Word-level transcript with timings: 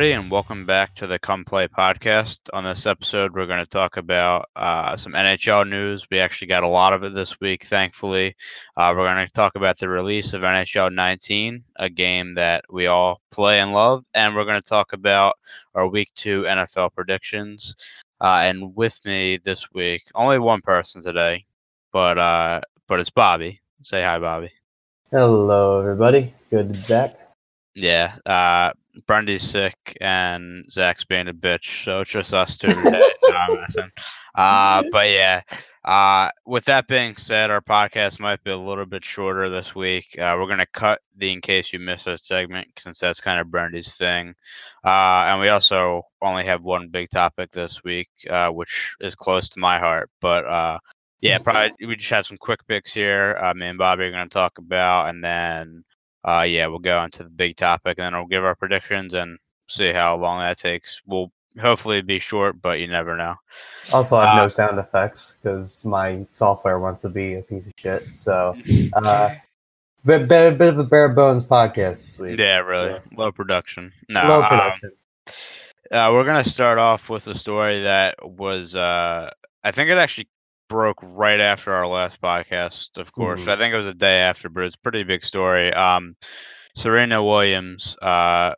everybody, 0.00 0.18
and 0.18 0.30
welcome 0.30 0.64
back 0.64 0.94
to 0.94 1.06
the 1.06 1.18
Come 1.18 1.44
Play 1.44 1.68
podcast. 1.68 2.48
On 2.54 2.64
this 2.64 2.86
episode, 2.86 3.34
we're 3.34 3.44
going 3.44 3.62
to 3.62 3.68
talk 3.68 3.98
about 3.98 4.48
uh, 4.56 4.96
some 4.96 5.12
NHL 5.12 5.68
news. 5.68 6.06
We 6.10 6.20
actually 6.20 6.48
got 6.48 6.62
a 6.62 6.68
lot 6.68 6.94
of 6.94 7.04
it 7.04 7.12
this 7.12 7.38
week, 7.38 7.64
thankfully. 7.64 8.34
Uh, 8.78 8.94
we're 8.96 9.12
going 9.12 9.26
to 9.26 9.30
talk 9.34 9.56
about 9.56 9.76
the 9.76 9.90
release 9.90 10.32
of 10.32 10.40
NHL 10.40 10.94
19, 10.94 11.62
a 11.76 11.90
game 11.90 12.34
that 12.36 12.64
we 12.70 12.86
all 12.86 13.20
play 13.30 13.60
and 13.60 13.74
love, 13.74 14.02
and 14.14 14.34
we're 14.34 14.46
going 14.46 14.62
to 14.62 14.66
talk 14.66 14.94
about 14.94 15.34
our 15.74 15.86
Week 15.86 16.08
Two 16.14 16.44
NFL 16.44 16.94
predictions. 16.94 17.76
Uh, 18.22 18.40
and 18.44 18.74
with 18.74 18.98
me 19.04 19.36
this 19.44 19.70
week, 19.74 20.04
only 20.14 20.38
one 20.38 20.62
person 20.62 21.02
today, 21.02 21.44
but 21.92 22.16
uh, 22.16 22.62
but 22.88 23.00
it's 23.00 23.10
Bobby. 23.10 23.60
Say 23.82 24.00
hi, 24.00 24.18
Bobby. 24.18 24.50
Hello, 25.10 25.78
everybody. 25.78 26.32
Good 26.48 26.72
to 26.72 26.80
be 26.80 26.86
back. 26.88 27.18
Yeah, 27.74 28.14
uh, 28.24 28.72
Brandy's 29.06 29.42
sick 29.42 29.96
and 30.00 30.64
Zach's 30.70 31.04
being 31.04 31.28
a 31.28 31.34
bitch, 31.34 31.84
so 31.84 32.00
it's 32.00 32.10
just 32.10 32.34
us 32.34 32.56
two 32.56 32.68
today. 32.68 33.10
no, 33.28 33.36
I'm 33.36 33.60
messing. 33.60 33.90
Uh, 34.34 34.82
but 34.90 35.10
yeah, 35.10 35.42
uh, 35.84 36.30
with 36.46 36.64
that 36.66 36.88
being 36.88 37.16
said, 37.16 37.50
our 37.50 37.60
podcast 37.60 38.20
might 38.20 38.42
be 38.44 38.50
a 38.50 38.56
little 38.56 38.86
bit 38.86 39.04
shorter 39.04 39.48
this 39.48 39.74
week. 39.74 40.16
Uh, 40.18 40.36
we're 40.38 40.48
gonna 40.48 40.66
cut 40.66 41.00
the 41.16 41.32
in 41.32 41.40
case 41.40 41.72
you 41.72 41.78
miss 41.78 42.06
a 42.06 42.18
segment 42.18 42.68
since 42.78 42.98
that's 42.98 43.20
kind 43.20 43.40
of 43.40 43.50
Brandy's 43.50 43.94
thing, 43.94 44.34
uh, 44.84 45.24
and 45.26 45.40
we 45.40 45.48
also 45.48 46.02
only 46.20 46.44
have 46.44 46.62
one 46.62 46.88
big 46.88 47.08
topic 47.10 47.50
this 47.50 47.82
week, 47.84 48.10
uh, 48.28 48.50
which 48.50 48.94
is 49.00 49.14
close 49.14 49.48
to 49.50 49.60
my 49.60 49.78
heart. 49.78 50.10
But 50.20 50.44
uh, 50.44 50.78
yeah, 51.20 51.38
probably 51.38 51.86
we 51.86 51.96
just 51.96 52.10
have 52.10 52.26
some 52.26 52.38
quick 52.38 52.66
picks 52.66 52.92
here. 52.92 53.38
Uh, 53.42 53.54
me 53.54 53.66
and 53.66 53.78
Bobby 53.78 54.04
are 54.04 54.10
gonna 54.10 54.28
talk 54.28 54.58
about, 54.58 55.08
and 55.08 55.22
then 55.22 55.84
uh, 56.24 56.42
yeah, 56.42 56.66
we'll 56.66 56.78
go 56.78 57.02
into 57.02 57.24
the 57.24 57.30
big 57.30 57.56
topic 57.56 57.98
and 57.98 58.04
then 58.04 58.14
we'll 58.14 58.28
give 58.28 58.44
our 58.44 58.54
predictions 58.54 59.14
and 59.14 59.38
see 59.68 59.92
how 59.92 60.16
long 60.16 60.40
that 60.40 60.58
takes. 60.58 61.00
We'll 61.06 61.32
hopefully 61.58 62.02
be 62.02 62.18
short, 62.18 62.60
but 62.60 62.80
you 62.80 62.86
never 62.86 63.16
know. 63.16 63.34
Also, 63.92 64.16
I 64.16 64.26
have 64.26 64.38
uh, 64.38 64.42
no 64.42 64.48
sound 64.48 64.78
effects 64.78 65.38
because 65.42 65.84
my 65.84 66.26
software 66.30 66.78
wants 66.78 67.02
to 67.02 67.08
be 67.08 67.34
a 67.34 67.42
piece 67.42 67.66
of 67.66 67.72
shit. 67.76 68.06
So, 68.16 68.56
uh, 68.92 69.34
bit, 70.04 70.28
bit, 70.28 70.58
bit 70.58 70.68
of 70.68 70.78
a 70.78 70.84
bare 70.84 71.08
bones 71.08 71.46
podcast 71.46 71.90
this 71.90 72.18
week. 72.18 72.38
Yeah, 72.38 72.58
really. 72.58 72.90
Yeah. 72.90 72.98
Low 73.16 73.32
production. 73.32 73.92
No, 74.08 74.28
Low 74.28 74.42
um, 74.42 74.48
production. 74.48 74.92
Um, 75.26 75.34
uh, 75.90 76.12
we're 76.12 76.24
going 76.24 76.44
to 76.44 76.48
start 76.48 76.78
off 76.78 77.10
with 77.10 77.26
a 77.26 77.34
story 77.34 77.82
that 77.82 78.14
was, 78.24 78.76
uh, 78.76 79.30
I 79.64 79.72
think 79.72 79.90
it 79.90 79.98
actually 79.98 80.28
broke 80.70 80.98
right 81.02 81.40
after 81.40 81.74
our 81.74 81.86
last 81.86 82.22
podcast, 82.22 82.96
of 82.96 83.12
course. 83.12 83.42
Mm-hmm. 83.42 83.50
I 83.50 83.56
think 83.56 83.74
it 83.74 83.78
was 83.78 83.88
a 83.88 83.94
day 83.94 84.20
after, 84.20 84.48
but 84.48 84.62
it's 84.62 84.76
a 84.76 84.80
pretty 84.80 85.02
big 85.02 85.24
story. 85.24 85.74
Um, 85.74 86.16
Serena 86.76 87.22
Williams, 87.22 87.96
uh, 88.00 88.54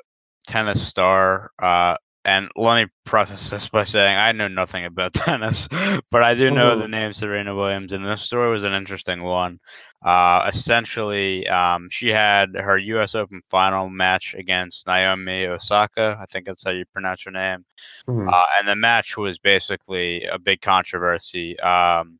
tennis 0.47 0.87
star, 0.87 1.51
uh, 1.61 1.97
and 2.25 2.51
let 2.55 2.85
me 2.85 2.91
preface 3.05 3.51
this 3.51 3.69
by 3.71 3.83
saying 3.83 4.17
I 4.17 4.31
know 4.31 4.47
nothing 4.47 4.85
about 4.85 5.13
tennis, 5.15 5.67
but 6.13 6.23
I 6.23 6.35
do 6.35 6.51
know 6.51 6.79
the 6.79 6.87
name 6.87 7.13
Serena 7.15 7.57
Williams, 7.57 7.93
and 7.93 8.07
this 8.07 8.23
story 8.23 8.53
was 8.53 8.63
an 8.63 8.75
interesting 8.75 9.23
one. 9.23 9.59
Uh, 10.05 10.51
essentially, 10.53 11.47
um, 11.49 11.89
she 11.89 12.09
had 12.09 12.55
her 12.57 12.77
U.S. 12.77 13.15
Open 13.15 13.41
final 13.45 13.89
match 13.89 14.35
against 14.35 14.87
Naomi 14.87 15.47
Osaka. 15.47 16.17
I 16.21 16.27
think 16.27 16.47
that's 16.47 16.65
how 16.65 16.73
you 16.73 16.85
pronounce 16.93 17.23
her 17.25 17.31
name. 17.31 17.65
Mm-hmm. 18.09 18.29
Uh, 18.29 18.45
and 18.59 18.67
the 18.67 18.75
match 18.75 19.17
was 19.17 19.39
basically 19.39 20.25
a 20.25 20.39
big 20.39 20.61
controversy. 20.61 21.59
Um, 21.61 22.19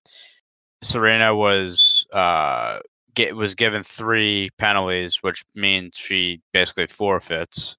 Serena 0.83 1.35
was 1.35 2.07
uh, 2.13 2.81
get, 3.15 3.35
was 3.35 3.55
given 3.55 3.83
three 3.83 4.51
penalties, 4.59 5.23
which 5.23 5.45
means 5.57 5.97
she 5.97 6.41
basically 6.53 6.87
forfeits. 6.87 7.77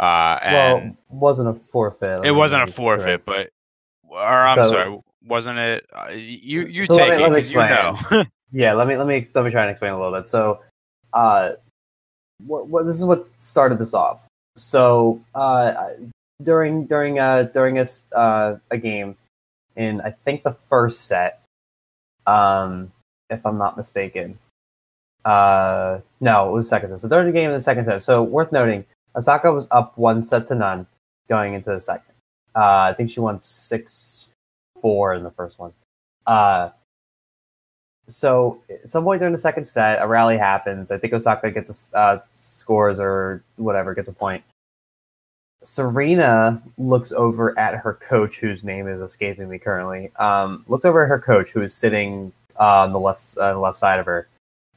Uh, 0.00 0.38
and 0.42 0.54
well, 0.54 0.96
wasn't 1.08 1.48
a 1.48 1.54
forfeit. 1.54 2.24
It 2.24 2.32
wasn't 2.32 2.62
a 2.62 2.72
forfeit, 2.72 3.24
but 3.24 3.50
or 4.02 4.18
I'm 4.20 4.56
so, 4.56 4.64
sorry, 4.64 4.98
wasn't 5.26 5.58
it? 5.58 5.86
Uh, 5.94 6.10
you 6.12 6.62
you 6.62 6.84
so 6.84 6.96
take 6.96 7.18
me, 7.18 7.24
it 7.24 7.28
because 7.28 7.52
you 7.52 7.58
know. 7.58 8.24
yeah, 8.54 8.72
let 8.72 8.86
me 8.86 8.96
let 8.96 9.06
me 9.06 9.26
let 9.34 9.44
me 9.44 9.50
try 9.50 9.62
and 9.62 9.70
explain 9.72 9.92
a 9.92 9.98
little 9.98 10.16
bit. 10.16 10.26
So, 10.26 10.60
uh, 11.12 11.52
what, 12.46 12.68
what 12.68 12.86
this 12.86 12.96
is 12.96 13.04
what 13.04 13.26
started 13.38 13.78
this 13.78 13.94
off. 13.94 14.28
So, 14.56 15.20
uh, 15.34 15.88
during 16.42 16.86
during 16.86 17.18
uh 17.18 17.44
during 17.44 17.78
a 17.78 17.86
uh, 18.14 18.56
a 18.70 18.78
game 18.78 19.16
in 19.74 20.00
I 20.00 20.10
think 20.10 20.44
the 20.44 20.52
first 20.68 21.06
set, 21.06 21.42
um, 22.26 22.92
if 23.28 23.44
I'm 23.44 23.58
not 23.58 23.76
mistaken. 23.76 24.38
Uh, 25.24 26.00
no, 26.20 26.50
it 26.50 26.52
was 26.52 26.68
second 26.68 26.90
set. 26.90 27.00
So 27.00 27.08
during 27.08 27.26
the 27.26 27.32
game 27.32 27.50
in 27.50 27.56
the 27.56 27.60
second 27.60 27.86
set. 27.86 28.02
So 28.02 28.22
worth 28.22 28.52
noting, 28.52 28.84
Osaka 29.16 29.52
was 29.52 29.68
up 29.70 29.96
one 29.98 30.22
set 30.22 30.46
to 30.48 30.54
none 30.54 30.86
going 31.28 31.54
into 31.54 31.70
the 31.70 31.80
second. 31.80 32.12
Uh, 32.54 32.90
I 32.90 32.94
think 32.94 33.10
she 33.10 33.20
won 33.20 33.40
six 33.40 34.28
four 34.80 35.14
in 35.14 35.24
the 35.24 35.30
first 35.30 35.58
one. 35.58 35.72
Uh, 36.26 36.70
so 38.06 38.60
at 38.70 38.88
some 38.88 39.04
point 39.04 39.20
during 39.20 39.32
the 39.32 39.38
second 39.38 39.66
set, 39.66 40.00
a 40.02 40.06
rally 40.06 40.36
happens. 40.36 40.90
I 40.90 40.98
think 40.98 41.12
Osaka 41.12 41.50
gets 41.50 41.90
a, 41.92 41.96
uh, 41.96 42.20
scores 42.32 42.98
or 42.98 43.42
whatever, 43.56 43.94
gets 43.94 44.08
a 44.08 44.12
point. 44.12 44.44
Serena 45.62 46.62
looks 46.76 47.12
over 47.12 47.58
at 47.58 47.74
her 47.74 47.94
coach, 47.94 48.38
whose 48.38 48.64
name 48.64 48.86
is 48.86 49.00
escaping 49.00 49.48
me 49.48 49.58
currently. 49.58 50.12
Um, 50.16 50.64
looks 50.68 50.84
over 50.84 51.04
at 51.04 51.08
her 51.08 51.18
coach, 51.18 51.50
who 51.50 51.62
is 51.62 51.74
sitting 51.74 52.32
uh, 52.60 52.82
on 52.82 52.92
the 52.92 53.00
left 53.00 53.34
uh, 53.40 53.58
left 53.58 53.76
side 53.76 53.98
of 53.98 54.06
her, 54.06 54.28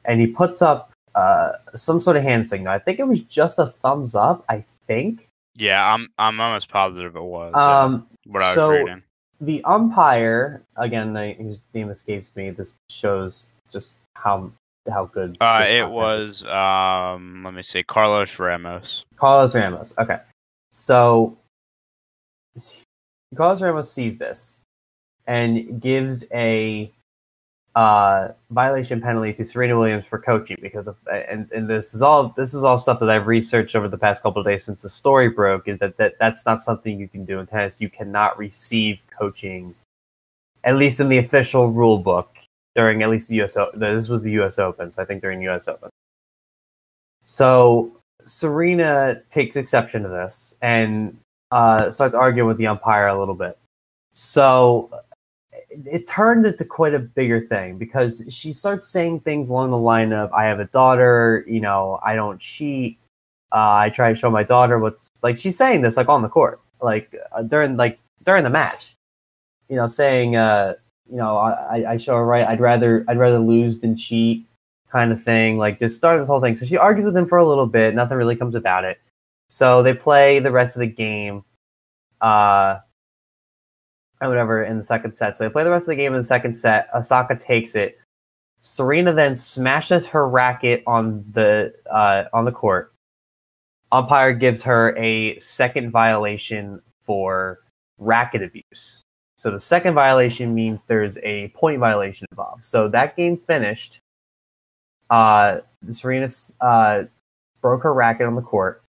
and 0.06 0.20
he 0.20 0.26
puts 0.26 0.62
up 0.62 0.92
uh, 1.14 1.52
some 1.74 2.00
sort 2.00 2.16
of 2.16 2.22
hand 2.22 2.46
signal. 2.46 2.72
I 2.72 2.78
think 2.78 2.98
it 2.98 3.06
was 3.06 3.20
just 3.20 3.58
a 3.58 3.66
thumbs 3.66 4.14
up. 4.14 4.44
I 4.48 4.64
think. 4.86 5.28
Yeah, 5.56 5.92
I'm 5.92 6.08
I'm 6.18 6.40
almost 6.40 6.70
positive 6.70 7.16
it 7.16 7.22
was. 7.22 7.54
Um, 7.54 8.06
what 8.24 8.42
I 8.42 8.54
so 8.54 8.70
was 8.70 8.78
reading. 8.78 9.02
The 9.40 9.62
umpire, 9.64 10.62
again, 10.76 11.14
whose 11.38 11.62
name 11.72 11.90
escapes 11.90 12.34
me. 12.34 12.50
This 12.50 12.76
shows 12.90 13.50
just 13.70 13.98
how 14.16 14.50
how 14.90 15.06
good. 15.06 15.36
Uh, 15.40 15.64
it 15.68 15.88
was. 15.88 16.44
Um, 16.46 17.42
let 17.44 17.54
me 17.54 17.62
see, 17.62 17.82
Carlos 17.82 18.38
Ramos. 18.38 19.04
Carlos 19.16 19.54
Ramos. 19.54 19.94
Okay, 19.98 20.18
so 20.72 21.36
Carlos 23.36 23.60
Ramos 23.60 23.92
sees 23.92 24.18
this 24.18 24.60
and 25.26 25.80
gives 25.80 26.24
a 26.32 26.90
uh, 27.74 28.28
violation 28.50 29.00
penalty 29.00 29.32
to 29.32 29.44
Serena 29.44 29.78
Williams 29.78 30.06
for 30.06 30.18
coaching 30.18 30.56
because 30.60 30.88
of 30.88 30.96
and, 31.12 31.50
and 31.52 31.68
this 31.68 31.94
is 31.94 32.02
all 32.02 32.30
this 32.36 32.54
is 32.54 32.64
all 32.64 32.78
stuff 32.78 32.98
that 33.00 33.10
I've 33.10 33.26
researched 33.26 33.76
over 33.76 33.88
the 33.88 33.98
past 33.98 34.22
couple 34.22 34.40
of 34.40 34.46
days 34.46 34.64
since 34.64 34.82
the 34.82 34.88
story 34.88 35.28
broke 35.28 35.68
is 35.68 35.78
that, 35.78 35.96
that 35.98 36.14
that's 36.18 36.44
not 36.44 36.62
something 36.62 36.98
you 36.98 37.08
can 37.08 37.24
do 37.24 37.38
in 37.38 37.46
tennis. 37.46 37.80
You 37.80 37.90
cannot 37.90 38.38
receive 38.38 39.02
coaching, 39.16 39.74
at 40.64 40.76
least 40.76 40.98
in 41.00 41.08
the 41.08 41.18
official 41.18 41.70
rule 41.70 41.98
book 41.98 42.34
during 42.74 43.02
at 43.02 43.10
least 43.10 43.28
the 43.28 43.40
US 43.42 43.56
Open 43.56 43.80
this 43.80 44.08
was 44.08 44.22
the 44.22 44.32
US 44.42 44.58
Open, 44.58 44.90
so 44.90 45.02
I 45.02 45.04
think 45.04 45.22
during 45.22 45.42
US 45.42 45.68
Open. 45.68 45.90
So 47.24 47.92
Serena 48.24 49.22
takes 49.30 49.56
exception 49.56 50.02
to 50.02 50.08
this 50.08 50.56
and 50.62 51.16
uh, 51.50 51.90
starts 51.90 52.14
arguing 52.14 52.48
with 52.48 52.56
the 52.56 52.66
umpire 52.66 53.06
a 53.06 53.18
little 53.18 53.34
bit. 53.34 53.58
So 54.12 54.90
it 55.70 56.06
turned 56.06 56.46
into 56.46 56.64
quite 56.64 56.94
a 56.94 56.98
bigger 56.98 57.40
thing 57.40 57.78
because 57.78 58.24
she 58.28 58.52
starts 58.52 58.86
saying 58.86 59.20
things 59.20 59.50
along 59.50 59.70
the 59.70 59.78
line 59.78 60.12
of 60.12 60.32
"I 60.32 60.44
have 60.44 60.60
a 60.60 60.66
daughter," 60.66 61.44
you 61.46 61.60
know, 61.60 62.00
"I 62.04 62.14
don't 62.14 62.40
cheat." 62.40 62.98
Uh, 63.52 63.76
I 63.76 63.90
try 63.90 64.10
to 64.10 64.16
show 64.16 64.30
my 64.30 64.42
daughter 64.42 64.78
what 64.78 64.98
like 65.22 65.38
she's 65.38 65.56
saying 65.56 65.82
this 65.82 65.96
like 65.96 66.08
on 66.08 66.22
the 66.22 66.28
court, 66.28 66.60
like 66.80 67.14
uh, 67.32 67.42
during 67.42 67.76
like 67.76 67.98
during 68.24 68.44
the 68.44 68.50
match, 68.50 68.94
you 69.68 69.76
know, 69.76 69.86
saying, 69.86 70.36
uh, 70.36 70.74
you 71.10 71.16
know, 71.16 71.36
I, 71.38 71.92
I 71.92 71.96
show 71.96 72.16
her 72.16 72.24
right. 72.24 72.46
I'd 72.46 72.60
rather 72.60 73.04
I'd 73.08 73.18
rather 73.18 73.38
lose 73.38 73.80
than 73.80 73.96
cheat, 73.96 74.46
kind 74.90 75.12
of 75.12 75.22
thing. 75.22 75.58
Like 75.58 75.78
just 75.78 75.96
start 75.96 76.18
this 76.20 76.28
whole 76.28 76.40
thing. 76.40 76.56
So 76.56 76.66
she 76.66 76.76
argues 76.76 77.06
with 77.06 77.16
him 77.16 77.26
for 77.26 77.38
a 77.38 77.46
little 77.46 77.66
bit. 77.66 77.94
Nothing 77.94 78.18
really 78.18 78.36
comes 78.36 78.54
about 78.54 78.84
it. 78.84 79.00
So 79.48 79.82
they 79.82 79.94
play 79.94 80.40
the 80.40 80.50
rest 80.50 80.76
of 80.76 80.80
the 80.80 80.86
game. 80.86 81.44
Uh, 82.20 82.80
whatever 84.20 84.64
in 84.64 84.76
the 84.76 84.82
second 84.82 85.12
set. 85.12 85.36
So 85.36 85.44
they 85.44 85.50
play 85.50 85.64
the 85.64 85.70
rest 85.70 85.84
of 85.84 85.92
the 85.92 85.96
game 85.96 86.12
in 86.12 86.18
the 86.18 86.24
second 86.24 86.54
set. 86.54 86.88
Osaka 86.94 87.36
takes 87.36 87.74
it. 87.74 87.98
Serena 88.60 89.12
then 89.12 89.36
smashes 89.36 90.06
her 90.06 90.28
racket 90.28 90.82
on 90.86 91.24
the 91.32 91.72
uh, 91.90 92.24
on 92.32 92.44
the 92.44 92.52
court. 92.52 92.92
Umpire 93.92 94.32
gives 94.32 94.62
her 94.62 94.96
a 94.98 95.38
second 95.38 95.90
violation 95.90 96.82
for 97.02 97.60
racket 97.98 98.42
abuse. 98.42 99.02
So 99.36 99.52
the 99.52 99.60
second 99.60 99.94
violation 99.94 100.54
means 100.54 100.84
there's 100.84 101.16
a 101.18 101.48
point 101.48 101.78
violation 101.78 102.26
involved. 102.32 102.64
So 102.64 102.88
that 102.88 103.16
game 103.16 103.36
finished. 103.36 104.00
Uh, 105.08 105.58
Serena 105.90 106.28
uh, 106.60 107.04
broke 107.60 107.84
her 107.84 107.94
racket 107.94 108.26
on 108.26 108.34
the 108.34 108.42
court. 108.42 108.82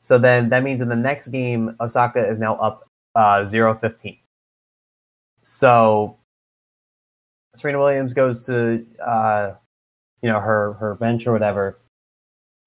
So 0.00 0.18
then 0.18 0.48
that 0.48 0.62
means 0.62 0.80
in 0.80 0.88
the 0.88 0.96
next 0.96 1.28
game, 1.28 1.76
Osaka 1.80 2.26
is 2.26 2.40
now 2.40 2.56
up 2.56 2.88
uh, 3.14 3.44
0 3.44 3.74
15. 3.74 4.16
So 5.42 6.16
Serena 7.54 7.78
Williams 7.78 8.14
goes 8.14 8.46
to 8.46 8.86
uh, 9.04 9.52
you 10.22 10.28
know 10.28 10.40
her 10.40 10.74
her 10.74 10.94
bench 10.94 11.26
or 11.26 11.32
whatever, 11.32 11.78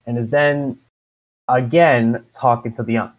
and 0.06 0.18
is 0.18 0.30
then 0.30 0.80
again 1.48 2.26
talking 2.34 2.72
to 2.74 2.84
the 2.84 2.98
ump. 2.98 3.16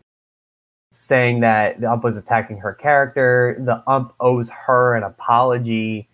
saying 0.93 1.41
that 1.41 1.81
the 1.81 1.91
ump 1.91 2.05
was 2.05 2.17
attacking 2.17 2.59
her 2.59 2.73
character. 2.75 3.57
The 3.61 3.83
ump 3.87 4.15
owes 4.21 4.51
her 4.51 4.95
an 4.95 5.03
apology. 5.03 6.09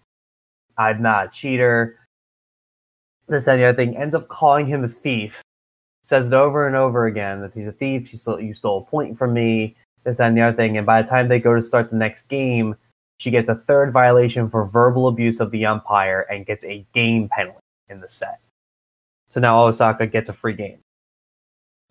I'm 0.78 1.02
not 1.02 1.26
a 1.26 1.30
cheater. 1.30 1.98
This 3.28 3.46
and 3.46 3.60
the 3.60 3.64
other 3.66 3.76
thing 3.76 3.96
ends 3.96 4.14
up 4.14 4.28
calling 4.28 4.66
him 4.66 4.84
a 4.84 4.88
thief. 4.88 5.42
Says 6.02 6.28
it 6.28 6.34
over 6.34 6.66
and 6.66 6.74
over 6.74 7.06
again 7.06 7.42
that 7.42 7.52
he's 7.52 7.68
a 7.68 7.72
thief. 7.72 8.08
She 8.08 8.16
stole, 8.16 8.40
you 8.40 8.54
stole 8.54 8.78
a 8.78 8.90
point 8.90 9.18
from 9.18 9.34
me. 9.34 9.76
This 10.04 10.18
and 10.18 10.36
the 10.36 10.40
other 10.40 10.56
thing. 10.56 10.78
And 10.78 10.86
by 10.86 11.02
the 11.02 11.08
time 11.08 11.28
they 11.28 11.38
go 11.38 11.54
to 11.54 11.62
start 11.62 11.90
the 11.90 11.96
next 11.96 12.28
game, 12.28 12.74
she 13.20 13.30
gets 13.30 13.50
a 13.50 13.54
third 13.54 13.92
violation 13.92 14.48
for 14.48 14.64
verbal 14.64 15.06
abuse 15.06 15.40
of 15.40 15.50
the 15.50 15.66
umpire 15.66 16.22
and 16.30 16.46
gets 16.46 16.64
a 16.64 16.86
game 16.94 17.28
penalty 17.28 17.58
in 17.90 18.00
the 18.00 18.08
set. 18.08 18.40
So 19.28 19.40
now 19.40 19.62
Osaka 19.62 20.06
gets 20.06 20.30
a 20.30 20.32
free 20.32 20.54
game. 20.54 20.78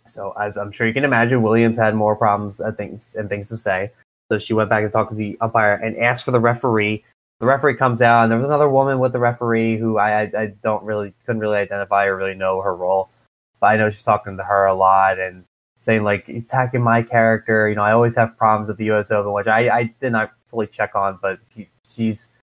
So 0.08 0.34
as 0.42 0.58
I'm 0.58 0.72
sure 0.72 0.88
you 0.88 0.94
can 0.94 1.06
imagine, 1.06 1.44
Williams 1.44 1.78
had 1.78 1.94
more 1.94 2.16
problems 2.16 2.60
and 2.60 2.76
things 2.76 3.16
and 3.16 3.30
things 3.30 3.48
to 3.50 3.58
say. 3.58 3.92
So 4.32 4.40
she 4.40 4.54
went 4.54 4.72
back 4.72 4.82
and 4.82 4.92
talked 4.92 5.12
to 5.12 5.16
the 5.16 5.38
umpire 5.40 5.76
and 5.76 5.96
asked 5.98 6.26
for 6.26 6.32
the 6.32 6.40
referee. 6.40 7.06
The 7.40 7.46
referee 7.46 7.76
comes 7.76 8.02
out, 8.02 8.24
and 8.24 8.32
there 8.32 8.40
was 8.40 8.48
another 8.48 8.68
woman 8.68 8.98
with 8.98 9.14
the 9.14 9.20
referee 9.20 9.78
who 9.78 10.00
I, 10.00 10.22
I, 10.22 10.32
I 10.36 10.46
don't 10.64 10.84
really 10.84 11.14
couldn't 11.28 11.42
really 11.42 11.60
identify 11.60 12.06
or 12.06 12.18
really 12.18 12.34
know 12.34 12.60
her 12.62 12.76
role, 12.76 13.12
but 13.60 13.68
I 13.68 13.78
know 13.78 13.92
she's 13.92 14.02
talking 14.02 14.36
to 14.38 14.44
her 14.44 14.66
a 14.66 14.74
lot 14.74 15.20
and 15.20 15.44
saying 15.78 16.04
like 16.04 16.26
he's 16.26 16.48
attacking 16.48 16.82
my 16.82 17.04
character. 17.04 17.70
You 17.70 17.76
know, 17.76 17.84
I 17.84 17.92
always 17.92 18.16
have 18.16 18.36
problems 18.36 18.72
at 18.72 18.78
the 18.78 18.86
U.S. 18.86 19.12
Open, 19.12 19.32
which 19.32 19.46
I, 19.46 19.70
I 19.70 19.84
did 20.00 20.12
not 20.12 20.32
fully 20.50 20.68
check 20.68 20.96
on, 20.96 21.20
but 21.22 21.40
he, 21.54 21.68
she's 21.86 22.34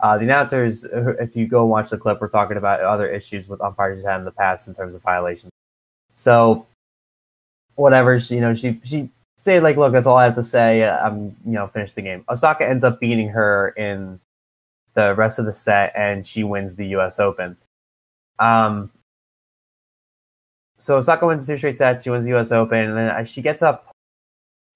uh, 0.00 0.16
the 0.16 0.24
announcers. 0.24 0.84
If 0.84 1.36
you 1.36 1.46
go 1.46 1.64
watch 1.66 1.90
the 1.90 1.98
clip, 1.98 2.20
we're 2.20 2.28
talking 2.28 2.56
about 2.56 2.80
other 2.80 3.08
issues 3.08 3.48
with 3.48 3.60
umpires 3.60 4.04
had 4.04 4.18
in 4.18 4.24
the 4.24 4.30
past 4.30 4.68
in 4.68 4.74
terms 4.74 4.94
of 4.94 5.02
violations. 5.02 5.50
So 6.14 6.66
whatever. 7.74 8.18
She, 8.18 8.34
you 8.36 8.40
know, 8.40 8.54
she 8.54 8.80
she 8.84 9.08
say 9.36 9.60
like, 9.60 9.76
look, 9.76 9.92
that's 9.92 10.06
all 10.06 10.16
I 10.16 10.24
have 10.24 10.34
to 10.34 10.42
say. 10.42 10.88
I'm 10.88 11.36
you 11.44 11.52
know 11.52 11.66
finish 11.68 11.94
the 11.94 12.02
game. 12.02 12.24
Osaka 12.28 12.68
ends 12.68 12.84
up 12.84 13.00
beating 13.00 13.28
her 13.28 13.70
in 13.70 14.20
the 14.94 15.14
rest 15.14 15.38
of 15.38 15.46
the 15.46 15.52
set, 15.52 15.92
and 15.96 16.26
she 16.26 16.44
wins 16.44 16.76
the 16.76 16.86
U.S. 16.88 17.18
Open. 17.18 17.56
Um. 18.38 18.90
So 20.76 20.98
Osaka 20.98 21.26
wins 21.26 21.46
two 21.46 21.56
straight 21.58 21.78
sets. 21.78 22.04
She 22.04 22.10
wins 22.10 22.24
the 22.24 22.30
U.S. 22.32 22.52
Open, 22.52 22.78
and 22.78 22.96
then 22.96 23.24
she 23.24 23.42
gets 23.42 23.62
up 23.62 23.90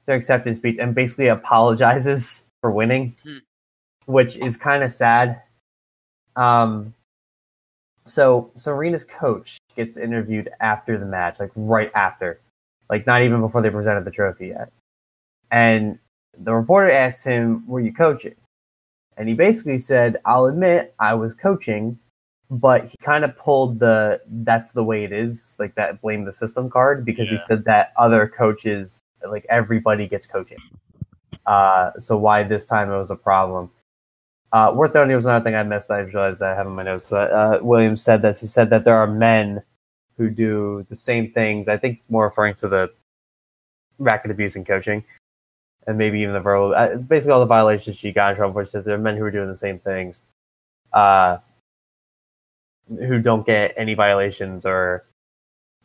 their 0.07 0.17
acceptance 0.17 0.59
speech 0.59 0.79
and 0.81 0.95
basically 0.95 1.29
apologizes 1.29 2.45
for 2.63 2.71
winning, 2.71 3.15
hmm. 3.23 3.39
which 4.07 4.39
is 4.39 4.57
kind 4.57 4.83
of 4.83 4.91
sad. 4.91 5.43
Um. 6.37 6.95
So 8.05 8.51
Serena's 8.55 9.05
coach 9.05 9.59
gets 9.77 9.97
interviewed 9.97 10.49
after 10.61 10.99
the 10.99 11.07
match, 11.07 11.39
like 11.39 11.53
right 11.55 11.91
after, 11.95 12.41
like 12.89 13.07
not 13.07 13.23
even 13.23 13.41
before 13.41 13.63
they 13.63 13.71
presented 13.71 14.05
the 14.05 14.11
trophy 14.11 14.49
yet. 14.49 14.73
And 15.51 15.99
the 16.39 16.55
reporter 16.55 16.91
asked 16.91 17.25
him, 17.25 17.67
Were 17.69 17.81
you 17.81 17.93
coaching? 17.93 18.35
And 19.17 19.29
he 19.29 19.35
basically 19.35 19.79
said, 19.79 20.17
I'll 20.25 20.47
admit 20.47 20.95
I 20.99 21.15
was 21.15 21.35
coaching, 21.35 21.99
but 22.51 22.87
he 22.87 22.97
kind 22.99 23.25
of 23.25 23.37
pulled 23.37 23.79
the 23.79 24.21
that's 24.27 24.73
the 24.73 24.83
way 24.83 25.05
it 25.05 25.13
is, 25.13 25.57
like 25.59 25.75
that 25.75 26.01
blame 26.01 26.25
the 26.25 26.33
system 26.33 26.71
card, 26.71 27.05
because 27.05 27.31
yeah. 27.31 27.37
he 27.37 27.45
said 27.45 27.65
that 27.67 27.93
other 27.97 28.27
coaches, 28.27 29.03
like 29.31 29.47
everybody 29.49 30.09
gets 30.09 30.27
coaching. 30.27 30.59
Uh, 31.47 31.93
so 31.99 32.17
why 32.17 32.43
this 32.43 32.67
time 32.67 32.91
it 32.91 32.97
was 32.97 33.11
a 33.11 33.17
problem. 33.17 33.71
Uh, 34.53 34.71
worth 34.75 34.95
noting 34.95 35.17
was 35.17 35.25
another 35.25 35.43
thing 35.43 35.55
I 35.55 35.63
missed. 35.63 35.91
I 35.91 36.01
realized 36.01 36.41
that 36.41 36.51
I 36.51 36.55
have 36.55 36.67
in 36.67 36.75
my 36.75 36.83
notes. 36.83 37.11
Uh, 37.11 37.59
Williams 37.63 38.03
said 38.03 38.23
this. 38.23 38.41
He 38.41 38.47
said 38.47 38.71
that 38.71 38.85
there 38.85 38.97
are 38.97 39.07
men 39.07 39.63
who 40.19 40.29
do 40.29 40.85
the 40.89 40.97
same 40.97 41.33
things. 41.33 41.69
I 41.69 41.79
think 41.79 42.03
more 42.09 42.25
referring 42.25 42.55
to 42.57 42.69
the 42.69 42.93
racket 43.99 44.31
abuse 44.31 44.57
and 44.57 44.67
coaching, 44.67 45.05
and 45.87 45.97
maybe 45.97 46.21
even 46.21 46.35
the 46.35 46.41
verbal. 46.41 46.75
Uh, 46.75 46.97
basically, 46.97 47.33
all 47.33 47.41
the 47.41 47.47
violations 47.47 47.97
she 47.97 48.13
got 48.13 48.31
in 48.31 48.37
trouble 48.37 48.53
for. 48.53 48.65
Says 48.67 48.85
there 48.85 48.95
are 48.95 48.99
men 48.99 49.17
who 49.17 49.25
are 49.25 49.31
doing 49.31 49.49
the 49.49 49.57
same 49.57 49.79
things, 49.79 50.23
uh, 50.93 51.39
who 52.89 53.21
don't 53.21 53.47
get 53.47 53.73
any 53.77 53.95
violations 53.95 54.67
or 54.67 55.07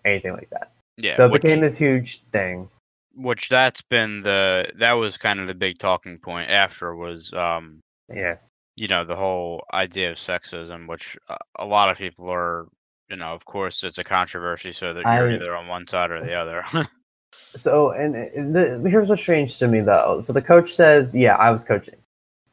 anything 0.03 0.33
like 0.33 0.49
that. 0.49 0.71
Yeah. 0.97 1.15
So 1.15 1.25
it 1.25 1.31
which, 1.31 1.41
became 1.43 1.61
this 1.61 1.77
huge 1.77 2.21
thing. 2.31 2.69
Which 3.17 3.49
that's 3.49 3.81
been 3.81 4.21
the 4.21 4.71
that 4.77 4.93
was 4.93 5.17
kind 5.17 5.39
of 5.39 5.47
the 5.47 5.55
big 5.55 5.79
talking 5.79 6.17
point 6.19 6.49
after 6.49 6.95
was 6.95 7.33
um 7.33 7.81
yeah 8.13 8.35
you 8.75 8.87
know 8.87 9.03
the 9.03 9.15
whole 9.15 9.63
idea 9.73 10.11
of 10.11 10.17
sexism, 10.17 10.87
which 10.87 11.17
a 11.57 11.65
lot 11.65 11.89
of 11.89 11.97
people 11.97 12.31
are 12.31 12.67
you 13.09 13.15
know, 13.15 13.33
of 13.33 13.45
course, 13.45 13.83
it's 13.83 13.97
a 13.97 14.03
controversy, 14.03 14.71
so 14.71 14.93
that 14.93 15.01
you're 15.01 15.31
I, 15.31 15.35
either 15.35 15.55
on 15.55 15.67
one 15.67 15.87
side 15.87 16.11
or 16.11 16.23
the 16.23 16.33
other. 16.39 16.63
so, 17.31 17.91
and 17.91 18.15
the, 18.53 18.81
here's 18.89 19.09
what's 19.09 19.21
strange 19.21 19.57
to 19.59 19.67
me, 19.67 19.81
though. 19.81 20.19
So 20.21 20.33
the 20.33 20.41
coach 20.41 20.73
says, 20.73 21.15
"Yeah, 21.15 21.35
I 21.35 21.51
was 21.51 21.63
coaching." 21.63 21.95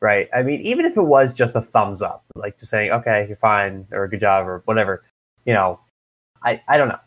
Right. 0.01 0.29
I 0.35 0.43
mean, 0.43 0.61
even 0.61 0.85
if 0.85 0.97
it 0.97 1.03
was 1.03 1.33
just 1.33 1.55
a 1.55 1.63
thumbs 1.63 2.03
up, 2.03 2.25
like 2.35 2.59
just 2.59 2.71
saying, 2.71 2.91
"Okay, 2.91 3.27
you're 3.27 3.37
fine," 3.37 3.87
or 3.93 4.07
"Good 4.09 4.21
job," 4.21 4.47
or 4.47 4.63
whatever, 4.67 5.05
you 5.45 5.55
know, 5.55 5.81
I 6.43 6.61
I 6.69 6.79
don't 6.79 6.89
know. 6.89 7.01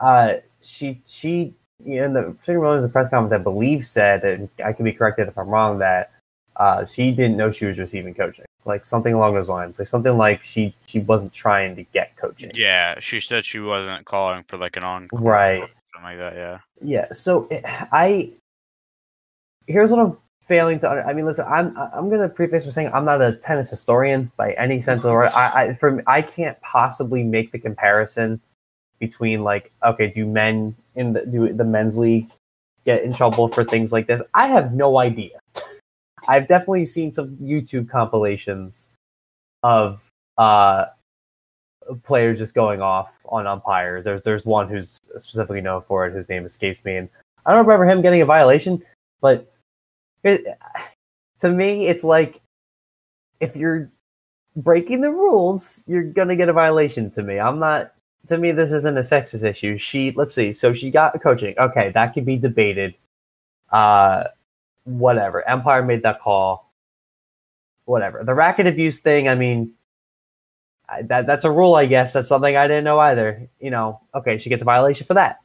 Uh, 0.00 0.34
she 0.62 1.00
she 1.06 1.54
in 1.84 2.12
the 2.14 2.36
Serena 2.42 2.60
Williams 2.60 2.84
the 2.84 2.88
press 2.88 3.08
conference, 3.10 3.32
I 3.32 3.38
believe, 3.38 3.84
said, 3.86 4.24
and 4.24 4.48
I 4.64 4.72
can 4.72 4.84
be 4.84 4.92
corrected 4.92 5.28
if 5.28 5.38
I'm 5.38 5.48
wrong, 5.48 5.78
that 5.78 6.12
uh, 6.56 6.84
she 6.84 7.10
didn't 7.10 7.36
know 7.36 7.50
she 7.50 7.66
was 7.66 7.78
receiving 7.78 8.14
coaching 8.14 8.44
like 8.64 8.84
something 8.84 9.14
along 9.14 9.34
those 9.34 9.48
lines, 9.48 9.78
like 9.78 9.88
something 9.88 10.16
like 10.16 10.42
she 10.42 10.74
she 10.86 11.00
wasn't 11.00 11.32
trying 11.32 11.76
to 11.76 11.82
get 11.84 12.16
coaching. 12.16 12.50
Yeah, 12.54 12.98
she 13.00 13.20
said 13.20 13.44
she 13.44 13.60
wasn't 13.60 14.04
calling 14.04 14.42
for 14.42 14.56
like 14.56 14.76
an 14.76 14.84
on 14.84 15.08
right 15.12 15.60
something 15.60 16.02
like 16.02 16.18
that. 16.18 16.34
Yeah, 16.34 16.58
yeah. 16.82 17.12
So 17.12 17.48
I 17.50 18.32
here's 19.66 19.90
what 19.90 20.00
I'm 20.00 20.16
failing 20.42 20.78
to. 20.80 20.88
I 20.88 21.12
mean, 21.12 21.24
listen, 21.24 21.46
I'm 21.48 21.76
I'm 21.76 22.10
gonna 22.10 22.28
preface 22.28 22.64
by 22.64 22.70
saying 22.70 22.90
I'm 22.92 23.04
not 23.04 23.22
a 23.22 23.32
tennis 23.32 23.70
historian 23.70 24.30
by 24.36 24.52
any 24.52 24.80
sense 24.80 24.98
of 24.98 25.10
the 25.10 25.12
word. 25.12 25.32
I, 25.34 25.64
I 25.64 25.74
for 25.74 26.02
I 26.06 26.22
can't 26.22 26.60
possibly 26.60 27.22
make 27.22 27.52
the 27.52 27.58
comparison 27.58 28.40
between 28.98 29.42
like 29.42 29.72
okay, 29.84 30.08
do 30.08 30.26
men 30.26 30.76
in 30.94 31.12
the 31.12 31.26
do 31.26 31.52
the 31.52 31.64
men's 31.64 31.98
league 31.98 32.30
get 32.84 33.02
in 33.02 33.12
trouble 33.12 33.48
for 33.48 33.64
things 33.64 33.92
like 33.92 34.06
this? 34.06 34.22
I 34.34 34.46
have 34.46 34.72
no 34.72 34.98
idea. 34.98 35.38
I've 36.28 36.46
definitely 36.46 36.84
seen 36.84 37.12
some 37.12 37.36
YouTube 37.36 37.88
compilations 37.88 38.90
of 39.62 40.08
uh, 40.38 40.86
players 42.02 42.38
just 42.38 42.54
going 42.54 42.80
off 42.80 43.20
on 43.26 43.46
umpires. 43.46 44.04
There's 44.04 44.22
there's 44.22 44.44
one 44.44 44.68
who's 44.68 44.98
specifically 45.18 45.60
known 45.60 45.82
for 45.82 46.06
it, 46.06 46.12
whose 46.12 46.28
name 46.28 46.44
escapes 46.44 46.84
me, 46.84 46.96
and 46.96 47.08
I 47.46 47.52
don't 47.52 47.66
remember 47.66 47.86
him 47.86 48.02
getting 48.02 48.22
a 48.22 48.26
violation. 48.26 48.82
But 49.20 49.52
it, 50.22 50.44
to 51.40 51.50
me, 51.50 51.86
it's 51.86 52.04
like 52.04 52.40
if 53.40 53.56
you're 53.56 53.90
breaking 54.56 55.00
the 55.00 55.10
rules, 55.10 55.84
you're 55.86 56.04
gonna 56.04 56.36
get 56.36 56.48
a 56.48 56.52
violation. 56.52 57.10
To 57.12 57.22
me, 57.22 57.38
I'm 57.38 57.58
not. 57.58 57.92
To 58.26 58.38
me, 58.38 58.52
this 58.52 58.72
isn't 58.72 58.98
a 58.98 59.00
sexist 59.00 59.44
issue. 59.44 59.78
She, 59.78 60.12
let's 60.14 60.34
see. 60.34 60.52
So 60.52 60.74
she 60.74 60.90
got 60.90 61.20
coaching. 61.22 61.54
Okay, 61.58 61.90
that 61.90 62.12
could 62.14 62.26
be 62.26 62.36
debated. 62.36 62.94
Uh, 63.72 64.24
whatever. 64.84 65.46
Empire 65.48 65.82
made 65.82 66.02
that 66.02 66.20
call. 66.20 66.70
Whatever. 67.86 68.22
The 68.22 68.34
racket 68.34 68.66
abuse 68.66 69.00
thing, 69.00 69.28
I 69.28 69.34
mean, 69.34 69.72
I, 70.88 71.02
that 71.02 71.26
that's 71.26 71.44
a 71.44 71.50
rule, 71.50 71.74
I 71.74 71.86
guess. 71.86 72.12
That's 72.12 72.28
something 72.28 72.56
I 72.56 72.68
didn't 72.68 72.84
know 72.84 72.98
either. 72.98 73.48
You 73.58 73.70
know, 73.70 74.00
okay, 74.14 74.38
she 74.38 74.50
gets 74.50 74.62
a 74.62 74.66
violation 74.66 75.06
for 75.06 75.14
that. 75.14 75.38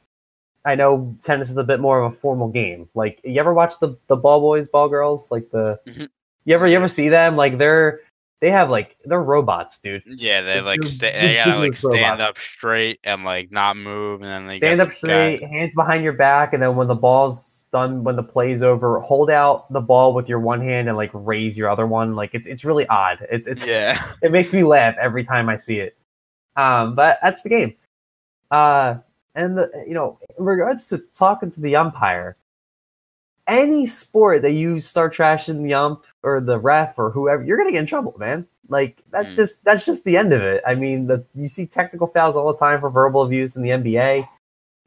I 0.64 0.74
know 0.74 1.16
tennis 1.22 1.48
is 1.48 1.56
a 1.56 1.64
bit 1.64 1.80
more 1.80 2.02
of 2.02 2.12
a 2.12 2.16
formal 2.16 2.48
game. 2.48 2.88
Like, 2.94 3.20
you 3.24 3.38
ever 3.40 3.54
watch 3.54 3.78
the 3.78 3.96
the 4.08 4.16
ball 4.16 4.40
boys, 4.40 4.68
ball 4.68 4.88
girls? 4.88 5.30
Like 5.30 5.50
the, 5.50 5.78
mm-hmm. 5.86 6.04
you 6.44 6.54
ever 6.54 6.66
you 6.66 6.76
ever 6.76 6.88
see 6.88 7.08
them? 7.08 7.36
Like 7.36 7.58
they're 7.58 8.00
they 8.40 8.50
have 8.50 8.68
like 8.68 8.96
they're 9.04 9.22
robots, 9.22 9.80
dude. 9.80 10.02
Yeah, 10.06 10.42
they 10.42 10.60
like 10.60 10.82
sta- 10.82 11.12
they 11.12 11.36
gotta 11.36 11.58
like 11.58 11.74
stand 11.74 12.20
robots. 12.20 12.22
up 12.22 12.38
straight 12.38 13.00
and 13.02 13.24
like 13.24 13.50
not 13.50 13.76
move, 13.76 14.20
and 14.22 14.30
then 14.30 14.46
they 14.46 14.58
stand 14.58 14.82
up 14.82 14.92
straight, 14.92 15.40
guy. 15.40 15.46
hands 15.46 15.74
behind 15.74 16.04
your 16.04 16.12
back, 16.12 16.52
and 16.52 16.62
then 16.62 16.76
when 16.76 16.86
the 16.86 16.94
ball's 16.94 17.64
done, 17.72 18.04
when 18.04 18.16
the 18.16 18.22
play's 18.22 18.62
over, 18.62 19.00
hold 19.00 19.30
out 19.30 19.72
the 19.72 19.80
ball 19.80 20.12
with 20.12 20.28
your 20.28 20.40
one 20.40 20.60
hand 20.60 20.88
and 20.88 20.96
like 20.96 21.10
raise 21.14 21.56
your 21.56 21.70
other 21.70 21.86
one. 21.86 22.14
Like 22.14 22.34
it's 22.34 22.46
it's 22.46 22.64
really 22.64 22.86
odd. 22.88 23.26
It's 23.30 23.46
it's 23.46 23.66
yeah. 23.66 24.02
It 24.22 24.32
makes 24.32 24.52
me 24.52 24.62
laugh 24.64 24.96
every 25.00 25.24
time 25.24 25.48
I 25.48 25.56
see 25.56 25.80
it. 25.80 25.96
Um, 26.56 26.94
but 26.94 27.18
that's 27.22 27.42
the 27.42 27.48
game. 27.48 27.74
Uh, 28.50 28.96
and 29.34 29.56
the 29.56 29.70
you 29.86 29.94
know, 29.94 30.18
in 30.38 30.44
regards 30.44 30.88
to 30.88 30.98
talking 31.14 31.50
to 31.50 31.60
the 31.60 31.76
umpire, 31.76 32.36
any 33.46 33.86
sport 33.86 34.42
that 34.42 34.52
you 34.52 34.80
start 34.80 35.14
trashing 35.14 35.62
the 35.62 35.74
ump 35.74 36.04
or 36.22 36.40
the 36.40 36.58
ref 36.58 36.98
or 36.98 37.10
whoever, 37.10 37.44
you're 37.44 37.56
gonna 37.56 37.72
get 37.72 37.80
in 37.80 37.86
trouble, 37.86 38.14
man. 38.18 38.46
Like 38.68 39.02
that's 39.10 39.28
mm. 39.28 39.36
just 39.36 39.64
that's 39.64 39.86
just 39.86 40.04
the 40.04 40.16
end 40.16 40.32
of 40.32 40.42
it. 40.42 40.62
I 40.66 40.74
mean, 40.74 41.06
the 41.06 41.24
you 41.34 41.48
see 41.48 41.66
technical 41.66 42.06
fouls 42.06 42.36
all 42.36 42.52
the 42.52 42.58
time 42.58 42.80
for 42.80 42.90
verbal 42.90 43.22
abuse 43.22 43.56
in 43.56 43.62
the 43.62 43.70
NBA. 43.70 44.28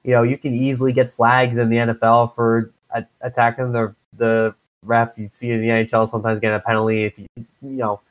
You 0.03 0.11
know, 0.11 0.23
you 0.23 0.37
can 0.37 0.53
easily 0.53 0.93
get 0.93 1.11
flags 1.11 1.57
in 1.57 1.69
the 1.69 1.77
NFL 1.77 2.35
for 2.35 2.71
a- 2.91 3.05
attacking 3.21 3.71
the 3.71 3.95
the 4.17 4.53
ref. 4.83 5.13
You 5.17 5.25
see 5.25 5.51
in 5.51 5.61
the 5.61 5.67
NHL 5.67 6.07
sometimes 6.07 6.39
getting 6.39 6.57
a 6.57 6.59
penalty 6.59 7.03
if 7.05 7.19
you 7.19 7.27
you 7.35 7.45
know. 7.61 8.01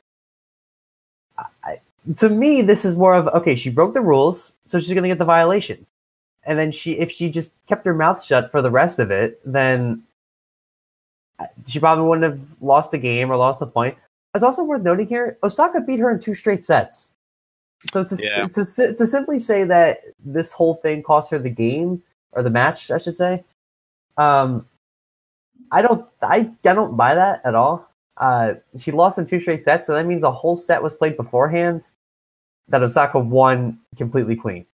I, 1.63 1.79
to 2.17 2.29
me, 2.29 2.61
this 2.61 2.83
is 2.83 2.97
more 2.97 3.13
of 3.13 3.27
okay. 3.27 3.55
She 3.55 3.69
broke 3.69 3.93
the 3.93 4.01
rules, 4.01 4.53
so 4.65 4.79
she's 4.79 4.93
gonna 4.93 5.07
get 5.07 5.19
the 5.19 5.25
violations. 5.25 5.91
And 6.43 6.57
then 6.57 6.71
she, 6.71 6.93
if 6.93 7.11
she 7.11 7.29
just 7.29 7.53
kept 7.67 7.85
her 7.85 7.93
mouth 7.93 8.23
shut 8.23 8.49
for 8.49 8.61
the 8.61 8.71
rest 8.71 8.97
of 8.97 9.11
it, 9.11 9.39
then 9.45 10.03
she 11.67 11.79
probably 11.79 12.05
wouldn't 12.05 12.31
have 12.31 12.61
lost 12.61 12.91
the 12.91 12.97
game 12.97 13.31
or 13.31 13.37
lost 13.37 13.59
the 13.59 13.67
point. 13.67 13.97
It's 14.35 14.43
also 14.43 14.63
worth 14.63 14.81
noting 14.81 15.07
here: 15.07 15.37
Osaka 15.43 15.81
beat 15.81 15.99
her 15.99 16.11
in 16.11 16.19
two 16.19 16.33
straight 16.33 16.63
sets. 16.63 17.11
So 17.91 18.03
to, 18.03 18.17
Yeah. 18.19 18.45
to, 18.47 18.93
to 18.93 19.07
simply 19.07 19.39
say 19.39 19.63
that 19.63 20.01
this 20.23 20.51
whole 20.51 20.75
thing 20.75 21.01
cost 21.01 21.31
her 21.31 21.39
the 21.39 21.49
game 21.49 22.03
or 22.33 22.43
the 22.43 22.49
match, 22.49 22.91
I 22.91 22.97
should 22.97 23.17
say, 23.17 23.43
um, 24.17 24.67
I 25.71 25.81
don't, 25.81 26.05
I, 26.21 26.51
I 26.65 26.73
don't 26.73 26.97
buy 26.97 27.15
that 27.15 27.41
at 27.45 27.55
all. 27.55 27.89
Uh, 28.17 28.55
she 28.77 28.91
lost 28.91 29.17
in 29.17 29.25
two 29.25 29.39
straight 29.39 29.63
sets, 29.63 29.87
so 29.87 29.93
that 29.93 30.05
means 30.05 30.23
a 30.23 30.31
whole 30.31 30.55
set 30.57 30.83
was 30.83 30.93
played 30.93 31.15
beforehand 31.15 31.87
that 32.67 32.83
Osaka 32.83 33.17
won 33.17 33.79
completely 33.95 34.35
clean, 34.35 34.65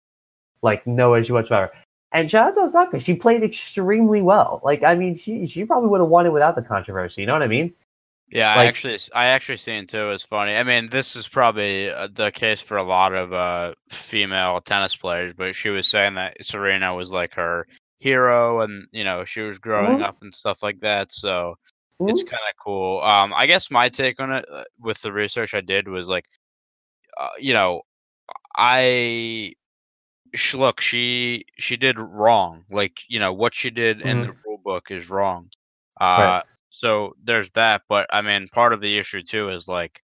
like 0.63 0.87
no 0.87 1.15
issue 1.15 1.35
whatsoever. 1.35 1.71
And 2.15 2.31
to 2.31 2.45
Osaka, 2.57 3.01
she 3.01 3.17
played 3.17 3.43
extremely 3.43 4.23
well. 4.23 4.61
Like, 4.63 4.85
I 4.85 4.95
mean, 4.95 5.17
she 5.17 5.47
she 5.47 5.65
probably 5.65 5.91
would 5.91 6.01
have 6.01 6.09
won 6.09 6.27
it 6.27 6.33
without 6.33 6.55
the 6.55 6.63
controversy. 6.63 7.23
You 7.23 7.27
know 7.27 7.33
what 7.33 7.43
I 7.43 7.49
mean? 7.49 7.75
Yeah, 8.31 8.51
I 8.51 8.65
actually, 8.65 8.99
I 9.15 9.27
actually 9.27 9.57
seen 9.59 9.87
too. 9.87 10.11
It's 10.11 10.25
funny. 10.25 10.55
I 10.55 10.63
mean, 10.63 10.89
this 10.89 11.17
is 11.17 11.29
probably 11.29 11.91
uh, 11.91 12.09
the 12.13 12.31
case 12.31 12.61
for 12.61 12.77
a 12.77 12.83
lot 12.83 13.15
of 13.15 13.33
uh, 13.33 13.75
female 13.91 14.61
tennis 14.61 14.97
players, 14.97 15.35
but 15.37 15.55
she 15.55 15.71
was 15.71 15.87
saying 15.89 16.15
that 16.15 16.37
Serena 16.45 16.95
was 16.95 17.13
like 17.13 17.35
her 17.35 17.67
hero, 17.99 18.61
and 18.63 18.87
you 18.93 19.05
know, 19.05 19.25
she 19.25 19.41
was 19.43 19.59
growing 19.59 19.99
Mhm. 19.99 20.05
up 20.05 20.17
and 20.23 20.35
stuff 20.35 20.63
like 20.63 20.81
that. 20.81 21.13
So 21.13 21.57
it's 22.09 22.23
kind 22.23 22.43
of 22.49 22.65
cool. 22.65 23.01
Um, 23.03 23.33
I 23.35 23.47
guess 23.47 23.71
my 23.71 23.89
take 23.89 24.21
on 24.21 24.33
it 24.33 24.47
uh, 24.51 24.65
with 24.81 25.01
the 25.03 25.13
research 25.13 25.55
I 25.55 25.61
did 25.61 25.89
was 25.89 26.09
like, 26.09 26.25
uh, 27.19 27.29
you 27.39 27.55
know, 27.55 27.83
I 28.57 29.55
sh- 30.35 30.55
look, 30.55 30.81
she 30.81 31.47
she 31.59 31.77
did 31.77 31.99
wrong. 31.99 32.65
Like, 32.71 32.99
you 33.09 33.19
know, 33.21 33.33
what 33.33 33.55
she 33.55 33.71
did 33.71 34.01
in 34.01 34.21
the 34.21 34.33
rule 34.45 34.59
book 34.65 34.91
is 34.91 35.09
wrong. 35.11 35.51
Uh, 36.01 36.43
Right. 36.43 36.59
so 36.71 37.15
there's 37.23 37.51
that. 37.53 37.83
But 37.89 38.07
I 38.11 38.23
mean, 38.23 38.49
part 38.49 38.73
of 38.73 38.81
the 38.81 38.99
issue 38.99 39.23
too 39.23 39.51
is 39.51 39.69
like, 39.69 40.03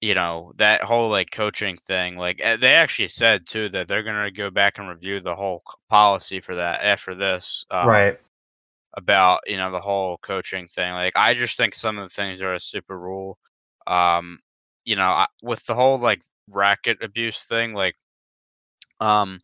you 0.00 0.14
know, 0.14 0.52
that 0.56 0.82
whole 0.82 1.08
like 1.10 1.30
coaching 1.30 1.76
thing. 1.76 2.16
Like, 2.16 2.40
eh, 2.42 2.56
they 2.56 2.74
actually 2.74 3.08
said 3.08 3.46
too 3.46 3.68
that 3.70 3.88
they're 3.88 4.02
gonna 4.04 4.30
go 4.30 4.50
back 4.50 4.78
and 4.78 4.88
review 4.88 5.20
the 5.20 5.34
whole 5.36 5.62
policy 5.90 6.40
for 6.40 6.54
that 6.56 6.82
after 6.82 7.14
this. 7.14 7.64
Um, 7.70 8.04
right. 8.04 8.18
about 8.94 9.40
you 9.46 9.56
know 9.56 9.70
the 9.70 9.80
whole 9.80 10.18
coaching 10.18 10.66
thing. 10.68 10.92
Like 10.92 11.12
I 11.16 11.34
just 11.34 11.56
think 11.56 11.74
some 11.74 11.98
of 11.98 12.08
the 12.08 12.14
things 12.14 12.40
are 12.42 12.54
a 12.54 12.60
super 12.60 12.98
rule. 12.98 13.38
Um, 13.86 14.38
you 14.84 14.96
know, 14.96 15.02
I, 15.08 15.26
with 15.42 15.64
the 15.66 15.74
whole 15.74 15.98
like 15.98 16.22
racket 16.48 17.02
abuse 17.02 17.42
thing, 17.44 17.74
like, 17.74 17.96
um, 19.00 19.40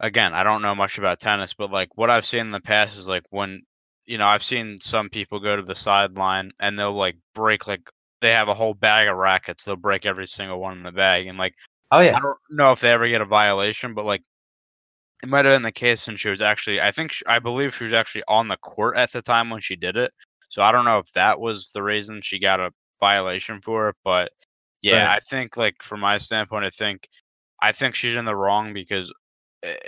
again, 0.00 0.34
I 0.34 0.44
don't 0.44 0.62
know 0.62 0.74
much 0.74 0.98
about 0.98 1.20
tennis, 1.20 1.54
but 1.54 1.70
like 1.70 1.90
what 1.96 2.10
I've 2.10 2.26
seen 2.26 2.40
in 2.42 2.50
the 2.52 2.60
past 2.60 2.98
is 2.98 3.08
like 3.08 3.24
when 3.30 3.62
you 4.06 4.18
know 4.18 4.26
I've 4.26 4.42
seen 4.42 4.78
some 4.80 5.08
people 5.10 5.40
go 5.40 5.56
to 5.56 5.62
the 5.62 5.74
sideline 5.76 6.52
and 6.60 6.78
they'll 6.78 6.92
like 6.94 7.16
break 7.34 7.66
like 7.68 7.90
they 8.20 8.32
have 8.32 8.48
a 8.48 8.54
whole 8.54 8.74
bag 8.74 9.08
of 9.08 9.16
rackets. 9.16 9.64
They'll 9.64 9.76
break 9.76 10.06
every 10.06 10.26
single 10.26 10.60
one 10.60 10.76
in 10.78 10.82
the 10.84 10.92
bag, 10.92 11.26
and 11.26 11.38
like 11.38 11.54
Oh 11.90 12.00
yeah, 12.00 12.16
I 12.16 12.20
don't 12.20 12.38
know 12.50 12.72
if 12.72 12.80
they 12.80 12.90
ever 12.92 13.08
get 13.08 13.22
a 13.22 13.26
violation, 13.26 13.94
but 13.94 14.06
like 14.06 14.22
it 15.22 15.28
might 15.28 15.44
have 15.44 15.54
been 15.54 15.62
the 15.62 15.72
case 15.72 16.08
and 16.08 16.18
she 16.18 16.28
was 16.28 16.40
actually 16.42 16.80
I 16.80 16.90
think 16.90 17.12
she, 17.12 17.24
I 17.26 17.38
believe 17.38 17.74
she 17.74 17.84
was 17.84 17.92
actually 17.92 18.24
on 18.28 18.48
the 18.48 18.56
court 18.58 18.96
at 18.96 19.12
the 19.12 19.22
time 19.22 19.50
when 19.50 19.60
she 19.60 19.76
did 19.76 19.96
it. 19.96 20.12
So 20.48 20.62
I 20.62 20.72
don't 20.72 20.84
know 20.84 20.98
if 20.98 21.12
that 21.14 21.40
was 21.40 21.70
the 21.72 21.82
reason 21.82 22.20
she 22.22 22.38
got 22.38 22.60
a 22.60 22.70
violation 23.00 23.60
for 23.62 23.88
it, 23.90 23.96
but 24.04 24.30
yeah, 24.82 25.06
Right. 25.06 25.16
I 25.16 25.20
think 25.20 25.56
like 25.56 25.82
from 25.82 26.00
my 26.00 26.18
standpoint, 26.18 26.64
I 26.64 26.70
think 26.70 27.08
I 27.64 27.72
think 27.72 27.94
she's 27.94 28.18
in 28.18 28.26
the 28.26 28.36
wrong 28.36 28.74
because 28.74 29.10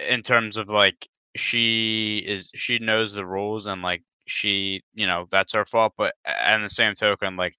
in 0.09 0.23
terms 0.23 0.56
of 0.56 0.71
like 0.71 1.06
she 1.37 2.25
is 2.26 2.50
she 2.54 2.78
knows 2.78 3.12
the 3.12 3.26
rules 3.26 3.66
and 3.66 3.83
like 3.83 4.02
she 4.26 4.80
you 4.95 5.06
know 5.06 5.26
that's 5.30 5.52
her 5.52 5.66
fault, 5.66 5.92
but 5.99 6.14
and 6.25 6.64
the 6.64 6.71
same 6.71 6.95
token 6.95 7.37
like 7.37 7.54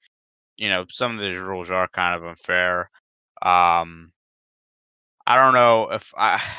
you 0.57 0.69
know 0.69 0.85
some 0.89 1.19
of 1.19 1.23
these 1.23 1.39
rules 1.39 1.69
are 1.69 1.87
kind 1.89 2.15
of 2.15 2.25
unfair. 2.27 2.89
Um, 3.43 4.11
I 5.27 5.35
don't 5.35 5.53
know 5.53 5.89
if 5.91 6.13
I. 6.17 6.41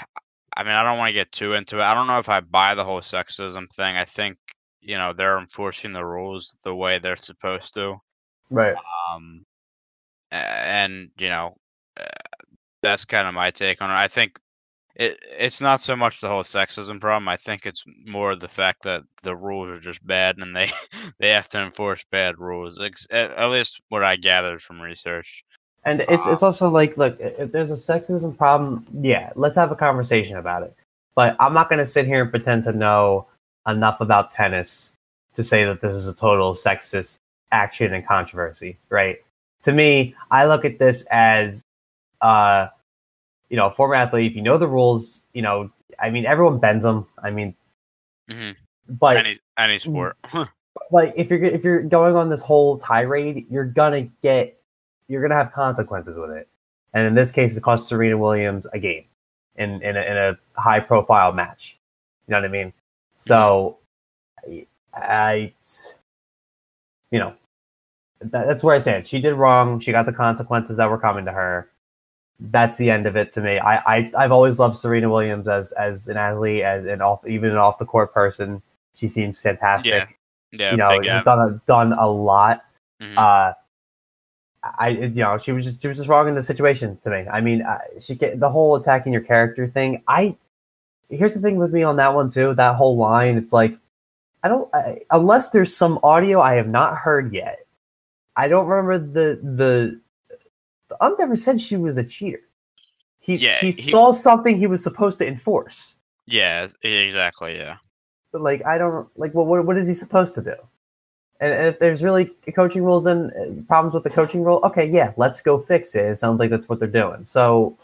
I 0.56 0.64
mean, 0.64 0.72
I 0.72 0.82
don't 0.82 0.98
want 0.98 1.10
to 1.10 1.14
get 1.14 1.30
too 1.30 1.52
into 1.54 1.78
it. 1.78 1.82
I 1.82 1.94
don't 1.94 2.08
know 2.08 2.18
if 2.18 2.28
I 2.28 2.40
buy 2.40 2.74
the 2.74 2.84
whole 2.84 3.00
sexism 3.00 3.68
thing. 3.72 3.96
I 3.96 4.04
think 4.04 4.38
you 4.80 4.96
know 4.96 5.12
they're 5.12 5.38
enforcing 5.38 5.92
the 5.92 6.04
rules 6.04 6.58
the 6.64 6.74
way 6.74 6.98
they're 6.98 7.14
supposed 7.14 7.74
to. 7.74 7.96
Right. 8.50 8.74
Um, 9.08 9.44
and 10.32 11.10
you 11.16 11.28
know, 11.28 11.54
uh, 12.00 12.06
that's 12.82 13.04
kind 13.04 13.28
of 13.28 13.34
my 13.34 13.50
take 13.50 13.82
on 13.82 13.90
it. 13.90 13.94
I 13.94 14.08
think 14.08 14.38
it 14.96 15.18
it's 15.38 15.60
not 15.60 15.80
so 15.80 15.94
much 15.94 16.20
the 16.20 16.28
whole 16.28 16.42
sexism 16.42 17.00
problem. 17.00 17.28
I 17.28 17.36
think 17.36 17.66
it's 17.66 17.84
more 18.04 18.34
the 18.34 18.48
fact 18.48 18.82
that 18.82 19.02
the 19.22 19.36
rules 19.36 19.70
are 19.70 19.80
just 19.80 20.04
bad 20.06 20.38
and 20.38 20.54
they 20.54 20.70
they 21.18 21.30
have 21.30 21.48
to 21.50 21.62
enforce 21.62 22.04
bad 22.10 22.38
rules. 22.38 22.80
At 22.80 23.30
at 23.32 23.50
least 23.50 23.80
what 23.88 24.04
I 24.04 24.16
gathered 24.16 24.62
from 24.62 24.80
research. 24.80 25.44
And 25.84 26.00
it's 26.02 26.26
it's 26.26 26.42
um, 26.42 26.48
also 26.48 26.68
like, 26.68 26.96
look, 26.96 27.16
if 27.20 27.52
there's 27.52 27.70
a 27.70 27.74
sexism 27.74 28.36
problem, 28.36 28.86
yeah, 29.00 29.32
let's 29.36 29.56
have 29.56 29.70
a 29.70 29.76
conversation 29.76 30.36
about 30.36 30.64
it. 30.64 30.74
But 31.14 31.36
I'm 31.40 31.54
not 31.54 31.68
going 31.68 31.78
to 31.78 31.86
sit 31.86 32.06
here 32.06 32.22
and 32.22 32.30
pretend 32.30 32.64
to 32.64 32.72
know 32.72 33.26
enough 33.66 34.00
about 34.00 34.30
tennis 34.30 34.92
to 35.34 35.44
say 35.44 35.64
that 35.64 35.80
this 35.80 35.94
is 35.94 36.08
a 36.08 36.14
total 36.14 36.54
sexist 36.54 37.20
action 37.52 37.94
and 37.94 38.06
controversy, 38.06 38.76
right? 38.88 39.22
To 39.62 39.72
me, 39.72 40.14
I 40.30 40.46
look 40.46 40.64
at 40.64 40.78
this 40.78 41.04
as, 41.10 41.62
uh, 42.20 42.68
you 43.48 43.56
know, 43.56 43.66
a 43.66 43.70
former 43.70 43.94
athlete. 43.94 44.30
If 44.30 44.36
you 44.36 44.42
know 44.42 44.58
the 44.58 44.68
rules, 44.68 45.24
you 45.32 45.42
know, 45.42 45.70
I 45.98 46.10
mean, 46.10 46.26
everyone 46.26 46.58
bends 46.58 46.84
them. 46.84 47.06
I 47.22 47.30
mean, 47.30 47.54
hmm 48.28 48.50
but 48.88 49.16
Any 49.16 49.38
any 49.58 49.78
sport. 49.78 50.16
like 50.90 51.12
if 51.16 51.30
you're 51.30 51.44
if 51.44 51.64
you're 51.64 51.82
going 51.82 52.16
on 52.16 52.30
this 52.30 52.42
whole 52.42 52.78
tirade, 52.78 53.46
you're 53.50 53.64
gonna 53.64 54.02
get 54.22 54.58
you're 55.08 55.22
gonna 55.22 55.34
have 55.34 55.52
consequences 55.52 56.16
with 56.16 56.30
it. 56.30 56.48
And 56.94 57.06
in 57.06 57.14
this 57.14 57.30
case, 57.30 57.56
it 57.56 57.62
cost 57.62 57.88
Serena 57.88 58.16
Williams 58.16 58.66
a 58.72 58.78
game 58.78 59.04
in 59.56 59.82
in 59.82 59.96
a, 59.96 60.00
in 60.00 60.16
a 60.16 60.60
high 60.60 60.80
profile 60.80 61.32
match. 61.32 61.78
You 62.26 62.32
know 62.32 62.40
what 62.40 62.48
I 62.48 62.52
mean? 62.52 62.72
So, 63.16 63.78
I, 64.46 64.66
I 64.94 65.52
you 67.10 67.18
know, 67.18 67.34
that, 68.20 68.46
that's 68.46 68.62
where 68.62 68.74
I 68.74 68.78
stand. 68.78 69.06
She 69.06 69.20
did 69.20 69.34
wrong. 69.34 69.80
She 69.80 69.92
got 69.92 70.06
the 70.06 70.12
consequences 70.12 70.76
that 70.76 70.90
were 70.90 70.98
coming 70.98 71.24
to 71.24 71.32
her. 71.32 71.70
That's 72.40 72.78
the 72.78 72.90
end 72.90 73.06
of 73.06 73.16
it 73.16 73.32
to 73.32 73.40
me. 73.40 73.58
I, 73.58 73.76
I 73.96 74.12
I've 74.16 74.32
always 74.32 74.60
loved 74.60 74.76
Serena 74.76 75.10
Williams 75.10 75.48
as 75.48 75.72
as 75.72 76.08
an 76.08 76.16
athlete, 76.16 76.62
as 76.62 76.84
an 76.86 77.02
off 77.02 77.26
even 77.26 77.50
an 77.50 77.56
off 77.56 77.78
the 77.78 77.84
court 77.84 78.14
person. 78.14 78.62
She 78.94 79.08
seems 79.08 79.40
fantastic 79.40 79.92
yeah, 79.92 80.06
yeah 80.52 80.70
you 80.70 80.76
know, 80.76 81.02
she's 81.02 81.24
done 81.24 81.40
a, 81.40 81.60
done 81.66 81.92
a 81.92 82.08
lot. 82.08 82.64
Mhm. 83.00 83.16
Uh, 83.16 83.54
I, 84.62 84.88
you 84.88 85.08
know, 85.08 85.38
she 85.38 85.52
was 85.52 85.64
just 85.64 85.82
she 85.82 85.88
was 85.88 85.96
just 85.96 86.08
wrong 86.08 86.28
in 86.28 86.34
the 86.34 86.42
situation 86.42 86.96
to 86.98 87.10
me. 87.10 87.26
I 87.30 87.40
mean, 87.40 87.62
uh, 87.62 87.78
she 87.98 88.14
get 88.14 88.40
the 88.40 88.50
whole 88.50 88.74
attacking 88.76 89.12
your 89.12 89.22
character 89.22 89.66
thing. 89.66 90.02
I 90.08 90.36
here's 91.08 91.34
the 91.34 91.40
thing 91.40 91.56
with 91.56 91.72
me 91.72 91.82
on 91.82 91.96
that 91.96 92.14
one 92.14 92.28
too. 92.30 92.54
That 92.54 92.74
whole 92.76 92.96
line, 92.96 93.36
it's 93.36 93.52
like 93.52 93.76
I 94.42 94.48
don't 94.48 94.68
I, 94.74 95.00
unless 95.10 95.50
there's 95.50 95.74
some 95.74 95.98
audio 96.02 96.40
I 96.40 96.54
have 96.54 96.68
not 96.68 96.96
heard 96.96 97.32
yet. 97.32 97.60
I 98.36 98.48
don't 98.48 98.66
remember 98.66 98.98
the 98.98 99.40
the. 99.42 100.00
The 100.88 101.02
ump 101.04 101.18
never 101.18 101.36
said 101.36 101.60
she 101.60 101.76
was 101.76 101.98
a 101.98 102.04
cheater. 102.04 102.40
He 103.18 103.36
Yeah, 103.36 103.58
he, 103.60 103.66
he- 103.66 103.72
saw 103.72 104.12
something 104.12 104.56
he 104.56 104.66
was 104.66 104.82
supposed 104.82 105.18
to 105.18 105.26
enforce. 105.26 105.96
yeah, 106.26 106.66
exactly. 106.82 107.56
Yeah. 107.56 107.76
But, 108.32 108.42
like 108.42 108.64
I 108.66 108.76
don't 108.78 109.08
like 109.16 109.34
what 109.34 109.46
what 109.46 109.64
what 109.64 109.76
is 109.78 109.88
he 109.88 109.94
supposed 109.94 110.34
to 110.36 110.42
do? 110.42 110.54
And, 111.40 111.52
and 111.52 111.66
if 111.66 111.78
there's 111.78 112.02
really 112.02 112.26
coaching 112.54 112.82
rules 112.84 113.06
and 113.06 113.30
uh, 113.32 113.62
problems 113.68 113.94
with 113.94 114.02
the 114.04 114.10
coaching 114.10 114.42
rule, 114.42 114.60
okay, 114.64 114.84
yeah, 114.86 115.12
let's 115.16 115.40
go 115.40 115.56
fix 115.58 115.94
it. 115.94 116.04
It 116.04 116.16
sounds 116.16 116.40
like 116.40 116.50
that's 116.50 116.68
what 116.68 116.78
they're 116.78 116.88
doing. 116.88 117.24
So 117.24 117.76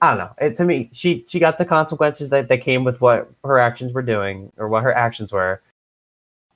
I 0.00 0.10
don't 0.10 0.18
know. 0.18 0.30
It, 0.40 0.54
to 0.56 0.64
me, 0.64 0.88
she 0.92 1.24
she 1.28 1.38
got 1.38 1.58
the 1.58 1.64
consequences 1.64 2.30
that, 2.30 2.48
that 2.48 2.58
came 2.58 2.84
with 2.84 3.00
what 3.00 3.30
her 3.44 3.58
actions 3.58 3.92
were 3.92 4.02
doing 4.02 4.52
or 4.56 4.68
what 4.68 4.84
her 4.84 4.94
actions 4.94 5.32
were, 5.32 5.60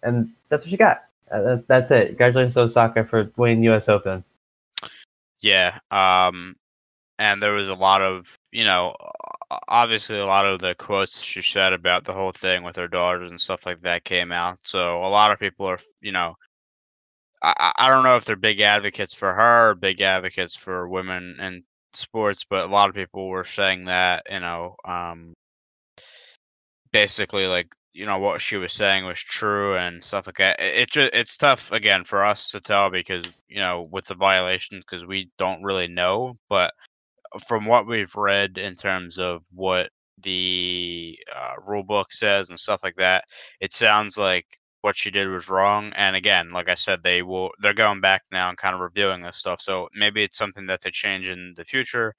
and 0.02 0.31
that's 0.49 0.64
what 0.64 0.71
she 0.71 0.76
got. 0.76 1.05
Uh, 1.31 1.43
that, 1.43 1.69
that's 1.69 1.91
it. 1.91 2.09
Congratulations, 2.09 2.55
to 2.55 2.61
Osaka, 2.62 3.05
for 3.05 3.31
winning 3.37 3.64
U.S. 3.64 3.88
Open. 3.88 4.23
Yeah. 5.42 5.78
Um, 5.90 6.56
and 7.18 7.42
there 7.42 7.52
was 7.52 7.68
a 7.68 7.75
lot 7.75 8.02
of, 8.02 8.38
you 8.52 8.64
know, 8.64 8.94
obviously 9.68 10.18
a 10.18 10.26
lot 10.26 10.46
of 10.46 10.61
the 10.61 10.75
quotes 10.76 11.20
she 11.20 11.42
said 11.42 11.72
about 11.72 12.04
the 12.04 12.12
whole 12.12 12.32
thing 12.32 12.64
with 12.64 12.76
her 12.76 12.88
daughters 12.88 13.30
and 13.30 13.40
stuff 13.40 13.66
like 13.66 13.82
that 13.82 14.04
came 14.04 14.32
out. 14.32 14.58
So 14.64 15.04
a 15.04 15.08
lot 15.08 15.32
of 15.32 15.38
people 15.38 15.66
are, 15.66 15.78
you 16.00 16.12
know, 16.12 16.37
I, 17.42 17.72
I 17.76 17.88
don't 17.88 18.04
know 18.04 18.16
if 18.16 18.25
they're 18.25 18.37
big 18.37 18.61
advocates 18.61 19.14
for 19.14 19.32
her 19.34 19.75
big 19.75 20.00
advocates 20.00 20.56
for 20.56 20.88
women 20.88 21.38
in 21.40 21.64
sports, 21.92 22.44
but 22.49 22.64
a 22.64 22.68
lot 22.72 22.88
of 22.88 22.94
people 22.94 23.28
were 23.28 23.44
saying 23.44 23.87
that, 23.87 24.25
you 24.30 24.40
know, 24.40 24.76
um, 24.84 25.34
basically 26.92 27.46
like 27.46 27.75
you 27.94 28.06
know 28.06 28.18
what 28.18 28.40
she 28.40 28.56
was 28.56 28.72
saying 28.72 29.04
was 29.04 29.18
true 29.20 29.76
and 29.76 30.02
stuff 30.02 30.26
like 30.26 30.38
that. 30.38 30.61
It, 30.61 30.96
it 30.96 31.11
it's 31.14 31.37
tough 31.37 31.72
again 31.72 32.04
for 32.04 32.25
us 32.25 32.50
to 32.50 32.61
tell 32.61 32.90
because 32.90 33.25
you 33.49 33.61
know 33.61 33.88
with 33.90 34.06
the 34.06 34.14
violations 34.14 34.84
because 34.84 35.06
we 35.06 35.30
don't 35.38 35.62
really 35.62 35.88
know. 35.88 36.34
But 36.49 36.72
from 37.46 37.66
what 37.66 37.87
we've 37.87 38.14
read 38.16 38.58
in 38.58 38.75
terms 38.75 39.18
of 39.18 39.42
what 39.52 39.90
the 40.22 41.18
uh, 41.34 41.54
rule 41.66 41.82
book 41.84 42.12
says 42.12 42.50
and 42.50 42.58
stuff 42.61 42.80
like 42.82 42.96
that, 42.96 43.25
it 43.61 43.72
sounds 43.72 44.18
like 44.18 44.46
what 44.82 44.96
she 44.96 45.11
did 45.11 45.28
was 45.28 45.49
wrong. 45.49 45.92
And 45.96 46.16
again, 46.16 46.50
like 46.50 46.68
I 46.68 46.75
said, 46.75 47.02
they 47.02 47.22
will 47.22 47.50
they're 47.61 47.75
going 47.75 48.00
back 48.00 48.22
now 48.32 48.49
and 48.49 48.58
kind 48.58 48.75
of 48.75 48.80
reviewing 48.80 49.22
this 49.22 49.38
stuff. 49.38 49.61
So 49.62 49.88
maybe 49.94 50.22
it's 50.22 50.38
something 50.38 50.66
that 50.66 50.82
they 50.82 50.90
change 50.90 51.28
in 51.28 51.54
the 51.56 51.64
future 51.64 52.14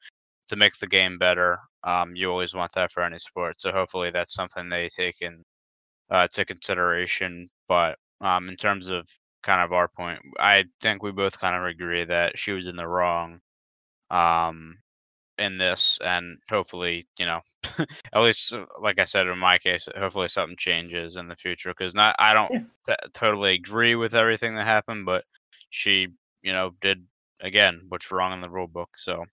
to 0.49 0.55
make 0.55 0.77
the 0.77 0.87
game 0.87 1.17
better. 1.17 1.59
Um, 1.83 2.15
you 2.15 2.29
always 2.31 2.53
want 2.53 2.71
that 2.73 2.91
for 2.91 3.03
any 3.03 3.17
sport. 3.19 3.59
So 3.61 3.71
hopefully 3.71 4.11
that's 4.11 4.33
something 4.33 4.69
they 4.69 4.89
take 4.89 5.21
in 5.21 5.43
uh, 6.13 6.27
to 6.29 6.45
consideration. 6.45 7.49
But 7.67 7.97
um, 8.21 8.47
in 8.47 8.55
terms 8.55 8.89
of 8.89 9.09
kind 9.41 9.61
of 9.61 9.73
our 9.73 9.89
point, 9.89 10.19
I 10.39 10.65
think 10.79 11.03
we 11.03 11.11
both 11.11 11.39
kind 11.39 11.55
of 11.55 11.65
agree 11.65 12.05
that 12.05 12.37
she 12.37 12.53
was 12.53 12.67
in 12.67 12.77
the 12.77 12.87
wrong. 12.87 13.41
Um, 14.09 14.77
in 15.39 15.57
this, 15.57 15.97
and 16.05 16.37
hopefully, 16.47 17.07
you 17.17 17.25
know, 17.25 17.41
at 18.13 18.21
least 18.21 18.53
uh, 18.53 18.65
like 18.79 18.99
I 18.99 19.05
said 19.05 19.27
in 19.27 19.39
my 19.39 19.57
case, 19.57 19.89
hopefully 19.97 20.27
something 20.27 20.55
changes 20.57 21.15
in 21.15 21.27
the 21.27 21.35
future. 21.35 21.71
Because 21.71 21.95
not, 21.95 22.15
I 22.19 22.35
don't 22.35 22.51
yeah. 22.51 22.59
t- 22.87 23.09
totally 23.13 23.55
agree 23.55 23.95
with 23.95 24.13
everything 24.13 24.55
that 24.55 24.65
happened, 24.65 25.07
but 25.07 25.25
she, 25.71 26.07
you 26.43 26.53
know, 26.53 26.71
did 26.81 27.03
again 27.41 27.81
what's 27.89 28.11
wrong 28.11 28.33
in 28.33 28.41
the 28.41 28.49
rule 28.49 28.67
book. 28.67 28.89
So, 28.95 29.23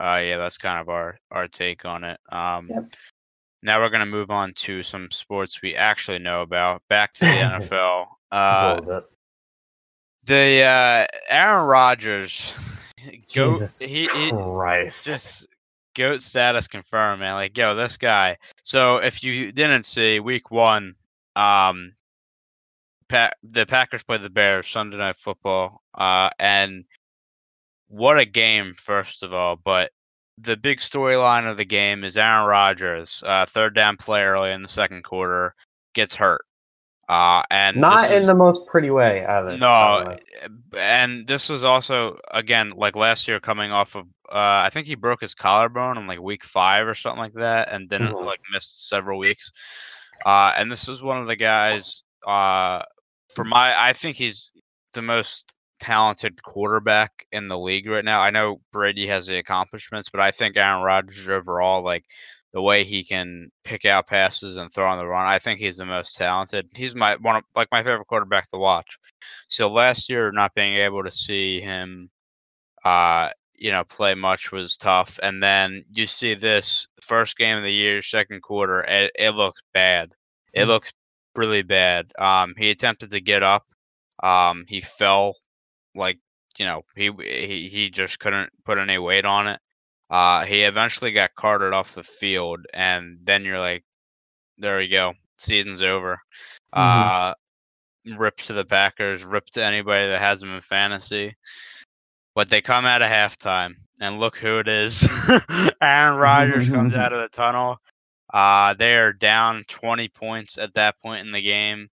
uh, 0.00 0.20
yeah, 0.24 0.36
that's 0.36 0.58
kind 0.58 0.80
of 0.80 0.88
our 0.88 1.16
our 1.30 1.46
take 1.46 1.84
on 1.84 2.02
it. 2.02 2.18
Um, 2.32 2.68
yep. 2.68 2.88
Now 3.62 3.80
we're 3.80 3.90
gonna 3.90 4.06
move 4.06 4.30
on 4.30 4.52
to 4.54 4.82
some 4.82 5.10
sports 5.10 5.60
we 5.62 5.74
actually 5.74 6.18
know 6.18 6.42
about. 6.42 6.82
Back 6.88 7.12
to 7.14 7.20
the 7.20 7.26
NFL. 7.30 8.06
Uh, 8.32 9.00
the 10.26 10.62
uh, 10.62 11.06
Aaron 11.28 11.66
Rodgers 11.66 12.54
Goat, 13.34 13.52
Jesus 13.52 13.78
he, 13.78 14.06
he, 14.08 14.30
Christ. 14.30 15.06
Just 15.06 15.48
goat 15.94 16.22
status 16.22 16.68
confirmed, 16.68 17.20
man. 17.20 17.34
Like, 17.34 17.56
yo, 17.56 17.74
this 17.74 17.96
guy. 17.96 18.36
So 18.62 18.98
if 18.98 19.22
you 19.22 19.52
didn't 19.52 19.84
see 19.84 20.20
week 20.20 20.50
one, 20.50 20.94
um, 21.36 21.92
pa- 23.08 23.32
the 23.42 23.66
Packers 23.66 24.02
played 24.02 24.22
the 24.22 24.30
Bears 24.30 24.68
Sunday 24.68 24.96
Night 24.96 25.16
Football, 25.16 25.82
uh, 25.94 26.30
and 26.38 26.84
what 27.88 28.18
a 28.18 28.24
game, 28.24 28.74
first 28.74 29.22
of 29.22 29.32
all. 29.34 29.56
But 29.56 29.90
the 30.40 30.56
big 30.56 30.78
storyline 30.78 31.50
of 31.50 31.56
the 31.56 31.64
game 31.64 32.04
is 32.04 32.16
Aaron 32.16 32.46
Rodgers, 32.46 33.22
uh, 33.26 33.46
third 33.46 33.74
down 33.74 33.96
play 33.96 34.22
early 34.22 34.52
in 34.52 34.62
the 34.62 34.68
second 34.68 35.04
quarter, 35.04 35.54
gets 35.94 36.14
hurt. 36.14 36.42
Uh, 37.08 37.42
and 37.50 37.76
not 37.76 38.12
in 38.12 38.22
is, 38.22 38.26
the 38.26 38.34
most 38.34 38.64
pretty 38.68 38.88
way 38.88 39.26
either. 39.26 39.58
No, 39.58 40.16
and 40.76 41.26
this 41.26 41.48
was 41.48 41.64
also 41.64 42.20
again 42.30 42.70
like 42.76 42.94
last 42.94 43.26
year 43.26 43.40
coming 43.40 43.72
off 43.72 43.96
of 43.96 44.06
uh, 44.30 44.62
I 44.64 44.70
think 44.72 44.86
he 44.86 44.94
broke 44.94 45.20
his 45.20 45.34
collarbone 45.34 45.98
in 45.98 46.06
like 46.06 46.20
week 46.20 46.44
five 46.44 46.86
or 46.86 46.94
something 46.94 47.20
like 47.20 47.34
that, 47.34 47.72
and 47.72 47.90
then 47.90 48.02
mm-hmm. 48.02 48.24
like 48.24 48.38
missed 48.52 48.88
several 48.88 49.18
weeks. 49.18 49.50
Uh, 50.24 50.52
and 50.56 50.70
this 50.70 50.88
is 50.88 51.02
one 51.02 51.18
of 51.18 51.26
the 51.26 51.34
guys. 51.34 52.04
Uh, 52.24 52.82
for 53.34 53.44
my, 53.44 53.74
I 53.76 53.92
think 53.92 54.16
he's 54.16 54.52
the 54.92 55.02
most 55.02 55.54
talented 55.80 56.42
quarterback 56.42 57.26
in 57.32 57.48
the 57.48 57.58
league 57.58 57.88
right 57.88 58.04
now. 58.04 58.20
I 58.20 58.30
know 58.30 58.60
Brady 58.72 59.06
has 59.06 59.26
the 59.26 59.38
accomplishments, 59.38 60.08
but 60.10 60.20
I 60.20 60.30
think 60.30 60.56
Aaron 60.56 60.82
Rodgers 60.82 61.28
overall, 61.28 61.82
like 61.82 62.04
the 62.52 62.62
way 62.62 62.84
he 62.84 63.04
can 63.04 63.50
pick 63.64 63.84
out 63.84 64.06
passes 64.06 64.56
and 64.56 64.72
throw 64.72 64.88
on 64.88 64.98
the 64.98 65.06
run. 65.06 65.26
I 65.26 65.38
think 65.38 65.60
he's 65.60 65.76
the 65.76 65.84
most 65.84 66.16
talented. 66.16 66.70
He's 66.74 66.94
my 66.94 67.16
one 67.16 67.36
of 67.36 67.44
like 67.54 67.68
my 67.70 67.82
favorite 67.82 68.06
quarterback 68.06 68.50
to 68.50 68.58
watch. 68.58 68.98
So 69.48 69.68
last 69.68 70.08
year, 70.08 70.32
not 70.32 70.54
being 70.54 70.74
able 70.76 71.04
to 71.04 71.10
see 71.10 71.60
him, 71.60 72.10
uh, 72.84 73.30
you 73.54 73.70
know, 73.70 73.84
play 73.84 74.14
much 74.14 74.52
was 74.52 74.76
tough. 74.76 75.18
And 75.22 75.42
then 75.42 75.84
you 75.94 76.06
see 76.06 76.34
this 76.34 76.86
first 77.02 77.36
game 77.36 77.58
of 77.58 77.64
the 77.64 77.72
year, 77.72 78.02
second 78.02 78.42
quarter, 78.42 78.82
it, 78.82 79.12
it 79.14 79.30
looks 79.30 79.60
bad. 79.72 80.12
It 80.52 80.60
mm-hmm. 80.60 80.70
looks 80.70 80.92
really 81.36 81.62
bad. 81.62 82.06
Um, 82.18 82.54
he 82.58 82.70
attempted 82.70 83.10
to 83.10 83.20
get 83.20 83.42
up. 83.42 83.64
Um, 84.22 84.64
he 84.68 84.80
fell 84.80 85.34
like 85.94 86.18
you 86.58 86.64
know 86.64 86.82
he 86.96 87.10
he 87.18 87.68
he 87.68 87.90
just 87.90 88.18
couldn't 88.18 88.50
put 88.64 88.78
any 88.78 88.98
weight 88.98 89.24
on 89.24 89.46
it. 89.46 89.60
Uh, 90.10 90.44
he 90.44 90.62
eventually 90.62 91.12
got 91.12 91.34
carted 91.36 91.72
off 91.72 91.94
the 91.94 92.02
field, 92.02 92.60
and 92.74 93.18
then 93.22 93.44
you're 93.44 93.60
like, 93.60 93.84
there 94.58 94.78
we 94.78 94.88
go, 94.88 95.14
season's 95.38 95.82
over. 95.82 96.20
Mm-hmm. 96.74 98.10
Uh, 98.10 98.18
rip 98.18 98.36
to 98.38 98.52
the 98.52 98.64
Packers, 98.64 99.24
rip 99.24 99.46
to 99.50 99.64
anybody 99.64 100.08
that 100.08 100.20
has 100.20 100.40
them 100.40 100.54
in 100.54 100.60
fantasy. 100.60 101.36
But 102.34 102.48
they 102.48 102.60
come 102.60 102.86
out 102.86 103.02
of 103.02 103.10
halftime, 103.10 103.74
and 104.00 104.18
look 104.18 104.36
who 104.36 104.58
it 104.58 104.68
is. 104.68 105.08
Aaron 105.82 106.16
Rodgers 106.16 106.68
comes 106.68 106.94
out 106.94 107.12
of 107.12 107.20
the 107.20 107.28
tunnel. 107.28 107.78
Uh, 108.32 108.74
they 108.74 108.94
are 108.94 109.12
down 109.12 109.64
20 109.68 110.08
points 110.08 110.58
at 110.58 110.74
that 110.74 111.00
point 111.02 111.26
in 111.26 111.32
the 111.32 111.42
game. 111.42 111.88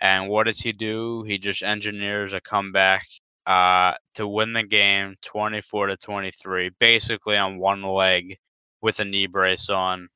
And 0.00 0.28
what 0.28 0.46
does 0.46 0.58
he 0.58 0.72
do? 0.72 1.24
He 1.24 1.36
just 1.36 1.62
engineers 1.62 2.32
a 2.32 2.40
comeback 2.40 3.06
uh, 3.50 3.94
to 4.14 4.28
win 4.28 4.52
the 4.52 4.62
game 4.62 5.16
24 5.22 5.88
to 5.88 5.96
23, 5.96 6.70
basically 6.78 7.36
on 7.36 7.58
one 7.58 7.82
leg 7.82 8.38
with 8.80 9.00
a 9.00 9.04
knee 9.04 9.26
brace 9.26 9.68
on. 9.68 10.08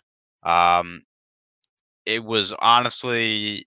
Um, 0.44 1.02
it 2.06 2.22
was 2.22 2.52
honestly 2.60 3.66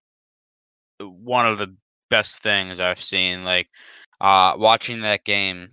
one 1.02 1.46
of 1.46 1.58
the 1.58 1.76
best 2.10 2.42
things 2.42 2.80
I've 2.80 3.02
seen. 3.02 3.44
Like 3.44 3.68
uh, 4.22 4.54
watching 4.58 5.02
that 5.02 5.26
game, 5.26 5.72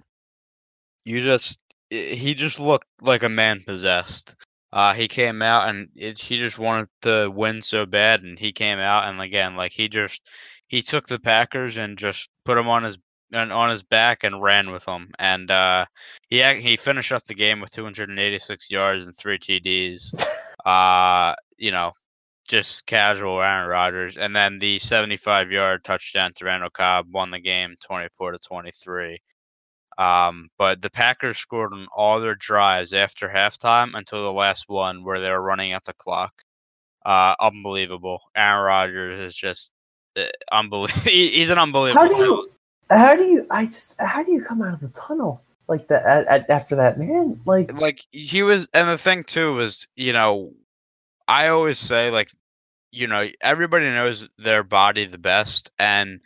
you 1.04 1.22
just 1.22 1.62
he 1.88 2.35
just 2.35 2.59
looked 2.59 2.88
like 3.00 3.22
a 3.22 3.28
man 3.28 3.62
possessed. 3.64 4.35
Uh, 4.72 4.92
he 4.92 5.07
came 5.07 5.40
out 5.40 5.68
and 5.68 5.88
it, 5.94 6.18
he 6.18 6.37
just 6.37 6.59
wanted 6.59 6.88
to 7.02 7.30
win 7.30 7.62
so 7.62 7.87
bad, 7.87 8.24
and 8.24 8.40
he 8.40 8.50
came 8.50 8.80
out 8.80 9.04
and 9.04 9.20
again, 9.20 9.54
like 9.54 9.70
he 9.70 9.88
just 9.88 10.28
he 10.66 10.83
took 10.83 11.07
the 11.07 11.20
Packers 11.20 11.76
and 11.76 11.96
just 11.96 12.28
put 12.44 12.57
them 12.57 12.66
on 12.66 12.83
his 12.83 12.98
and 13.32 13.52
on 13.52 13.70
his 13.70 13.82
back 13.82 14.24
and 14.24 14.42
ran 14.42 14.70
with 14.70 14.84
him. 14.87 15.10
And 15.18 15.50
uh, 15.50 15.87
he 16.28 16.42
he 16.60 16.76
finished 16.76 17.12
up 17.12 17.24
the 17.24 17.34
game 17.34 17.60
with 17.60 17.72
286 17.72 18.70
yards 18.70 19.06
and 19.06 19.16
three 19.16 19.38
TDs. 19.38 20.14
uh, 20.64 21.34
you 21.56 21.70
know, 21.70 21.92
just 22.48 22.87
casual 22.87 23.40
Aaron 23.40 23.68
Rodgers, 23.68 24.16
and 24.16 24.34
then 24.34 24.58
the 24.58 24.78
75 24.78 25.50
yard 25.50 25.84
touchdown 25.84 26.32
to 26.37 26.44
Randall 26.44 26.70
Cobb 26.70 27.06
won 27.12 27.30
the 27.30 27.40
game 27.40 27.74
24 27.87 28.32
to 28.32 28.38
23. 28.38 29.18
Um, 29.96 30.48
but 30.58 30.82
the 30.82 30.90
Packers 30.90 31.38
scored 31.38 31.72
on 31.72 31.87
all 31.94 32.20
their 32.20 32.34
drives 32.34 32.92
after 32.92 33.28
halftime 33.28 33.92
until 33.94 34.22
the 34.22 34.32
last 34.32 34.68
one 34.68 35.04
where 35.04 35.20
they 35.20 35.30
were 35.30 35.40
running 35.40 35.72
at 35.72 35.84
the 35.84 35.92
clock. 35.94 36.32
Uh, 37.06 37.34
unbelievable. 37.40 38.18
Aaron 38.37 38.64
Rodgers 38.64 39.20
is 39.20 39.37
just 39.37 39.72
uh, 40.16 40.24
unbelievable. 40.50 41.02
He's 41.04 41.50
an 41.50 41.58
unbelievable. 41.58 42.02
How 42.02 42.08
do 42.08 42.16
you 42.16 42.50
how 42.90 43.16
do 43.16 43.25
you? 43.25 43.47
I 43.51 43.66
just 43.66 44.01
how 44.01 44.23
do 44.23 44.33
you 44.33 44.42
come 44.42 44.62
out 44.62 44.75
of 44.75 44.81
the 44.81 44.88
tunnel 44.88 45.42
like 45.68 45.88
that 45.88 46.27
at, 46.27 46.51
after 46.51 46.77
that 46.77 46.99
man? 46.99 47.40
Like 47.44 47.73
like 47.73 48.01
he 48.11 48.42
was, 48.42 48.68
and 48.75 48.88
the 48.88 48.99
thing 48.99 49.25
too 49.25 49.55
was, 49.55 49.87
you 49.97 50.12
know, 50.12 50.53
I 51.29 51.49
always 51.49 51.79
say 51.79 52.11
like, 52.11 52.31
you 52.92 53.07
know, 53.07 53.29
everybody 53.40 53.87
knows 53.87 54.29
their 54.38 54.62
body 54.62 55.07
the 55.07 55.18
best, 55.18 55.70
and 55.79 56.20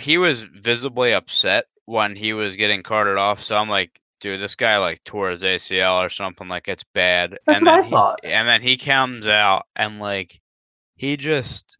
he 0.00 0.18
was 0.18 0.42
visibly 0.42 1.12
upset 1.12 1.66
when 1.86 2.14
he 2.14 2.32
was 2.32 2.56
getting 2.56 2.82
carted 2.82 3.16
off. 3.16 3.42
So 3.42 3.56
I'm 3.56 3.68
like, 3.68 4.00
dude, 4.20 4.40
this 4.40 4.56
guy 4.56 4.78
like 4.78 5.02
tore 5.04 5.30
his 5.30 5.42
ACL 5.42 6.04
or 6.04 6.08
something. 6.08 6.48
Like 6.48 6.68
it's 6.68 6.84
bad. 6.84 7.38
That's 7.46 7.60
and 7.60 7.66
what 7.66 7.80
I 7.80 7.82
he, 7.82 7.90
thought. 7.90 8.20
And 8.24 8.48
then 8.48 8.62
he 8.62 8.76
comes 8.76 9.26
out 9.26 9.66
and 9.76 9.98
like 9.98 10.40
he 10.96 11.16
just 11.16 11.78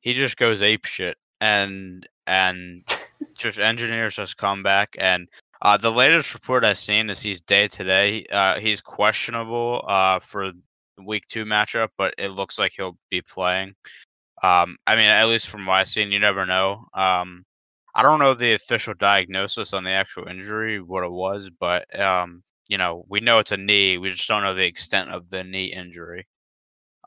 he 0.00 0.14
just 0.14 0.36
goes 0.36 0.62
ape 0.62 0.84
shit 0.84 1.16
and 1.40 2.06
and 2.26 2.84
just 3.36 3.58
engineers 3.58 4.16
just 4.16 4.36
come 4.36 4.62
back 4.62 4.94
and 4.98 5.28
uh, 5.62 5.76
the 5.76 5.92
latest 5.92 6.34
report 6.34 6.64
I've 6.64 6.76
seen 6.76 7.08
is 7.08 7.20
he's 7.20 7.40
day 7.40 7.68
today. 7.68 8.26
Uh, 8.30 8.58
he's 8.58 8.80
questionable 8.80 9.84
uh, 9.86 10.18
for 10.18 10.50
week 11.04 11.24
two 11.28 11.44
matchup, 11.44 11.88
but 11.96 12.14
it 12.18 12.30
looks 12.30 12.58
like 12.58 12.72
he'll 12.76 12.98
be 13.10 13.22
playing. 13.22 13.74
Um, 14.42 14.76
I 14.88 14.96
mean, 14.96 15.06
at 15.06 15.26
least 15.26 15.48
from 15.48 15.66
what 15.66 15.74
I've 15.74 15.88
seen, 15.88 16.10
you 16.10 16.18
never 16.18 16.46
know. 16.46 16.86
Um, 16.94 17.44
I 17.94 18.02
don't 18.02 18.18
know 18.18 18.34
the 18.34 18.54
official 18.54 18.94
diagnosis 18.94 19.72
on 19.72 19.84
the 19.84 19.90
actual 19.90 20.26
injury, 20.26 20.80
what 20.80 21.04
it 21.04 21.12
was, 21.12 21.48
but 21.48 21.98
um, 21.98 22.42
you 22.68 22.76
know, 22.76 23.04
we 23.08 23.20
know 23.20 23.38
it's 23.38 23.52
a 23.52 23.56
knee. 23.56 23.98
We 23.98 24.10
just 24.10 24.28
don't 24.28 24.42
know 24.42 24.54
the 24.54 24.64
extent 24.64 25.10
of 25.10 25.30
the 25.30 25.44
knee 25.44 25.66
injury. 25.66 26.26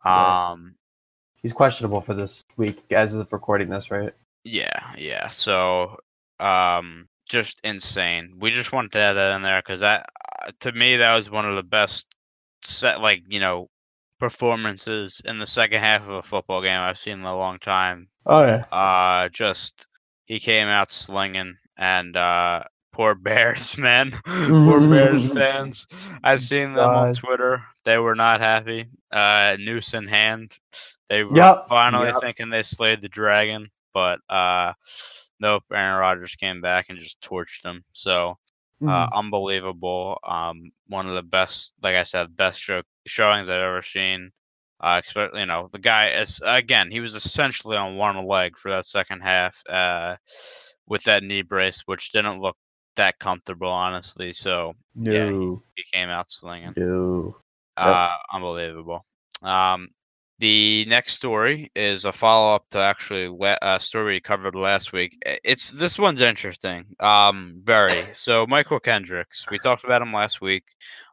Um, 0.05 0.75
he's 1.41 1.53
questionable 1.53 1.99
for 1.99 2.13
this 2.13 2.43
week 2.55 2.83
as 2.91 3.15
of 3.15 3.33
recording 3.33 3.69
this, 3.69 3.91
right? 3.91 4.13
Yeah, 4.43 4.93
yeah. 4.95 5.27
So, 5.29 5.97
um, 6.39 7.07
just 7.29 7.59
insane. 7.63 8.35
We 8.39 8.51
just 8.51 8.73
wanted 8.73 8.91
to 8.93 8.99
add 8.99 9.13
that 9.13 9.35
in 9.35 9.41
there 9.41 9.61
because 9.61 9.79
that, 9.79 10.07
uh, 10.45 10.51
to 10.61 10.71
me, 10.71 10.97
that 10.97 11.15
was 11.15 11.29
one 11.29 11.47
of 11.47 11.55
the 11.55 11.63
best 11.63 12.07
set, 12.63 13.01
like 13.01 13.23
you 13.27 13.39
know, 13.39 13.69
performances 14.19 15.21
in 15.25 15.39
the 15.39 15.47
second 15.47 15.79
half 15.79 16.03
of 16.03 16.09
a 16.09 16.21
football 16.21 16.61
game 16.61 16.79
I've 16.79 16.97
seen 16.97 17.19
in 17.19 17.25
a 17.25 17.35
long 17.35 17.59
time. 17.59 18.07
Oh 18.25 18.45
yeah. 18.45 18.65
Uh, 18.71 19.29
just 19.29 19.87
he 20.25 20.39
came 20.39 20.67
out 20.67 20.91
slinging, 20.91 21.55
and 21.77 22.15
uh, 22.15 22.63
poor 22.91 23.15
Bears, 23.15 23.77
man, 23.77 24.11
poor 24.25 24.81
Bears 24.87 25.31
fans. 25.33 25.87
I've 26.23 26.41
seen 26.41 26.73
them 26.73 26.75
God. 26.75 27.07
on 27.07 27.13
Twitter. 27.15 27.63
They 27.83 27.97
were 27.97 28.15
not 28.15 28.41
happy. 28.41 28.85
Uh, 29.11 29.57
noose 29.59 29.93
in 29.93 30.07
hand. 30.07 30.57
They 31.09 31.23
were 31.23 31.37
yep. 31.37 31.67
finally 31.67 32.07
yep. 32.07 32.19
thinking 32.19 32.49
they 32.49 32.63
slayed 32.63 33.01
the 33.01 33.09
dragon 33.09 33.69
but 33.95 34.19
uh, 34.29 34.73
nope. 35.39 35.63
Aaron 35.71 35.99
Rodgers 35.99 36.35
came 36.35 36.61
back 36.61 36.87
and 36.89 36.99
just 36.99 37.21
torched 37.21 37.61
them. 37.63 37.83
So 37.91 38.37
uh, 38.85 39.07
Mhm. 39.07 39.13
unbelievable. 39.13 40.17
Um, 40.23 40.71
one 40.87 41.07
of 41.07 41.15
the 41.15 41.23
best, 41.23 41.73
like 41.81 41.95
I 41.95 42.03
said, 42.03 42.35
best 42.35 42.59
show, 42.59 42.81
showings 43.05 43.49
I've 43.49 43.59
ever 43.61 43.81
seen. 43.81 44.31
Uh, 44.79 44.97
expect, 44.99 45.35
you 45.35 45.45
know, 45.45 45.67
the 45.71 45.79
guy 45.79 46.09
is 46.09 46.41
again. 46.45 46.91
He 46.91 46.99
was 46.99 47.15
essentially 47.15 47.77
on 47.77 47.97
one 47.97 48.25
leg 48.27 48.57
for 48.57 48.71
that 48.71 48.85
second 48.85 49.21
half, 49.21 49.61
uh, 49.69 50.17
with 50.87 51.03
that 51.03 51.23
knee 51.23 51.41
brace, 51.41 51.81
which 51.85 52.11
didn't 52.11 52.39
look 52.39 52.57
that 52.95 53.19
comfortable, 53.19 53.69
honestly. 53.69 54.31
So 54.33 54.73
yeah, 55.09 55.31
no, 55.31 55.63
he 55.75 55.83
came 55.93 56.09
out 56.09 56.29
slinging. 56.31 56.75
no. 56.75 57.35
Yep. 57.81 57.87
Uh, 57.87 58.15
unbelievable. 58.33 59.05
Um, 59.41 59.89
the 60.39 60.85
next 60.89 61.13
story 61.15 61.69
is 61.75 62.03
a 62.05 62.11
follow 62.11 62.53
up 62.55 62.65
to 62.71 62.79
actually 62.79 63.33
a 63.61 63.79
story 63.79 64.15
we 64.15 64.19
covered 64.19 64.55
last 64.55 64.91
week. 64.91 65.17
It's 65.43 65.71
this 65.71 65.97
one's 65.97 66.21
interesting. 66.21 66.85
Um, 66.99 67.61
very. 67.63 68.03
So 68.15 68.45
Mychal 68.45 68.81
Kendricks, 68.83 69.45
we 69.49 69.59
talked 69.59 69.83
about 69.85 70.01
him 70.01 70.11
last 70.11 70.41
week. 70.41 70.63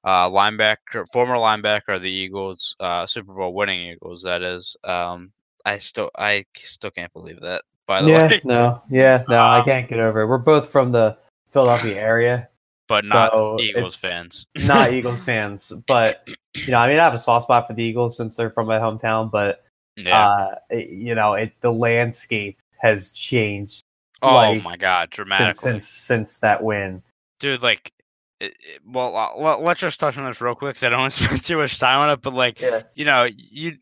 Uh, 0.04 0.28
linebacker, 0.28 1.06
former 1.12 1.37
linebacker 1.37 1.96
of 1.96 2.02
the 2.02 2.11
Eagles, 2.11 2.74
uh, 2.80 3.06
Super 3.06 3.32
Bowl 3.32 3.54
winning 3.54 3.92
Eagles. 3.92 4.22
That 4.22 4.42
is. 4.42 4.76
Um, 4.85 5.30
I 5.64 5.78
still, 5.78 6.11
I 6.18 6.44
still 6.56 6.90
can't 6.90 7.12
believe 7.12 7.40
that. 7.40 7.62
By 7.87 8.02
the 8.02 8.08
Yeah, 8.11 8.28
way, 8.28 8.40
no, 8.44 8.82
yeah, 8.90 9.22
no. 9.28 9.38
I 9.38 9.58
Um, 9.61 9.64
can't 9.64 9.88
get 9.88 10.00
over 10.00 10.22
it. 10.22 10.26
We're 10.26 10.38
both 10.38 10.70
from 10.70 10.90
the 10.90 11.16
Philadelphia 11.52 12.00
area, 12.00 12.48
but 12.88 13.04
not 13.06 13.30
so 13.30 13.56
Eagles 13.61 13.94
fans. 13.94 14.46
not 14.56 14.92
Eagles 14.94 15.24
fans. 15.24 15.72
But 15.87 16.28
you 16.54 16.70
know, 16.72 16.78
I 16.78 16.88
mean, 16.88 16.98
I 16.98 17.04
have 17.04 17.14
a 17.14 17.18
soft 17.18 17.44
spot 17.44 17.66
for 17.66 17.72
the 17.74 17.82
Eagles 17.82 18.16
since 18.16 18.36
they're 18.36 18.50
from 18.50 18.66
my 18.66 18.78
hometown. 18.78 19.30
But 19.30 19.64
yeah. 19.96 20.28
uh, 20.28 20.54
it- 20.70 20.90
you 20.90 21.14
know, 21.14 21.34
it 21.34 21.52
the 21.60 21.72
landscape 21.72 22.58
has 22.80 23.10
changed 23.12 23.82
oh 24.22 24.34
like, 24.34 24.62
my 24.62 24.76
God, 24.76 25.10
dramatically. 25.10 25.54
since 25.54 25.86
since 25.86 25.88
since 25.88 26.38
that 26.38 26.62
win. 26.62 27.02
dude 27.40 27.62
like 27.62 27.92
it, 28.40 28.54
well 28.84 29.16
uh, 29.16 29.36
let, 29.36 29.62
let's 29.62 29.80
just 29.80 30.00
touch 30.00 30.18
on 30.18 30.24
this 30.24 30.40
real 30.40 30.54
quick 30.56 30.70
because 30.74 30.82
i 30.84 30.88
don't 30.88 30.98
want 31.06 31.12
to 31.12 31.24
spend 31.24 31.44
too 31.44 31.56
much 31.58 31.78
time 31.78 32.00
on 32.00 32.10
it 32.10 32.20
but 32.22 32.34
like 32.34 32.60
Yeah, 32.60 32.82
you 32.94 33.04
know 33.04 33.28
you 33.36 33.76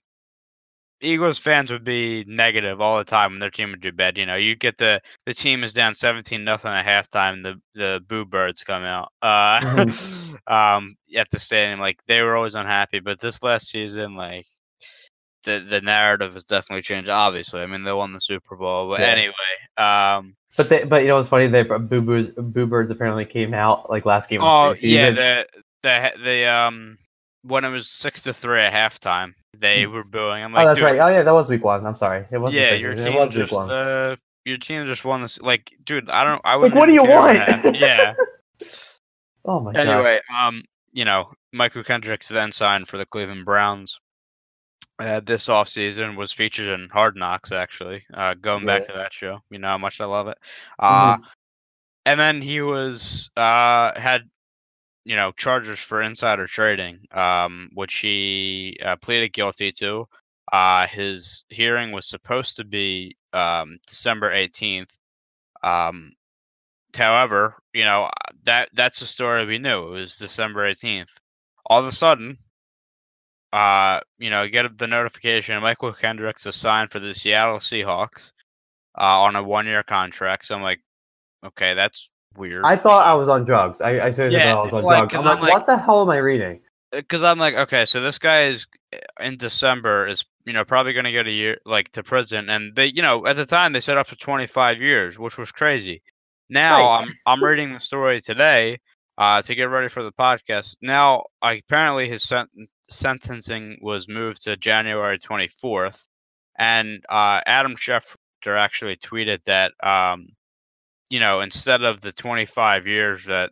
eagles 1.00 1.38
fans 1.38 1.70
would 1.70 1.84
be 1.84 2.24
negative 2.26 2.80
all 2.80 2.98
the 2.98 3.04
time 3.04 3.32
when 3.32 3.40
their 3.40 3.50
team 3.50 3.70
would 3.70 3.80
do 3.80 3.92
bad 3.92 4.18
you 4.18 4.26
know 4.26 4.36
you 4.36 4.54
get 4.54 4.76
the 4.76 5.00
the 5.26 5.34
team 5.34 5.64
is 5.64 5.72
down 5.72 5.94
17 5.94 6.44
nothing 6.44 6.70
at 6.70 6.86
halftime 6.86 7.42
the 7.42 7.60
the 7.74 8.00
boo 8.08 8.24
birds 8.24 8.62
come 8.62 8.82
out 8.82 9.10
uh 9.22 9.60
um 10.46 10.94
at 11.16 11.28
the 11.30 11.40
stadium 11.40 11.80
like 11.80 11.98
they 12.06 12.22
were 12.22 12.36
always 12.36 12.54
unhappy 12.54 13.00
but 13.00 13.20
this 13.20 13.42
last 13.42 13.68
season 13.68 14.14
like 14.14 14.44
the 15.44 15.64
the 15.70 15.80
narrative 15.80 16.34
has 16.34 16.44
definitely 16.44 16.82
changed 16.82 17.08
obviously 17.08 17.62
i 17.62 17.66
mean 17.66 17.82
they 17.82 17.92
won 17.92 18.12
the 18.12 18.20
super 18.20 18.56
bowl 18.56 18.88
but 18.88 19.00
Yeah. 19.00 19.06
anyway 19.06 19.34
um 19.78 20.34
but 20.56 20.68
they, 20.68 20.84
but 20.84 21.02
you 21.02 21.08
know, 21.08 21.16
what's 21.16 21.28
funny? 21.28 21.46
They 21.46 21.62
Boo 21.62 22.00
Boos, 22.02 22.30
Boo 22.36 22.66
Birds 22.66 22.90
apparently 22.90 23.24
came 23.24 23.54
out 23.54 23.88
like 23.88 24.04
last 24.04 24.28
game. 24.28 24.42
Oh 24.42 24.70
of 24.70 24.80
the 24.80 24.88
yeah, 24.88 25.10
the 25.10 25.46
the 25.82 26.12
the 26.22 26.46
um 26.46 26.98
when 27.42 27.64
it 27.64 27.70
was 27.70 27.88
six 27.88 28.24
to 28.24 28.34
three 28.34 28.60
at 28.60 28.72
halftime, 28.72 29.32
they 29.61 29.87
were 29.87 30.05
booing. 30.05 30.42
I'm 30.42 30.53
like, 30.53 30.64
oh, 30.64 30.68
that's 30.68 30.81
right. 30.81 30.99
Oh 30.99 31.09
yeah, 31.09 31.23
that 31.23 31.33
was 31.35 31.49
week 31.49 31.62
one. 31.64 31.87
I'm 31.87 31.94
sorry, 31.96 32.27
it 32.31 32.38
wasn't. 32.38 32.61
yeah, 32.62 32.75
your 32.75 32.92
it 32.92 33.05
team 33.05 33.14
was 33.14 33.31
just 33.31 33.53
week 33.53 33.59
one. 33.61 33.70
uh, 33.70 34.16
your 34.44 34.57
team 34.59 34.87
just 34.87 35.05
won 35.05 35.23
this. 35.23 35.40
Like, 35.40 35.73
dude, 35.85 36.11
I 36.11 36.25
don't. 36.25 36.40
I 36.44 36.57
wouldn't 36.57 36.77
what 36.79 36.87
do 36.87 36.92
you 36.92 37.05
want? 37.05 37.38
Yeah. 37.79 38.14
oh 39.44 39.61
my 39.61 39.73
god. 39.73 39.87
anyway, 39.87 40.20
um, 40.37 40.62
you 40.92 41.05
know, 41.05 41.31
Mychal 41.55 41.85
Kendricks 41.85 42.29
then 42.29 42.53
signed 42.53 42.88
for 42.88 42.99
the 42.99 43.07
Cleveland 43.07 43.44
Browns. 43.44 44.01
Uh, 44.99 45.20
this 45.20 45.46
offseason 45.46 46.14
was 46.16 46.31
featured 46.33 46.68
in 46.68 46.88
Hard 46.90 47.16
Knocks, 47.16 47.53
actually. 47.53 48.03
Uh, 48.12 48.35
going 48.35 48.66
back 48.66 48.83
Yeah. 48.83 48.87
to 48.88 48.92
that 48.99 49.14
show, 49.14 49.38
you 49.51 49.59
know 49.59 49.68
how 49.68 49.79
much 49.79 49.99
I 50.01 50.05
love 50.05 50.29
it. 50.29 50.37
Uh, 50.79 51.16
and 52.05 52.20
then 52.20 52.42
he 52.42 52.61
was 52.61 53.31
uh 53.37 53.99
had 53.99 54.23
you 55.04 55.16
know 55.16 55.32
charges 55.32 55.80
for 55.80 56.02
insider 56.02 56.46
trading, 56.46 57.06
um, 57.12 57.70
which 57.74 57.96
he 57.96 58.78
uh, 58.82 58.96
pleaded 58.96 59.32
guilty 59.32 59.72
to. 59.72 60.06
Uh, 60.52 60.86
his 60.86 61.44
hearing 61.48 61.92
was 61.92 62.08
supposed 62.08 62.56
to 62.56 62.64
be 62.64 63.16
um, 63.32 63.78
December 63.86 64.32
eighteenth. 64.32 64.96
Um, 65.62 66.12
however, 66.96 67.56
you 67.72 67.84
know 67.84 68.10
that 68.44 68.68
that's 68.74 69.00
the 69.00 69.06
story 69.06 69.46
we 69.46 69.58
knew. 69.58 69.94
It 69.94 70.00
was 70.00 70.16
December 70.16 70.66
eighteenth. 70.66 71.10
All 71.66 71.80
of 71.80 71.86
a 71.86 71.92
sudden, 71.92 72.38
uh, 73.52 74.00
you 74.18 74.30
know, 74.30 74.48
get 74.48 74.76
the 74.76 74.86
notification. 74.86 75.60
Mychal 75.62 75.98
Kendricks 75.98 76.46
is 76.46 76.56
signed 76.56 76.90
for 76.90 76.98
the 76.98 77.14
Seattle 77.14 77.58
Seahawks 77.58 78.32
uh, 78.98 79.20
on 79.20 79.36
a 79.36 79.42
one-year 79.42 79.82
contract. 79.84 80.46
So 80.46 80.56
I'm 80.56 80.62
like, 80.62 80.80
okay, 81.44 81.74
that's 81.74 82.10
weird. 82.37 82.64
I 82.64 82.77
thought 82.77 83.07
I 83.07 83.14
was 83.14 83.29
on 83.29 83.45
drugs. 83.45 83.81
I, 83.81 84.07
I 84.07 84.11
seriously 84.11 84.38
Yeah, 84.40 84.55
thought 84.55 84.61
I 84.61 84.64
was 84.64 84.75
on 84.75 84.83
like, 84.85 84.99
drugs. 84.99 85.14
'cause 85.14 85.25
I'm 85.25 85.31
I'm 85.31 85.35
like, 85.40 85.43
like- 85.43 85.53
what 85.53 85.66
the 85.66 85.79
hell 85.79 86.03
am 86.03 86.11
I 86.11 86.19
reading? 86.19 86.61
because 86.93 87.23
I'm 87.23 87.38
like, 87.38 87.55
okay, 87.55 87.85
so 87.85 88.01
this 88.01 88.19
guy 88.19 88.45
is 88.47 88.66
uh, 88.93 88.99
in 89.21 89.37
December 89.37 90.07
is 90.09 90.25
you 90.45 90.53
know 90.53 90.64
probably 90.64 90.93
going 90.93 91.05
to 91.05 91.12
go 91.12 91.23
to 91.23 91.31
year 91.31 91.59
like 91.64 91.90
to 91.93 92.03
prison, 92.03 92.51
and 92.51 92.75
they 92.75 92.87
you 92.87 93.03
know 93.03 93.27
at 93.27 93.37
the 93.37 93.47
time 93.47 93.73
they 93.73 93.81
set 93.81 93.97
up 93.99 94.07
for 94.09 94.16
25 94.16 94.81
years, 94.81 95.19
which 95.19 95.38
was 95.38 95.53
crazy. 95.53 96.03
Now 96.49 96.79
Right. 96.79 97.03
I'm 97.05 97.09
I'm 97.27 97.45
reading 97.45 97.73
the 97.73 97.79
story 97.81 98.21
today 98.21 98.79
uh, 99.19 99.40
to 99.43 99.55
get 99.55 99.64
ready 99.64 99.88
for 99.88 100.03
the 100.03 100.11
podcast. 100.12 100.77
Now 100.83 101.25
apparently 101.43 102.09
his 102.09 102.25
sen- 102.25 102.49
sentencing 102.88 103.79
was 103.83 104.09
moved 104.09 104.43
to 104.43 104.57
January 104.57 105.16
24th, 105.19 106.09
and 106.59 107.05
uh, 107.09 107.40
Adam 107.47 107.77
Schefter 107.77 108.59
actually 108.59 108.97
tweeted 108.97 109.45
that 109.45 109.73
um, 109.83 110.27
you 111.11 111.20
know 111.20 111.40
instead 111.40 111.83
of 111.83 112.01
the 112.01 112.12
25 112.12 112.87
years 112.87 113.25
that 113.27 113.51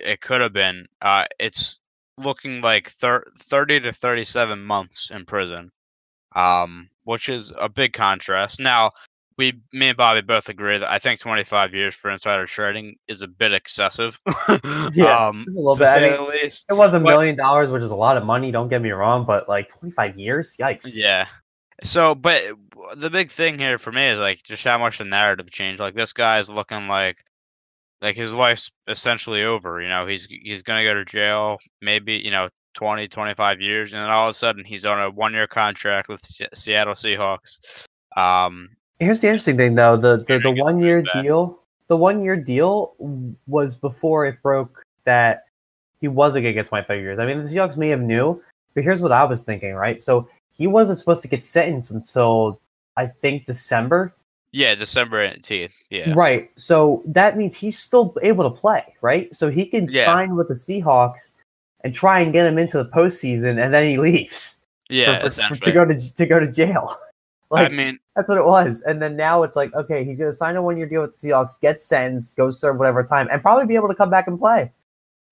it 0.00 0.20
could 0.20 0.40
have 0.40 0.52
been, 0.52 0.86
uh, 1.02 1.24
it's 1.38 1.80
looking 2.18 2.60
like 2.60 2.90
thir- 2.90 3.24
30 3.38 3.80
to 3.80 3.92
37 3.92 4.62
months 4.62 5.10
in 5.10 5.24
prison, 5.24 5.70
um, 6.36 6.88
which 7.04 7.28
is 7.28 7.52
a 7.58 7.68
big 7.68 7.92
contrast. 7.92 8.60
Now, 8.60 8.90
we, 9.38 9.54
me 9.72 9.88
and 9.88 9.96
Bobby 9.96 10.20
both 10.20 10.48
agree 10.48 10.78
that 10.78 10.90
I 10.90 10.98
think 10.98 11.18
25 11.18 11.72
years 11.72 11.94
for 11.94 12.10
insider 12.10 12.46
trading 12.46 12.96
is 13.08 13.22
a 13.22 13.28
bit 13.28 13.52
excessive. 13.52 14.18
Yeah, 14.92 15.28
um, 15.28 15.46
a 15.48 15.52
little 15.52 15.76
bit. 15.76 15.86
I 15.88 16.18
mean. 16.18 16.42
It 16.42 16.64
was 16.70 16.94
a 16.94 17.00
million 17.00 17.36
dollars, 17.36 17.70
which 17.70 17.82
is 17.82 17.92
a 17.92 17.96
lot 17.96 18.16
of 18.16 18.24
money. 18.24 18.50
Don't 18.50 18.68
get 18.68 18.82
me 18.82 18.90
wrong, 18.90 19.24
but 19.24 19.48
like 19.48 19.70
25 19.78 20.18
years, 20.18 20.56
yikes. 20.58 20.94
Yeah. 20.94 21.26
So, 21.82 22.14
but 22.14 22.42
the 22.96 23.10
big 23.10 23.30
thing 23.30 23.58
here 23.58 23.78
for 23.78 23.92
me 23.92 24.08
is 24.08 24.18
like 24.18 24.42
just 24.42 24.64
how 24.64 24.78
much 24.78 24.98
the 24.98 25.04
narrative 25.04 25.50
changed. 25.50 25.80
Like 25.80 25.94
this 25.94 26.12
guy 26.12 26.38
is 26.38 26.48
looking 26.48 26.88
like 26.88 27.24
like 28.02 28.16
his 28.16 28.32
life's 28.32 28.70
essentially 28.88 29.44
over. 29.44 29.80
You 29.80 29.88
know, 29.88 30.06
he's 30.06 30.26
he's 30.26 30.62
gonna 30.62 30.84
go 30.84 30.94
to 30.94 31.04
jail, 31.04 31.58
maybe 31.80 32.14
you 32.14 32.30
know 32.30 32.48
20, 32.74 33.08
25 33.08 33.60
years, 33.60 33.92
and 33.92 34.02
then 34.02 34.10
all 34.10 34.28
of 34.28 34.30
a 34.30 34.38
sudden 34.38 34.64
he's 34.64 34.84
on 34.84 35.00
a 35.00 35.10
one 35.10 35.32
year 35.32 35.46
contract 35.46 36.08
with 36.08 36.24
Se- 36.24 36.48
Seattle 36.54 36.94
Seahawks. 36.94 37.84
Um, 38.16 38.70
Here's 38.98 39.20
the 39.20 39.28
interesting 39.28 39.56
thing, 39.56 39.74
though 39.74 39.96
the 39.96 40.24
the, 40.26 40.38
the 40.38 40.52
one 40.52 40.80
year 40.80 41.02
deal, 41.02 41.60
the 41.88 41.96
one 41.96 42.22
year 42.22 42.36
deal 42.36 42.94
was 43.46 43.74
before 43.74 44.26
it 44.26 44.42
broke 44.42 44.84
that 45.04 45.44
he 46.00 46.08
wasn't 46.08 46.44
gonna 46.44 46.52
get 46.52 46.66
25 46.66 47.00
years. 47.00 47.18
I 47.18 47.26
mean, 47.26 47.42
the 47.42 47.48
Seahawks 47.48 47.76
may 47.76 47.88
have 47.88 48.00
knew, 48.00 48.42
but 48.74 48.84
here's 48.84 49.02
what 49.02 49.12
I 49.12 49.24
was 49.24 49.42
thinking, 49.42 49.74
right? 49.74 50.00
So 50.00 50.28
he 50.60 50.66
wasn't 50.68 50.98
supposed 50.98 51.22
to 51.22 51.28
get 51.28 51.42
sentenced 51.42 51.90
until 51.90 52.60
I 52.96 53.06
think 53.06 53.46
December, 53.46 54.14
yeah, 54.52 54.74
December 54.74 55.22
eighteenth. 55.22 55.72
Yeah, 55.90 56.12
Right. 56.14 56.50
So 56.56 57.02
that 57.06 57.36
means 57.38 57.56
he's 57.56 57.78
still 57.78 58.14
able 58.22 58.44
to 58.44 58.50
play, 58.50 58.84
right? 59.00 59.34
So 59.34 59.48
he 59.50 59.64
can 59.64 59.88
Yeah. 59.90 60.04
sign 60.04 60.36
with 60.36 60.48
the 60.48 60.54
Seahawks 60.54 61.32
and 61.82 61.94
try 61.94 62.20
and 62.20 62.30
get 62.32 62.46
him 62.46 62.58
into 62.58 62.76
the 62.76 62.84
postseason, 62.90 63.62
and 63.64 63.72
then 63.72 63.88
he 63.88 63.96
leaves 63.98 64.60
yeah, 64.90 65.14
for- 65.14 65.20
for- 65.22 65.26
essentially. 65.28 65.60
to 65.60 65.72
go 65.72 65.84
to 65.86 66.14
to 66.16 66.26
go 66.26 66.38
to 66.38 66.50
jail. 66.50 66.94
I 67.52 67.62
like 67.64 67.72
mean, 67.72 67.98
that's 68.14 68.28
what 68.28 68.38
it 68.38 68.44
was. 68.44 68.82
And 68.82 69.02
then 69.02 69.16
now 69.16 69.42
it's 69.44 69.56
like, 69.56 69.72
okay, 69.74 70.04
he's 70.04 70.18
going 70.18 70.30
to 70.30 70.36
sign 70.36 70.54
a 70.56 70.62
one 70.62 70.76
year 70.76 70.86
deal 70.86 71.00
with 71.02 71.18
the 71.20 71.28
Seahawks, 71.28 71.60
get 71.60 71.80
sentenced, 71.80 72.36
go 72.36 72.50
serve 72.52 72.76
whatever 72.78 73.02
time, 73.02 73.26
and 73.32 73.42
probably 73.42 73.66
be 73.66 73.74
able 73.74 73.88
to 73.88 73.94
come 73.96 74.08
back 74.10 74.28
and 74.28 74.38
play. 74.38 74.70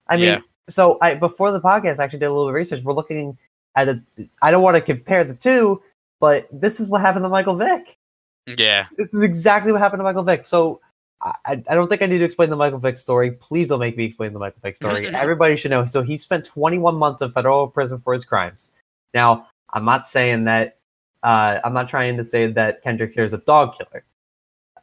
I 0.08 0.16
mean, 0.16 0.24
Yeah. 0.26 0.40
so 0.68 0.98
I 1.00 1.14
before 1.14 1.52
the 1.52 1.60
podcast, 1.60 2.00
I 2.00 2.04
actually 2.04 2.18
did 2.20 2.26
a 2.26 2.30
little 2.32 2.46
bit 2.46 2.50
of 2.50 2.54
research. 2.54 2.82
We're 2.82 2.92
looking 2.94 3.36
at 3.74 3.88
a. 3.88 4.02
I 4.42 4.50
don't 4.50 4.62
want 4.62 4.76
to 4.76 4.80
compare 4.80 5.24
the 5.24 5.34
two, 5.34 5.82
but 6.20 6.48
this 6.52 6.80
is 6.80 6.88
what 6.88 7.00
happened 7.00 7.24
to 7.24 7.28
Michael 7.28 7.56
Vick. 7.56 7.98
yeah, 8.46 8.86
This 8.96 9.14
is 9.14 9.22
exactly 9.22 9.72
what 9.72 9.80
happened 9.80 10.00
to 10.00 10.04
Michael 10.04 10.22
Vick. 10.22 10.46
So 10.46 10.80
I, 11.20 11.34
I 11.68 11.74
don't 11.74 11.88
think 11.88 12.02
I 12.02 12.06
need 12.06 12.18
to 12.18 12.24
explain 12.24 12.50
the 12.50 12.56
Michael 12.56 12.78
Vick 12.78 12.96
story. 12.96 13.32
Please 13.32 13.68
don't 13.68 13.80
make 13.80 13.96
me 13.96 14.04
explain 14.04 14.32
the 14.32 14.38
Michael 14.38 14.60
Vick 14.62 14.76
story. 14.76 15.06
Everybody 15.14 15.56
should 15.56 15.70
know. 15.70 15.86
So 15.86 16.02
he 16.02 16.16
spent 16.16 16.44
21 16.44 16.94
months 16.96 17.22
in 17.22 17.32
federal 17.32 17.68
prison 17.68 18.00
for 18.00 18.12
his 18.12 18.24
crimes. 18.24 18.72
Now, 19.14 19.48
I'm 19.70 19.84
not 19.84 20.06
saying 20.06 20.44
that. 20.44 20.76
Uh, 21.24 21.58
I'm 21.64 21.74
not 21.74 21.88
trying 21.88 22.16
to 22.16 22.24
say 22.24 22.46
that 22.52 22.82
Kendrick 22.82 23.12
here 23.12 23.24
is 23.24 23.32
a 23.32 23.38
dog 23.38 23.76
killer. 23.76 24.04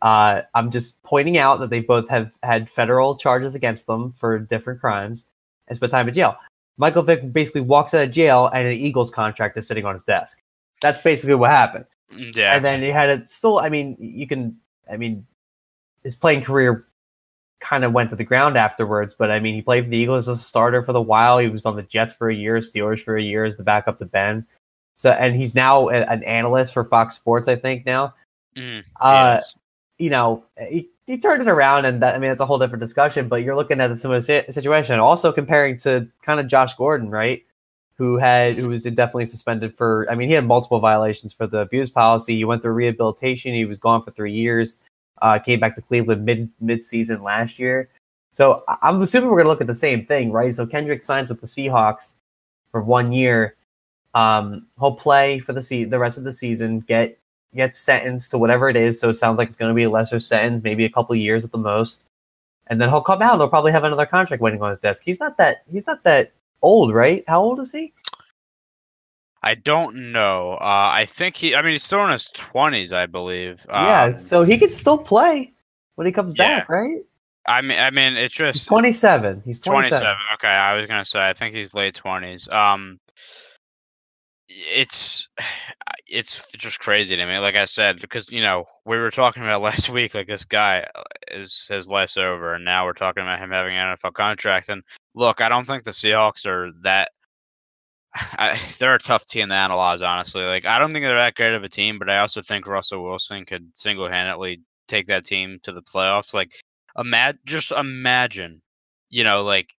Uh, 0.02 0.41
I'm 0.54 0.69
just 0.69 1.02
pointing 1.04 1.38
out 1.38 1.62
that 1.62 1.69
they 1.69 1.80
both 1.80 2.10
have 2.10 2.38
had 2.43 2.69
federal 2.69 3.15
charges 3.15 3.56
against 3.56 3.88
them 3.88 4.13
for 4.19 4.38
different 4.38 4.82
crimes 4.82 5.28
and 5.69 5.78
spent 5.78 5.91
time 5.93 6.10
in 6.10 6.13
jail. 6.13 6.36
Michael 6.78 7.04
Vick 7.04 7.32
basically 7.32 7.62
walks 7.62 7.94
out 7.94 8.04
of 8.04 8.12
jail 8.12 8.48
and 8.54 8.68
an 8.68 8.74
Eagles 8.74 9.12
contract 9.12 9.58
is 9.58 9.68
sitting 9.68 9.86
on 9.86 9.94
his 9.94 10.04
desk. 10.04 10.42
That's 10.82 11.02
basically 11.02 11.36
what 11.36 11.52
happened. 11.52 11.86
Yeah. 12.12 12.56
And 12.56 12.64
then 12.64 12.82
he 12.82 12.90
had 12.90 13.10
it 13.10 13.32
still. 13.32 13.60
I 13.60 13.70
mean, 13.70 13.96
you 14.00 14.28
can. 14.28 14.58
I 14.92 14.98
mean, 14.98 15.26
his 16.04 16.16
playing 16.16 16.44
career 16.44 16.86
kind 17.62 17.84
of 17.84 17.94
went 17.94 18.10
to 18.12 18.16
the 18.16 18.24
ground 18.24 18.58
afterwards. 18.58 19.16
But 19.18 19.32
I 19.32 19.40
mean, 19.40 19.56
he 19.56 19.62
played 19.62 19.86
for 19.86 19.90
the 19.90 19.98
Eagles 19.98 20.28
as 20.28 20.38
a 20.40 20.44
starter 20.44 20.84
for 20.84 20.94
the 20.94 21.02
while. 21.02 21.40
He 21.40 21.48
was 21.50 21.66
on 21.66 21.76
the 21.76 21.82
Jets 21.84 22.14
for 22.14 22.30
a 22.30 22.36
year, 22.36 22.58
Steelers 22.60 23.02
for 23.02 23.18
a 23.18 23.24
year 23.24 23.46
as 23.46 23.58
the 23.58 23.64
backup 23.64 23.98
to 24.00 24.06
Ben. 24.06 24.46
So, 24.98 25.12
and 25.12 25.36
he's 25.36 25.56
now 25.56 25.90
a- 25.90 26.06
an 26.06 26.24
analyst 26.24 26.74
for 26.74 26.84
Fox 26.84 27.16
Sports, 27.16 27.48
I 27.48 27.56
think 27.56 27.86
now. 27.86 28.14
Mm, 28.56 28.84
Uh, 29.02 29.38
yes. 29.40 29.56
You 29.98 30.10
know, 30.10 30.46
he, 30.70 30.90
he 31.08 31.18
turned 31.18 31.41
it 31.41 31.48
around, 31.48 31.86
and 31.86 32.02
that, 32.02 32.15
I 32.15 32.18
mean, 32.18 32.32
it's 32.32 32.41
a 32.41 32.46
whole 32.46 32.58
different 32.58 32.82
discussion. 32.82 33.28
But 33.28 33.44
you're 33.44 33.56
looking 33.56 33.80
at 33.80 33.91
a 33.91 33.98
similar 33.98 34.22
situation, 34.22 35.00
also 35.00 35.32
comparing 35.32 35.78
to 35.80 36.08
kind 36.24 36.39
of 36.39 36.48
Josh 36.48 36.76
Gordon, 36.76 37.10
right? 37.10 37.44
Who 37.98 38.18
had 38.18 38.58
who 38.58 38.70
was 38.70 38.86
indefinitely 38.86 39.26
suspended 39.26 39.74
for? 39.76 40.08
I 40.10 40.15
mean, 40.15 40.30
he 40.30 40.36
had 40.36 40.46
multiple 40.46 40.80
violations 40.80 41.32
for 41.34 41.48
the 41.48 41.60
abuse 41.60 41.89
policy. 41.89 42.36
He 42.36 42.44
went 42.44 42.62
through 42.62 42.74
rehabilitation. 42.74 43.54
He 43.54 43.65
was 43.65 43.80
gone 43.80 44.02
for 44.02 44.12
three 44.12 44.34
years. 44.34 44.80
Uh, 45.22 45.39
came 45.39 45.62
back 45.62 45.76
to 45.76 45.82
Cleveland 45.82 46.26
mid 46.26 46.50
mid 46.60 46.84
season 46.84 47.24
last 47.24 47.58
year. 47.58 47.89
So 48.34 48.63
I'm 48.82 49.02
assuming 49.02 49.30
we're 49.30 49.38
gonna 49.38 49.50
look 49.50 49.62
at 49.62 49.68
the 49.68 49.74
same 49.74 50.06
thing, 50.06 50.32
right? 50.32 50.54
So 50.54 50.65
Kendrick 50.65 51.02
signs 51.02 51.30
with 51.30 51.39
the 51.39 51.48
Seahawks 51.48 52.15
for 52.72 52.82
one 52.82 53.13
year. 53.13 53.56
Um, 54.13 54.68
he'll 54.78 54.96
play 54.96 55.39
for 55.39 55.54
the 55.54 55.62
se- 55.62 55.86
the 55.86 56.00
rest 56.00 56.18
of 56.18 56.26
the 56.26 56.34
season. 56.34 56.82
Get 56.82 57.18
get 57.56 57.76
sentenced 57.76 58.32
to 58.32 58.38
whatever 58.38 58.70
it 58.70 58.76
is. 58.76 59.00
So 59.00 59.10
it 59.10 59.15
sounds 59.15 59.38
like 59.38 59.48
it's 59.48 59.58
going 59.58 59.70
to 59.70 59.76
be 59.76 59.84
a 59.84 59.89
lesser 59.89 60.20
sentence, 60.20 60.63
maybe 60.63 60.86
a 60.86 60.89
couple 60.89 61.15
years 61.15 61.46
at 61.46 61.52
the 61.52 61.58
most. 61.58 62.06
And 62.68 62.82
then 62.82 62.89
he'll 62.89 63.02
come 63.02 63.22
out. 63.22 63.34
and 63.34 63.41
They'll 63.41 63.48
probably 63.48 63.72
have 63.72 63.84
another 63.84 64.06
contract 64.06 64.41
waiting 64.41 64.62
on 64.62 64.70
his 64.70 64.80
desk. 64.80 65.04
He's 65.06 65.20
not 65.20 65.38
that. 65.38 65.63
He's 65.72 65.88
not 65.88 66.04
that 66.04 66.32
old, 66.62 66.94
right? 66.94 67.24
How 67.28 67.41
old 67.41 67.60
is 67.60 67.72
he? 67.72 67.94
I 69.44 69.54
don't 69.56 70.12
know. 70.12 70.54
Uh, 70.54 70.89
I 70.91 71.06
think 71.08 71.36
he. 71.36 71.54
I 71.56 71.62
mean, 71.62 71.72
he's 71.74 71.84
still 71.84 72.04
in 72.04 72.10
his 72.12 72.28
twenties, 72.30 72.91
I 72.91 73.06
believe. 73.06 73.65
yeah. 73.70 74.04
Um, 74.06 74.18
So 74.18 74.44
he 74.44 74.58
could 74.58 74.74
still 74.74 74.98
play 74.98 75.54
when 75.96 76.08
he 76.08 76.13
comes 76.13 76.34
Yeah. 76.36 76.60
back, 76.60 76.70
right? 76.70 76.98
I 77.48 77.62
mean, 77.62 77.78
I 77.78 77.91
mean, 77.91 78.18
it's 78.18 78.36
He's 78.36 78.54
just 78.56 78.68
27. 78.68 79.44
He's 79.46 79.60
27. 79.60 80.00
27. 80.00 80.18
Okay, 80.34 80.48
I 80.48 80.76
was 80.76 80.88
gonna 80.88 81.06
say 81.06 81.20
I 81.30 81.34
think 81.34 81.54
he's 81.54 81.76
late 81.76 81.94
20s. 81.94 82.52
Um, 82.52 83.00
it's 84.48 85.28
it's 86.08 86.52
just 86.54 86.80
crazy 86.80 87.16
to 87.16 87.26
me. 87.26 87.38
Like 87.40 87.56
I 87.56 87.66
said, 87.66 88.00
because 88.00 88.32
you 88.32 88.42
know 88.42 88.66
we 88.86 88.98
were 88.98 89.12
talking 89.12 89.44
about 89.44 89.62
last 89.62 89.90
week, 89.90 90.14
like 90.14 90.28
this 90.28 90.46
guy 90.46 90.86
uh, 90.96 91.04
is 91.30 91.68
his 91.70 91.90
life's 91.90 92.18
over, 92.18 92.54
and 92.54 92.66
now 92.66 92.86
we're 92.86 92.94
talking 92.94 93.24
about 93.24 93.40
him 93.40 93.52
having 93.52 93.76
an 93.76 93.96
NFL 93.96 94.14
contract. 94.14 94.70
And 94.70 94.84
look, 95.14 95.42
I 95.42 95.50
don't 95.50 95.66
think 95.66 95.84
the 95.84 95.92
Seahawks 95.92 96.46
are 96.46 96.72
that. 96.82 97.12
I, 98.16 98.60
they're 98.80 98.96
a 98.96 99.00
tough 99.00 99.26
team 99.26 99.50
to 99.50 99.56
analyze, 99.56 100.02
honestly. 100.02 100.44
Like 100.44 100.66
I 100.66 100.80
don't 100.80 100.92
think 100.92 101.04
they're 101.04 101.18
that 101.18 101.36
great 101.36 101.54
of 101.54 101.64
a 101.64 101.70
team, 101.70 102.00
but 102.00 102.10
I 102.10 102.20
also 102.20 102.42
think 102.42 102.68
Russell 102.68 103.04
Wilson 103.04 103.46
could 103.46 103.76
single-handedly 103.76 104.62
take 104.88 105.08
that 105.08 105.26
team 105.26 105.60
to 105.64 105.72
the 105.72 105.82
playoffs. 105.82 106.34
Like, 106.34 106.54
imagine, 106.98 107.40
just 107.46 107.72
imagine, 107.72 108.62
you 109.10 109.24
know, 109.24 109.44
like 109.44 109.70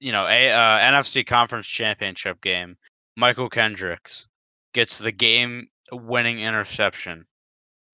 you 0.00 0.12
know, 0.12 0.26
a 0.26 0.50
uh, 0.50 0.78
NFC 0.78 1.26
Conference 1.26 1.66
Championship 1.66 2.40
game, 2.40 2.76
Mychal 3.18 3.50
Kendricks 3.50 4.26
gets 4.74 4.98
the 4.98 5.12
game-winning 5.12 6.40
interception, 6.40 7.26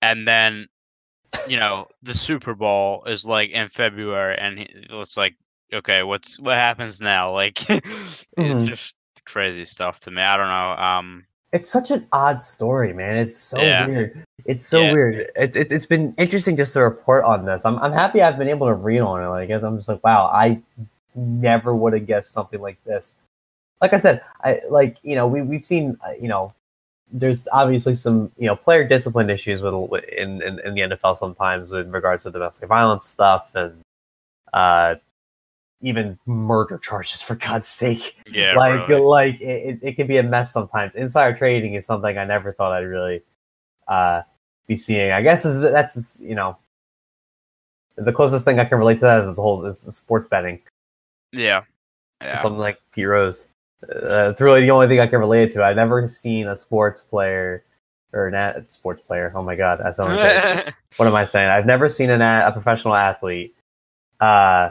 and 0.03 0.27
then, 0.29 0.67
you 1.49 1.59
know, 1.59 1.87
the 2.03 2.15
Super 2.15 2.55
Bowl 2.55 3.05
is 3.07 3.25
like 3.25 3.51
in 3.51 3.69
February, 3.69 4.37
and 4.39 4.59
it's 4.91 5.17
like, 5.17 5.35
okay, 5.73 6.03
what's 6.03 6.39
what 6.39 6.57
happens 6.57 7.01
now? 7.01 7.33
Like, 7.33 7.69
it's 7.71 8.25
Mhm. 8.37 8.69
just 8.69 8.97
crazy 9.27 9.65
stuff 9.65 10.01
to 10.01 10.11
me. 10.11 10.21
I 10.21 10.37
don't 10.37 10.49
know. 10.49 10.83
Um, 10.83 11.27
It's 11.53 11.69
such 11.71 11.91
an 11.93 12.07
odd 12.13 12.41
story, 12.41 12.93
man. 12.93 13.17
It's 13.17 13.37
so 13.37 13.63
Yeah. 13.63 13.87
weird. 13.87 14.25
It's 14.45 14.67
so 14.67 14.83
Yeah. 14.83 14.93
weird. 14.93 15.15
It, 15.37 15.57
it, 15.57 15.73
it's 15.73 15.87
been 15.87 16.13
interesting 16.19 16.57
just 16.57 16.73
to 16.75 16.81
report 16.83 17.25
on 17.25 17.45
this. 17.47 17.65
I'm, 17.65 17.79
I'm 17.79 17.93
happy 17.93 18.21
I've 18.23 18.37
been 18.37 18.49
able 18.49 18.67
to 18.67 18.75
read 18.75 19.01
on 19.01 19.23
it. 19.23 19.29
Like 19.29 19.49
I'm 19.51 19.77
just 19.79 19.89
like, 19.89 20.03
wow, 20.05 20.27
I 20.27 20.61
never 21.15 21.75
would 21.75 21.93
have 21.93 22.07
guessed 22.07 22.33
something 22.33 22.61
like 22.61 22.83
this. 22.85 23.15
Like 23.81 23.93
I 23.93 23.99
said, 23.99 24.23
I 24.43 24.61
like 24.71 24.99
you 25.03 25.15
know 25.15 25.27
we 25.27 25.43
we've 25.43 25.65
seen 25.65 25.99
uh, 26.07 26.13
you 26.21 26.29
know 26.29 26.53
there's 27.13 27.47
obviously 27.53 27.95
some 27.95 28.33
you 28.39 28.47
know 28.47 28.57
player 28.57 28.87
discipline 28.87 29.31
issues 29.31 29.63
with 29.63 29.75
in, 30.05 30.43
in 30.43 30.59
in 30.61 30.75
the 30.75 30.81
NFL 30.83 31.19
sometimes 31.19 31.73
in 31.73 31.91
regards 31.91 32.25
to 32.25 32.31
domestic 32.31 32.69
violence 32.69 33.07
stuff 33.07 33.51
and 33.55 33.81
uh 34.53 34.95
even 35.85 36.19
murder 36.25 36.79
charges 36.79 37.21
for 37.21 37.35
God's 37.35 37.69
sake 37.69 38.17
yeah, 38.27 38.55
like 38.55 38.89
really. 38.89 39.03
like 39.03 39.41
it, 39.41 39.45
it, 39.45 39.79
it 39.83 39.97
can 39.97 40.07
be 40.07 40.17
a 40.17 40.23
mess 40.23 40.51
sometimes. 40.53 40.95
Insider 40.95 41.37
trading 41.37 41.75
is 41.75 41.85
something 41.85 42.17
I 42.17 42.25
never 42.25 42.53
thought 42.53 42.73
I'd 42.73 42.81
really 42.81 43.23
uh, 43.87 44.23
be 44.67 44.77
seeing. 44.77 45.13
I 45.13 45.21
guess 45.23 45.45
is 45.45 45.61
that's 45.61 46.21
you 46.21 46.35
know 46.35 46.57
the 47.97 48.13
closest 48.13 48.45
thing 48.45 48.59
I 48.59 48.65
can 48.65 48.79
relate 48.79 48.95
to 48.95 49.03
that 49.03 49.25
is 49.25 49.37
the 49.37 49.43
whole 49.43 49.65
is 49.67 49.81
sports 49.81 50.27
betting. 50.29 50.61
yeah, 51.33 51.63
yeah. 52.23 52.37
Something 52.37 52.59
like 52.59 52.81
Pete 52.93 53.07
Rose. 53.07 53.49
Uh, 53.91 54.31
it's 54.31 54.41
really 54.41 54.63
the 54.63 54.71
only 54.71 54.89
thing 54.89 55.01
I 55.01 55.07
can 55.07 55.21
relate 55.21 55.45
it 55.45 55.51
to. 55.53 55.65
I've 55.65 55.77
never 55.77 56.07
seen 56.09 56.49
a 56.49 56.57
sports 56.57 57.01
player 57.01 57.65
or 58.13 58.29
an 58.29 58.35
a- 58.35 58.65
sports 58.69 59.03
player. 59.03 59.33
Oh 59.35 59.43
my 59.43 59.57
god, 59.57 59.81
that's 59.83 59.99
only 59.99 60.17
what 60.97 61.07
am 61.09 61.15
I 61.15 61.25
saying? 61.25 61.49
I've 61.49 61.67
never 61.67 61.89
seen 61.89 62.11
an 62.11 62.23
a, 62.23 62.47
a 62.47 62.53
professional 62.53 62.95
athlete 62.95 63.55
uh, 64.21 64.71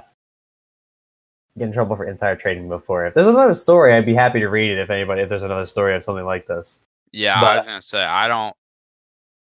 get 1.58 1.65
in 1.65 1.73
trouble 1.73 1.95
for 1.95 2.06
insider 2.06 2.39
trading 2.39 2.69
before. 2.69 3.06
If 3.06 3.13
there's 3.13 3.28
another 3.28 3.54
story, 3.54 3.93
I'd 3.93 4.06
be 4.06 4.15
happy 4.15 4.39
to 4.39 4.47
read 4.47 4.71
it. 4.71 4.80
If 4.80 4.89
anybody, 4.89 5.21
if 5.21 5.30
there's 5.30 5.43
another 5.43 5.65
story 5.65 5.95
of 5.95 6.04
something 6.04 6.26
like 6.26 6.47
this, 6.47 6.80
yeah, 7.12 7.39
I 7.39 7.58
was 7.58 7.65
gonna 7.65 7.82
say 7.82 8.04
I 8.04 8.28
don't, 8.28 8.56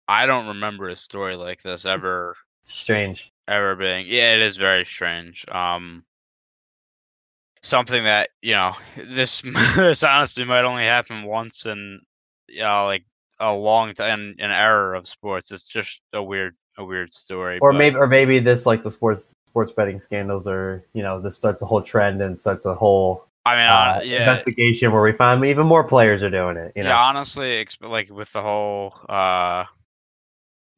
I 0.08 0.26
don't 0.26 0.48
remember 0.48 0.90
a 0.90 0.96
story 0.96 1.36
like 1.36 1.62
this 1.62 1.86
ever 1.86 2.36
strange. 2.66 3.32
ever 3.48 3.76
being. 3.76 4.06
Yeah, 4.08 4.36
it 4.36 4.42
is 4.42 4.58
very 4.58 4.86
strange. 4.86 5.46
Um, 5.50 6.06
something 7.62 8.04
that 8.04 8.30
you 8.42 8.54
know 8.54 8.74
this 8.98 9.42
this 9.76 10.04
honestly 10.04 10.46
might 10.46 10.66
only 10.66 10.84
happen 10.86 11.24
once 11.24 11.66
in 11.66 12.00
you 12.48 12.62
know 12.62 12.86
like 12.86 13.04
a 13.40 13.54
long 13.54 13.94
time 13.94 14.36
an 14.40 14.52
error 14.52 14.96
of 14.96 15.08
sports. 15.08 15.52
It's 15.52 15.70
just 15.70 16.02
a 16.14 16.22
weird 16.22 16.56
a 16.78 16.84
weird 16.84 17.14
story. 17.14 17.60
Or 17.62 17.72
but- 17.72 17.78
maybe, 17.78 17.96
or 17.96 18.08
maybe 18.08 18.40
this 18.40 18.66
like 18.66 18.84
the 18.84 18.92
sports 18.92 19.34
sports 19.48 19.72
betting 19.72 20.00
scandals, 20.00 20.48
or 20.48 20.86
you 20.94 21.02
know, 21.04 21.20
this 21.20 21.36
starts 21.38 21.62
a 21.62 21.66
whole 21.66 21.82
trend 21.82 22.22
and 22.22 22.40
starts 22.40 22.66
a 22.66 22.76
whole 22.76 23.26
I 23.46 23.56
mean, 23.56 23.66
uh, 23.66 23.94
hon- 23.94 24.08
yeah, 24.08 24.20
investigation 24.20 24.92
where 24.92 25.02
we 25.02 25.12
find 25.12 25.44
even 25.46 25.66
more 25.66 25.84
players 25.84 26.22
are 26.22 26.30
doing 26.30 26.58
it. 26.58 26.74
You 26.76 26.84
know, 26.84 26.90
yeah. 26.90 27.00
Honestly, 27.00 27.64
exp- 27.64 27.90
like 27.90 28.10
with 28.10 28.32
the 28.34 28.42
whole 28.42 28.94
uh, 29.08 29.66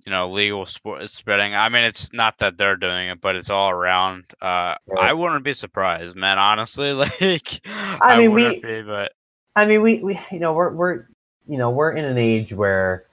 you 0.05 0.11
know, 0.11 0.29
legal 0.29 0.65
sports 0.65 1.21
betting. 1.21 1.53
I 1.53 1.69
mean, 1.69 1.83
it's 1.83 2.11
not 2.13 2.37
that 2.39 2.57
they're 2.57 2.75
doing 2.75 3.09
it, 3.09 3.21
but 3.21 3.35
it's 3.35 3.49
all 3.49 3.69
around. 3.69 4.25
Uh, 4.41 4.75
Right. 4.87 5.09
I 5.09 5.13
wouldn't 5.13 5.43
be 5.43 5.53
surprised, 5.53 6.15
man. 6.15 6.39
Honestly, 6.39 6.91
like 6.93 7.61
I 7.65 8.17
mean, 8.17 8.33
we- 8.33 8.59
be, 8.59 8.81
but 8.81 9.11
I 9.55 9.65
mean, 9.65 9.81
we, 9.81 9.99
we 9.99 10.19
you 10.31 10.39
know 10.39 10.53
we're 10.53 10.71
we're 10.71 11.05
you 11.47 11.57
know 11.57 11.69
we're 11.69 11.91
in 11.91 12.05
an 12.05 12.17
age 12.17 12.53
where 12.53 13.05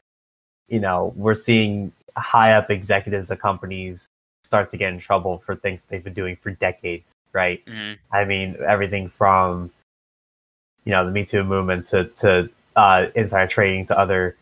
you 0.69 0.81
know 0.81 1.13
we're 1.17 1.35
seeing 1.35 1.93
high 2.17 2.53
up 2.53 2.71
executives 2.71 3.31
of 3.31 3.39
companies 3.41 4.09
start 4.45 4.71
to 4.71 4.77
get 4.77 4.93
in 4.93 4.99
trouble 4.99 5.39
for 5.45 5.55
things 5.57 5.83
they've 5.89 6.03
been 6.05 6.15
doing 6.15 6.35
for 6.37 6.51
decades, 6.53 7.11
right? 7.33 7.65
mhm. 7.67 7.99
I 8.13 8.25
mean, 8.25 8.57
everything 8.67 9.09
from 9.09 9.71
you 10.85 10.93
know 10.93 11.05
the 11.05 11.11
Me 11.11 11.25
Too 11.25 11.45
movement 11.45 11.87
to 11.89 12.05
to 12.17 12.49
uh, 12.77 13.07
insider 13.15 13.47
trading 13.47 13.85
to 13.87 13.99
other 13.99 14.37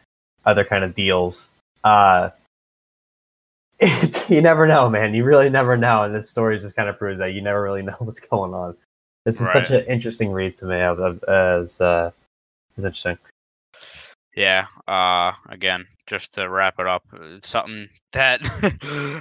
other 0.44 0.64
kind 0.64 0.84
of 0.84 0.94
deals. 0.94 1.50
Uh, 1.86 2.30
it, 3.78 4.28
you 4.28 4.42
never 4.42 4.66
know, 4.66 4.90
man. 4.90 5.14
You 5.14 5.22
really 5.22 5.48
never 5.48 5.76
know, 5.76 6.02
and 6.02 6.12
this 6.12 6.28
story 6.28 6.58
just 6.58 6.74
kind 6.74 6.88
of 6.88 6.98
proves 6.98 7.20
that 7.20 7.32
you 7.32 7.42
never 7.42 7.62
really 7.62 7.82
know 7.88 7.94
what's 8.00 8.18
going 8.18 8.54
on. 8.54 8.76
This 9.24 9.40
is 9.40 9.50
such 9.50 9.70
an 9.70 9.84
interesting 9.86 10.30
read 10.30 10.56
to 10.56 10.66
me. 10.66 10.80
Of, 10.80 11.00
of, 11.00 11.24
as 11.24 11.80
uh, 11.80 12.10
it's 12.76 12.84
interesting. 12.84 13.18
Yeah. 14.36 14.66
Uh, 14.86 15.32
again, 15.48 15.84
just 16.06 16.34
to 16.34 16.48
wrap 16.48 16.78
it 16.78 16.86
up, 16.86 17.02
it's 17.12 17.48
something 17.48 17.88
that 18.12 18.40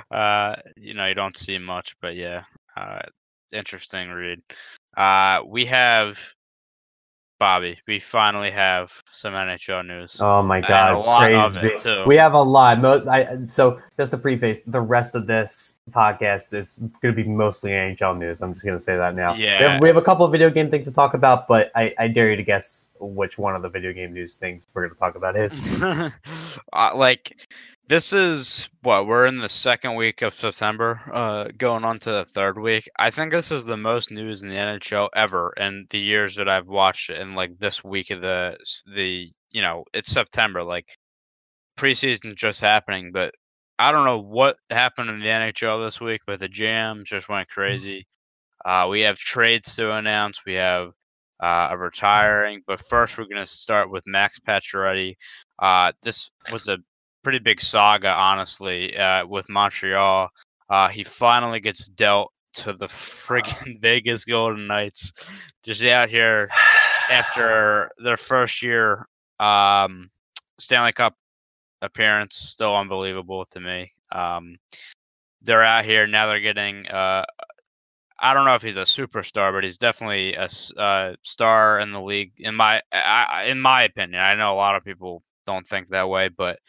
uh, 0.12 0.56
you 0.78 0.93
know, 0.93 1.08
you 1.08 1.15
don't 1.15 1.38
see 1.38 1.58
much, 1.58 1.95
but 2.01 2.15
yeah, 2.15 2.43
uh, 2.78 3.01
interesting 3.51 4.10
read. 4.10 4.41
Uh, 4.95 5.41
we 5.45 5.65
have 5.65 6.35
Bobby. 7.39 7.78
We 7.88 8.00
finally 8.00 8.50
have 8.52 8.93
some 9.12 9.34
NHL 9.34 9.86
news. 9.86 10.17
Oh 10.21 10.41
my 10.41 10.62
god, 10.62 10.93
a 10.93 10.98
lot 10.98 11.34
of 11.34 11.54
crazy! 11.54 11.76
it, 11.76 11.82
too. 11.82 12.04
We 12.08 12.15
have 12.15 12.34
a 12.34 12.41
lot. 12.41 12.80
Mo- 12.80 13.06
I, 13.10 13.38
so 13.48 13.82
just 14.00 14.12
to 14.12 14.17
preface, 14.17 14.62
the 14.65 14.80
rest 14.80 15.15
of 15.15 15.28
this 15.28 15.78
podcast 15.91 16.54
is 16.54 16.78
going 17.02 17.13
to 17.15 17.24
be 17.24 17.28
mostly 17.28 17.71
NHL 17.71 18.17
news. 18.17 18.41
I'm 18.41 18.54
just 18.54 18.65
going 18.65 18.78
to 18.78 18.84
say 18.84 18.95
that 18.95 19.15
now. 19.15 19.34
We 19.34 19.43
Yeah. 19.43 19.71
have, 19.74 19.82
we 19.82 19.88
have 19.89 19.98
a 19.98 20.02
couple 20.02 20.26
of 20.26 20.32
video 20.32 20.50
game 20.50 20.69
things 20.71 20.86
to 20.88 20.93
talk 20.93 21.13
about, 21.13 21.48
but 21.48 21.71
I, 21.76 21.93
I 22.00 22.08
dare 22.08 22.30
you 22.30 22.38
to 22.38 22.43
guess 22.43 22.89
which 23.00 23.38
one 23.38 23.56
of 23.56 23.62
the 23.62 23.69
video 23.69 23.91
game 23.91 24.13
news 24.13 24.38
things 24.38 24.67
we're 24.74 24.84
going 24.84 24.93
to 24.93 25.00
talk 25.00 25.15
about 25.15 25.36
is. 25.36 25.65
uh, 26.74 26.91
like 26.95 27.36
this 27.88 28.13
is 28.13 28.69
what 28.82 29.06
we're 29.06 29.28
in 29.28 29.38
the 29.38 29.50
second 29.50 29.95
week 29.95 30.21
of 30.21 30.34
September, 30.34 31.02
uh, 31.13 31.48
going 31.58 31.84
on 31.84 31.98
to 31.98 32.12
the 32.12 32.26
third 32.26 32.58
week. 32.58 32.89
I 32.98 33.12
think 33.12 33.32
this 33.32 33.52
is 33.52 33.65
the 33.65 33.78
most 33.78 34.12
news 34.12 34.43
in 34.43 34.50
the 34.50 34.56
NHL 34.56 35.10
ever 35.15 35.54
in 35.58 35.86
the 35.89 36.00
years 36.00 36.36
that 36.36 36.50
I've 36.50 36.67
watched 36.67 37.10
it. 37.10 37.19
And 37.19 37.36
like 37.36 37.60
this 37.60 37.84
week 37.84 38.10
of 38.12 38.21
the 38.21 38.58
the 38.95 39.32
you 39.52 39.62
know 39.62 39.84
it's 39.93 40.12
September. 40.12 40.63
Like 40.63 40.88
preseason 41.78 42.36
just 42.36 42.62
happening, 42.62 43.12
but 43.13 43.34
I 43.78 43.91
don't 43.91 44.06
know 44.06 44.19
what 44.19 44.58
happened 44.69 45.10
in 45.10 45.17
the 45.17 45.28
NHL 45.28 45.86
this 45.86 46.00
week, 46.02 46.21
but 46.26 46.39
the 46.39 46.48
jams 46.48 47.10
just 47.10 47.30
went 47.30 47.50
crazy. 47.50 48.08
Uh, 48.63 48.88
we 48.89 49.02
have 49.02 49.17
trades 49.17 49.76
to 49.76 49.93
announce. 49.93 50.41
We 50.45 50.56
have 50.56 50.91
uh, 51.41 51.67
a 51.71 51.78
retiring, 51.78 52.62
but 52.65 52.82
first 52.82 53.17
we're 53.17 53.26
going 53.26 53.43
to 53.43 53.45
start 53.45 53.91
with 53.91 54.08
Max 54.08 54.39
Pacioretty. 54.39 55.15
Uh, 55.60 55.91
this 56.02 56.32
was 56.52 56.67
a 56.67 56.78
pretty 57.25 57.39
big 57.39 57.59
saga, 57.59 58.09
honestly, 58.09 58.95
uh, 58.97 59.25
with 59.25 59.49
Montreal. 59.49 60.29
Uh, 60.69 60.88
he 60.88 61.03
finally 61.03 61.59
gets 61.59 61.88
dealt 61.88 62.31
to 62.53 62.71
the 62.71 62.85
friggin' 62.85 63.79
Vegas 63.81 64.25
Golden 64.25 64.67
Knights. 64.67 65.11
Just 65.63 65.83
out 65.83 66.07
here 66.07 66.49
after 67.09 67.89
their 67.97 68.15
first 68.15 68.61
year 68.61 69.07
um, 69.39 70.11
Stanley 70.59 70.93
Cup 70.93 71.15
appearance, 71.81 72.35
still 72.35 72.77
unbelievable 72.77 73.43
to 73.45 73.59
me. 73.59 73.91
Um, 74.11 74.57
they're 75.41 75.63
out 75.63 75.83
here 75.83 76.05
now. 76.05 76.29
They're 76.29 76.39
getting. 76.39 76.88
Uh, 76.88 77.25
I 78.19 78.35
don't 78.35 78.45
know 78.45 78.53
if 78.53 78.61
he's 78.61 78.77
a 78.77 78.81
superstar, 78.81 79.51
but 79.51 79.63
he's 79.63 79.77
definitely 79.77 80.35
a, 80.35 80.47
a 80.77 81.15
star 81.23 81.79
in 81.79 81.91
the 81.91 82.01
league. 82.01 82.33
In 82.38 82.53
my, 82.53 82.83
I, 82.91 83.45
in 83.47 83.59
my 83.59 83.81
opinion, 83.81 84.21
I 84.21 84.35
know 84.35 84.53
a 84.53 84.55
lot 84.55 84.75
of 84.75 84.85
people 84.85 85.23
don't 85.45 85.67
think 85.67 85.88
that 85.88 86.09
way, 86.09 86.29
but 86.29 86.59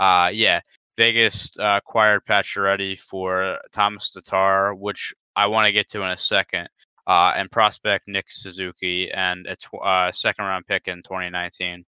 uh, 0.00 0.30
yeah, 0.32 0.60
Vegas 0.96 1.50
uh, 1.58 1.78
acquired 1.82 2.24
Pacioretty 2.24 2.98
for 2.98 3.58
Thomas 3.70 4.10
Tatar, 4.12 4.74
which 4.74 5.12
I 5.36 5.46
want 5.46 5.66
to 5.66 5.72
get 5.72 5.88
to 5.90 6.02
in 6.02 6.08
a 6.08 6.16
second, 6.16 6.68
uh, 7.06 7.34
and 7.36 7.50
prospect 7.50 8.08
Nick 8.08 8.30
Suzuki 8.30 9.10
and 9.10 9.46
a 9.46 9.56
tw- 9.56 9.84
uh, 9.84 10.10
second 10.10 10.46
round 10.46 10.66
pick 10.66 10.88
in 10.88 11.02
2019. 11.02 11.84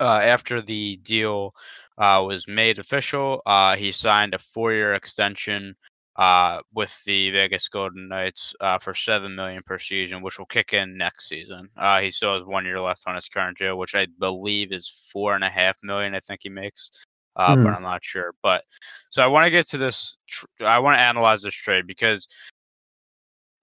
Uh, 0.00 0.20
after 0.22 0.60
the 0.60 0.96
deal 0.98 1.54
uh, 1.96 2.22
was 2.24 2.46
made 2.46 2.78
official, 2.78 3.40
uh, 3.46 3.74
he 3.74 3.90
signed 3.90 4.34
a 4.34 4.38
four 4.38 4.72
year 4.74 4.92
extension 4.92 5.74
uh, 6.18 6.60
with 6.74 7.02
the 7.04 7.30
Vegas 7.30 7.68
Golden 7.68 8.08
Knights 8.08 8.52
uh, 8.60 8.78
for 8.78 8.92
seven 8.92 9.36
million 9.36 9.62
per 9.64 9.78
season, 9.78 10.20
which 10.20 10.38
will 10.38 10.46
kick 10.46 10.74
in 10.74 10.96
next 10.96 11.28
season. 11.28 11.68
Uh, 11.76 12.00
he 12.00 12.10
still 12.10 12.34
has 12.34 12.44
one 12.44 12.64
year 12.64 12.80
left 12.80 13.04
on 13.06 13.14
his 13.14 13.28
current 13.28 13.56
deal, 13.56 13.78
which 13.78 13.94
I 13.94 14.08
believe 14.18 14.72
is 14.72 15.08
four 15.12 15.36
and 15.36 15.44
a 15.44 15.48
half 15.48 15.76
million. 15.84 16.16
I 16.16 16.20
think 16.20 16.40
he 16.42 16.48
makes, 16.48 16.90
uh, 17.36 17.54
mm. 17.54 17.62
but 17.62 17.72
I'm 17.72 17.82
not 17.82 18.04
sure. 18.04 18.34
But 18.42 18.64
so 19.10 19.22
I 19.22 19.28
want 19.28 19.44
to 19.44 19.50
get 19.50 19.68
to 19.68 19.78
this. 19.78 20.16
Tr- 20.26 20.46
I 20.64 20.80
want 20.80 20.96
to 20.96 21.00
analyze 21.00 21.40
this 21.40 21.54
trade 21.54 21.86
because, 21.86 22.26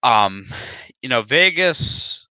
um, 0.01 0.45
you 1.01 1.09
know, 1.09 1.21
Vegas. 1.21 2.27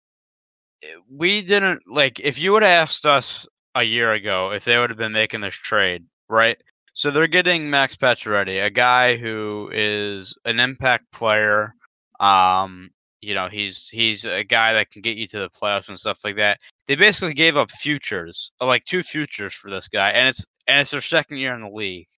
Eh, 0.82 0.88
we 1.08 1.42
didn't 1.42 1.82
like 1.88 2.18
if 2.20 2.40
you 2.40 2.52
would 2.52 2.64
have 2.64 2.88
asked 2.88 3.06
us 3.06 3.46
a 3.76 3.84
year 3.84 4.14
ago 4.14 4.50
if 4.50 4.64
they 4.64 4.78
would 4.78 4.90
have 4.90 4.98
been 4.98 5.12
making 5.12 5.42
this 5.42 5.54
trade, 5.54 6.04
right? 6.28 6.60
So 6.98 7.12
they're 7.12 7.28
getting 7.28 7.70
Max 7.70 7.94
Pacioretty, 7.94 8.64
a 8.64 8.70
guy 8.70 9.16
who 9.16 9.70
is 9.72 10.36
an 10.44 10.58
impact 10.58 11.04
player. 11.12 11.72
Um, 12.18 12.90
you 13.20 13.36
know, 13.36 13.46
he's 13.46 13.88
he's 13.88 14.24
a 14.24 14.42
guy 14.42 14.72
that 14.72 14.90
can 14.90 15.02
get 15.02 15.16
you 15.16 15.28
to 15.28 15.38
the 15.38 15.48
playoffs 15.48 15.88
and 15.88 15.96
stuff 15.96 16.18
like 16.24 16.34
that. 16.34 16.58
They 16.88 16.96
basically 16.96 17.34
gave 17.34 17.56
up 17.56 17.70
futures, 17.70 18.50
like 18.60 18.84
two 18.84 19.04
futures 19.04 19.54
for 19.54 19.70
this 19.70 19.86
guy, 19.86 20.10
and 20.10 20.28
it's 20.28 20.44
and 20.66 20.80
it's 20.80 20.90
their 20.90 21.00
second 21.00 21.36
year 21.36 21.54
in 21.54 21.60
the 21.60 21.70
league. 21.70 22.08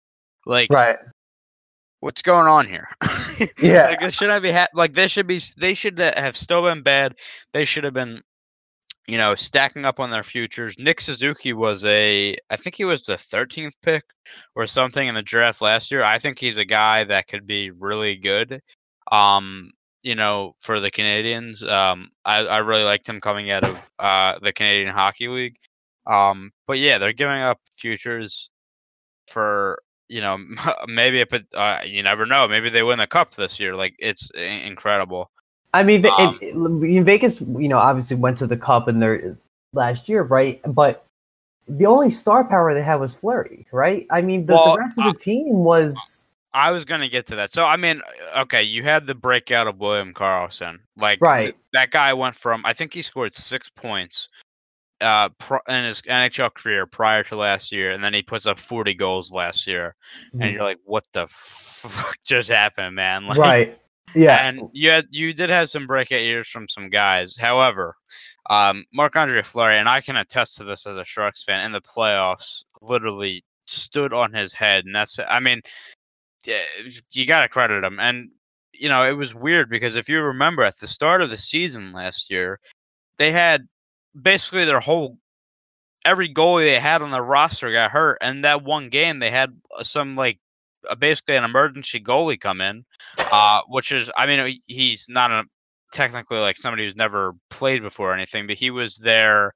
Like, 0.46 0.70
right? 0.70 0.96
What's 1.98 2.22
going 2.22 2.46
on 2.46 2.66
here? 2.66 2.88
yeah, 3.62 3.88
like 3.88 4.00
this 4.00 4.14
should 4.14 4.30
I 4.30 4.38
be 4.38 4.50
ha- 4.50 4.68
like 4.72 4.94
they 4.94 5.08
should 5.08 5.26
be 5.26 5.42
they 5.58 5.74
should 5.74 5.98
have 5.98 6.38
still 6.38 6.62
been 6.62 6.82
bad. 6.82 7.16
They 7.52 7.66
should 7.66 7.84
have 7.84 7.92
been 7.92 8.22
you 9.10 9.18
know, 9.18 9.34
stacking 9.34 9.84
up 9.84 9.98
on 9.98 10.10
their 10.10 10.22
futures. 10.22 10.78
Nick 10.78 11.00
Suzuki 11.00 11.52
was 11.52 11.84
a, 11.84 12.36
I 12.48 12.56
think 12.56 12.76
he 12.76 12.84
was 12.84 13.02
the 13.02 13.14
13th 13.14 13.74
pick 13.82 14.04
or 14.54 14.68
something 14.68 15.08
in 15.08 15.16
the 15.16 15.22
draft 15.22 15.60
last 15.60 15.90
year. 15.90 16.04
I 16.04 16.20
think 16.20 16.38
he's 16.38 16.56
a 16.56 16.64
guy 16.64 17.02
that 17.02 17.26
could 17.26 17.44
be 17.44 17.72
really 17.72 18.14
good. 18.14 18.60
Um, 19.10 19.72
you 20.02 20.14
know, 20.14 20.54
for 20.60 20.78
the 20.78 20.92
Canadiens, 20.92 21.68
um, 21.68 22.10
I, 22.24 22.46
I 22.46 22.58
really 22.58 22.84
liked 22.84 23.08
him 23.08 23.20
coming 23.20 23.50
out 23.50 23.64
of 23.64 23.76
uh, 23.98 24.38
the 24.40 24.52
Canadian 24.52 24.94
Hockey 24.94 25.26
League. 25.26 25.56
Um, 26.06 26.52
but 26.68 26.78
yeah, 26.78 26.98
they're 26.98 27.12
giving 27.12 27.42
up 27.42 27.58
futures 27.72 28.48
for 29.26 29.82
you 30.08 30.20
know 30.20 30.38
maybe 30.86 31.20
a, 31.20 31.58
uh, 31.58 31.82
you 31.84 32.02
never 32.04 32.26
know 32.26 32.46
maybe 32.48 32.70
they 32.70 32.84
win 32.84 33.00
the 33.00 33.08
cup 33.08 33.34
this 33.34 33.58
year. 33.58 33.74
Like 33.74 33.94
it's 33.98 34.30
incredible. 34.36 35.32
I 35.72 35.82
mean, 35.82 36.04
um, 36.06 36.38
it, 36.40 36.54
it, 36.56 37.02
Vegas, 37.04 37.40
you 37.40 37.68
know, 37.68 37.78
obviously 37.78 38.16
went 38.16 38.38
to 38.38 38.46
the 38.46 38.56
Cup 38.56 38.88
in 38.88 38.98
their 38.98 39.36
last 39.72 40.08
year, 40.08 40.22
right? 40.22 40.60
But 40.66 41.04
the 41.68 41.86
only 41.86 42.10
star 42.10 42.44
power 42.44 42.74
they 42.74 42.82
had 42.82 42.96
was 42.96 43.14
Fleury, 43.14 43.66
right? 43.72 44.06
I 44.10 44.22
mean, 44.22 44.46
the, 44.46 44.54
well, 44.54 44.72
the 44.72 44.78
rest 44.78 44.98
of 44.98 45.04
the 45.04 45.18
team 45.18 45.46
was. 45.48 46.26
I 46.52 46.72
was 46.72 46.84
going 46.84 47.00
to 47.00 47.08
get 47.08 47.26
to 47.26 47.36
that. 47.36 47.52
So, 47.52 47.64
I 47.64 47.76
mean, 47.76 48.00
okay, 48.36 48.62
you 48.62 48.82
had 48.82 49.06
the 49.06 49.14
breakout 49.14 49.68
of 49.68 49.78
William 49.78 50.12
Karlsson. 50.12 50.78
Like, 50.96 51.20
right. 51.20 51.54
that 51.72 51.92
guy 51.92 52.12
went 52.12 52.34
from, 52.34 52.62
I 52.66 52.72
think 52.72 52.92
he 52.92 53.02
scored 53.02 53.32
six 53.32 53.70
points 53.70 54.28
uh, 55.00 55.28
in 55.68 55.84
his 55.84 56.02
NHL 56.02 56.52
career 56.52 56.86
prior 56.86 57.22
to 57.24 57.36
last 57.36 57.70
year, 57.70 57.92
and 57.92 58.02
then 58.02 58.12
he 58.12 58.22
puts 58.22 58.46
up 58.46 58.58
40 58.58 58.94
goals 58.94 59.30
last 59.30 59.66
year. 59.66 59.94
Mm-hmm. 60.28 60.42
And 60.42 60.52
you're 60.52 60.62
like, 60.62 60.78
what 60.84 61.04
the 61.12 61.26
fuck 61.28 62.16
just 62.24 62.50
happened, 62.50 62.96
man? 62.96 63.24
Like, 63.30 63.38
right. 63.38 63.79
Yeah, 64.14 64.46
and 64.46 64.62
you 64.72 64.90
had, 64.90 65.06
you 65.10 65.32
did 65.32 65.50
have 65.50 65.70
some 65.70 65.86
breakout 65.86 66.22
years 66.22 66.48
from 66.48 66.68
some 66.68 66.90
guys. 66.90 67.36
However, 67.36 67.94
um, 68.48 68.84
Marc 68.92 69.16
Andre 69.16 69.42
Fleury, 69.42 69.78
and 69.78 69.88
I 69.88 70.00
can 70.00 70.16
attest 70.16 70.56
to 70.56 70.64
this 70.64 70.86
as 70.86 70.96
a 70.96 71.04
Sharks 71.04 71.44
fan, 71.44 71.64
in 71.64 71.72
the 71.72 71.80
playoffs, 71.80 72.64
literally 72.82 73.44
stood 73.66 74.12
on 74.12 74.32
his 74.32 74.52
head, 74.52 74.84
and 74.84 74.94
that's 74.94 75.18
I 75.28 75.40
mean, 75.40 75.62
you 77.12 77.26
got 77.26 77.42
to 77.42 77.48
credit 77.48 77.84
him. 77.84 78.00
And 78.00 78.30
you 78.72 78.88
know, 78.88 79.06
it 79.06 79.12
was 79.12 79.34
weird 79.34 79.68
because 79.68 79.94
if 79.94 80.08
you 80.08 80.20
remember 80.22 80.64
at 80.64 80.78
the 80.78 80.88
start 80.88 81.22
of 81.22 81.30
the 81.30 81.36
season 81.36 81.92
last 81.92 82.30
year, 82.30 82.58
they 83.18 83.30
had 83.30 83.68
basically 84.20 84.64
their 84.64 84.80
whole 84.80 85.18
every 86.04 86.32
goalie 86.32 86.64
they 86.64 86.80
had 86.80 87.02
on 87.02 87.10
the 87.10 87.22
roster 87.22 87.70
got 87.72 87.90
hurt, 87.90 88.18
and 88.20 88.44
that 88.44 88.64
one 88.64 88.88
game 88.88 89.18
they 89.18 89.30
had 89.30 89.54
some 89.82 90.16
like 90.16 90.38
basically 90.98 91.36
an 91.36 91.44
emergency 91.44 92.00
goalie 92.00 92.40
come 92.40 92.60
in, 92.60 92.84
uh, 93.32 93.60
which 93.68 93.92
is, 93.92 94.10
I 94.16 94.26
mean, 94.26 94.58
he's 94.66 95.06
not 95.08 95.30
a 95.30 95.44
technically 95.92 96.38
like 96.38 96.56
somebody 96.56 96.84
who's 96.84 96.96
never 96.96 97.34
played 97.50 97.82
before 97.82 98.10
or 98.10 98.14
anything, 98.14 98.46
but 98.46 98.56
he 98.56 98.70
was 98.70 98.96
there. 98.96 99.54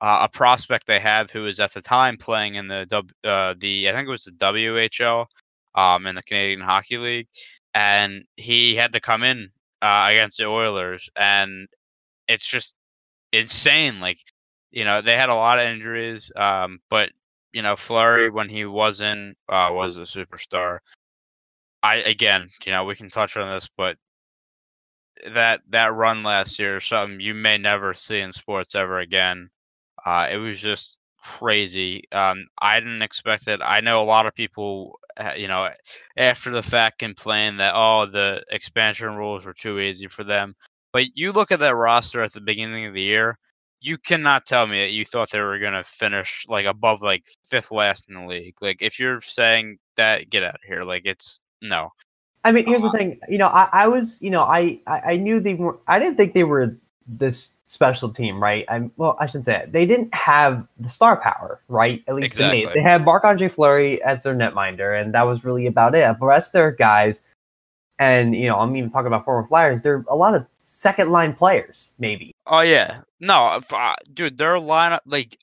Uh, 0.00 0.20
a 0.22 0.28
prospect 0.28 0.86
they 0.86 0.98
have 0.98 1.30
who 1.30 1.42
was 1.42 1.60
at 1.60 1.72
the 1.72 1.80
time 1.80 2.16
playing 2.18 2.56
in 2.56 2.68
the 2.68 2.84
uh, 3.24 3.54
the 3.58 3.88
I 3.88 3.92
think 3.92 4.06
it 4.06 4.10
was 4.10 4.24
the 4.24 4.32
WHL 4.32 5.24
um, 5.74 6.06
in 6.06 6.14
the 6.14 6.22
Canadian 6.22 6.60
Hockey 6.60 6.98
League, 6.98 7.28
and 7.74 8.24
he 8.36 8.74
had 8.74 8.92
to 8.92 9.00
come 9.00 9.22
in 9.22 9.50
uh, 9.80 10.08
against 10.10 10.38
the 10.38 10.46
Oilers, 10.46 11.08
and 11.16 11.68
it's 12.28 12.46
just 12.46 12.76
insane. 13.32 14.00
Like 14.00 14.18
you 14.72 14.84
know 14.84 15.00
they 15.00 15.16
had 15.16 15.30
a 15.30 15.34
lot 15.34 15.58
of 15.58 15.66
injuries, 15.66 16.30
um, 16.36 16.80
but 16.90 17.10
you 17.54 17.62
know, 17.62 17.76
Fleury 17.76 18.30
when 18.30 18.48
he 18.48 18.66
wasn't 18.66 19.38
uh, 19.48 19.68
was 19.70 19.96
a 19.96 20.00
superstar. 20.00 20.80
I 21.82 21.96
again, 21.96 22.48
you 22.66 22.72
know, 22.72 22.84
we 22.84 22.96
can 22.96 23.08
touch 23.08 23.36
on 23.36 23.54
this, 23.54 23.68
but 23.76 23.96
that 25.32 25.60
that 25.70 25.94
run 25.94 26.22
last 26.24 26.58
year, 26.58 26.80
something 26.80 27.20
you 27.20 27.32
may 27.32 27.56
never 27.56 27.94
see 27.94 28.18
in 28.18 28.32
sports 28.32 28.74
ever 28.74 28.98
again. 28.98 29.48
Uh, 30.04 30.28
it 30.30 30.36
was 30.36 30.60
just 30.60 30.98
crazy. 31.22 32.04
Um, 32.12 32.46
I 32.60 32.80
didn't 32.80 33.02
expect 33.02 33.48
it. 33.48 33.60
I 33.62 33.80
know 33.80 34.02
a 34.02 34.04
lot 34.04 34.26
of 34.26 34.34
people, 34.34 34.98
uh, 35.16 35.34
you 35.36 35.46
know, 35.48 35.70
after 36.16 36.50
the 36.50 36.62
fact 36.62 36.98
complain 36.98 37.56
that 37.58 37.74
oh 37.76 38.06
the 38.06 38.42
expansion 38.50 39.14
rules 39.14 39.46
were 39.46 39.54
too 39.54 39.78
easy 39.78 40.08
for 40.08 40.24
them. 40.24 40.56
But 40.92 41.06
you 41.14 41.32
look 41.32 41.52
at 41.52 41.60
that 41.60 41.76
roster 41.76 42.22
at 42.22 42.32
the 42.32 42.40
beginning 42.40 42.86
of 42.86 42.94
the 42.94 43.02
year, 43.02 43.38
you 43.84 43.98
cannot 43.98 44.46
tell 44.46 44.66
me 44.66 44.80
that 44.80 44.92
you 44.92 45.04
thought 45.04 45.30
they 45.30 45.40
were 45.40 45.58
going 45.58 45.74
to 45.74 45.84
finish 45.84 46.46
like 46.48 46.64
above 46.64 47.02
like 47.02 47.24
fifth 47.46 47.70
last 47.70 48.08
in 48.08 48.14
the 48.14 48.26
league. 48.26 48.54
Like 48.60 48.78
if 48.80 48.98
you're 48.98 49.20
saying 49.20 49.78
that, 49.96 50.30
get 50.30 50.42
out 50.42 50.54
of 50.54 50.60
here. 50.66 50.82
Like 50.82 51.02
it's 51.04 51.40
no. 51.60 51.90
I 52.44 52.52
mean, 52.52 52.66
here's 52.66 52.82
uh, 52.82 52.90
the 52.90 52.98
thing. 52.98 53.20
You 53.28 53.38
know, 53.38 53.48
I, 53.48 53.68
I 53.72 53.88
was, 53.88 54.20
you 54.20 54.30
know, 54.30 54.42
I, 54.42 54.80
I 54.86 55.16
knew 55.16 55.40
they 55.40 55.54
were. 55.54 55.78
I 55.86 55.98
didn't 55.98 56.16
think 56.16 56.34
they 56.34 56.44
were 56.44 56.76
this 57.06 57.54
special 57.66 58.08
team, 58.08 58.42
right? 58.42 58.64
I'm 58.68 58.90
well, 58.96 59.16
I 59.20 59.26
shouldn't 59.26 59.44
say 59.44 59.56
it. 59.56 59.72
They 59.72 59.86
didn't 59.86 60.14
have 60.14 60.66
the 60.78 60.88
star 60.88 61.20
power, 61.20 61.60
right? 61.68 62.02
At 62.08 62.16
least 62.16 62.34
exactly. 62.34 62.62
to 62.62 62.66
me, 62.68 62.72
they 62.74 62.82
had 62.82 63.04
Marc 63.04 63.24
Andre 63.24 63.48
Fleury 63.48 64.02
as 64.02 64.22
their 64.22 64.34
netminder, 64.34 64.98
and 64.98 65.14
that 65.14 65.22
was 65.22 65.44
really 65.44 65.66
about 65.66 65.94
it. 65.94 66.18
The 66.18 66.26
rest 66.26 66.48
of 66.48 66.52
their 66.52 66.70
guys 66.70 67.22
and 67.98 68.34
you 68.34 68.48
know, 68.48 68.58
I'm 68.58 68.74
even 68.76 68.90
talking 68.90 69.06
about 69.06 69.24
former 69.24 69.46
Flyers. 69.46 69.80
They're 69.82 70.04
a 70.08 70.16
lot 70.16 70.34
of 70.34 70.46
second 70.58 71.10
line 71.10 71.34
players, 71.34 71.92
maybe. 71.98 72.33
Oh 72.46 72.60
yeah, 72.60 73.00
no, 73.20 73.60
uh, 73.72 73.94
dude, 74.12 74.36
their 74.36 74.54
lineup 74.54 75.00
like 75.06 75.38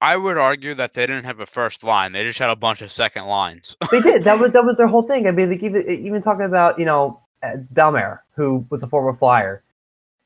I 0.00 0.16
would 0.16 0.36
argue 0.36 0.74
that 0.74 0.92
they 0.92 1.06
didn't 1.06 1.24
have 1.24 1.40
a 1.40 1.46
first 1.46 1.82
line; 1.82 2.12
they 2.12 2.24
just 2.24 2.38
had 2.38 2.50
a 2.50 2.56
bunch 2.56 2.82
of 2.82 2.92
second 2.92 3.24
lines. 3.24 3.76
they 3.90 4.00
did. 4.00 4.24
That 4.24 4.38
was 4.38 4.50
that 4.52 4.64
was 4.64 4.76
their 4.76 4.86
whole 4.86 5.02
thing. 5.02 5.26
I 5.26 5.30
mean, 5.30 5.50
like 5.50 5.62
even 5.62 5.88
even 5.88 6.20
talking 6.20 6.44
about 6.44 6.78
you 6.78 6.84
know 6.84 7.20
uh, 7.42 8.16
who 8.34 8.66
was 8.70 8.82
a 8.82 8.86
former 8.86 9.14
Flyer. 9.14 9.62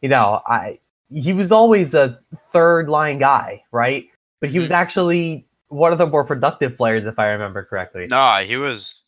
You 0.01 0.09
know, 0.09 0.41
I 0.47 0.81
he 1.11 1.33
was 1.33 1.53
always 1.53 1.95
a 1.95 2.19
third 2.35 2.89
line 2.89 3.19
guy, 3.19 3.63
right? 3.71 4.09
But 4.41 4.51
he 4.51 4.59
was 4.59 4.71
mm-hmm. 4.71 4.83
actually 4.83 5.47
one 5.69 5.93
of 5.93 5.99
the 5.99 6.07
more 6.07 6.25
productive 6.25 6.77
players, 6.77 7.05
if 7.07 7.19
I 7.19 7.27
remember 7.27 7.65
correctly. 7.65 8.07
No, 8.07 8.43
he 8.45 8.57
was 8.57 9.08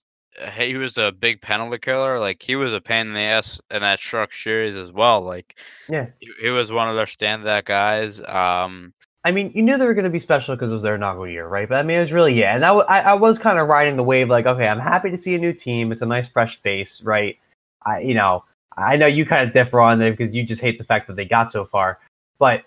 he 0.55 0.77
was 0.77 0.97
a 0.99 1.13
big 1.13 1.41
penalty 1.41 1.79
killer. 1.79 2.19
Like 2.19 2.43
he 2.43 2.57
was 2.57 2.73
a 2.73 2.81
pain 2.81 3.09
in 3.09 3.15
the 3.15 3.21
ass 3.21 3.61
in 3.71 3.83
that 3.83 4.01
Shark 4.01 4.35
series 4.35 4.77
as 4.77 4.93
well. 4.93 5.21
Like 5.23 5.57
yeah, 5.89 6.07
he, 6.21 6.31
he 6.41 6.51
was 6.51 6.73
one 6.73 6.89
of 6.89 6.97
their 6.97 7.07
standout 7.07 7.65
guys. 7.65 8.21
Um, 8.23 8.93
I 9.25 9.33
mean, 9.33 9.53
you 9.55 9.63
knew 9.63 9.77
they 9.77 9.87
were 9.87 9.95
going 9.95 10.05
to 10.05 10.11
be 10.11 10.19
special 10.19 10.57
because 10.57 10.71
it 10.71 10.75
was 10.75 10.83
their 10.83 10.95
inaugural 10.95 11.29
year, 11.29 11.47
right? 11.47 11.69
But 11.69 11.79
I 11.79 11.83
mean, 11.83 11.99
it 11.99 12.01
was 12.01 12.13
really 12.13 12.35
yeah, 12.35 12.55
and 12.55 12.63
that 12.63 12.69
w- 12.69 12.87
I, 12.89 13.01
I 13.01 13.15
was 13.15 13.39
kind 13.39 13.59
of 13.59 13.69
riding 13.69 13.97
the 13.97 14.03
wave, 14.03 14.29
like, 14.29 14.47
okay, 14.47 14.67
I'm 14.67 14.81
happy 14.81 15.11
to 15.11 15.17
see 15.17 15.35
a 15.35 15.39
new 15.39 15.53
team. 15.53 15.93
It's 15.93 16.03
a 16.03 16.07
nice 16.07 16.29
fresh 16.29 16.57
face, 16.59 17.03
right? 17.03 17.39
I, 17.85 18.01
you 18.01 18.15
know, 18.15 18.45
I 18.77 18.97
know 18.97 19.07
you 19.07 19.27
kind 19.27 19.47
of 19.47 19.53
differ 19.53 19.81
on 19.81 19.99
them 19.99 20.13
because 20.13 20.35
you 20.35 20.43
just 20.43 20.63
hate 20.63 20.79
the 20.79 20.85
fact 20.85 21.07
that 21.09 21.17
they 21.17 21.27
got 21.27 21.53
so 21.53 21.67
far, 21.67 21.99
but 22.39 22.65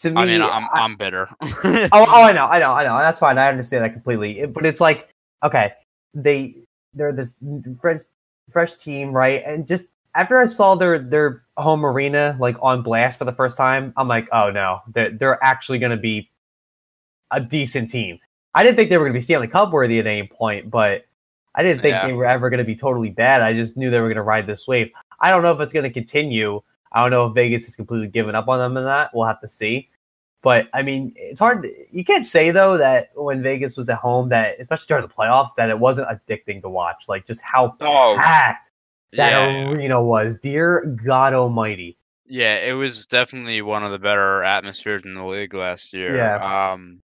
to 0.00 0.10
me, 0.10 0.20
I 0.20 0.26
mean, 0.26 0.42
I'm 0.42 0.64
I, 0.72 0.80
I'm 0.80 0.96
bitter. 0.96 1.28
oh, 1.42 1.88
oh, 1.92 2.22
I 2.22 2.32
know, 2.34 2.46
I 2.46 2.58
know, 2.58 2.72
I 2.72 2.84
know. 2.84 2.98
That's 2.98 3.18
fine. 3.18 3.36
I 3.36 3.48
understand 3.48 3.84
that 3.84 3.92
completely. 3.92 4.46
But 4.46 4.64
it's 4.66 4.80
like, 4.80 5.08
okay, 5.42 5.72
they 6.14 6.54
they're 6.94 7.12
this 7.12 7.34
fresh 7.80 8.00
fresh 8.50 8.74
team, 8.76 9.12
right? 9.12 9.42
And 9.44 9.66
just 9.66 9.84
after 10.14 10.38
I 10.38 10.46
saw 10.46 10.74
their 10.74 10.98
their 10.98 11.42
home 11.56 11.84
arena 11.84 12.36
like 12.40 12.56
on 12.62 12.82
blast 12.82 13.18
for 13.18 13.24
the 13.24 13.32
first 13.32 13.56
time, 13.56 13.92
I'm 13.96 14.08
like, 14.08 14.28
oh 14.32 14.50
no, 14.50 14.80
they're 14.92 15.10
they're 15.10 15.42
actually 15.44 15.78
going 15.78 15.90
to 15.90 15.96
be 15.96 16.30
a 17.30 17.40
decent 17.40 17.90
team. 17.90 18.18
I 18.54 18.64
didn't 18.64 18.76
think 18.76 18.90
they 18.90 18.98
were 18.98 19.04
going 19.04 19.12
to 19.14 19.18
be 19.18 19.22
Stanley 19.22 19.46
Cup 19.46 19.72
worthy 19.72 20.00
at 20.00 20.06
any 20.06 20.26
point, 20.26 20.70
but 20.70 21.06
I 21.54 21.62
didn't 21.62 21.82
think 21.82 21.94
Yeah. 21.94 22.06
they 22.08 22.12
were 22.12 22.26
ever 22.26 22.50
going 22.50 22.58
to 22.58 22.64
be 22.64 22.74
totally 22.74 23.10
bad. 23.10 23.42
I 23.42 23.52
just 23.52 23.76
knew 23.76 23.90
they 23.90 24.00
were 24.00 24.08
going 24.08 24.16
to 24.16 24.22
ride 24.22 24.46
this 24.46 24.66
wave. 24.66 24.90
I 25.20 25.30
don't 25.30 25.42
know 25.42 25.52
if 25.52 25.60
it's 25.60 25.72
going 25.72 25.84
to 25.84 25.90
continue. 25.92 26.60
I 26.92 27.02
don't 27.02 27.12
know 27.12 27.26
if 27.26 27.34
Vegas 27.34 27.66
has 27.66 27.76
completely 27.76 28.08
given 28.08 28.34
up 28.34 28.48
on 28.48 28.58
them 28.58 28.76
in 28.76 28.84
that. 28.84 29.10
We'll 29.14 29.26
have 29.26 29.40
to 29.42 29.48
see. 29.48 29.88
But 30.42 30.68
I 30.72 30.82
mean, 30.82 31.12
it's 31.16 31.38
hard. 31.38 31.68
You 31.90 32.04
can't 32.04 32.24
say 32.24 32.50
though 32.50 32.78
that 32.78 33.10
when 33.14 33.42
Vegas 33.42 33.76
was 33.76 33.88
at 33.90 33.98
home, 33.98 34.30
that 34.30 34.56
especially 34.58 34.86
during 34.88 35.06
the 35.06 35.12
playoffs, 35.12 35.50
that 35.56 35.68
it 35.68 35.78
wasn't 35.78 36.08
addicting 36.08 36.62
to 36.62 36.68
watch. 36.68 37.04
Like 37.08 37.26
just 37.26 37.42
how 37.42 37.76
Oh, 37.80 38.16
packed 38.16 38.72
that 39.12 39.30
yeah, 39.32 39.70
arena 39.70 40.02
was. 40.02 40.38
Dear 40.38 40.96
God 41.04 41.34
Almighty. 41.34 41.98
yeah, 42.26 42.56
it 42.56 42.72
was 42.72 43.06
definitely 43.06 43.60
one 43.60 43.84
of 43.84 43.90
the 43.90 43.98
better 43.98 44.42
atmospheres 44.42 45.04
in 45.04 45.14
the 45.14 45.24
league 45.24 45.52
last 45.52 45.92
year. 45.92 46.16
Yeah. 46.16 46.72
Um, 46.72 47.02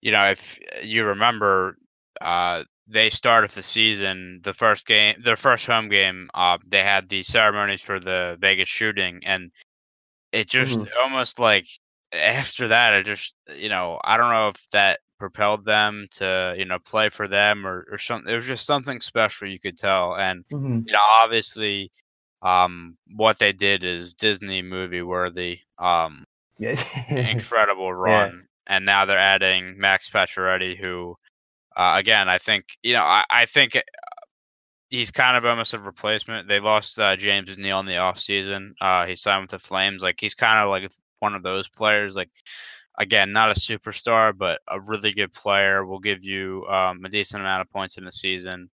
you 0.00 0.10
know, 0.10 0.24
if 0.24 0.58
you 0.82 1.04
remember, 1.04 1.76
uh, 2.20 2.64
they 2.86 3.10
started 3.10 3.50
the 3.50 3.62
season, 3.62 4.40
the 4.42 4.52
first 4.52 4.86
game, 4.86 5.16
their 5.22 5.36
first 5.36 5.66
home 5.66 5.88
game. 5.88 6.28
Uh, 6.34 6.58
they 6.66 6.82
had 6.82 7.08
the 7.08 7.22
ceremonies 7.22 7.80
for 7.80 7.98
the 8.00 8.36
Vegas 8.40 8.68
shooting, 8.68 9.20
and 9.24 9.50
it 10.32 10.48
just 10.50 10.80
Mhm. 10.80 10.88
almost 11.02 11.38
like 11.38 11.66
after 12.12 12.68
that, 12.68 12.94
I 12.94 13.02
just 13.02 13.34
you 13.56 13.68
know, 13.68 14.00
I 14.04 14.16
don't 14.16 14.30
know 14.30 14.48
if 14.48 14.66
that 14.72 15.00
propelled 15.18 15.64
them 15.64 16.06
to 16.10 16.54
you 16.58 16.64
know 16.64 16.78
play 16.78 17.08
for 17.08 17.28
them 17.28 17.66
or 17.66 17.86
or 17.90 17.98
something. 17.98 18.32
It 18.32 18.36
was 18.36 18.46
just 18.46 18.66
something 18.66 19.00
special 19.00 19.48
you 19.48 19.58
could 19.60 19.78
tell, 19.78 20.16
and 20.16 20.44
Mhm. 20.52 20.86
you 20.86 20.92
know, 20.92 21.02
obviously, 21.22 21.90
um, 22.42 22.96
what 23.14 23.38
they 23.38 23.52
did 23.52 23.84
is 23.84 24.14
Disney 24.14 24.62
movie 24.62 25.02
worthy. 25.02 25.60
Um, 25.78 26.24
incredible 27.08 27.92
run, 27.92 28.46
and 28.66 28.84
now 28.84 29.04
they're 29.04 29.18
adding 29.18 29.78
Max 29.78 30.08
Pacioretty, 30.08 30.76
who, 30.78 31.16
uh, 31.76 31.94
again, 31.98 32.28
I 32.28 32.38
think 32.38 32.66
you 32.82 32.92
know, 32.94 33.02
I, 33.02 33.24
I 33.28 33.46
think 33.46 33.76
uh, 33.76 33.82
he's 34.90 35.10
kind 35.10 35.36
of 35.36 35.44
almost 35.44 35.74
a 35.74 35.78
replacement. 35.78 36.48
They 36.48 36.60
lost 36.60 36.98
uh, 37.00 37.16
James 37.16 37.58
Neal 37.58 37.80
in 37.80 37.86
the 37.86 37.94
offseason. 37.94 38.74
Uh, 38.80 39.06
he 39.06 39.16
signed 39.16 39.42
with 39.42 39.50
the 39.50 39.58
Flames. 39.58 40.02
Like 40.02 40.16
he's 40.20 40.34
kind 40.34 40.58
of 40.60 40.70
like 40.70 40.90
one 41.24 41.34
of 41.34 41.42
those 41.42 41.68
players. 41.68 42.14
Like 42.14 42.30
again, 42.98 43.32
not 43.32 43.50
a 43.50 43.60
superstar, 43.60 44.36
but 44.36 44.60
a 44.68 44.80
really 44.80 45.12
good 45.12 45.32
player. 45.32 45.84
Will 45.84 45.98
give 45.98 46.22
you 46.22 46.66
um, 46.68 47.04
a 47.04 47.08
decent 47.08 47.40
amount 47.40 47.62
of 47.62 47.70
points 47.70 47.98
in 47.98 48.04
the 48.04 48.12
season. 48.12 48.70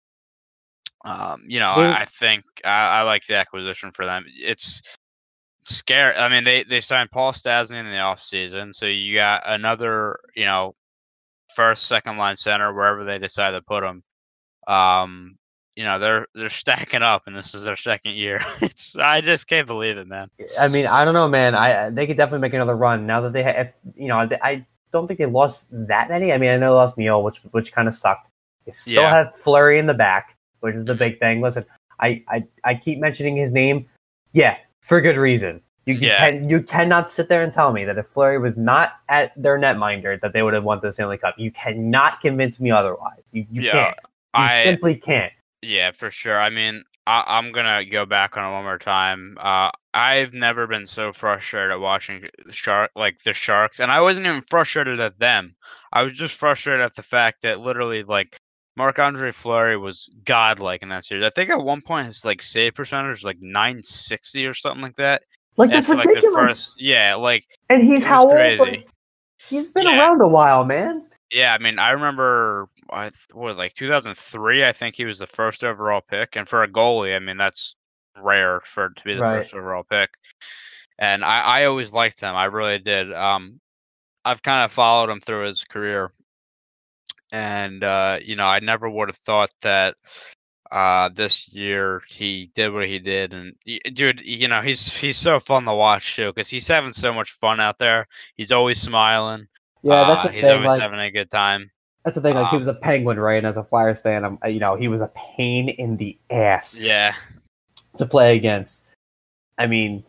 Um, 1.06 1.46
you 1.48 1.60
know, 1.60 1.70
I, 1.70 2.02
I 2.02 2.06
think 2.06 2.44
I, 2.66 3.00
I 3.00 3.02
like 3.04 3.26
the 3.26 3.36
acquisition 3.36 3.92
for 3.92 4.06
them. 4.06 4.26
It's 4.28 4.82
scary. 5.62 6.16
I 6.16 6.28
mean, 6.28 6.44
they 6.44 6.64
they 6.64 6.82
signed 6.82 7.12
Paul 7.12 7.32
Stastny 7.32 7.80
in 7.80 7.86
the 7.86 7.92
offseason, 7.92 8.74
so 8.76 8.86
you 8.86 9.16
got 9.16 9.44
another, 9.46 10.20
you 10.36 10.46
know, 10.46 10.76
first, 11.56 11.88
second 11.88 12.18
line 12.18 12.36
center 12.36 12.74
wherever 12.74 13.06
they 13.06 13.18
decide 13.18 13.52
to 13.52 13.62
put 13.62 13.84
him. 13.84 14.04
Um, 14.68 15.39
you 15.80 15.86
know, 15.86 15.98
they're 15.98 16.28
they're 16.36 16.50
stacking 16.50 17.02
up, 17.02 17.24
and 17.26 17.34
this 17.34 17.56
is 17.56 17.64
their 17.64 17.78
second 17.78 18.16
year. 18.16 18.42
it's 18.62 18.98
I 18.98 19.22
just 19.22 19.48
can't 19.48 19.66
believe 19.66 19.98
it, 19.98 20.08
man. 20.10 20.28
I 20.60 20.68
mean, 20.68 20.86
I 20.86 21.06
don't 21.06 21.14
know, 21.14 21.30
man. 21.30 21.56
I 21.56 21.90
they 21.90 22.06
could 22.06 22.18
definitely 22.18 22.42
make 22.42 22.54
another 22.54 22.76
run 22.76 23.06
now 23.06 23.22
that 23.22 23.32
they 23.32 23.44
have. 23.44 23.72
You 23.96 24.10
know, 24.10 24.28
they, 24.28 24.38
I 24.44 24.66
don't 24.92 25.08
think 25.08 25.20
they 25.20 25.26
lost 25.26 25.68
that 25.72 26.10
many. 26.10 26.34
I 26.34 26.38
mean, 26.38 26.50
I 26.50 26.58
know 26.58 26.74
they 26.74 26.76
lost 26.76 26.98
Neal, 26.98 27.24
which 27.24 27.38
which 27.52 27.72
kind 27.72 27.88
of 27.88 27.96
sucked. 27.96 28.28
They 28.66 28.74
still 28.74 29.04
Yeah. 29.04 29.10
have 29.10 29.36
Fleury 29.38 29.80
in 29.80 29.86
the 29.86 29.94
back, 29.94 30.36
which 30.60 30.76
is 30.76 30.84
the 30.84 30.96
big 30.96 31.18
thing. 31.18 31.40
Listen, 31.40 31.64
I 32.02 32.26
I, 32.28 32.44
I 32.66 32.74
keep 32.76 33.00
mentioning 33.00 33.38
his 33.38 33.54
name. 33.54 33.88
Yeah, 34.34 34.58
for 34.82 35.00
good 35.00 35.16
reason. 35.16 35.62
You, 35.86 35.94
you 35.94 36.08
Yeah. 36.10 36.30
can 36.30 36.50
you 36.50 36.62
cannot 36.62 37.10
sit 37.10 37.30
there 37.30 37.42
and 37.42 37.54
tell 37.54 37.72
me 37.72 37.86
that 37.86 37.98
if 37.98 38.06
Fleury 38.08 38.38
was 38.38 38.58
not 38.58 38.96
at 39.08 39.32
their 39.42 39.58
netminder, 39.58 40.20
that 40.20 40.34
they 40.34 40.44
would 40.44 40.54
have 40.54 40.66
won 40.66 40.82
the 40.82 40.92
Stanley 40.92 41.18
Cup. 41.18 41.36
You 41.38 41.52
cannot 41.52 42.20
convince 42.20 42.60
me 42.60 42.70
otherwise. 42.70 43.24
You 43.32 43.46
you 43.50 43.62
Yeah, 43.62 43.72
can't. 43.72 43.96
You 44.38 44.44
I 44.44 44.64
simply 44.64 44.96
can't. 44.96 45.32
Yeah, 45.62 45.92
for 45.92 46.10
sure. 46.10 46.40
I 46.40 46.50
mean, 46.50 46.84
I, 47.06 47.24
I'm 47.28 47.52
gonna 47.52 47.84
go 47.86 48.06
back 48.06 48.38
on 48.38 48.46
it 48.50 48.54
one 48.54 48.64
more 48.64 48.78
time. 48.78 49.38
Uh, 49.40 49.72
I've 49.94 50.34
never 50.34 50.68
been 50.68 50.86
so 50.88 51.12
frustrated 51.12 51.72
at 51.72 51.80
watching 51.80 52.28
shark, 52.52 52.92
like 52.96 53.18
the 53.24 53.34
Sharks, 53.34 53.80
and 53.80 53.92
I 53.92 54.00
wasn't 54.02 54.28
even 54.28 54.42
frustrated 54.42 55.00
at 55.00 55.20
them. 55.20 55.56
I 55.92 56.04
was 56.04 56.14
just 56.16 56.36
frustrated 56.36 56.84
at 56.84 56.96
the 56.96 57.02
fact 57.04 57.42
that 57.42 57.60
literally, 57.60 58.04
like, 58.04 58.40
Marc 58.78 59.00
Andre 59.00 59.32
Fleury 59.32 59.76
was 59.78 60.10
godlike 60.24 60.82
in 60.84 60.90
that 60.90 61.04
series. 61.04 61.24
I 61.24 61.30
think 61.32 61.50
at 61.50 61.60
one 61.62 61.82
point 61.82 62.06
his 62.06 62.24
like 62.24 62.42
save 62.42 62.76
percentage 62.76 63.10
was 63.18 63.24
like 63.26 63.40
960 63.42 64.46
or 64.46 64.54
something 64.54 64.82
like 64.82 64.96
that. 64.96 65.24
Like 65.58 65.72
that's 65.72 65.90
After, 65.90 65.98
like, 65.98 66.04
the 66.06 66.10
ridiculous. 66.12 66.50
first- 66.50 66.82
yeah, 66.82 67.16
like 67.16 67.44
and 67.70 67.84
he's 67.84 68.06
how 68.06 68.24
was 68.26 68.34
old? 68.34 68.40
crazy. 68.40 68.60
Like, 68.78 68.88
he's 69.50 69.68
been 69.70 69.88
Yeah. 69.88 69.98
around 70.00 70.22
a 70.22 70.28
while, 70.30 70.64
man. 70.64 71.04
Yeah, 71.32 71.54
I 71.54 71.60
mean, 71.60 71.78
I 71.80 71.92
remember 71.92 72.70
I 72.92 73.12
was 73.34 73.58
like 73.58 73.74
2003. 73.74 74.66
I 74.66 74.72
think 74.74 74.96
he 74.96 75.06
was 75.06 75.20
the 75.20 75.28
first 75.28 75.64
overall 75.64 76.02
pick, 76.02 76.36
and 76.36 76.48
for 76.48 76.64
a 76.64 76.68
goalie, 76.68 77.16
I 77.16 77.20
mean 77.20 77.38
that's 77.38 77.76
rare 78.18 78.60
for 78.62 78.90
to 78.90 79.04
be 79.04 79.14
the 79.16 79.22
Right. 79.22 79.24
first 79.24 79.54
overall 79.54 79.84
pick. 79.84 80.10
And 81.00 81.24
I, 81.24 81.40
I 81.42 81.66
always 81.66 81.94
liked 81.94 82.22
him. 82.22 82.36
I 82.36 82.46
really 82.46 82.80
did. 82.80 83.14
Um, 83.14 83.60
I've 84.26 84.44
kind 84.44 84.64
of 84.66 84.72
followed 84.72 85.10
him 85.12 85.20
through 85.22 85.46
his 85.48 85.64
career, 85.66 86.12
and 87.32 87.84
uh, 87.84 88.20
you 88.24 88.36
know, 88.36 88.48
I 88.48 88.60
never 88.60 88.90
would 88.90 89.10
have 89.10 89.18
thought 89.18 89.52
that 89.62 89.96
uh 90.72 91.10
this 91.16 91.52
year 91.54 92.02
he 92.08 92.50
did 92.54 92.74
what 92.74 92.88
he 92.88 93.00
did 93.00 93.34
and 93.34 93.54
dude 93.94 94.22
you 94.22 94.48
know 94.48 94.62
he's 94.62 94.96
he's 94.98 95.18
so 95.18 95.40
fun 95.40 95.66
to 95.66 95.74
watch 95.74 96.16
too 96.16 96.28
because 96.34 96.50
he's 96.50 96.68
having 96.68 96.94
so 96.94 97.14
much 97.14 97.32
fun 97.32 97.60
out 97.60 97.78
there 97.80 98.08
he's 98.36 98.52
always 98.52 98.80
smiling 98.82 99.48
Yeah, 99.82 100.04
that's 100.06 100.26
uh, 100.26 100.28
the 100.28 100.34
he's 100.34 100.44
thing. 100.44 100.64
Like 100.64 100.82
having 100.82 101.00
a 101.00 101.12
good 101.12 101.32
time 101.32 101.72
that's 102.06 102.16
the 102.16 102.22
thing. 102.22 102.36
Like 102.36 102.50
he 102.50 102.56
um, 102.56 102.62
was 102.62 102.68
a 102.68 102.74
Penguin, 102.74 103.20
right? 103.20 103.38
And 103.38 103.48
as 103.48 103.58
a 103.58 103.64
Flyers 103.64 104.00
fan, 104.00 104.24
I'm 104.24 104.40
you 104.48 104.60
know 104.60 104.76
he 104.76 104.88
was 104.88 105.02
a 105.02 105.12
pain 105.16 105.70
in 105.70 105.98
the 105.98 106.18
ass 106.30 106.82
yeah 106.82 107.14
to 107.98 108.06
play 108.06 108.36
against. 108.36 108.86
I 109.58 109.68
mean, 109.68 110.04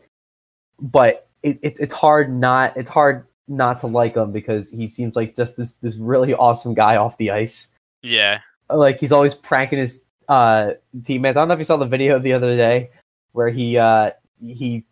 but 0.80 1.28
it, 1.42 1.58
it 1.62 1.76
it's 1.80 1.92
hard 1.92 2.32
not 2.32 2.76
it's 2.76 2.90
hard 2.90 3.26
not 3.48 3.80
to 3.80 3.88
like 3.88 4.16
him 4.16 4.30
because 4.30 4.70
he 4.70 4.86
seems 4.86 5.16
like 5.16 5.34
just 5.34 5.56
this 5.56 5.74
this 5.74 5.96
really 5.96 6.34
awesome 6.34 6.74
guy 6.74 6.96
off 6.96 7.16
the 7.16 7.30
ice. 7.30 7.68
yeah 8.02 8.38
Like 8.68 9.00
he's 9.00 9.12
always 9.12 9.34
pranking 9.34 9.78
his 9.78 10.04
uh 10.28 10.72
teammates. 11.02 11.36
I 11.36 11.40
don't 11.40 11.48
know 11.48 11.54
if 11.54 11.60
you 11.60 11.64
saw 11.64 11.76
the 11.76 11.86
video 11.86 12.18
the 12.18 12.32
other 12.32 12.56
day 12.56 12.90
where 13.32 13.48
he 13.48 13.76
uh 13.76 14.10
he 14.40 14.84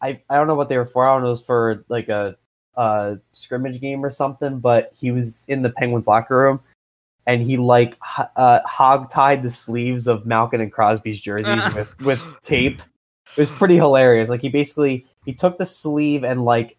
I 0.00 0.20
I 0.30 0.36
don't 0.36 0.46
know 0.46 0.54
what 0.54 0.68
they 0.68 0.78
were 0.78 0.86
for. 0.86 1.06
I 1.06 1.14
don't 1.14 1.22
know 1.22 1.26
if 1.26 1.30
it 1.30 1.30
was 1.30 1.42
for 1.42 1.84
like 1.88 2.08
a 2.08 2.36
uh 2.76 3.16
scrimmage 3.32 3.80
game 3.80 4.04
or 4.04 4.10
something, 4.10 4.58
but 4.58 4.92
he 4.98 5.10
was 5.10 5.44
in 5.48 5.62
the 5.62 5.70
Penguins 5.70 6.06
locker 6.06 6.36
room 6.36 6.60
and 7.26 7.42
he 7.42 7.56
like 7.56 7.96
uh 8.36 8.60
hog 8.66 9.10
tied 9.10 9.42
the 9.42 9.50
sleeves 9.50 10.06
of 10.06 10.26
Malkin 10.26 10.60
and 10.60 10.72
Crosby's 10.72 11.20
jerseys 11.20 11.64
with 11.74 11.94
with 12.04 12.24
tape. 12.42 12.80
It 13.36 13.40
was 13.40 13.50
pretty 13.50 13.76
hilarious. 13.76 14.28
Like 14.28 14.42
he 14.42 14.48
basically 14.48 15.06
he 15.24 15.32
took 15.32 15.58
the 15.58 15.66
sleeve 15.66 16.24
and 16.24 16.44
like 16.44 16.76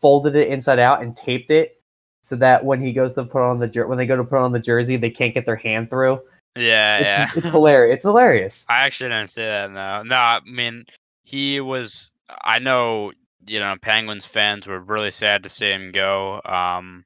folded 0.00 0.34
it 0.34 0.48
inside 0.48 0.78
out 0.78 1.02
and 1.02 1.14
taped 1.14 1.50
it 1.50 1.80
so 2.22 2.36
that 2.36 2.64
when 2.64 2.80
he 2.80 2.92
goes 2.92 3.12
to 3.14 3.24
put 3.24 3.42
on 3.42 3.58
the 3.58 3.68
jer- 3.68 3.86
when 3.86 3.98
they 3.98 4.06
go 4.06 4.16
to 4.16 4.24
put 4.24 4.38
on 4.38 4.52
the 4.52 4.58
jersey, 4.60 4.96
they 4.96 5.10
can't 5.10 5.34
get 5.34 5.46
their 5.46 5.56
hand 5.56 5.90
through. 5.90 6.20
yeah 6.56 6.98
yeah 7.00 7.24
It's, 7.24 7.36
it's 7.38 7.50
hilarious. 7.50 7.94
It's 7.96 8.04
hilarious. 8.10 8.66
I 8.68 8.84
actually 8.86 9.10
didn't 9.10 9.30
say 9.30 9.44
that. 9.44 9.70
No, 9.70 10.02
no. 10.02 10.16
I 10.16 10.40
mean, 10.44 10.86
he 11.24 11.60
was. 11.60 12.12
I 12.42 12.58
know. 12.58 13.12
You 13.46 13.60
know, 13.60 13.74
Penguins 13.80 14.24
fans 14.24 14.66
were 14.66 14.80
really 14.80 15.10
sad 15.10 15.42
to 15.42 15.48
see 15.48 15.70
him 15.70 15.92
go. 15.92 16.40
Um, 16.44 17.04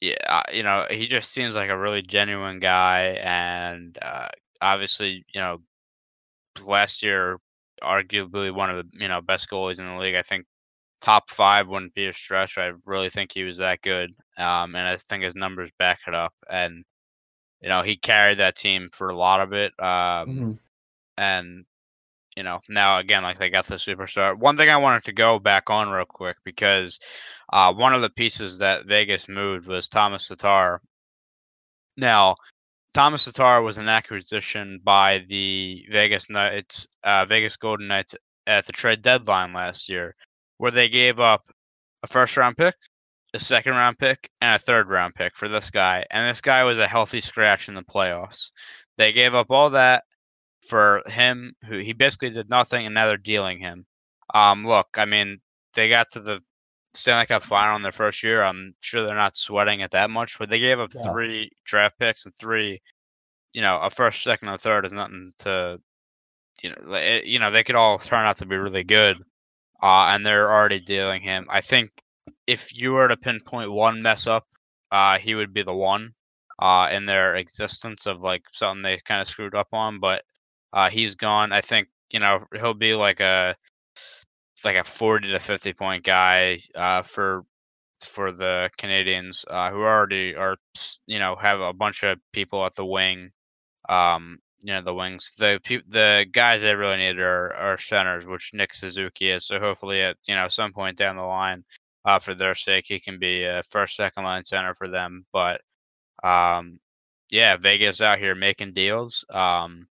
yeah, 0.00 0.14
uh, 0.28 0.42
you 0.52 0.62
know, 0.62 0.86
he 0.90 1.06
just 1.06 1.32
seems 1.32 1.54
like 1.54 1.70
a 1.70 1.78
really 1.78 2.02
genuine 2.02 2.60
guy, 2.60 3.18
and 3.22 3.98
uh, 4.00 4.28
obviously, 4.60 5.24
you 5.34 5.40
know, 5.40 5.58
last 6.64 7.02
year, 7.02 7.38
arguably 7.82 8.54
one 8.54 8.70
of 8.70 8.76
the 8.76 8.98
you 8.98 9.08
know 9.08 9.20
best 9.20 9.48
goalies 9.50 9.78
in 9.78 9.86
the 9.86 9.96
league. 9.96 10.14
I 10.14 10.22
think 10.22 10.46
top 11.00 11.30
five 11.30 11.68
wouldn't 11.68 11.94
be 11.94 12.06
a 12.06 12.12
stretch. 12.12 12.58
I 12.58 12.72
really 12.86 13.10
think 13.10 13.32
he 13.32 13.44
was 13.44 13.58
that 13.58 13.82
good, 13.82 14.10
um, 14.36 14.74
and 14.74 14.86
I 14.88 14.96
think 14.96 15.24
his 15.24 15.34
numbers 15.34 15.70
back 15.78 16.00
it 16.06 16.14
up. 16.14 16.34
And 16.50 16.84
you 17.60 17.68
know, 17.68 17.82
he 17.82 17.96
carried 17.96 18.38
that 18.38 18.56
team 18.56 18.88
for 18.92 19.08
a 19.08 19.16
lot 19.16 19.40
of 19.40 19.52
it. 19.52 19.72
Um, 19.78 19.86
mm-hmm. 19.88 20.50
And 21.16 21.64
you 22.38 22.44
know, 22.44 22.60
now 22.68 23.00
again, 23.00 23.24
like 23.24 23.40
they 23.40 23.50
got 23.50 23.66
the 23.66 23.74
superstar. 23.74 24.38
One 24.38 24.56
thing 24.56 24.70
I 24.70 24.76
wanted 24.76 25.02
to 25.06 25.12
go 25.12 25.40
back 25.40 25.70
on 25.70 25.88
real 25.88 26.04
quick 26.04 26.36
because 26.44 27.00
uh, 27.52 27.72
one 27.72 27.92
of 27.92 28.00
the 28.00 28.10
pieces 28.10 28.60
that 28.60 28.86
Vegas 28.86 29.28
moved 29.28 29.66
was 29.66 29.88
Thomas 29.88 30.28
Tatar. 30.28 30.80
Now, 31.96 32.36
Thomas 32.94 33.24
Tatar 33.24 33.60
was 33.62 33.76
an 33.76 33.88
acquisition 33.88 34.80
by 34.84 35.24
the 35.28 35.84
Vegas 35.90 36.30
Knights, 36.30 36.86
uh, 37.02 37.24
Vegas 37.24 37.56
Golden 37.56 37.88
Knights 37.88 38.14
at 38.46 38.66
the 38.66 38.72
trade 38.72 39.02
deadline 39.02 39.52
last 39.52 39.88
year, 39.88 40.14
where 40.58 40.70
they 40.70 40.88
gave 40.88 41.18
up 41.18 41.42
a 42.04 42.06
first 42.06 42.36
round 42.36 42.56
pick, 42.56 42.76
a 43.34 43.40
second 43.40 43.72
round 43.72 43.98
pick, 43.98 44.30
and 44.40 44.54
a 44.54 44.60
third 44.60 44.88
round 44.88 45.12
pick 45.16 45.34
for 45.34 45.48
this 45.48 45.70
guy. 45.70 46.06
And 46.12 46.30
this 46.30 46.40
guy 46.40 46.62
was 46.62 46.78
a 46.78 46.86
healthy 46.86 47.20
scratch 47.20 47.68
in 47.68 47.74
the 47.74 47.82
playoffs. 47.82 48.52
They 48.96 49.10
gave 49.10 49.34
up 49.34 49.50
all 49.50 49.70
that 49.70 50.04
for 50.66 51.02
him, 51.06 51.54
who 51.64 51.78
he 51.78 51.92
basically 51.92 52.30
did 52.30 52.50
nothing, 52.50 52.86
and 52.86 52.94
now 52.94 53.06
they're 53.06 53.16
dealing 53.16 53.58
him. 53.58 53.86
Um, 54.34 54.64
look, 54.66 54.88
I 54.96 55.04
mean, 55.04 55.40
they 55.74 55.88
got 55.88 56.10
to 56.12 56.20
the 56.20 56.40
Stanley 56.94 57.26
Cup 57.26 57.42
final 57.42 57.76
in 57.76 57.82
their 57.82 57.92
first 57.92 58.22
year. 58.22 58.42
I'm 58.42 58.74
sure 58.80 59.06
they're 59.06 59.14
not 59.14 59.36
sweating 59.36 59.80
it 59.80 59.90
that 59.92 60.10
much, 60.10 60.38
but 60.38 60.50
they 60.50 60.58
gave 60.58 60.80
up 60.80 60.90
yeah. 60.94 61.10
three 61.10 61.50
draft 61.64 61.98
picks 61.98 62.26
and 62.26 62.34
three, 62.34 62.80
you 63.54 63.62
know, 63.62 63.80
a 63.80 63.90
first, 63.90 64.22
second, 64.22 64.48
and 64.48 64.60
third 64.60 64.86
is 64.86 64.92
nothing 64.92 65.32
to, 65.38 65.80
you 66.62 66.70
know, 66.70 66.94
it, 66.94 67.24
you 67.24 67.38
know, 67.38 67.50
they 67.50 67.64
could 67.64 67.76
all 67.76 67.98
turn 67.98 68.26
out 68.26 68.36
to 68.36 68.46
be 68.46 68.56
really 68.56 68.84
good, 68.84 69.16
uh, 69.82 70.08
and 70.10 70.26
they're 70.26 70.52
already 70.52 70.80
dealing 70.80 71.22
him. 71.22 71.46
I 71.50 71.60
think 71.60 71.90
if 72.46 72.76
you 72.76 72.92
were 72.92 73.08
to 73.08 73.16
pinpoint 73.16 73.70
one 73.70 74.02
mess 74.02 74.26
up, 74.26 74.46
uh, 74.90 75.18
he 75.18 75.34
would 75.34 75.52
be 75.52 75.62
the 75.62 75.74
one 75.74 76.12
uh, 76.58 76.88
in 76.90 77.06
their 77.06 77.36
existence 77.36 78.06
of 78.06 78.20
like 78.20 78.42
something 78.52 78.82
they 78.82 78.98
kind 79.04 79.20
of 79.20 79.28
screwed 79.28 79.54
up 79.54 79.68
on. 79.72 80.00
But 80.00 80.22
uh, 80.72 80.90
he's 80.90 81.14
gone. 81.14 81.52
I 81.52 81.60
think 81.60 81.88
you 82.10 82.20
know 82.20 82.44
he'll 82.54 82.74
be 82.74 82.94
like 82.94 83.20
a 83.20 83.54
like 84.64 84.76
a 84.76 84.84
forty 84.84 85.28
to 85.28 85.40
fifty 85.40 85.72
point 85.72 86.04
guy 86.04 86.58
uh, 86.74 87.02
for 87.02 87.44
for 88.04 88.32
the 88.32 88.70
Canadiens 88.78 89.44
uh, 89.48 89.70
who 89.70 89.82
already 89.82 90.34
are 90.36 90.56
you 91.06 91.18
know 91.18 91.36
have 91.36 91.60
a 91.60 91.72
bunch 91.72 92.02
of 92.02 92.18
people 92.32 92.64
at 92.64 92.74
the 92.74 92.84
wing. 92.84 93.30
Um, 93.88 94.38
you 94.62 94.72
know 94.72 94.82
the 94.82 94.94
wings. 94.94 95.34
The 95.38 95.60
the 95.88 96.26
guys 96.30 96.62
they 96.62 96.74
really 96.74 96.96
need 96.98 97.18
are, 97.18 97.54
are 97.54 97.78
centers, 97.78 98.26
which 98.26 98.50
Nick 98.54 98.74
Suzuki 98.74 99.30
is. 99.30 99.46
So 99.46 99.58
hopefully 99.58 100.02
at 100.02 100.16
you 100.26 100.34
know 100.34 100.48
some 100.48 100.72
point 100.72 100.96
down 100.96 101.16
the 101.16 101.22
line, 101.22 101.64
uh, 102.04 102.18
for 102.18 102.34
their 102.34 102.54
sake, 102.54 102.86
he 102.88 103.00
can 103.00 103.18
be 103.18 103.44
a 103.44 103.62
first 103.62 103.96
second 103.96 104.24
line 104.24 104.44
center 104.44 104.74
for 104.74 104.88
them. 104.88 105.24
But 105.32 105.60
um, 106.24 106.80
yeah, 107.30 107.56
Vegas 107.56 108.00
out 108.00 108.18
here 108.18 108.34
making 108.34 108.72
deals. 108.72 109.24
Um, 109.30 109.86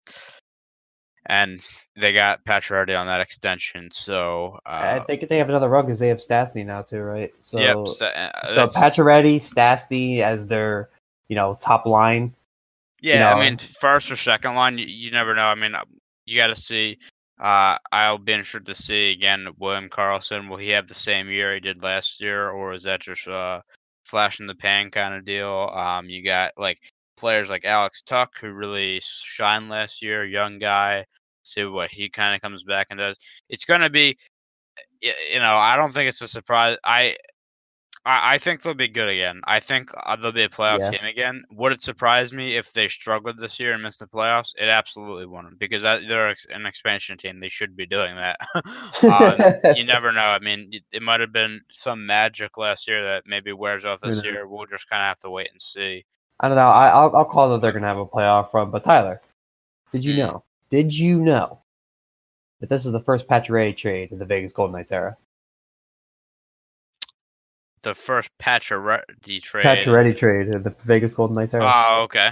and 1.27 1.59
they 1.95 2.13
got 2.13 2.45
Pacioretty 2.45 2.97
on 2.97 3.07
that 3.07 3.21
extension. 3.21 3.89
So 3.91 4.59
uh, 4.65 4.69
I 4.69 4.99
think 4.99 5.27
they 5.27 5.37
have 5.37 5.49
another 5.49 5.69
run 5.69 5.85
because 5.85 5.99
they 5.99 6.09
have 6.09 6.17
Stastny 6.17 6.65
now 6.65 6.81
too, 6.81 7.01
right? 7.01 7.33
So 7.39 7.59
yep, 7.59 7.77
uh, 7.77 8.45
so 8.45 8.65
Pacioretty, 8.65 9.37
Stastny 9.37 10.21
as 10.21 10.47
their 10.47 10.89
you 11.27 11.35
know 11.35 11.57
top 11.59 11.85
line. 11.85 12.33
Yeah, 13.01 13.13
you 13.13 13.19
know, 13.19 13.41
I 13.41 13.49
mean 13.49 13.57
first 13.57 14.11
or 14.11 14.15
second 14.15 14.55
line, 14.55 14.77
you, 14.77 14.85
you 14.85 15.11
never 15.11 15.33
know. 15.35 15.47
I 15.47 15.55
mean, 15.55 15.75
you 16.25 16.37
got 16.37 16.47
to 16.47 16.55
see. 16.55 16.97
Uh, 17.37 17.77
I'll 17.91 18.17
be 18.17 18.31
interested 18.31 18.65
to 18.67 18.75
see 18.75 19.11
again 19.11 19.47
William 19.57 19.89
Karlsson. 19.89 20.49
Will 20.49 20.57
he 20.57 20.69
have 20.69 20.87
the 20.87 20.93
same 20.93 21.29
year 21.29 21.53
he 21.53 21.59
did 21.59 21.83
last 21.83 22.21
year, 22.21 22.49
or 22.49 22.73
is 22.73 22.83
that 22.83 23.01
just 23.01 23.27
uh, 23.27 23.61
flash 24.05 24.39
in 24.39 24.47
the 24.47 24.55
pan 24.55 24.89
kind 24.89 25.13
of 25.13 25.25
deal? 25.25 25.69
Um, 25.73 26.09
you 26.09 26.23
got 26.23 26.53
like 26.57 26.79
players 27.15 27.49
like 27.49 27.65
Alex 27.65 28.01
Tuch, 28.01 28.29
who 28.39 28.51
really 28.51 29.01
shined 29.03 29.69
last 29.69 30.01
year, 30.01 30.25
young 30.25 30.59
guy. 30.59 31.05
See 31.43 31.63
what 31.63 31.91
he 31.91 32.09
kind 32.09 32.35
of 32.35 32.41
comes 32.41 32.63
back 32.63 32.87
and 32.89 32.99
does. 32.99 33.17
It's 33.49 33.65
going 33.65 33.81
to 33.81 33.89
be, 33.89 34.17
you 35.01 35.39
know, 35.39 35.57
I 35.57 35.75
don't 35.75 35.93
think 35.93 36.09
it's 36.09 36.21
a 36.21 36.27
surprise. 36.27 36.77
I, 36.83 37.17
I, 38.07 38.37
think 38.37 38.61
they'll 38.61 38.75
be 38.75 38.87
good 38.87 39.09
again. 39.09 39.41
I 39.45 39.59
think 39.59 39.89
uh, 39.95 40.15
they'll 40.15 40.31
be 40.31 40.43
a 40.43 40.49
playoff 40.49 40.79
yeah. 40.79 40.91
team 40.91 41.05
again. 41.05 41.43
Would 41.51 41.71
it 41.71 41.81
surprise 41.81 42.31
me 42.31 42.55
if 42.55 42.71
they 42.71 42.87
struggled 42.87 43.37
this 43.37 43.59
year 43.59 43.73
and 43.73 43.81
missed 43.81 43.99
the 43.99 44.05
playoffs? 44.05 44.53
It 44.57 44.69
absolutely 44.69 45.25
wouldn't 45.25 45.57
because 45.57 45.81
they're 45.81 46.33
an 46.53 46.65
expansion 46.67 47.17
team. 47.17 47.39
They 47.39 47.49
should 47.49 47.75
be 47.75 47.87
doing 47.87 48.15
that. 48.15 48.37
uh, 49.03 49.73
you 49.75 49.83
never 49.85 50.11
know. 50.11 50.21
I 50.21 50.39
mean, 50.39 50.71
it 50.91 51.01
might 51.01 51.19
have 51.19 51.33
been 51.33 51.61
some 51.71 52.05
magic 52.05 52.57
last 52.57 52.87
year 52.87 53.03
that 53.03 53.23
maybe 53.25 53.53
wears 53.53 53.85
off 53.85 54.01
this 54.01 54.23
year. 54.23 54.47
We'll 54.47 54.67
just 54.67 54.87
kind 54.87 55.01
of 55.01 55.07
have 55.07 55.19
to 55.21 55.31
wait 55.31 55.49
and 55.51 55.61
see. 55.61 56.05
I 56.39 56.47
don't 56.47 56.57
know. 56.57 56.67
I, 56.67 57.05
will 57.05 57.15
I'll 57.15 57.25
call 57.25 57.49
that 57.49 57.61
they're 57.61 57.71
going 57.71 57.83
to 57.83 57.87
have 57.87 57.97
a 57.97 58.05
playoff 58.05 58.53
run. 58.53 58.71
But 58.71 58.83
Tyler, 58.83 59.21
did 59.91 60.03
you 60.03 60.17
know? 60.17 60.43
Did 60.69 60.97
you 60.97 61.19
know 61.21 61.59
that 62.59 62.69
this 62.69 62.85
is 62.85 62.91
the 62.91 62.99
first 62.99 63.27
Pacioretty 63.27 63.77
trade 63.77 64.11
in 64.11 64.19
the 64.19 64.25
Vegas 64.25 64.51
Golden 64.51 64.75
Knights 64.75 64.91
era? 64.91 65.15
The 67.81 67.95
first 67.95 68.29
Pacioretty 68.41 69.41
trade. 69.41 69.65
Pacioretty 69.65 70.17
trade 70.17 70.47
in 70.47 70.63
the 70.63 70.75
Vegas 70.83 71.13
Golden 71.13 71.35
Knights 71.35 71.53
era. 71.53 71.71
Oh, 71.73 72.03
okay. 72.03 72.31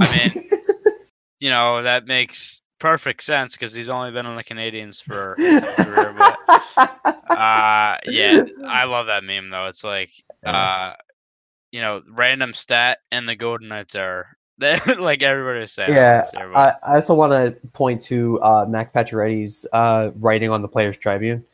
I 0.00 0.32
mean, 0.34 0.50
you 1.40 1.50
know 1.50 1.82
that 1.82 2.06
makes 2.06 2.62
perfect 2.78 3.22
sense 3.22 3.52
because 3.52 3.72
he's 3.72 3.88
only 3.88 4.10
been 4.10 4.26
on 4.26 4.36
the 4.36 4.44
Canadiens 4.44 5.00
for 5.02 5.34
career. 5.38 6.14
But, 6.18 6.38
uh, 7.30 7.98
yeah, 8.06 8.44
I 8.66 8.84
love 8.84 9.06
that 9.06 9.24
meme 9.24 9.50
though. 9.50 9.66
It's 9.66 9.84
like, 9.84 10.10
uh, 10.44 10.92
you 11.74 11.80
know, 11.80 12.02
random 12.06 12.54
stat 12.54 12.98
and 13.10 13.28
the 13.28 13.34
Golden 13.34 13.66
Knights 13.66 13.96
are 13.96 14.28
like 14.60 15.24
everybody 15.24 15.58
was 15.58 15.72
saying. 15.72 15.92
Yeah, 15.92 16.24
I, 16.32 16.72
I, 16.84 16.94
also 16.94 17.16
want 17.16 17.32
to 17.32 17.68
point 17.70 18.00
to 18.02 18.40
uh, 18.42 18.64
Max 18.68 18.92
Pacioretty's 18.92 19.66
uh, 19.72 20.12
writing 20.20 20.50
on 20.50 20.62
the 20.62 20.68
Players 20.68 20.96
Tribune. 20.96 21.44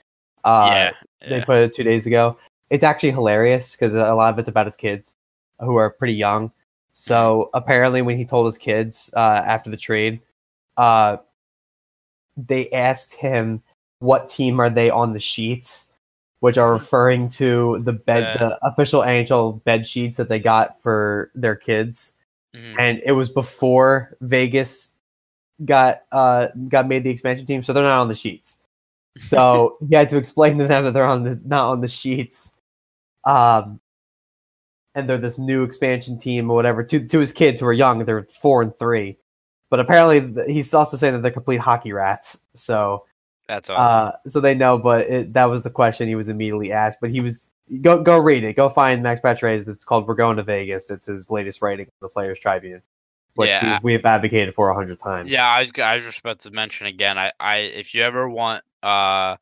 Uh, 0.44 0.68
yeah, 0.70 0.90
yeah, 1.22 1.28
they 1.30 1.40
put 1.42 1.56
it 1.56 1.72
two 1.72 1.84
days 1.84 2.06
ago. 2.06 2.36
It's 2.68 2.84
actually 2.84 3.12
hilarious 3.12 3.74
because 3.74 3.94
a 3.94 4.12
lot 4.12 4.34
of 4.34 4.38
it's 4.38 4.48
about 4.48 4.66
his 4.66 4.76
kids 4.76 5.16
who 5.58 5.76
are 5.76 5.88
pretty 5.88 6.12
young. 6.12 6.52
So 6.92 7.48
apparently, 7.54 8.02
when 8.02 8.18
he 8.18 8.26
told 8.26 8.44
his 8.44 8.58
kids 8.58 9.10
uh, 9.16 9.42
after 9.46 9.70
the 9.70 9.78
trade, 9.78 10.20
uh, 10.76 11.16
they 12.36 12.68
asked 12.72 13.14
him 13.14 13.62
what 14.00 14.28
team 14.28 14.60
are 14.60 14.68
they 14.68 14.90
on 14.90 15.12
the 15.12 15.20
sheets 15.20 15.89
which 16.40 16.58
are 16.58 16.72
referring 16.72 17.28
to 17.28 17.80
the 17.84 17.92
bed, 17.92 18.22
yeah. 18.22 18.48
the 18.48 18.66
official 18.66 19.02
NHL 19.02 19.62
bed 19.64 19.86
sheets 19.86 20.16
that 20.16 20.28
they 20.28 20.38
got 20.38 20.80
for 20.82 21.30
their 21.34 21.54
kids, 21.54 22.18
mm-hmm. 22.54 22.78
and 22.78 23.00
it 23.04 23.12
was 23.12 23.28
before 23.28 24.16
Vegas 24.20 24.94
got 25.64 26.02
uh 26.12 26.48
got 26.68 26.88
made 26.88 27.04
the 27.04 27.10
expansion 27.10 27.46
team, 27.46 27.62
so 27.62 27.72
they're 27.72 27.82
not 27.82 28.00
on 28.00 28.08
the 28.08 28.14
sheets. 28.14 28.56
So 29.16 29.76
he 29.88 29.94
had 29.94 30.08
to 30.08 30.16
explain 30.16 30.58
to 30.58 30.66
them 30.66 30.84
that 30.84 30.92
they're 30.92 31.04
on 31.04 31.24
the 31.24 31.40
not 31.44 31.66
on 31.66 31.82
the 31.82 31.88
sheets, 31.88 32.54
um, 33.24 33.80
and 34.94 35.08
they're 35.08 35.18
this 35.18 35.38
new 35.38 35.62
expansion 35.62 36.18
team 36.18 36.50
or 36.50 36.54
whatever. 36.54 36.82
To 36.82 37.06
to 37.06 37.18
his 37.18 37.34
kids 37.34 37.60
who 37.60 37.66
are 37.66 37.72
young, 37.72 38.04
they're 38.06 38.24
four 38.24 38.62
and 38.62 38.74
three, 38.74 39.18
but 39.68 39.78
apparently 39.78 40.52
he's 40.52 40.72
also 40.72 40.96
saying 40.96 41.12
that 41.12 41.22
they're 41.22 41.30
complete 41.30 41.60
hockey 41.60 41.92
rats. 41.92 42.40
So 42.54 43.04
that's 43.50 43.68
awesome. 43.68 43.84
Uh, 43.84 44.12
so 44.28 44.40
they 44.40 44.54
know, 44.54 44.78
but 44.78 45.08
it, 45.08 45.32
that 45.32 45.46
was 45.46 45.64
the 45.64 45.70
question 45.70 46.06
he 46.06 46.14
was 46.14 46.28
immediately 46.28 46.70
asked. 46.70 46.98
But 47.00 47.10
he 47.10 47.20
was 47.20 47.50
go 47.80 48.00
go 48.00 48.16
read 48.16 48.44
it. 48.44 48.54
Go 48.54 48.68
find 48.68 49.02
Max 49.02 49.20
Pacioretty. 49.20 49.66
It's 49.66 49.84
called 49.84 50.06
"We're 50.06 50.14
Going 50.14 50.36
to 50.36 50.44
Vegas." 50.44 50.88
It's 50.88 51.06
his 51.06 51.30
latest 51.30 51.60
writing 51.60 51.86
on 51.86 51.92
the 52.00 52.08
Players 52.08 52.38
Tribune, 52.38 52.80
which 53.34 53.48
yeah. 53.48 53.80
we, 53.82 53.92
have 53.94 54.04
advocated 54.04 54.54
for 54.54 54.70
a 54.70 54.74
hundred 54.74 55.00
times. 55.00 55.28
Yeah, 55.28 55.48
I 55.48 55.60
was 55.60 55.72
I 55.82 55.96
was 55.96 56.04
just 56.04 56.20
about 56.20 56.38
to 56.40 56.52
mention 56.52 56.86
again. 56.86 57.18
I, 57.18 57.32
I 57.40 57.56
if 57.56 57.92
you 57.92 58.02
ever 58.02 58.28
want 58.28 58.62
uh 58.84 59.36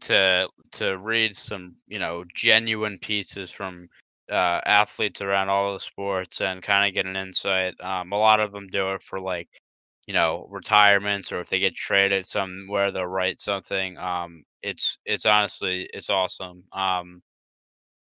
to 0.00 0.48
to 0.72 0.96
read 0.96 1.36
some 1.36 1.76
you 1.86 1.98
know 1.98 2.24
genuine 2.34 2.98
pieces 2.98 3.50
from 3.50 3.90
uh, 4.30 4.60
athletes 4.64 5.20
around 5.20 5.50
all 5.50 5.74
the 5.74 5.80
sports 5.80 6.40
and 6.40 6.62
kind 6.62 6.88
of 6.88 6.94
get 6.94 7.04
an 7.04 7.16
insight. 7.16 7.78
Um, 7.80 8.12
a 8.12 8.16
lot 8.18 8.40
of 8.40 8.52
them 8.52 8.68
do 8.68 8.92
it 8.92 9.02
for 9.02 9.20
like 9.20 9.59
you 10.10 10.14
know 10.14 10.48
retirements 10.50 11.30
or 11.32 11.40
if 11.40 11.48
they 11.48 11.60
get 11.60 11.76
traded 11.76 12.26
somewhere 12.26 12.90
they'll 12.90 13.06
write 13.06 13.38
something 13.38 13.96
um 13.98 14.42
it's 14.60 14.98
it's 15.06 15.24
honestly 15.24 15.88
it's 15.94 16.10
awesome 16.10 16.64
um 16.72 17.22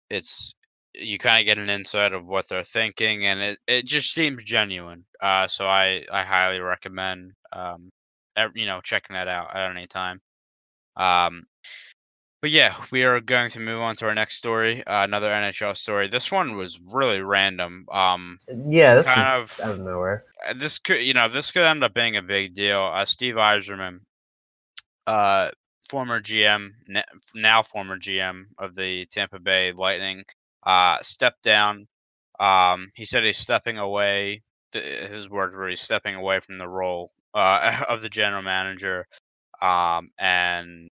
it's 0.09 0.55
you 0.95 1.19
kind 1.19 1.41
of 1.41 1.47
get 1.47 1.59
an 1.63 1.69
insight 1.69 2.15
of 2.15 2.27
what 2.27 2.49
they're 2.49 2.65
thinking 2.65 3.27
and 3.27 3.41
it, 3.41 3.59
it 3.67 3.85
just 3.85 4.13
seems 4.15 4.43
genuine 4.45 5.05
uh 5.21 5.47
so 5.47 5.67
i 5.69 6.03
i 6.11 6.25
highly 6.25 6.63
recommend 6.63 7.33
um 7.53 7.91
you 8.55 8.67
know 8.67 8.81
checking 8.83 9.15
that 9.15 9.29
out 9.29 9.55
at 9.55 9.71
any 9.71 9.87
time. 9.87 10.21
Um 10.97 11.45
but 12.41 12.51
yeah, 12.51 12.75
we 12.91 13.05
are 13.05 13.21
going 13.21 13.51
to 13.51 13.61
move 13.61 13.81
on 13.81 13.97
to 13.97 14.07
our 14.07 14.15
next 14.15 14.37
story, 14.37 14.85
uh, 14.87 15.05
another 15.05 15.29
NHL 15.29 15.77
story. 15.77 16.09
This 16.09 16.33
one 16.33 16.57
was 16.57 16.81
really 16.81 17.21
random. 17.21 17.87
Um, 17.93 18.39
yeah, 18.69 18.95
this 18.95 19.07
kind 19.07 19.43
of 19.43 19.61
out 19.63 19.73
of 19.73 19.81
nowhere. 19.81 20.25
Uh, 20.49 20.55
this 20.55 20.79
could, 20.79 21.03
you 21.03 21.13
know, 21.13 21.29
this 21.29 21.51
could 21.53 21.65
end 21.65 21.85
up 21.85 21.93
being 21.93 22.17
a 22.17 22.23
big 22.23 22.55
deal. 22.55 22.91
Uh, 22.95 23.05
Steve 23.05 23.35
Yzerman, 23.35 24.01
uh, 25.07 25.51
former 25.89 26.21
GM, 26.21 26.71
now 27.35 27.63
former 27.63 27.99
GM 27.99 28.45
of 28.59 28.75
the 28.75 29.05
Tampa 29.07 29.39
Bay 29.39 29.73
Lightning, 29.73 30.25
uh, 30.65 30.97
stepped 31.03 31.43
down. 31.43 31.87
Um, 32.39 32.91
he 32.97 33.05
said 33.05 33.23
he's 33.23 33.37
stepping 33.37 33.77
away. 33.77 34.43
His 34.73 35.29
words 35.29 35.55
were 35.55 35.69
he's 35.69 35.83
stepping 35.83 36.15
away 36.15 36.41
from 36.41 36.57
the 36.57 36.69
role 36.69 37.11
uh, 37.35 37.83
of 37.89 38.01
the 38.01 38.09
general 38.09 38.43
manager, 38.43 39.07
um, 39.61 40.11
and 40.19 40.89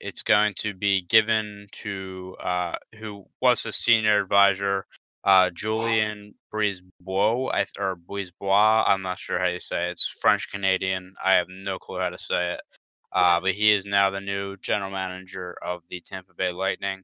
it's 0.00 0.22
going 0.22 0.54
to 0.58 0.74
be 0.74 1.02
given 1.02 1.66
to 1.72 2.36
uh, 2.42 2.74
who 2.98 3.26
was 3.40 3.66
a 3.66 3.72
senior 3.72 4.20
advisor, 4.20 4.86
uh, 5.24 5.50
Julien 5.50 6.34
Brisebois, 6.52 7.50
I, 7.52 7.66
or 7.78 7.96
Brisebois. 7.96 8.84
I'm 8.86 9.02
not 9.02 9.18
sure 9.18 9.38
how 9.38 9.46
you 9.46 9.60
say 9.60 9.88
it. 9.88 9.92
It's 9.92 10.08
French 10.20 10.50
Canadian. 10.50 11.14
I 11.24 11.34
have 11.34 11.48
no 11.48 11.78
clue 11.78 11.98
how 11.98 12.10
to 12.10 12.18
say 12.18 12.54
it. 12.54 12.60
Uh, 13.12 13.40
but 13.40 13.52
he 13.52 13.72
is 13.72 13.86
now 13.86 14.10
the 14.10 14.20
new 14.20 14.56
general 14.56 14.90
manager 14.90 15.56
of 15.64 15.82
the 15.88 16.00
Tampa 16.00 16.34
Bay 16.34 16.50
Lightning. 16.50 17.02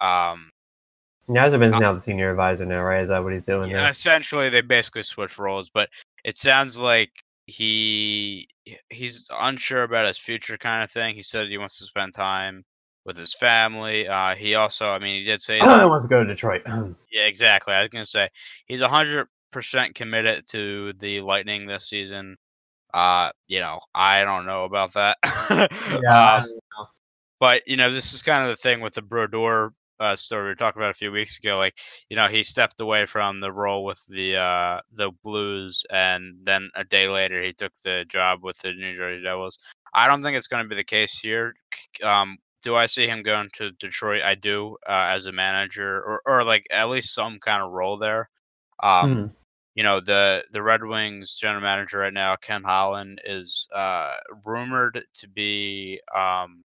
Um, 0.00 0.50
Yzerman's 1.28 1.74
uh, 1.74 1.78
now 1.78 1.92
the 1.92 2.00
senior 2.00 2.30
advisor 2.30 2.64
now, 2.64 2.82
right? 2.82 3.02
Is 3.02 3.10
that 3.10 3.22
what 3.22 3.32
he's 3.32 3.44
doing? 3.44 3.70
Yeah, 3.70 3.88
essentially, 3.88 4.48
they 4.48 4.62
basically 4.62 5.02
switch 5.02 5.38
roles, 5.38 5.70
but 5.70 5.88
it 6.24 6.36
sounds 6.36 6.78
like 6.78 7.10
he 7.46 8.48
he's 8.90 9.28
unsure 9.32 9.82
about 9.82 10.06
his 10.06 10.18
future, 10.18 10.56
kind 10.56 10.84
of 10.84 10.90
thing. 10.90 11.14
He 11.14 11.22
said 11.22 11.48
he 11.48 11.58
wants 11.58 11.78
to 11.78 11.84
spend 11.84 12.14
time 12.14 12.64
with 13.04 13.16
his 13.16 13.34
family. 13.34 14.06
Uh, 14.06 14.34
he 14.34 14.54
also, 14.54 14.86
I 14.86 14.98
mean, 14.98 15.16
he 15.16 15.24
did 15.24 15.42
say 15.42 15.58
he 15.60 15.66
wants 15.66 16.04
to 16.04 16.10
go 16.10 16.22
to 16.22 16.28
Detroit. 16.28 16.62
yeah, 16.66 17.24
exactly. 17.24 17.74
I 17.74 17.80
was 17.80 17.88
gonna 17.90 18.06
say 18.06 18.28
he's 18.66 18.80
hundred 18.80 19.28
percent 19.50 19.94
committed 19.94 20.46
to 20.50 20.92
the 20.98 21.20
Lightning 21.20 21.66
this 21.66 21.88
season. 21.88 22.36
Uh, 22.94 23.30
you 23.48 23.60
know, 23.60 23.80
I 23.94 24.24
don't 24.24 24.46
know 24.46 24.64
about 24.64 24.92
that. 24.94 25.16
yeah. 26.04 26.36
Um, 26.36 26.58
but 27.40 27.62
you 27.66 27.76
know, 27.76 27.92
this 27.92 28.12
is 28.12 28.22
kind 28.22 28.44
of 28.44 28.50
the 28.50 28.60
thing 28.60 28.80
with 28.80 28.94
the 28.94 29.02
Brodeur 29.02 29.72
uh, 30.02 30.16
story 30.16 30.44
we 30.44 30.48
were 30.50 30.54
talking 30.56 30.82
about 30.82 30.90
a 30.90 30.94
few 30.94 31.12
weeks 31.12 31.38
ago. 31.38 31.58
Like, 31.58 31.78
you 32.08 32.16
know, 32.16 32.28
he 32.28 32.42
stepped 32.42 32.80
away 32.80 33.06
from 33.06 33.40
the 33.40 33.52
role 33.52 33.84
with 33.84 34.04
the 34.08 34.36
uh, 34.36 34.80
the 34.92 35.10
Blues, 35.22 35.84
and 35.90 36.36
then 36.42 36.70
a 36.74 36.84
day 36.84 37.08
later 37.08 37.42
he 37.42 37.52
took 37.52 37.72
the 37.84 38.04
job 38.08 38.40
with 38.42 38.58
the 38.58 38.72
New 38.72 38.96
Jersey 38.96 39.22
Devils. 39.22 39.58
I 39.94 40.08
don't 40.08 40.22
think 40.22 40.36
it's 40.36 40.48
going 40.48 40.64
to 40.64 40.68
be 40.68 40.76
the 40.76 40.84
case 40.84 41.18
here. 41.18 41.54
Um, 42.02 42.38
do 42.62 42.76
I 42.76 42.86
see 42.86 43.06
him 43.06 43.22
going 43.22 43.48
to 43.54 43.70
Detroit? 43.72 44.22
I 44.22 44.34
do, 44.34 44.76
uh, 44.88 45.08
as 45.14 45.26
a 45.26 45.32
manager, 45.32 46.02
or 46.02 46.22
or 46.26 46.44
like 46.44 46.66
at 46.70 46.88
least 46.88 47.14
some 47.14 47.38
kind 47.38 47.62
of 47.62 47.72
role 47.72 47.96
there. 47.96 48.28
Um, 48.82 49.22
hmm 49.22 49.26
you 49.74 49.82
know 49.82 50.00
the 50.00 50.44
the 50.52 50.62
Red 50.62 50.84
Wings 50.84 51.38
general 51.38 51.62
manager 51.62 51.98
right 51.98 52.12
now, 52.12 52.36
Ken 52.36 52.62
Holland, 52.62 53.20
is 53.24 53.68
uh, 53.74 54.14
rumored 54.46 55.04
to 55.14 55.28
be 55.28 56.00
um, 56.14 56.62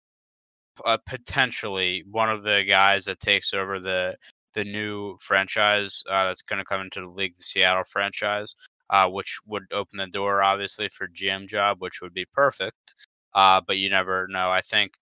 uh, 0.84 0.98
potentially 1.06 2.04
one 2.10 2.30
of 2.30 2.42
the 2.42 2.64
guys 2.66 3.04
that 3.04 3.20
takes 3.20 3.52
over 3.54 3.78
the 3.78 4.16
the 4.54 4.64
new 4.64 5.16
franchise 5.18 6.02
uh, 6.10 6.26
that's 6.26 6.42
going 6.42 6.58
to 6.58 6.64
come 6.64 6.82
into 6.82 7.00
the 7.00 7.06
league, 7.06 7.34
the 7.36 7.42
Seattle 7.42 7.84
franchise, 7.84 8.54
uh, 8.90 9.08
which 9.08 9.38
would 9.46 9.64
open 9.72 9.98
the 9.98 10.06
door 10.08 10.42
obviously 10.42 10.88
for 10.90 11.08
GM 11.08 11.48
job, 11.48 11.78
which 11.80 12.00
would 12.02 12.12
be 12.12 12.26
perfect. 12.34 12.94
Uh, 13.34 13.60
but 13.66 13.78
you 13.78 13.88
never 13.90 14.26
know. 14.28 14.50
I 14.50 14.60
think. 14.60 14.92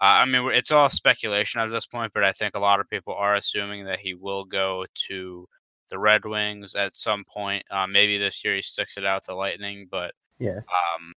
Uh, 0.00 0.22
I 0.22 0.24
mean, 0.24 0.50
it's 0.52 0.70
all 0.70 0.88
speculation 0.88 1.60
at 1.60 1.70
this 1.70 1.86
point, 1.86 2.12
but 2.14 2.24
I 2.24 2.32
think 2.32 2.54
a 2.54 2.60
lot 2.60 2.80
of 2.80 2.88
people 2.88 3.12
are 3.12 3.34
assuming 3.34 3.84
that 3.84 3.98
he 3.98 4.14
will 4.14 4.46
go 4.46 4.86
to 5.08 5.46
the 5.90 5.98
Red 5.98 6.24
Wings 6.24 6.74
at 6.74 6.92
some 6.92 7.24
point. 7.24 7.64
Uh, 7.70 7.86
maybe 7.86 8.16
this 8.16 8.42
year 8.42 8.54
he 8.54 8.62
sticks 8.62 8.96
it 8.96 9.04
out 9.04 9.24
to 9.24 9.34
Lightning, 9.34 9.88
but 9.90 10.14
yeah, 10.38 10.58
um, 10.58 11.12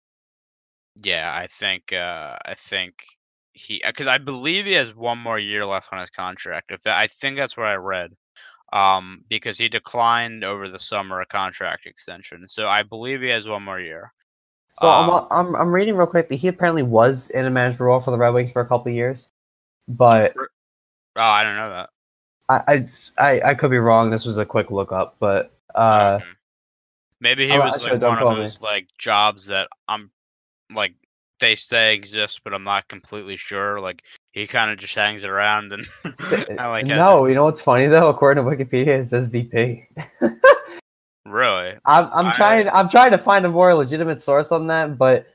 yeah, 1.03 1.35
I 1.35 1.47
think 1.47 1.93
uh, 1.93 2.37
I 2.45 2.55
think 2.55 2.95
he 3.61 3.83
because 3.87 4.07
I 4.07 4.19
believe 4.19 4.65
he 4.65 4.73
has 4.73 4.95
one 4.95 5.19
more 5.19 5.39
year 5.39 5.65
left 5.65 5.93
on 5.93 6.01
his 6.01 6.11
contract. 6.11 6.71
If 6.71 6.83
that, 6.83 6.99
I 6.99 7.07
think 7.07 7.37
that's 7.37 7.57
what 7.57 7.69
I 7.69 7.75
read, 7.75 8.13
um, 8.73 9.25
because 9.29 9.59
he 9.59 9.69
declined 9.69 10.45
over 10.45 10.69
the 10.69 10.79
summer 10.79 11.21
a 11.21 11.27
contract 11.27 11.87
extension, 11.87 12.47
so 12.49 12.67
I 12.67 12.83
believe 12.83 13.21
he 13.21 13.29
has 13.29 13.47
one 13.47 13.63
more 13.63 13.81
year. 13.81 14.13
So 14.79 14.89
um, 14.89 15.11
I'm, 15.11 15.27
I'm 15.31 15.57
I'm 15.57 15.73
reading 15.73 15.97
real 15.97 16.07
quick. 16.07 16.31
He 16.31 16.49
apparently 16.49 16.83
was 16.83 17.31
in 17.31 17.45
a 17.45 17.51
management 17.51 17.81
role 17.81 18.01
for 18.01 18.11
the 18.11 18.19
Red 18.19 18.31
Wings 18.31 18.53
for 18.53 18.63
a 18.63 18.67
couple 18.67 18.93
years, 18.93 19.31
but 19.89 20.35
oh, 20.37 20.47
I 21.17 21.43
don't 21.43 21.57
know 21.57 21.71
that. 21.71 21.91
I, 22.49 22.85
I, 23.19 23.51
I 23.51 23.55
could 23.55 23.71
be 23.71 23.79
wrong. 23.79 24.11
This 24.11 24.25
was 24.25 24.39
a 24.39 24.45
quick 24.45 24.73
look 24.73 24.91
up, 24.91 25.17
but 25.21 25.53
uh, 25.75 26.19
okay. 26.21 26.25
maybe 27.21 27.49
he 27.49 27.57
was 27.57 27.81
like 27.83 28.03
one 28.03 28.19
of 28.19 28.37
those 28.37 28.61
me. 28.61 28.67
like 28.67 28.89
jobs 28.99 29.47
that 29.47 29.69
I'm 29.87 30.11
like 30.75 30.95
they 31.41 31.57
say 31.57 31.95
exist, 31.95 32.43
but 32.45 32.55
I'm 32.55 32.65
not 32.65 32.89
completely 32.89 33.37
sure. 33.37 33.81
Like 33.81 34.03
he 34.33 34.47
kind 34.47 34.71
of 34.71 34.79
just 34.79 34.95
hangs 34.95 35.25
around 35.25 35.73
and 35.73 35.89
I 36.59 36.69
like. 36.69 36.87
No, 36.87 37.27
you 37.27 37.35
know 37.35 37.45
what's 37.45 37.61
funny 37.61 37.87
though? 37.87 38.09
According 38.09 38.45
to 38.45 38.51
Wikipedia, 38.51 39.01
it 39.01 39.09
says 39.09 39.27
VP. 39.27 39.89
really? 41.27 41.75
I'm 41.87 42.09
I'm 42.13 42.27
I... 42.27 42.33
trying 42.33 42.69
I'm 42.69 42.89
trying 42.89 43.11
to 43.11 43.19
find 43.19 43.45
a 43.45 43.49
more 43.49 43.75
legitimate 43.75 44.21
source 44.21 44.53
on 44.53 44.69
that, 44.69 44.97
but 44.97 45.27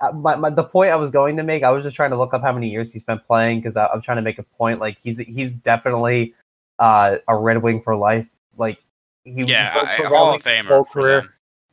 uh, 0.00 0.12
my, 0.12 0.36
my, 0.36 0.50
the 0.50 0.62
point 0.62 0.90
I 0.90 0.96
was 0.96 1.10
going 1.10 1.36
to 1.38 1.42
make, 1.42 1.64
I 1.64 1.70
was 1.70 1.82
just 1.84 1.96
trying 1.96 2.10
to 2.10 2.16
look 2.16 2.32
up 2.32 2.42
how 2.42 2.52
many 2.52 2.70
years 2.70 2.92
he 2.92 3.00
spent 3.00 3.24
playing 3.24 3.58
because 3.60 3.76
I'm 3.76 4.00
trying 4.00 4.18
to 4.18 4.22
make 4.22 4.38
a 4.38 4.44
point. 4.44 4.80
Like 4.80 4.98
he's 4.98 5.18
he's 5.18 5.54
definitely 5.54 6.34
uh, 6.78 7.16
a 7.26 7.36
Red 7.36 7.62
Wing 7.62 7.82
for 7.82 7.96
life. 7.96 8.28
Like 8.56 8.78
he 9.24 9.42
yeah, 9.42 9.96
a 9.98 10.08
Hall 10.08 10.34
of 10.34 10.42
Famer 10.42 10.88
career. 10.88 11.24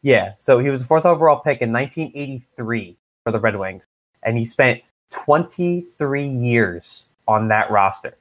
Yeah, 0.01 0.34
so 0.38 0.59
he 0.59 0.69
was 0.69 0.84
a 0.84 0.86
fourth 0.86 1.05
overall 1.05 1.39
pick 1.39 1.61
in 1.61 1.71
1983 1.71 2.97
for 3.26 3.32
the 3.32 3.39
Red 3.39 3.57
Wings, 3.57 3.88
and 4.23 4.38
he 4.38 4.45
spent 4.45 4.82
23 5.11 6.28
years 6.28 7.09
on 7.28 7.47
that 7.49 7.69
roster. 7.71 8.17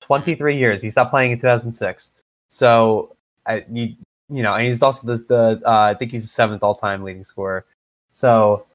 23 0.00 0.56
years. 0.56 0.80
He 0.80 0.90
stopped 0.90 1.10
playing 1.10 1.32
in 1.32 1.38
2006. 1.38 2.12
So 2.48 3.16
I, 3.46 3.64
you, 3.70 3.94
you 4.28 4.42
know, 4.42 4.54
and 4.54 4.66
he's 4.66 4.82
also 4.82 5.06
the, 5.06 5.16
the 5.24 5.62
uh, 5.66 5.90
I 5.90 5.94
think 5.94 6.12
he's 6.12 6.22
the 6.22 6.28
seventh 6.28 6.62
all 6.62 6.74
time 6.74 7.02
leading 7.02 7.24
scorer. 7.24 7.64
So 8.10 8.66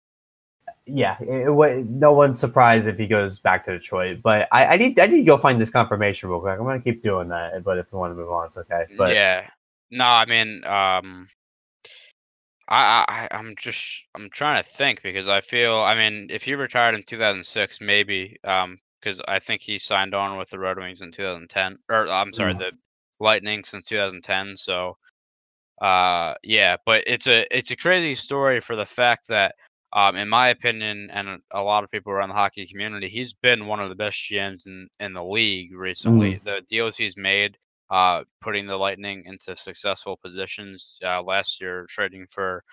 yeah, 0.85 1.17
it, 1.21 1.49
it, 1.49 1.89
no 1.89 2.13
one's 2.13 2.39
surprised 2.39 2.87
if 2.87 2.97
he 2.97 3.07
goes 3.07 3.39
back 3.39 3.65
to 3.65 3.77
Detroit. 3.77 4.21
But 4.23 4.47
I, 4.51 4.65
I, 4.65 4.77
need 4.77 4.99
I 4.99 5.05
need 5.05 5.19
to 5.19 5.23
go 5.23 5.37
find 5.37 5.61
this 5.61 5.69
confirmation 5.69 6.29
real 6.29 6.39
quick. 6.39 6.59
I'm 6.59 6.65
gonna 6.65 6.81
keep 6.81 7.01
doing 7.01 7.29
that. 7.29 7.63
But 7.63 7.77
if 7.77 7.91
we 7.91 7.99
want 7.99 8.11
to 8.11 8.15
move 8.15 8.31
on, 8.31 8.47
it's 8.47 8.57
okay. 8.57 8.85
But 8.97 9.13
yeah, 9.13 9.47
no, 9.91 10.05
I 10.05 10.25
mean, 10.25 10.65
um, 10.65 11.29
I, 12.69 13.05
I 13.07 13.35
I'm 13.35 13.55
just 13.57 14.05
I'm 14.15 14.29
trying 14.31 14.61
to 14.61 14.69
think 14.69 15.01
because 15.01 15.27
I 15.27 15.41
feel 15.41 15.77
I 15.77 15.95
mean 15.95 16.27
if 16.29 16.43
he 16.43 16.55
retired 16.55 16.95
in 16.95 17.03
2006 17.03 17.81
maybe 17.81 18.37
um 18.43 18.77
because 18.99 19.21
I 19.27 19.39
think 19.39 19.61
he 19.61 19.77
signed 19.77 20.13
on 20.13 20.37
with 20.37 20.49
the 20.49 20.59
Red 20.59 20.77
Wings 20.77 21.01
in 21.01 21.11
2010 21.11 21.77
or 21.89 22.07
I'm 22.07 22.33
sorry 22.33 22.53
mm. 22.53 22.59
the 22.59 22.71
Lightning 23.19 23.63
since 23.63 23.87
2010 23.87 24.55
so 24.55 24.97
uh 25.81 26.35
yeah 26.43 26.75
but 26.85 27.03
it's 27.07 27.27
a 27.27 27.45
it's 27.55 27.71
a 27.71 27.75
crazy 27.75 28.15
story 28.15 28.59
for 28.59 28.75
the 28.75 28.85
fact 28.85 29.27
that 29.29 29.55
um, 29.91 30.15
in 30.15 30.29
my 30.29 30.49
opinion, 30.49 31.09
and 31.11 31.41
a 31.51 31.61
lot 31.61 31.83
of 31.83 31.89
people 31.89 32.11
around 32.11 32.29
the 32.29 32.35
hockey 32.35 32.67
community, 32.67 33.09
he's 33.09 33.33
been 33.33 33.65
one 33.65 33.79
of 33.79 33.89
the 33.89 33.95
best 33.95 34.21
GMs 34.21 34.67
in, 34.67 34.87
in 34.99 35.13
the 35.13 35.23
league 35.23 35.73
recently. 35.75 36.35
Mm. 36.35 36.43
The 36.43 36.61
deals 36.69 36.95
he's 36.95 37.17
made, 37.17 37.57
uh, 37.89 38.23
putting 38.41 38.67
the 38.67 38.77
Lightning 38.77 39.23
into 39.25 39.55
successful 39.55 40.17
positions 40.17 40.99
uh, 41.05 41.21
last 41.21 41.61
year, 41.61 41.85
trading 41.89 42.25
for 42.29 42.63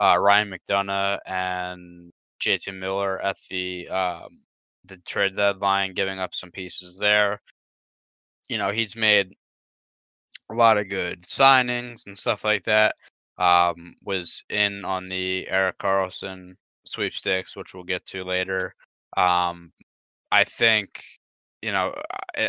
uh, 0.00 0.16
Ryan 0.18 0.50
McDonagh 0.50 1.18
and 1.26 2.12
JT 2.40 2.74
Miller 2.78 3.20
at 3.22 3.36
the 3.50 3.88
um, 3.88 4.40
the 4.84 4.96
trade 4.98 5.36
deadline, 5.36 5.94
giving 5.94 6.18
up 6.18 6.34
some 6.34 6.50
pieces 6.50 6.98
there. 6.98 7.40
You 8.48 8.58
know, 8.58 8.70
he's 8.70 8.96
made 8.96 9.34
a 10.50 10.54
lot 10.54 10.78
of 10.78 10.88
good 10.88 11.22
signings 11.22 12.06
and 12.06 12.16
stuff 12.16 12.44
like 12.44 12.64
that 12.64 12.94
um, 13.38 13.94
was 14.04 14.44
in 14.48 14.84
on 14.84 15.08
the 15.08 15.48
Erik 15.48 15.78
Karlsson 15.78 16.54
sweepstakes, 16.84 17.56
which 17.56 17.74
we'll 17.74 17.84
get 17.84 18.04
to 18.06 18.24
later. 18.24 18.74
Um, 19.16 19.72
I 20.32 20.44
think, 20.44 21.02
you 21.62 21.72
know, 21.72 21.94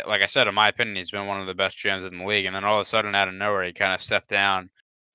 like 0.06 0.22
I 0.22 0.26
said, 0.26 0.48
in 0.48 0.54
my 0.54 0.68
opinion, 0.68 0.96
he's 0.96 1.10
been 1.10 1.26
one 1.26 1.40
of 1.40 1.46
the 1.46 1.54
best 1.54 1.78
GMs 1.78 2.06
in 2.06 2.18
the 2.18 2.26
league, 2.26 2.46
and 2.46 2.54
then 2.54 2.64
all 2.64 2.76
of 2.76 2.82
a 2.82 2.84
sudden, 2.84 3.14
out 3.14 3.28
of 3.28 3.34
nowhere, 3.34 3.64
he 3.64 3.72
kind 3.72 3.94
of 3.94 4.02
stepped 4.02 4.28
down. 4.28 4.70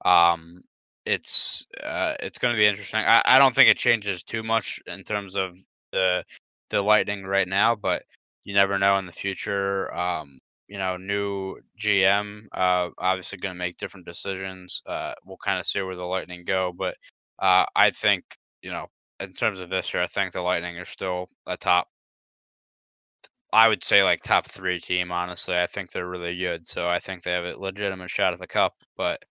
Um, 0.05 0.61
it's 1.05 1.65
uh, 1.81 2.15
it's 2.19 2.37
going 2.37 2.53
to 2.53 2.57
be 2.57 2.65
interesting. 2.65 3.01
I, 3.01 3.21
I 3.25 3.39
don't 3.39 3.53
think 3.53 3.69
it 3.69 3.77
changes 3.77 4.23
too 4.23 4.43
much 4.43 4.79
in 4.87 5.03
terms 5.03 5.35
of 5.35 5.57
the 5.91 6.23
the 6.69 6.81
Lightning 6.81 7.25
right 7.25 7.47
now, 7.47 7.75
but 7.75 8.03
you 8.45 8.53
never 8.53 8.79
know 8.79 8.97
in 8.97 9.05
the 9.05 9.11
future. 9.11 9.93
Um, 9.93 10.39
you 10.67 10.77
know, 10.77 10.97
new 10.97 11.57
GM, 11.79 12.47
uh, 12.53 12.89
obviously 12.97 13.37
going 13.37 13.53
to 13.53 13.59
make 13.59 13.77
different 13.77 14.05
decisions. 14.05 14.81
Uh, 14.87 15.13
we'll 15.25 15.37
kind 15.37 15.59
of 15.59 15.65
see 15.65 15.81
where 15.81 15.95
the 15.95 16.03
Lightning 16.03 16.45
go, 16.45 16.73
but 16.75 16.95
uh, 17.39 17.65
I 17.75 17.91
think, 17.91 18.23
you 18.61 18.71
know, 18.71 18.87
in 19.19 19.33
terms 19.33 19.59
of 19.59 19.69
this 19.69 19.93
year, 19.93 20.01
I 20.03 20.07
think 20.07 20.31
the 20.31 20.41
Lightning 20.41 20.77
are 20.77 20.85
still 20.85 21.27
a 21.45 21.57
top. 21.57 21.87
I 23.53 23.67
would 23.67 23.83
say 23.83 24.03
like 24.03 24.21
top 24.21 24.47
three 24.47 24.79
team. 24.79 25.11
Honestly, 25.11 25.55
I 25.55 25.67
think 25.67 25.91
they're 25.91 26.09
really 26.09 26.37
good. 26.37 26.65
So 26.65 26.89
I 26.89 26.99
think 26.99 27.23
they 27.23 27.31
have 27.31 27.45
a 27.45 27.57
legitimate 27.57 28.09
shot 28.09 28.33
at 28.33 28.39
the 28.39 28.47
cup. 28.47 28.73
But 28.97 29.23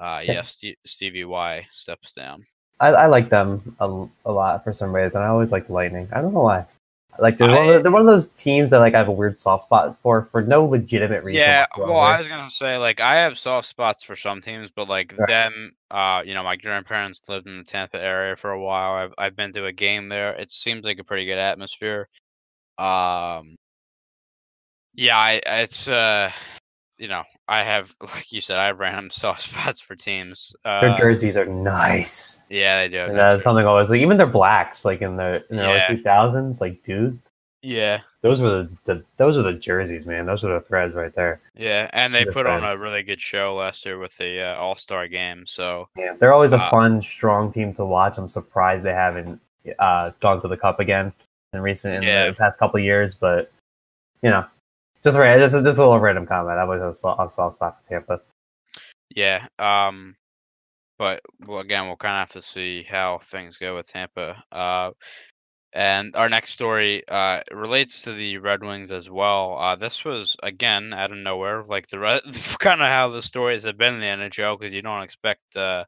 uh, 0.00 0.22
yeah, 0.24 0.42
Stevie 0.86 1.24
Y 1.24 1.64
steps 1.70 2.12
down. 2.14 2.42
I, 2.80 2.88
I 2.88 3.06
like 3.06 3.28
them 3.28 3.76
a, 3.80 4.06
a 4.24 4.32
lot 4.32 4.64
for 4.64 4.72
some 4.72 4.94
reason. 4.94 5.20
I 5.20 5.26
always 5.26 5.52
like 5.52 5.68
Lightning. 5.68 6.08
I 6.12 6.20
don't 6.20 6.32
know 6.32 6.40
why. 6.40 6.64
Like 7.18 7.36
they're, 7.36 7.48
one 7.48 7.68
of, 7.68 7.82
they're 7.82 7.90
one 7.90 8.02
of 8.02 8.06
those 8.06 8.28
teams 8.28 8.70
that 8.70 8.78
like 8.78 8.94
I 8.94 8.98
have 8.98 9.08
a 9.08 9.12
weird 9.12 9.38
soft 9.38 9.64
spot 9.64 9.98
for 9.98 10.22
for 10.22 10.40
no 10.40 10.64
legitimate 10.64 11.24
reason. 11.24 11.40
Yeah, 11.40 11.62
whatsoever. 11.62 11.90
well, 11.90 12.00
I 12.00 12.16
was 12.16 12.28
gonna 12.28 12.50
say 12.50 12.78
like 12.78 13.00
I 13.00 13.16
have 13.16 13.36
soft 13.36 13.66
spots 13.66 14.04
for 14.04 14.14
some 14.14 14.40
teams, 14.40 14.70
but 14.70 14.88
like 14.88 15.12
Right. 15.18 15.26
them, 15.26 15.72
uh, 15.90 16.22
you 16.24 16.34
know, 16.34 16.44
my 16.44 16.54
grandparents 16.54 17.28
lived 17.28 17.48
in 17.48 17.58
the 17.58 17.64
Tampa 17.64 18.00
area 18.00 18.36
for 18.36 18.52
a 18.52 18.60
while. 18.60 18.92
I've 18.92 19.14
I've 19.18 19.34
been 19.36 19.50
to 19.52 19.66
a 19.66 19.72
game 19.72 20.08
there. 20.08 20.32
It 20.36 20.50
seems 20.50 20.84
like 20.84 21.00
a 21.00 21.04
pretty 21.04 21.26
good 21.26 21.38
atmosphere. 21.38 22.08
Um, 22.78 23.56
yeah, 24.98 25.16
I 25.16 25.40
it's 25.46 25.86
uh, 25.88 26.30
you 26.98 27.06
know, 27.08 27.22
I 27.46 27.62
have 27.62 27.94
like 28.00 28.32
you 28.32 28.40
said, 28.40 28.58
I 28.58 28.66
have 28.66 28.80
random 28.80 29.10
soft 29.22 29.42
spots 29.42 29.80
for 29.80 29.94
teams. 29.94 30.54
their 30.64 30.90
Uh, 30.90 30.96
jerseys 30.96 31.36
are 31.36 31.46
nice. 31.46 32.42
yeah, 32.50 32.82
they 32.82 32.88
do. 32.88 32.98
And 33.04 33.16
that's 33.16 33.44
something 33.44 33.64
always 33.64 33.90
like 33.90 34.00
even 34.00 34.16
their 34.16 34.26
blacks, 34.26 34.84
like 34.84 35.00
in 35.00 35.16
the 35.16 35.44
in 35.50 35.56
the 35.56 35.62
Yeah. 35.62 35.86
early 35.86 35.96
two 35.96 36.02
thousands, 36.02 36.60
like 36.60 36.82
dude, 36.82 37.18
Yeah, 37.62 38.00
those 38.22 38.40
were 38.42 38.64
the, 38.64 38.70
the 38.84 39.04
those 39.16 39.36
are 39.38 39.42
the 39.42 39.52
jerseys, 39.52 40.04
man. 40.06 40.26
Those 40.26 40.44
are 40.44 40.52
the 40.52 40.60
threads 40.60 40.94
right 40.96 41.14
there. 41.14 41.40
yeah, 41.54 41.88
and 41.92 42.12
they 42.12 42.24
put 42.24 42.46
on 42.46 42.64
a 42.64 42.76
really 42.76 43.04
good 43.04 43.20
show 43.20 43.54
last 43.54 43.86
year 43.86 43.98
with 43.98 44.16
the 44.16 44.42
uh, 44.42 44.56
All 44.56 44.74
Star 44.74 45.06
game. 45.06 45.46
So 45.46 45.88
Yeah, 45.96 46.14
they're 46.18 46.32
always 46.32 46.54
a 46.54 46.58
Uh, 46.60 46.70
fun, 46.70 47.00
strong 47.02 47.52
team 47.52 47.72
to 47.74 47.84
watch. 47.84 48.18
I'm 48.18 48.28
surprised 48.28 48.84
they 48.84 48.92
haven't 48.94 49.40
uh, 49.78 50.10
gone 50.18 50.40
to 50.40 50.48
the 50.48 50.56
cup 50.56 50.80
again 50.80 51.12
in 51.52 51.60
recent 51.60 51.94
in 51.94 52.02
Yeah. 52.02 52.26
the 52.26 52.34
past 52.34 52.58
couple 52.58 52.78
of 52.78 52.84
years, 52.84 53.14
but 53.14 53.52
you 54.22 54.30
know, 54.30 54.44
just 55.08 55.18
right, 55.18 55.38
just, 55.38 55.54
just 55.54 55.78
a 55.78 55.82
little 55.82 55.98
random 55.98 56.26
comment. 56.26 56.58
I 56.58 56.64
was 56.64 56.82
a 56.82 56.94
soft, 56.94 57.32
soft 57.32 57.54
spot 57.54 57.78
for 57.82 57.88
Tampa. 57.88 58.20
Yeah. 59.14 59.46
Um, 59.58 60.16
but 60.98 61.20
well, 61.46 61.60
again, 61.60 61.86
we'll 61.86 61.96
kind 61.96 62.14
of 62.14 62.20
have 62.20 62.32
to 62.32 62.42
see 62.42 62.82
how 62.82 63.18
things 63.18 63.56
go 63.56 63.76
with 63.76 63.88
Tampa. 63.88 64.42
Uh, 64.52 64.90
and 65.74 66.16
our 66.16 66.30
next 66.30 66.52
story 66.52 67.06
uh 67.08 67.42
relates 67.52 68.00
to 68.00 68.14
the 68.14 68.38
Red 68.38 68.62
Wings 68.62 68.90
as 68.90 69.10
well. 69.10 69.58
Uh, 69.58 69.76
this 69.76 70.04
was 70.04 70.36
again 70.42 70.92
out 70.94 71.12
of 71.12 71.18
nowhere, 71.18 71.62
like 71.64 71.88
the 71.88 71.98
re- 71.98 72.20
kind 72.58 72.80
of 72.80 72.88
how 72.88 73.08
the 73.10 73.22
stories 73.22 73.64
have 73.64 73.76
been 73.76 73.94
in 73.94 74.00
the 74.00 74.28
NHL 74.28 74.58
because 74.58 74.72
you 74.72 74.82
don't 74.82 75.02
expect 75.02 75.56
uh, 75.56 75.84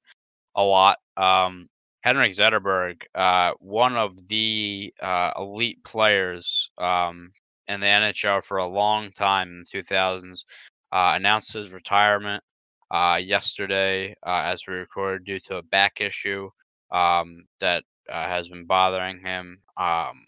a 0.54 0.62
lot. 0.62 0.98
Um, 1.16 1.68
Henrik 2.02 2.32
Zetterberg, 2.32 3.02
uh, 3.14 3.52
one 3.58 3.96
of 3.96 4.26
the 4.28 4.92
uh, 5.02 5.32
elite 5.36 5.82
players 5.84 6.70
um, 6.78 7.32
in 7.70 7.80
the 7.80 7.86
NHL 7.86 8.42
for 8.42 8.58
a 8.58 8.66
long 8.66 9.10
time 9.12 9.48
in 9.48 9.58
the 9.60 9.82
2000s, 9.82 10.44
uh, 10.92 11.12
announced 11.14 11.52
his 11.52 11.72
retirement 11.72 12.42
uh, 12.90 13.18
yesterday 13.22 14.14
uh, 14.26 14.42
as 14.44 14.66
we 14.66 14.74
recorded 14.74 15.24
due 15.24 15.38
to 15.38 15.56
a 15.56 15.62
back 15.62 16.00
issue 16.00 16.50
um, 16.90 17.44
that 17.60 17.84
uh, 18.10 18.26
has 18.26 18.48
been 18.48 18.66
bothering 18.66 19.20
him. 19.20 19.60
Um, 19.76 20.26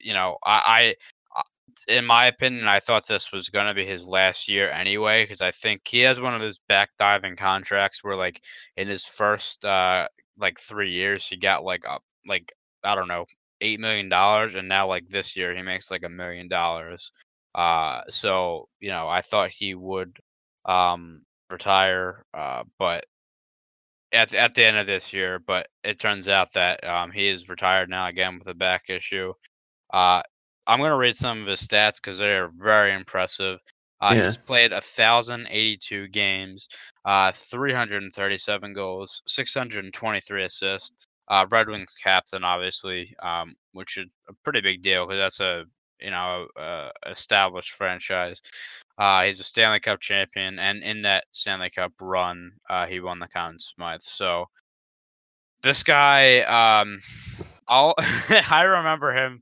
you 0.00 0.12
know, 0.12 0.38
I, 0.44 0.94
I, 1.36 1.42
in 1.86 2.04
my 2.04 2.26
opinion, 2.26 2.66
I 2.66 2.80
thought 2.80 3.06
this 3.06 3.30
was 3.32 3.48
going 3.48 3.66
to 3.66 3.74
be 3.74 3.86
his 3.86 4.08
last 4.08 4.48
year 4.48 4.70
anyway 4.70 5.22
because 5.22 5.40
I 5.40 5.52
think 5.52 5.82
he 5.86 6.00
has 6.00 6.20
one 6.20 6.34
of 6.34 6.40
those 6.40 6.58
back 6.68 6.90
diving 6.98 7.36
contracts 7.36 8.02
where, 8.02 8.16
like, 8.16 8.40
in 8.76 8.88
his 8.88 9.04
first 9.04 9.64
uh, 9.64 10.08
like 10.38 10.58
three 10.58 10.90
years, 10.90 11.26
he 11.26 11.36
got 11.36 11.64
like 11.64 11.84
a 11.88 11.98
like 12.26 12.52
I 12.84 12.94
don't 12.94 13.08
know 13.08 13.26
eight 13.60 13.80
million 13.80 14.08
dollars, 14.08 14.54
and 14.56 14.68
now 14.68 14.88
like 14.88 15.08
this 15.08 15.36
year 15.36 15.54
he 15.54 15.62
makes 15.62 15.90
like 15.90 16.04
a 16.04 16.08
million 16.08 16.48
dollars. 16.48 17.12
Uh, 17.54 18.02
so 18.08 18.68
you 18.80 18.90
know, 18.90 19.08
I 19.08 19.22
thought 19.22 19.50
he 19.52 19.74
would 19.74 20.18
um 20.66 21.22
retire, 21.50 22.24
uh, 22.34 22.64
but 22.78 23.06
at 24.12 24.34
at 24.34 24.54
the 24.54 24.64
end 24.64 24.76
of 24.78 24.86
this 24.86 25.12
year. 25.12 25.38
But 25.38 25.68
it 25.84 25.98
turns 25.98 26.28
out 26.28 26.52
that 26.54 26.84
um 26.84 27.10
he 27.12 27.28
is 27.28 27.48
retired 27.48 27.90
now 27.90 28.06
again 28.08 28.38
with 28.38 28.48
a 28.48 28.54
back 28.54 28.90
issue. 28.90 29.34
Uh, 29.92 30.22
I'm 30.66 30.80
gonna 30.80 30.96
read 30.96 31.16
some 31.16 31.42
of 31.42 31.48
his 31.48 31.62
stats 31.66 31.96
because 31.96 32.18
they 32.18 32.36
are 32.36 32.50
very 32.56 32.94
impressive. 32.94 33.60
Uh, 34.00 34.14
Yeah. 34.16 34.24
He's 34.24 34.36
played 34.38 34.72
1,082 34.72 36.08
games, 36.08 36.68
uh, 37.06 37.32
337 37.32 38.74
goals, 38.74 39.22
623 39.26 40.44
assists. 40.44 41.07
Uh, 41.28 41.46
Red 41.50 41.68
Wings 41.68 41.94
captain, 42.02 42.44
obviously, 42.44 43.14
um, 43.22 43.54
which 43.72 43.98
is 43.98 44.06
a 44.28 44.32
pretty 44.44 44.60
big 44.60 44.82
deal 44.82 45.06
because 45.06 45.18
that's 45.20 45.40
a 45.40 45.64
you 46.00 46.10
know 46.10 46.46
uh, 46.58 46.90
established 47.06 47.72
franchise. 47.72 48.40
Uh, 48.98 49.24
he's 49.24 49.40
a 49.40 49.44
Stanley 49.44 49.80
Cup 49.80 50.00
champion, 50.00 50.58
and 50.58 50.82
in 50.82 51.02
that 51.02 51.24
Stanley 51.30 51.70
Cup 51.70 51.92
run, 52.00 52.52
uh, 52.68 52.86
he 52.86 53.00
won 53.00 53.18
the 53.18 53.28
Conn 53.28 53.58
Smythe. 53.58 54.02
So 54.02 54.46
this 55.62 55.82
guy, 55.82 56.40
um, 56.42 57.00
I'll 57.68 57.94
I 58.50 58.62
remember 58.62 59.12
him 59.12 59.40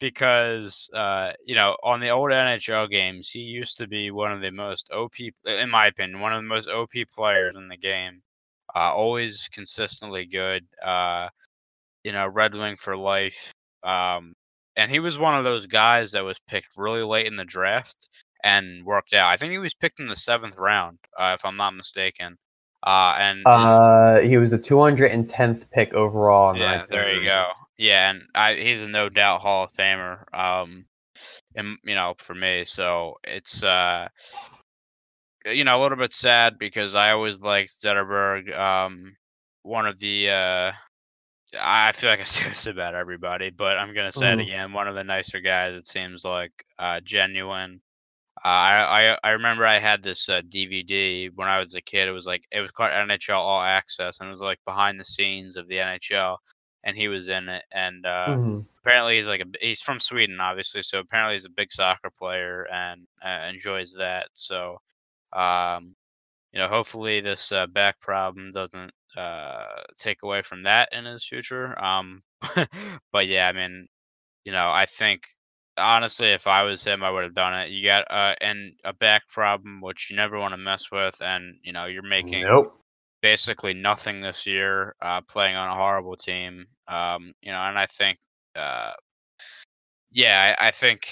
because 0.00 0.88
uh, 0.94 1.32
you 1.44 1.54
know 1.54 1.76
on 1.82 2.00
the 2.00 2.10
old 2.10 2.30
NHL 2.30 2.90
games, 2.90 3.30
he 3.30 3.40
used 3.40 3.78
to 3.78 3.86
be 3.86 4.10
one 4.10 4.32
of 4.32 4.40
the 4.40 4.50
most 4.50 4.90
OP, 4.92 5.14
in 5.44 5.70
my 5.70 5.86
opinion, 5.88 6.20
one 6.20 6.32
of 6.32 6.42
the 6.42 6.48
most 6.48 6.68
OP 6.68 6.92
players 7.14 7.56
in 7.56 7.68
the 7.68 7.76
game. 7.76 8.22
Uh, 8.78 8.92
always 8.94 9.48
consistently 9.52 10.24
good. 10.24 10.64
Uh, 10.84 11.28
you 12.04 12.12
know, 12.12 12.28
Red 12.28 12.54
Wing 12.54 12.76
for 12.76 12.96
life. 12.96 13.52
Um, 13.82 14.34
and 14.76 14.88
he 14.88 15.00
was 15.00 15.18
one 15.18 15.36
of 15.36 15.42
those 15.42 15.66
guys 15.66 16.12
that 16.12 16.24
was 16.24 16.38
picked 16.48 16.76
really 16.76 17.02
late 17.02 17.26
in 17.26 17.34
the 17.34 17.44
draft 17.44 18.08
and 18.44 18.84
worked 18.84 19.14
out. 19.14 19.30
I 19.30 19.36
think 19.36 19.50
he 19.50 19.58
was 19.58 19.74
picked 19.74 19.98
in 19.98 20.06
the 20.06 20.14
seventh 20.14 20.56
round, 20.56 20.98
uh, 21.18 21.34
if 21.36 21.44
I'm 21.44 21.56
not 21.56 21.74
mistaken. 21.74 22.36
Uh, 22.86 23.16
and 23.18 23.44
Uh, 23.44 24.20
he 24.20 24.36
was 24.36 24.52
a 24.52 24.58
210th 24.58 25.68
pick 25.72 25.92
overall. 25.94 26.56
yeah, 26.56 26.84
there 26.88 27.12
you 27.12 27.24
go. 27.24 27.48
Yeah, 27.78 28.10
and 28.10 28.22
I, 28.32 28.54
he's 28.54 28.80
a 28.82 28.88
no 28.88 29.08
doubt 29.08 29.40
Hall 29.40 29.64
of 29.64 29.72
Famer. 29.72 30.22
Um, 30.32 30.84
and 31.56 31.78
you 31.82 31.96
know, 31.96 32.14
for 32.18 32.34
me, 32.34 32.64
so 32.64 33.14
it's 33.24 33.64
uh, 33.64 34.06
you 35.46 35.64
know, 35.64 35.78
a 35.78 35.82
little 35.82 35.98
bit 35.98 36.12
sad 36.12 36.58
because 36.58 36.94
I 36.94 37.10
always 37.12 37.40
liked 37.40 37.70
Zetterberg. 37.70 38.56
Um, 38.56 39.16
one 39.62 39.86
of 39.86 39.98
the 39.98 40.30
uh, 40.30 40.72
I 41.58 41.92
feel 41.92 42.10
like 42.10 42.20
I 42.20 42.24
say 42.24 42.48
this 42.48 42.66
about 42.66 42.94
everybody, 42.94 43.50
but 43.50 43.78
I'm 43.78 43.94
gonna 43.94 44.12
say 44.12 44.32
it 44.32 44.38
Mhm. 44.38 44.40
again. 44.40 44.72
One 44.72 44.88
of 44.88 44.94
the 44.94 45.04
nicer 45.04 45.40
guys. 45.40 45.76
It 45.76 45.86
seems 45.88 46.24
like 46.24 46.52
uh, 46.78 47.00
genuine. 47.04 47.80
Uh, 48.44 48.48
I, 48.48 49.10
I 49.12 49.18
I 49.24 49.30
remember 49.30 49.66
I 49.66 49.78
had 49.78 50.02
this 50.02 50.28
uh, 50.28 50.42
DVD 50.48 51.30
when 51.34 51.48
I 51.48 51.58
was 51.60 51.74
a 51.74 51.80
kid. 51.82 52.08
It 52.08 52.12
was 52.12 52.26
like 52.26 52.44
it 52.52 52.60
was 52.60 52.70
called 52.72 52.92
NHL 52.92 53.40
All 53.40 53.60
Access, 53.62 54.20
and 54.20 54.28
it 54.28 54.32
was 54.32 54.40
like 54.42 54.60
behind 54.64 55.00
the 55.00 55.04
scenes 55.04 55.56
of 55.56 55.68
the 55.68 55.80
NHL, 55.80 56.38
and 56.84 56.96
he 56.96 57.08
was 57.08 57.28
in 57.28 57.48
it. 57.48 57.64
And 57.72 58.06
uh, 58.06 58.36
Mhm. 58.36 58.66
apparently 58.84 59.16
he's 59.16 59.28
like 59.28 59.40
a, 59.40 59.46
he's 59.60 59.80
from 59.82 60.00
Sweden, 60.00 60.40
obviously. 60.40 60.82
So 60.82 60.98
apparently 61.00 61.34
he's 61.34 61.46
a 61.46 61.50
big 61.50 61.72
soccer 61.72 62.10
player 62.10 62.66
and 62.72 63.06
uh, 63.24 63.46
enjoys 63.48 63.92
that. 63.98 64.28
So, 64.34 64.78
um, 65.32 65.94
you 66.52 66.60
know, 66.60 66.68
hopefully 66.68 67.20
this 67.20 67.52
uh, 67.52 67.66
back 67.66 68.00
problem 68.00 68.50
doesn't 68.52 68.90
uh, 69.16 69.64
take 69.98 70.22
away 70.22 70.42
from 70.42 70.62
that 70.64 70.88
in 70.92 71.04
his 71.04 71.24
future. 71.26 71.78
Um, 71.82 72.22
but 73.12 73.26
yeah, 73.26 73.48
I 73.48 73.52
mean, 73.52 73.88
you 74.44 74.52
know, 74.52 74.70
I 74.70 74.86
think 74.86 75.28
honestly, 75.76 76.28
if 76.32 76.46
I 76.46 76.62
was 76.62 76.84
him, 76.84 77.02
I 77.04 77.10
would 77.10 77.24
have 77.24 77.34
done 77.34 77.54
it. 77.60 77.70
You 77.70 77.84
got 77.84 78.10
uh, 78.10 78.34
and 78.40 78.72
a 78.84 78.92
back 78.92 79.28
problem, 79.28 79.80
which 79.80 80.10
you 80.10 80.16
never 80.16 80.38
want 80.38 80.52
to 80.52 80.58
mess 80.58 80.90
with, 80.90 81.20
and 81.22 81.56
you 81.62 81.72
know, 81.72 81.86
you're 81.86 82.02
making 82.02 82.44
Nope. 82.48 82.74
basically 83.22 83.74
nothing 83.74 84.20
this 84.20 84.46
year, 84.46 84.94
uh, 85.02 85.20
playing 85.28 85.56
on 85.56 85.70
a 85.70 85.74
horrible 85.76 86.16
team. 86.16 86.66
Um, 86.88 87.32
you 87.42 87.52
know, 87.52 87.60
and 87.60 87.78
I 87.78 87.86
think, 87.86 88.18
uh, 88.56 88.92
yeah, 90.10 90.56
I, 90.58 90.68
I 90.68 90.70
think 90.70 91.08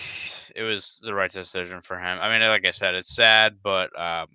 it 0.55 0.63
was 0.63 1.01
the 1.05 1.15
right 1.15 1.31
decision 1.31 1.81
for 1.81 1.97
him. 1.97 2.19
I 2.21 2.31
mean, 2.31 2.47
like 2.49 2.65
I 2.65 2.71
said, 2.71 2.95
it's 2.95 3.15
sad, 3.15 3.57
but 3.63 3.99
um, 4.01 4.29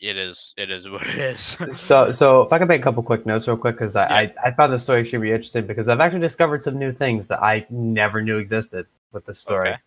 it 0.00 0.16
is 0.16 0.54
it 0.56 0.70
is 0.70 0.88
what 0.90 1.02
it 1.06 1.18
is. 1.18 1.56
So, 1.74 2.12
so 2.12 2.42
if 2.42 2.52
I 2.52 2.58
could 2.58 2.68
make 2.68 2.80
a 2.80 2.84
couple 2.84 3.02
quick 3.02 3.26
notes 3.26 3.46
real 3.46 3.56
quick, 3.56 3.76
because 3.76 3.96
I, 3.96 4.08
Yeah. 4.08 4.32
I, 4.42 4.48
I 4.48 4.50
found 4.52 4.72
this 4.72 4.82
story 4.82 5.00
extremely 5.00 5.30
interesting 5.30 5.66
because 5.66 5.88
I've 5.88 6.00
actually 6.00 6.20
discovered 6.20 6.64
some 6.64 6.78
new 6.78 6.92
things 6.92 7.26
that 7.28 7.42
I 7.42 7.66
never 7.70 8.22
knew 8.22 8.38
existed 8.38 8.86
with 9.12 9.24
this 9.26 9.40
story. 9.40 9.70
Okay. 9.70 9.78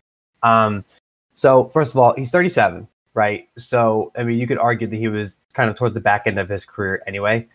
Um, 0.43 0.86
so 1.34 1.70
first 1.70 1.93
of 1.93 1.99
all, 1.99 2.13
he's 2.15 2.32
37, 2.32 2.88
right? 3.13 3.49
So, 3.57 4.11
I 4.18 4.24
mean, 4.24 4.39
you 4.39 4.47
could 4.47 4.57
argue 4.57 4.88
that 4.88 4.95
he 4.95 5.07
was 5.07 5.38
kind 5.53 5.70
of 5.70 5.76
toward 5.76 5.93
the 5.93 5.99
back 5.99 6.26
end 6.26 6.39
of 6.39 6.49
his 6.49 6.65
career 6.65 7.03
anyway. 7.05 7.47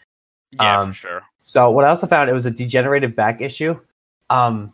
yeah, 0.52 0.78
Um, 0.78 0.88
for 0.88 0.94
sure. 0.94 1.22
So 1.42 1.70
what 1.70 1.84
I 1.84 1.88
also 1.88 2.06
found 2.06 2.30
it 2.30 2.32
was 2.32 2.46
a 2.46 2.50
degenerative 2.50 3.16
back 3.16 3.40
issue. 3.40 3.80
Um, 4.30 4.72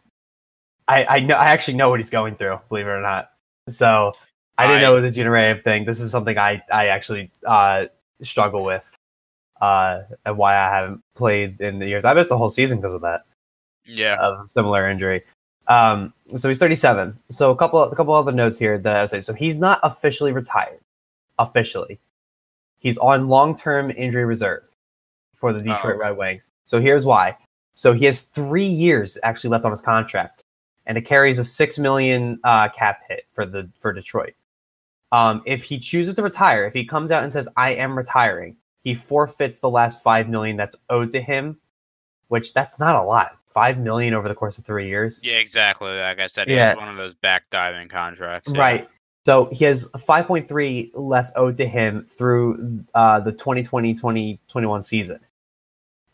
I 0.89 1.05
I 1.17 1.21
know 1.21 1.37
I 1.37 1.47
actually 1.47 1.77
know 1.77 1.91
what 1.91 2.01
he's 2.01 2.11
going 2.11 2.35
through, 2.37 2.59
believe 2.69 2.87
it 2.87 2.91
or 2.91 3.03
not. 3.03 3.31
So 3.69 4.13
I 4.57 4.67
didn't 4.67 4.79
I- 4.79 4.83
know 4.83 4.93
it 4.95 5.03
was 5.03 5.05
a 5.05 5.11
generative 5.11 5.63
thing. 5.65 5.85
This 5.85 6.01
is 6.01 6.11
something 6.11 6.37
I 6.39 6.63
I 6.73 6.89
actually 6.89 7.31
uh 7.47 7.87
struggle 8.23 8.65
with, 8.65 8.91
uh, 9.61 10.01
and 10.27 10.37
why 10.37 10.57
I 10.57 10.71
haven't 10.75 11.03
played 11.15 11.61
in 11.61 11.79
the 11.79 11.87
years. 11.87 12.05
I 12.05 12.15
missed 12.15 12.31
the 12.31 12.39
whole 12.39 12.49
season 12.49 12.79
because 12.79 12.95
of 12.95 13.03
that 13.03 13.25
Yeah, 13.85 14.17
of 14.17 14.45
a 14.45 14.49
similar 14.49 14.89
injury. 14.91 15.23
Um, 15.69 16.15
so 16.35 16.49
he's 16.49 16.59
37. 16.59 17.17
So 17.31 17.51
a 17.51 17.57
couple 17.57 17.83
a 17.83 17.95
couple 17.95 18.15
other 18.15 18.33
notes 18.33 18.59
here 18.59 18.79
that 18.79 18.97
I 18.97 19.05
say. 19.05 19.21
So 19.21 19.35
he's 19.35 19.57
not 19.57 19.79
officially 19.83 20.33
retired. 20.33 20.81
Officially, 21.39 22.01
he's 22.81 22.99
on 22.99 23.29
long 23.29 23.57
term 23.57 23.91
injury 23.91 24.25
reserve 24.25 24.65
for 25.37 25.53
the 25.53 25.59
Detroit 25.61 25.97
Oh. 25.97 25.99
Red 25.99 26.17
Wings. 26.17 26.49
So 26.65 26.81
here's 26.81 27.05
why. 27.05 27.37
So 27.75 27.93
he 27.93 28.07
has 28.07 28.23
three 28.23 28.67
years 28.67 29.19
actually 29.23 29.51
left 29.51 29.65
on 29.65 29.71
his 29.71 29.81
contract, 29.83 30.43
and 30.89 30.99
it 30.99 31.03
carries 31.03 31.39
a 31.39 31.45
six 31.45 31.79
million 31.79 32.41
uh, 32.43 32.69
cap 32.71 33.03
hit 33.09 33.27
for 33.33 33.47
the 33.47 33.69
for 33.79 33.93
Detroit. 33.93 34.35
Um, 35.13 35.43
if 35.47 35.63
he 35.63 35.79
chooses 35.79 36.17
to 36.17 36.23
retire, 36.23 36.67
if 36.67 36.75
he 36.75 36.85
comes 36.85 37.11
out 37.13 37.23
and 37.23 37.33
says 37.33 37.49
I 37.57 37.75
am 37.75 37.97
retiring, 37.97 38.57
he 38.83 38.95
forfeits 38.95 39.61
the 39.61 39.71
last 39.71 40.03
five 40.03 40.29
million 40.29 40.57
that's 40.57 40.77
owed 40.91 41.11
to 41.13 41.21
him, 41.21 41.59
which 42.29 42.53
that's 42.55 42.79
not 42.79 42.97
a 42.97 43.03
lot. 43.03 43.39
Five 43.47 43.79
million 43.79 44.15
over 44.15 44.29
the 44.29 44.35
course 44.35 44.59
of 44.59 44.65
three 44.65 44.89
years. 44.89 45.25
Yeah, 45.25 45.37
exactly. 45.39 45.91
Like 45.99 46.21
I 46.21 46.27
said, 46.27 46.49
Yeah. 46.49 46.75
one 46.75 46.89
of 46.89 46.97
those 46.97 47.15
back 47.15 47.49
diving 47.51 47.89
contracts. 47.89 48.51
yeah. 48.53 48.61
Right. 48.61 48.89
So 49.27 49.47
he 49.53 49.65
has 49.67 49.91
5.3 49.93 50.91
left 50.95 51.33
owed 51.37 51.57
to 51.57 51.67
him 51.67 52.07
through 52.09 52.85
uh, 52.95 53.21
the 53.21 53.33
2020-2021 53.33 54.85
season. 54.85 55.21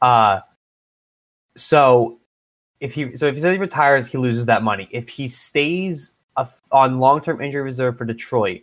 Uh, 0.00 0.40
so 1.56 2.18
if 2.84 2.92
he 2.92 3.16
so 3.16 3.26
if 3.26 3.34
he 3.34 3.40
says 3.40 3.52
he 3.54 3.58
retires, 3.58 4.06
he 4.06 4.18
loses 4.18 4.44
that 4.44 4.62
money. 4.62 4.88
If 4.90 5.08
he 5.08 5.26
stays 5.26 6.16
a, 6.36 6.46
on 6.70 7.00
long-term 7.00 7.40
injury 7.40 7.62
reserve 7.62 7.96
for 7.96 8.04
Detroit, 8.04 8.60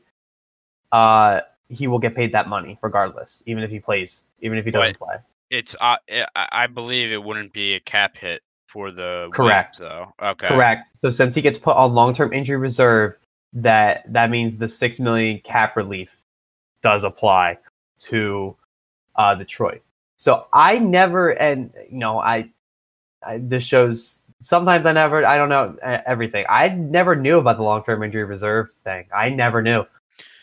uh, 0.92 1.42
he 1.70 1.88
will 1.88 1.98
get 1.98 2.16
paid 2.16 2.32
that 2.34 2.48
money 2.48 2.78
regardless, 2.84 3.42
even 3.48 3.64
if 3.64 3.72
he 3.72 3.80
plays, 3.80 4.26
even 4.42 4.60
if 4.60 4.66
he 4.66 4.70
doesn't 4.70 5.00
play. 5.00 5.16
It's 5.50 5.76
uh, 5.82 5.98
I 6.08 6.28
I 6.36 6.68
believe 6.68 7.12
it 7.12 7.24
wouldn't 7.24 7.52
be 7.52 7.74
a 7.74 7.80
cap 7.80 8.16
hit 8.16 8.44
for 8.68 8.92
the 8.92 9.30
Correct. 9.34 9.80
Wings, 9.80 9.90
though. 9.90 10.14
Okay. 10.22 10.48
Correct. 10.50 10.96
So 11.02 11.10
since 11.10 11.34
he 11.34 11.42
gets 11.42 11.58
put 11.58 11.76
on 11.76 11.96
long-term 11.96 12.32
injury 12.32 12.58
reserve, 12.58 13.18
that 13.54 14.04
that 14.14 14.30
means 14.30 14.60
the 14.60 14.68
six 14.68 15.00
million 15.00 15.40
cap 15.40 15.76
relief 15.76 16.22
does 16.84 17.04
apply 17.04 17.58
to 18.02 18.56
uh, 19.16 19.34
Detroit. 19.34 19.82
So 20.18 20.46
I 20.54 20.78
never, 20.78 21.30
and 21.30 21.74
you 21.90 21.98
know, 21.98 22.20
I, 22.20 22.52
I 23.26 23.38
this 23.40 23.64
shows. 23.64 24.24
Sometimes 24.44 24.88
I 24.88 24.94
never, 24.94 25.24
I 25.24 25.38
don't 25.38 25.50
know 25.50 25.76
everything. 25.84 26.46
I 26.50 26.70
never 26.70 27.16
knew 27.16 27.38
about 27.38 27.58
the 27.58 27.64
long-term 27.64 28.02
injury 28.02 28.24
reserve 28.24 28.70
thing. 28.84 29.06
I 29.16 29.30
never 29.30 29.62
knew. 29.62 29.82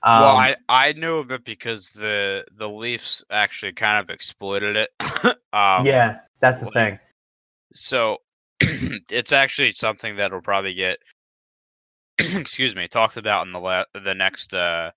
Um, 0.05 0.23
well, 0.23 0.37
I, 0.37 0.57
I 0.69 0.93
knew 0.93 1.19
of 1.19 1.33
it 1.33 1.45
because 1.45 1.91
the 1.91 2.45
the 2.57 2.69
Leafs 2.69 3.25
actually 3.31 3.73
kind 3.73 3.99
of 3.99 4.11
exploited 4.11 4.77
it. 4.77 4.91
um, 5.53 5.85
yeah, 5.85 6.19
that's 6.41 6.61
the 6.61 6.67
like- 6.67 6.75
thing. 6.75 6.99
So 7.73 8.19
it's 8.61 9.33
actually 9.33 9.73
something 9.73 10.17
that'll 10.17 10.41
probably 10.41 10.75
get, 10.75 10.99
excuse 12.19 12.75
me, 12.77 12.87
talked 12.87 13.17
about 13.17 13.47
in 13.47 13.53
the 13.53 13.61
la- 13.61 13.85
the 13.93 14.15
next, 14.15 14.55
uh, 14.55 14.91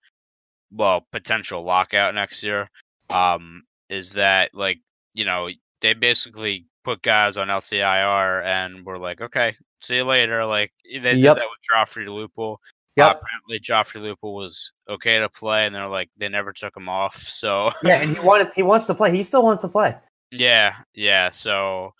well, 0.71 1.05
potential 1.11 1.63
lockout 1.63 2.15
next 2.15 2.43
year. 2.43 2.69
Um, 3.09 3.63
is 3.89 4.11
that 4.13 4.55
like 4.55 4.79
you 5.13 5.25
know 5.25 5.49
they 5.82 5.93
basically 5.93 6.65
put 6.84 7.01
guys 7.01 7.38
on 7.38 7.47
LTIR 7.47 8.43
and 8.45 8.86
we're 8.86 8.97
like, 8.97 9.21
okay, 9.21 9.55
see 9.82 9.97
you 9.97 10.03
later. 10.03 10.45
Like 10.45 10.71
they 10.86 11.13
Yep. 11.13 11.13
did 11.13 11.23
that 11.23 11.38
with 11.38 11.59
Joffrey 11.73 12.07
Lupul. 12.07 12.57
Yep. 12.97 13.07
Uh, 13.07 13.15
apparently, 13.19 13.59
Joffrey 13.59 14.01
Lupul 14.01 14.34
was 14.36 14.73
okay 14.89 15.17
to 15.19 15.29
play, 15.29 15.65
and 15.65 15.73
they're 15.73 15.88
like 15.88 16.09
they 16.17 16.27
never 16.27 16.51
took 16.51 16.75
him 16.75 16.89
off. 16.89 17.15
So 17.21 17.69
yeah, 17.84 18.01
and 18.01 18.17
he 18.17 18.23
wanted, 18.25 18.53
he 18.53 18.63
wants 18.63 18.86
to 18.88 18.93
play. 18.93 19.15
He 19.15 19.23
still 19.23 19.43
wants 19.43 19.63
to 19.63 19.69
play. 19.69 19.95
yeah, 20.32 20.75
yeah. 20.93 21.29
So, 21.29 21.93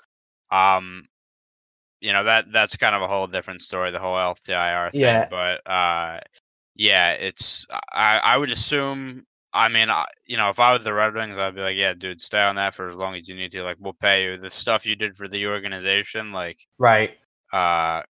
um, 0.51 1.05
you 2.01 2.11
know 2.13 2.23
that 2.25 2.51
that's 2.51 2.75
kind 2.75 2.95
of 2.95 3.01
a 3.03 3.07
whole 3.07 3.27
different 3.27 3.61
story, 3.61 3.91
the 3.91 3.99
whole 3.99 4.15
LTIR 4.15 4.91
thing. 4.91 5.01
Yeah. 5.01 5.27
But 5.29 5.61
uh, 5.69 6.19
yeah, 6.75 7.11
it's 7.13 7.65
I 7.93 8.17
I 8.17 8.38
would 8.38 8.51
assume. 8.51 9.25
I 9.54 9.68
mean, 9.68 9.89
I, 9.89 10.06
you 10.28 10.38
know, 10.38 10.49
if 10.49 10.60
I 10.60 10.74
was 10.74 10.84
the 10.84 10.93
Red 10.93 11.14
Wings, 11.14 11.38
I'd 11.38 11.56
be 11.56 11.62
like, 11.62 11.76
yeah, 11.76 11.93
dude, 11.93 12.22
stay 12.22 12.39
on 12.41 12.56
that 12.56 12.74
for 12.74 12.88
as 12.88 12.95
long 12.95 13.16
as 13.16 13.28
you 13.28 13.36
need 13.36 13.52
to. 13.52 13.64
Like, 13.64 13.78
we'll 13.80 13.93
pay 13.93 14.24
you 14.24 14.38
the 14.38 14.49
stuff 14.49 14.86
you 14.86 14.95
did 14.95 15.18
for 15.18 15.28
the 15.28 15.45
organization. 15.47 16.32
Like, 16.32 16.58
Right. 16.78 17.18
uh, 17.52 18.04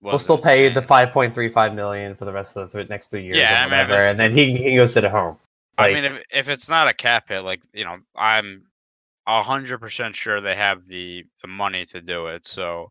We'll 0.00 0.18
still 0.20 0.38
pay 0.38 0.62
you 0.64 0.70
the 0.70 0.80
five 0.80 1.10
point 1.10 1.34
three 1.34 1.48
five 1.48 1.74
million 1.74 2.14
for 2.14 2.24
the 2.24 2.32
rest 2.32 2.56
of 2.56 2.70
the 2.70 2.78
th- 2.78 2.88
next 2.88 3.08
three 3.10 3.24
years, 3.24 3.36
Yeah, 3.36 3.62
or 3.66 3.68
mean, 3.68 3.70
whatever, 3.78 3.92
it's- 3.94 4.10
and 4.12 4.20
then 4.20 4.30
he, 4.30 4.52
he 4.56 4.62
can 4.62 4.76
go 4.76 4.86
sit 4.86 5.04
at 5.04 5.10
home. 5.10 5.36
I 5.76 5.92
mean, 5.92 6.04
if 6.04 6.22
if 6.32 6.48
it's 6.48 6.68
not 6.68 6.86
a 6.88 6.94
cap 6.94 7.28
hit, 7.28 7.40
like 7.40 7.62
you 7.74 7.84
know, 7.84 7.98
I'm 8.16 8.64
a 9.26 9.42
hundred 9.42 9.78
percent 9.78 10.14
sure 10.16 10.40
they 10.40 10.54
have 10.54 10.86
the 10.86 11.24
the 11.42 11.48
money 11.48 11.84
to 11.86 12.00
do 12.00 12.28
it. 12.28 12.44
So, 12.46 12.90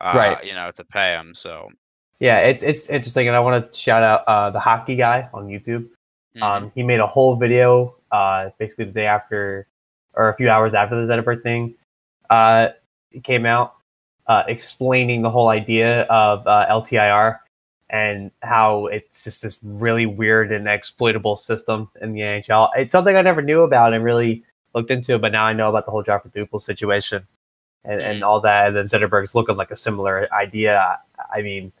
uh, 0.00 0.14
Right. 0.16 0.44
you 0.44 0.54
know, 0.54 0.70
to 0.70 0.84
pay 0.84 1.12
them. 1.14 1.34
So, 1.34 1.68
Yeah, 2.20 2.38
it's 2.38 2.62
it's 2.62 2.88
interesting, 2.88 3.26
and 3.28 3.36
I 3.36 3.40
want 3.40 3.70
to 3.72 3.78
shout 3.78 4.02
out 4.02 4.24
uh, 4.26 4.48
the 4.50 4.60
hockey 4.60 4.96
guy 4.96 5.28
on 5.34 5.46
YouTube. 5.48 5.88
Mhm. 6.36 6.42
Um, 6.42 6.72
he 6.74 6.82
made 6.82 7.00
a 7.00 7.06
whole 7.06 7.36
video, 7.36 7.96
uh, 8.10 8.50
basically 8.58 8.86
the 8.86 8.92
day 8.92 9.06
after, 9.06 9.66
or 10.14 10.28
a 10.28 10.34
few 10.34 10.48
hours 10.50 10.74
after 10.74 11.04
the 11.04 11.12
Zetterberg 11.12 11.42
thing, 11.42 11.74
uh, 12.30 12.68
came 13.22 13.46
out, 13.46 13.74
uh, 14.26 14.42
explaining 14.48 15.22
the 15.22 15.30
whole 15.30 15.48
idea 15.48 16.02
of 16.04 16.46
uh, 16.46 16.66
LTIR 16.68 17.38
and 17.88 18.30
how 18.42 18.86
it's 18.86 19.24
just 19.24 19.42
this 19.42 19.60
really 19.62 20.06
weird 20.06 20.50
and 20.52 20.68
exploitable 20.68 21.36
system 21.36 21.88
in 22.00 22.12
the 22.12 22.20
NHL. 22.20 22.70
It's 22.76 22.92
something 22.92 23.16
I 23.16 23.22
never 23.22 23.42
knew 23.42 23.60
about 23.60 23.94
and 23.94 24.02
really 24.04 24.44
looked 24.74 24.90
into, 24.90 25.18
but 25.18 25.32
now 25.32 25.44
I 25.44 25.52
know 25.52 25.68
about 25.68 25.86
the 25.86 25.92
whole 25.92 26.02
Joffrey 26.02 26.32
Lupul 26.34 26.60
situation 26.60 27.26
and, 27.84 28.00
and 28.00 28.24
all 28.24 28.40
that. 28.40 28.68
And 28.68 28.76
then 28.76 28.84
Zetterberg's 28.86 29.34
looking 29.34 29.56
like 29.56 29.70
a 29.70 29.76
similar 29.76 30.28
idea. 30.34 30.98
I 31.32 31.42
mean, 31.42 31.72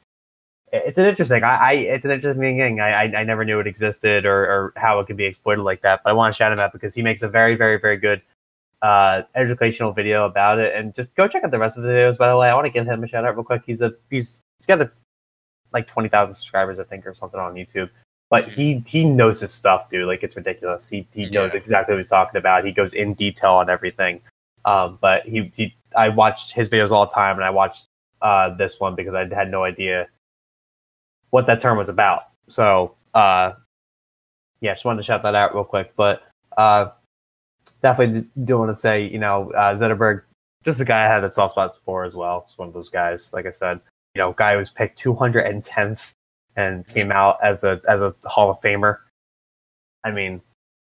it's 0.72 0.98
an 0.98 1.06
interesting. 1.06 1.44
I, 1.44 1.56
I 1.56 1.72
it's 1.72 2.04
an 2.04 2.10
interesting 2.10 2.58
thing. 2.58 2.80
I, 2.80 3.04
I 3.04 3.20
I 3.20 3.24
never 3.24 3.44
knew 3.44 3.60
it 3.60 3.66
existed 3.66 4.26
or, 4.26 4.44
or 4.44 4.72
how 4.76 4.98
it 5.00 5.06
could 5.06 5.16
be 5.16 5.24
exploited 5.24 5.62
like 5.62 5.82
that. 5.82 6.00
But 6.04 6.10
I 6.10 6.12
want 6.12 6.34
to 6.34 6.36
shout 6.36 6.52
him 6.52 6.58
out 6.58 6.72
because 6.72 6.94
he 6.94 7.02
makes 7.02 7.22
a 7.22 7.28
very 7.28 7.54
very 7.54 7.78
very 7.78 7.96
good 7.96 8.20
uh, 8.82 9.22
educational 9.34 9.92
video 9.92 10.26
about 10.26 10.58
it. 10.58 10.74
And 10.74 10.94
just 10.94 11.14
go 11.14 11.28
check 11.28 11.44
out 11.44 11.50
the 11.50 11.58
rest 11.58 11.76
of 11.78 11.84
the 11.84 11.90
videos. 11.90 12.18
By 12.18 12.28
the 12.28 12.36
way, 12.36 12.48
I 12.48 12.54
want 12.54 12.66
to 12.66 12.70
give 12.70 12.86
him 12.86 13.02
a 13.02 13.08
shout 13.08 13.24
out 13.24 13.36
real 13.36 13.44
quick. 13.44 13.62
He's 13.64 13.80
a 13.80 13.94
he's 14.10 14.40
he's 14.58 14.66
got 14.66 14.80
a, 14.80 14.90
like 15.72 15.86
twenty 15.86 16.08
thousand 16.08 16.34
subscribers 16.34 16.78
I 16.78 16.84
think 16.84 17.06
or 17.06 17.14
something 17.14 17.38
on 17.38 17.54
YouTube. 17.54 17.90
But 18.28 18.48
he 18.48 18.82
he 18.86 19.04
knows 19.04 19.40
his 19.40 19.52
stuff, 19.52 19.88
dude. 19.88 20.06
Like 20.08 20.24
it's 20.24 20.34
ridiculous. 20.34 20.88
He 20.88 21.06
he 21.14 21.30
knows 21.30 21.52
Yeah. 21.54 21.58
exactly 21.58 21.94
what 21.94 22.00
he's 22.00 22.10
talking 22.10 22.38
about. 22.38 22.64
He 22.64 22.72
goes 22.72 22.92
in 22.92 23.14
detail 23.14 23.52
on 23.52 23.70
everything. 23.70 24.20
Um, 24.64 24.98
but 25.00 25.24
he, 25.26 25.52
he 25.54 25.76
I 25.96 26.08
watched 26.08 26.50
his 26.52 26.68
videos 26.68 26.90
all 26.90 27.06
the 27.06 27.14
time, 27.14 27.36
and 27.36 27.44
I 27.44 27.50
watched 27.50 27.86
uh, 28.20 28.50
this 28.50 28.80
one 28.80 28.96
because 28.96 29.14
I 29.14 29.32
had 29.32 29.48
no 29.48 29.62
idea 29.62 30.08
what 31.30 31.46
that 31.46 31.60
term 31.60 31.78
was 31.78 31.88
about. 31.88 32.28
So, 32.48 32.94
uh, 33.14 33.52
yeah, 34.60 34.74
just 34.74 34.84
wanted 34.84 34.98
to 34.98 35.02
shout 35.02 35.22
that 35.22 35.34
out 35.34 35.54
real 35.54 35.64
quick. 35.64 35.92
But 35.96 36.22
uh, 36.56 36.90
definitely 37.82 38.26
do- 38.44 38.58
want 38.58 38.70
to 38.70 38.74
say, 38.74 39.06
you 39.06 39.18
know, 39.18 39.50
uh, 39.52 39.74
Zetterberg, 39.74 40.22
just 40.64 40.80
a 40.80 40.84
guy 40.84 41.04
I 41.04 41.08
had 41.08 41.24
a 41.24 41.32
soft 41.32 41.52
spot 41.52 41.76
for 41.84 42.04
as 42.04 42.14
well. 42.14 42.42
It's 42.44 42.58
one 42.58 42.68
of 42.68 42.74
those 42.74 42.88
guys, 42.88 43.32
like 43.32 43.46
I 43.46 43.50
said, 43.50 43.80
you 44.14 44.20
know, 44.20 44.32
guy 44.32 44.52
who 44.52 44.58
was 44.58 44.70
picked 44.70 45.02
210th 45.02 46.12
and 46.56 46.86
came 46.88 47.12
out 47.12 47.38
as 47.42 47.64
a 47.64 47.80
as 47.88 48.02
a 48.02 48.14
Hall 48.24 48.50
of 48.50 48.58
Famer. 48.60 48.98
I 50.04 50.10
mean, 50.10 50.40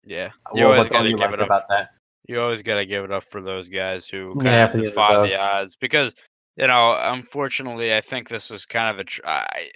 yeah, 0.05 0.31
you 0.55 0.65
always 0.65 0.89
gotta 0.89 1.09
give 1.13 1.33
it 1.33 1.39
up. 1.39 1.45
about 1.45 1.67
that? 1.69 1.91
You 2.27 2.41
always 2.41 2.61
gotta 2.63 2.85
give 2.85 3.03
it 3.03 3.11
up 3.11 3.23
for 3.23 3.41
those 3.41 3.69
guys 3.69 4.07
who 4.07 4.33
kind 4.35 4.45
Yeah, 4.45 4.65
of 4.65 4.71
the 4.73 4.81
defy 4.83 5.27
the 5.27 5.39
odds 5.39 5.75
because 5.75 6.15
you 6.57 6.67
know, 6.67 6.97
unfortunately, 6.99 7.95
I 7.95 8.01
think 8.01 8.29
this 8.29 8.49
is 8.51 8.65
kind 8.65 8.89
of 8.89 8.99
a. 8.99 9.03
Tr- 9.03 9.21
I, 9.25 9.69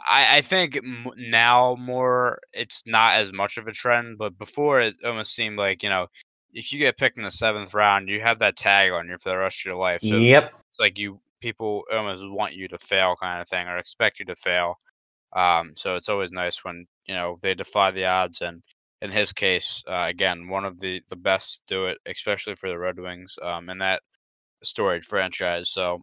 I 0.00 0.38
I 0.38 0.40
think 0.42 0.76
m- 0.76 1.12
now 1.16 1.76
more 1.78 2.40
it's 2.52 2.82
not 2.86 3.14
as 3.14 3.32
much 3.32 3.56
of 3.58 3.66
a 3.66 3.72
trend, 3.72 4.18
but 4.18 4.38
before 4.38 4.80
it 4.80 4.96
almost 5.04 5.34
seemed 5.34 5.58
like 5.58 5.82
you 5.82 5.88
know, 5.88 6.06
if 6.52 6.72
you 6.72 6.78
get 6.78 6.98
picked 6.98 7.18
in 7.18 7.24
the 7.24 7.30
seventh 7.30 7.74
round, 7.74 8.08
you 8.08 8.20
have 8.20 8.38
that 8.40 8.56
tag 8.56 8.92
on 8.92 9.08
you 9.08 9.16
for 9.18 9.30
the 9.30 9.38
rest 9.38 9.60
of 9.60 9.66
your 9.66 9.76
life. 9.76 10.00
So 10.02 10.16
yep. 10.16 10.52
it's 10.68 10.78
like 10.78 10.98
you 10.98 11.20
people 11.40 11.84
almost 11.92 12.28
want 12.28 12.54
you 12.54 12.68
to 12.68 12.78
fail 12.78 13.16
kind 13.20 13.40
of 13.42 13.48
thing 13.48 13.66
or 13.66 13.76
expect 13.78 14.18
you 14.18 14.24
to 14.26 14.36
fail. 14.36 14.76
Um, 15.34 15.72
so 15.74 15.96
it's 15.96 16.08
always 16.08 16.32
nice 16.32 16.64
when 16.64 16.86
you 17.06 17.14
know 17.14 17.38
they 17.42 17.54
defy 17.54 17.90
the 17.90 18.06
odds, 18.06 18.40
and 18.40 18.62
in 19.02 19.10
his 19.10 19.32
case, 19.32 19.82
uh, 19.88 20.06
again, 20.08 20.48
one 20.48 20.64
of 20.64 20.80
the 20.80 21.02
the 21.08 21.16
best 21.16 21.62
do 21.66 21.86
it, 21.86 21.98
especially 22.06 22.54
for 22.54 22.68
the 22.68 22.78
Red 22.78 22.98
Wings, 22.98 23.38
um, 23.42 23.68
in 23.68 23.78
that 23.78 24.02
storied 24.62 25.04
franchise. 25.04 25.70
So 25.70 26.00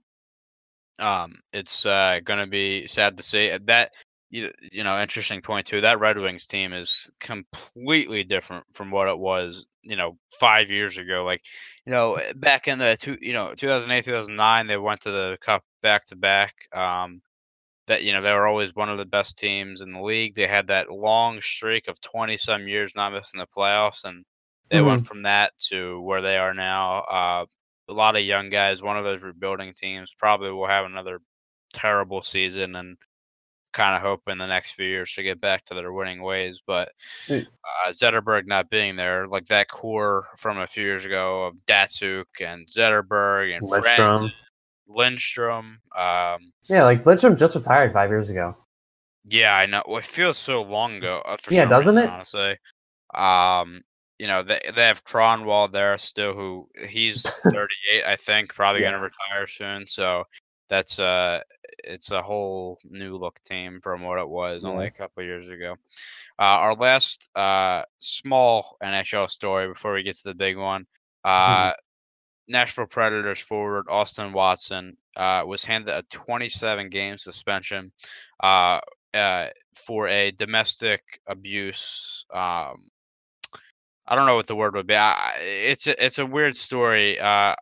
um, 1.00 1.34
it's 1.54 1.86
uh, 1.86 2.20
going 2.24 2.40
to 2.40 2.48
be 2.48 2.88
sad 2.88 3.18
to 3.18 3.24
see 3.24 3.56
that. 3.66 3.94
You, 4.30 4.50
you 4.72 4.86
know, 4.86 5.02
interesting 5.02 5.42
point 5.42 5.68
too. 5.68 5.82
That 5.82 6.00
Red 6.00 6.18
Wings 6.18 6.46
team 6.46 6.72
is 6.72 7.12
completely 7.20 8.24
different 8.24 8.64
from 8.72 8.90
what 8.90 9.10
it 9.10 9.20
was, 9.20 9.66
you 9.84 9.98
know, 9.98 10.18
five 10.40 10.72
years 10.72 10.98
ago. 10.98 11.26
Like, 11.26 11.42
you 11.86 11.92
know, 11.92 12.18
back 12.38 12.70
in 12.70 12.80
the 12.80 12.96
two, 12.98 13.18
you 13.20 13.34
know, 13.34 13.54
2008, 13.54 14.06
2009, 14.06 14.68
they 14.68 14.78
went 14.78 15.02
to 15.02 15.12
the 15.12 15.38
cup 15.42 15.64
back 15.82 16.06
to 16.06 16.16
back. 16.16 16.54
Um, 16.74 17.22
that 17.88 18.04
you 18.04 18.14
know 18.14 18.22
they 18.22 18.32
were 18.32 18.48
always 18.48 18.74
one 18.74 18.90
of 18.90 18.98
the 18.98 19.06
best 19.06 19.38
teams 19.38 19.82
in 19.82 19.92
the 19.92 20.02
league. 20.02 20.36
They 20.36 20.48
had 20.48 20.68
that 20.68 20.92
long 20.92 21.42
streak 21.42 21.88
of 21.90 22.00
20 22.00 22.38
some 22.38 22.68
years 22.68 22.96
not 22.96 23.12
missing 23.12 23.40
the 23.40 23.48
playoffs, 23.48 24.06
and 24.06 24.24
they 24.70 24.82
went 24.82 25.06
from 25.06 25.24
that 25.24 25.52
to 25.70 26.00
where 26.02 26.22
they 26.22 26.38
are 26.38 26.54
now. 26.54 27.00
Uh, 27.00 27.46
a 27.92 27.94
lot 27.94 28.16
of 28.16 28.24
young 28.24 28.50
guys. 28.50 28.82
One 28.82 28.98
of 28.98 29.04
those 29.04 29.22
rebuilding 29.22 29.74
teams 29.74 30.14
probably 30.18 30.52
will 30.52 30.68
have 30.68 30.86
another 30.86 31.20
terrible 31.74 32.22
season, 32.22 32.76
and 32.76 32.98
kind 33.74 33.96
of 33.96 34.02
hope 34.02 34.22
in 34.28 34.38
the 34.38 34.46
next 34.46 34.74
few 34.74 34.86
years 34.86 35.14
to 35.14 35.24
get 35.24 35.40
back 35.40 35.64
to 35.64 35.74
their 35.74 35.94
winning 35.94 36.22
ways. 36.22 36.62
But 36.66 36.92
Mm. 37.28 37.48
uh, 37.64 37.90
Zetterberg 37.90 38.46
not 38.46 38.70
being 38.70 38.96
there, 38.96 39.28
like 39.28 39.46
that 39.46 39.70
core 39.70 40.26
from 40.38 40.58
a 40.58 40.68
few 40.68 40.84
years 40.84 41.06
ago 41.06 41.46
of 41.46 41.56
Datsyuk 41.68 42.26
and 42.42 42.68
Zetterberg 42.68 43.56
and 43.56 43.66
Lindstrom. 43.66 44.32
Lindstrom. 44.88 45.80
Um, 45.96 46.52
yeah, 46.68 46.84
like 46.84 47.06
Lindstrom 47.06 47.38
just 47.38 47.56
retired 47.56 47.94
five 47.94 48.10
years 48.10 48.30
ago. 48.30 48.58
Yeah, 49.24 49.56
I 49.56 49.68
know. 49.68 49.84
Well, 49.88 50.00
it 50.00 50.06
feels 50.06 50.38
so 50.38 50.64
long 50.64 50.96
ago. 50.96 51.22
Uh, 51.26 51.38
yeah, 51.50 51.66
doesn't 51.66 51.96
reason, 51.96 52.10
it? 52.10 52.14
Honestly, 52.14 52.58
um, 53.14 53.82
you 54.22 54.28
know, 54.28 54.44
they 54.44 54.62
they 54.76 54.84
have 54.84 55.04
Kronwall 55.04 55.72
there 55.72 55.98
still, 55.98 56.36
who 56.36 56.70
he's 56.88 57.24
38, 57.44 58.04
I 58.06 58.16
think, 58.16 58.54
probably 58.54 58.84
yeah. 58.84 58.92
gonna 58.92 59.02
retire 59.02 59.48
soon. 59.48 59.88
So 59.88 60.26
that's 60.70 61.00
uh, 61.00 61.40
it's 61.84 62.12
a 62.12 62.22
whole 62.22 62.78
new 62.88 63.18
look 63.18 63.42
team 63.42 63.80
from 63.82 64.04
what 64.04 64.20
it 64.20 64.30
was 64.30 64.64
yeah. 64.64 64.70
only 64.70 64.86
a 64.86 64.92
couple 64.92 65.24
years 65.24 65.50
ago. 65.50 65.76
Uh, 66.38 66.44
our 66.44 66.76
last 66.76 67.32
uh 67.36 67.82
small 67.98 68.78
NHL 68.84 69.28
story 69.28 69.68
before 69.68 69.94
we 69.94 70.04
get 70.04 70.16
to 70.18 70.30
the 70.30 70.36
big 70.36 70.56
one. 70.56 70.86
Uh, 71.26 71.72
hmm. 71.72 72.54
Nashville 72.54 72.86
Predators 72.86 73.42
forward 73.42 73.88
Austin 73.90 74.34
Watson 74.34 74.98
uh, 75.18 75.42
was 75.48 75.66
handed 75.66 75.96
a 75.96 76.04
27 76.12 76.90
game 76.90 77.18
suspension 77.18 77.92
uh, 78.44 78.82
uh, 79.16 79.48
for 79.76 80.08
a 80.10 80.30
domestic 80.30 81.02
abuse. 81.26 82.24
Um, 82.32 82.91
I 84.12 84.16
don't 84.16 84.26
know 84.26 84.36
what 84.36 84.48
the 84.48 84.58
word 84.58 84.76
would 84.76 84.88
be. 84.88 84.96
I, 84.96 85.38
it's 85.40 85.88
a, 85.88 86.04
it's 86.04 86.20
a 86.20 86.26
weird 86.26 86.54
story. 86.58 87.18
Uh, 87.18 87.56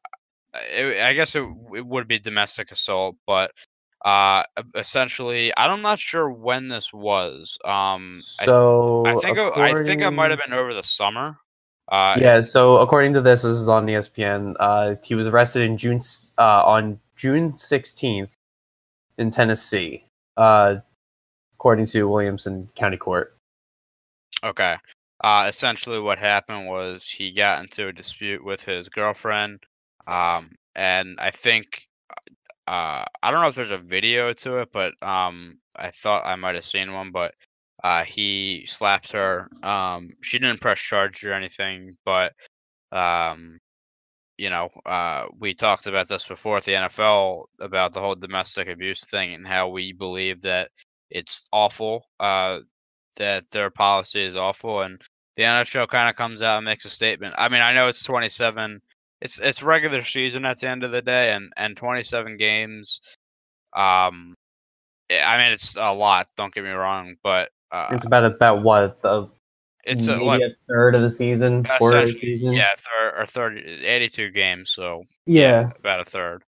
it, 0.76 1.00
I 1.00 1.14
guess 1.14 1.36
it, 1.36 1.43
it, 1.76 1.86
would 1.86 2.08
be 2.08 2.18
domestic 2.18 2.72
assault, 2.72 3.18
but 3.28 3.52
uh, 4.04 4.41
essentially, 4.74 5.54
I'm 5.56 5.84
not 5.84 6.00
sure 6.00 6.32
when 6.32 6.68
this 6.68 6.91
was. 6.91 7.60
Um, 7.64 8.14
so 8.16 9.06
I, 9.06 9.12
I 9.12 9.16
think 9.18 9.38
according... 9.38 9.78
I 9.78 9.84
think 9.84 10.02
it 10.02 10.10
might 10.10 10.32
have 10.32 10.39
been 10.43 10.54
over 10.54 10.74
the 10.74 10.82
summer. 10.82 11.38
Uh, 11.88 12.18
yeah. 12.20 12.41
So 12.41 12.78
according 12.78 13.14
to 13.14 13.22
this, 13.22 13.43
this 13.43 13.56
is 13.56 13.70
on 13.70 13.86
ESPN. 13.86 14.56
Uh, 14.60 14.95
he 15.04 15.14
was 15.14 15.28
arrested 15.28 15.62
in 15.62 15.78
June 15.78 16.00
uh, 16.39 16.64
on 16.66 17.00
June 17.16 17.52
16th 17.52 18.34
in 19.20 19.30
Tennessee, 19.30 20.04
uh, 20.36 20.78
according 21.54 21.86
to 21.88 22.10
Williamson 22.10 22.70
County 22.76 22.97
Court. 22.97 23.36
Okay. 24.43 24.78
Uh, 25.22 25.45
essentially, 25.49 25.99
what 25.99 26.17
happened 26.20 26.67
was 26.67 27.09
he 27.09 27.32
got 27.32 27.61
into 27.61 27.88
a 27.88 27.93
dispute 27.93 28.43
with 28.43 28.63
his 28.63 28.89
girlfriend, 28.89 29.59
um, 30.07 30.51
and 30.76 31.17
I 31.20 31.32
think 31.32 31.84
uh, 32.67 33.03
I 33.24 33.32
don't 33.32 33.41
know 33.41 33.47
if 33.47 33.55
there's 33.55 33.72
a 33.72 33.78
video 33.78 34.32
to 34.34 34.57
it, 34.59 34.70
but 34.72 34.93
um, 35.01 35.59
I 35.76 35.91
thought 35.91 36.26
I 36.26 36.36
might 36.36 36.55
have 36.55 36.63
seen 36.65 36.93
one. 36.93 37.11
But 37.11 37.34
uh, 37.84 38.03
he 38.03 38.65
slapped 38.67 39.11
her. 39.11 39.49
Um, 39.63 40.09
she 40.22 40.39
didn't 40.39 40.61
press 40.61 40.80
charge 40.80 41.24
or 41.26 41.34
anything, 41.34 41.95
but 42.05 42.34
um, 42.91 43.59
you 44.38 44.49
know, 44.49 44.70
uh, 44.86 45.26
we 45.39 45.53
talked 45.53 45.88
about 45.88 46.07
this 46.07 46.26
before 46.28 46.57
at 46.57 46.63
the 46.63 46.74
NFL 46.74 47.45
about 47.59 47.93
the 47.93 47.99
whole 47.99 48.15
domestic 48.15 48.70
abuse 48.70 49.03
thing 49.05 49.34
and 49.34 49.47
how 49.47 49.67
we 49.67 49.91
believe 49.93 50.41
that 50.43 50.72
it's 51.09 51.49
awful, 51.51 52.05
uh, 52.22 52.59
that 53.18 53.49
their 53.51 53.70
policy 53.70 54.24
is 54.24 54.38
awful, 54.38 54.82
and 54.82 55.01
the 55.36 55.43
NHL 55.43 55.88
kind 55.88 56.10
of 56.10 56.16
comes 56.16 56.41
out 56.41 56.57
and 56.57 56.66
makes 56.66 56.86
a 56.86 56.89
statement. 56.89 57.36
I 57.38 57.49
mean, 57.49 57.62
I 57.62 57.74
know 57.74 57.88
it's 57.88 58.03
27. 58.03 58.82
It's 59.22 59.39
it's 59.39 59.64
regular 59.64 60.01
season 60.01 60.45
at 60.45 60.60
the 60.60 60.70
end 60.70 60.84
of 60.84 60.91
the 60.91 61.01
day, 61.01 61.34
and 61.34 61.51
and 61.57 61.76
27 61.76 62.38
games. 62.38 63.01
Um, 63.76 64.36
I 65.12 65.38
mean, 65.38 65.51
it's 65.51 65.76
a 65.76 65.93
lot. 65.93 66.28
Don't 66.36 66.53
get 66.53 66.64
me 66.64 66.70
wrong, 66.70 67.16
but 67.24 67.49
uh, 67.72 67.88
it's 67.91 68.05
about 68.05 68.26
about 68.26 68.64
what 68.64 68.99
a, 69.03 69.28
it's 69.84 70.07
a, 70.07 70.16
like, 70.16 70.41
a 70.41 70.51
third 70.68 70.95
of 70.95 71.01
the 71.01 71.12
season, 71.12 71.64
quarter 71.64 71.99
of 71.99 72.05
the 72.07 72.12
season. 72.12 72.53
Yeah, 72.53 72.70
third 72.76 73.22
or 73.22 73.26
30, 73.26 73.86
82 73.86 74.32
games. 74.32 74.72
So 74.72 75.03
yeah, 75.26 75.72
about 75.80 76.01
a 76.01 76.05
third. 76.05 76.43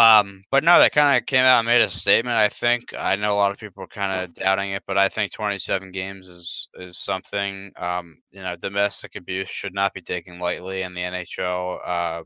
Um, 0.00 0.42
but 0.50 0.64
no, 0.64 0.78
that 0.78 0.92
kind 0.92 1.14
of 1.14 1.26
came 1.26 1.44
out 1.44 1.58
and 1.58 1.66
made 1.66 1.82
a 1.82 1.90
statement. 1.90 2.36
I 2.36 2.48
think 2.48 2.94
I 2.96 3.16
know 3.16 3.34
a 3.34 3.36
lot 3.36 3.50
of 3.50 3.58
people 3.58 3.84
are 3.84 3.88
kind 3.88 4.18
of 4.18 4.32
doubting 4.32 4.72
it, 4.72 4.82
but 4.86 4.96
I 4.96 5.10
think 5.10 5.30
27 5.32 5.90
games 5.90 6.26
is 6.28 6.68
is 6.76 6.96
something. 6.96 7.70
Um, 7.76 8.16
you 8.30 8.40
know, 8.40 8.56
domestic 8.56 9.16
abuse 9.16 9.50
should 9.50 9.74
not 9.74 9.92
be 9.92 10.00
taken 10.00 10.38
lightly 10.38 10.82
in 10.82 10.94
the 10.94 11.02
NHL. 11.02 11.86
Uh, 11.86 12.20
um, 12.20 12.24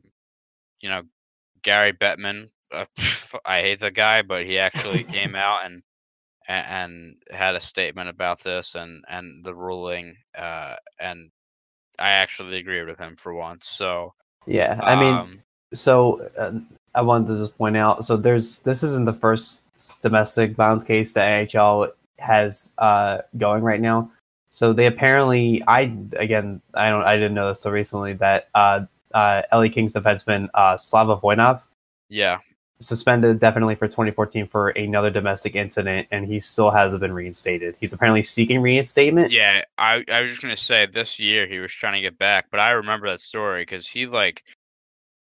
you 0.81 0.89
know, 0.89 1.03
Gary 1.63 1.93
Bettman. 1.93 2.49
Uh, 2.71 2.85
I 3.45 3.61
hate 3.61 3.81
the 3.81 3.91
guy, 3.91 4.23
but 4.23 4.47
he 4.47 4.59
actually 4.59 5.03
came 5.03 5.35
out 5.35 5.65
and 5.65 5.83
and, 6.47 7.17
had 7.31 7.57
a 7.57 7.61
statement 7.61 8.09
about 8.09 8.41
this 8.43 8.77
and 8.77 9.03
and 9.09 9.45
the 9.45 9.55
ruling 9.55 10.15
uh, 10.37 10.77
and 11.01 11.31
I 11.99 12.11
actually 12.11 12.59
agreed 12.59 12.87
with 12.87 12.99
him 12.99 13.17
for 13.17 13.35
once. 13.35 13.67
So 13.67 14.15
yeah, 14.47 14.79
I 14.81 14.95
mean, 14.95 15.15
um, 15.15 15.43
so 15.73 16.21
uh, 16.39 16.53
I 16.95 17.03
wanted 17.03 17.29
to 17.29 17.37
just 17.37 17.57
point 17.59 17.77
out. 17.77 18.05
So 18.05 18.17
there's 18.17 18.61
this 18.61 18.83
isn't 18.83 19.05
the 19.05 19.13
first 19.13 19.65
domestic 20.01 20.55
violence 20.55 20.85
case 20.85 21.13
that 21.15 21.49
NHL 21.49 21.91
has 22.19 22.73
uh, 22.79 23.19
going 23.37 23.63
right 23.63 23.81
now. 23.81 24.11
So 24.51 24.73
they 24.73 24.87
apparently, 24.87 25.63
I 25.67 25.97
again, 26.17 26.61
I 26.75 26.89
don't, 26.89 27.03
I 27.03 27.17
didn't 27.17 27.35
know 27.35 27.49
this 27.49 27.61
so 27.61 27.71
recently 27.71 28.13
that 28.15 28.49
uh, 28.55 28.87
uh, 29.13 29.43
LA 29.53 29.69
Kings 29.69 29.93
defenseman 29.93 30.49
uh, 30.55 30.77
Slava 30.77 31.17
Voinov, 31.17 31.63
yeah, 32.09 32.39
suspended 32.79 33.41
definitely 33.41 33.75
for 33.75 33.89
2014 33.89 34.47
for 34.47 34.69
another 34.71 35.11
domestic 35.11 35.57
incident, 35.57 36.07
and 36.13 36.27
he 36.27 36.39
still 36.39 36.71
hasn't 36.71 37.01
been 37.01 37.13
reinstated. 37.13 37.75
He's 37.81 37.93
apparently 37.93 38.23
seeking 38.23 38.61
reinstatement. 38.61 39.33
Yeah, 39.33 39.65
I, 39.79 40.05
I 40.13 40.21
was 40.21 40.31
just 40.31 40.43
gonna 40.43 40.57
say 40.57 40.87
this 40.87 41.19
year 41.19 41.49
he 41.49 41.59
was 41.59 41.73
trying 41.73 41.95
to 41.95 42.01
get 42.01 42.17
back, 42.19 42.47
but 42.53 42.61
I 42.61 42.71
remember 42.71 43.09
that 43.09 43.21
story 43.21 43.63
because 43.63 43.89
he 43.89 44.07
like, 44.07 44.45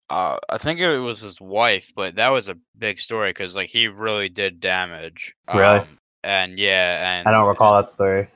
uh, 0.09 0.37
I 0.49 0.57
think 0.57 0.79
it 0.79 0.99
was 0.99 1.19
his 1.19 1.41
wife, 1.41 1.91
but 1.95 2.15
that 2.15 2.29
was 2.29 2.47
a 2.47 2.57
big 2.77 2.99
story 2.99 3.31
because 3.31 3.55
like 3.55 3.69
he 3.69 3.87
really 3.87 4.29
did 4.29 4.59
damage. 4.59 5.35
Really? 5.53 5.79
Um, 5.79 5.97
and 6.23 6.57
yeah, 6.57 7.17
and 7.17 7.27
I 7.27 7.31
don't 7.31 7.47
recall 7.47 7.75
that 7.75 7.89
story. 7.89 8.29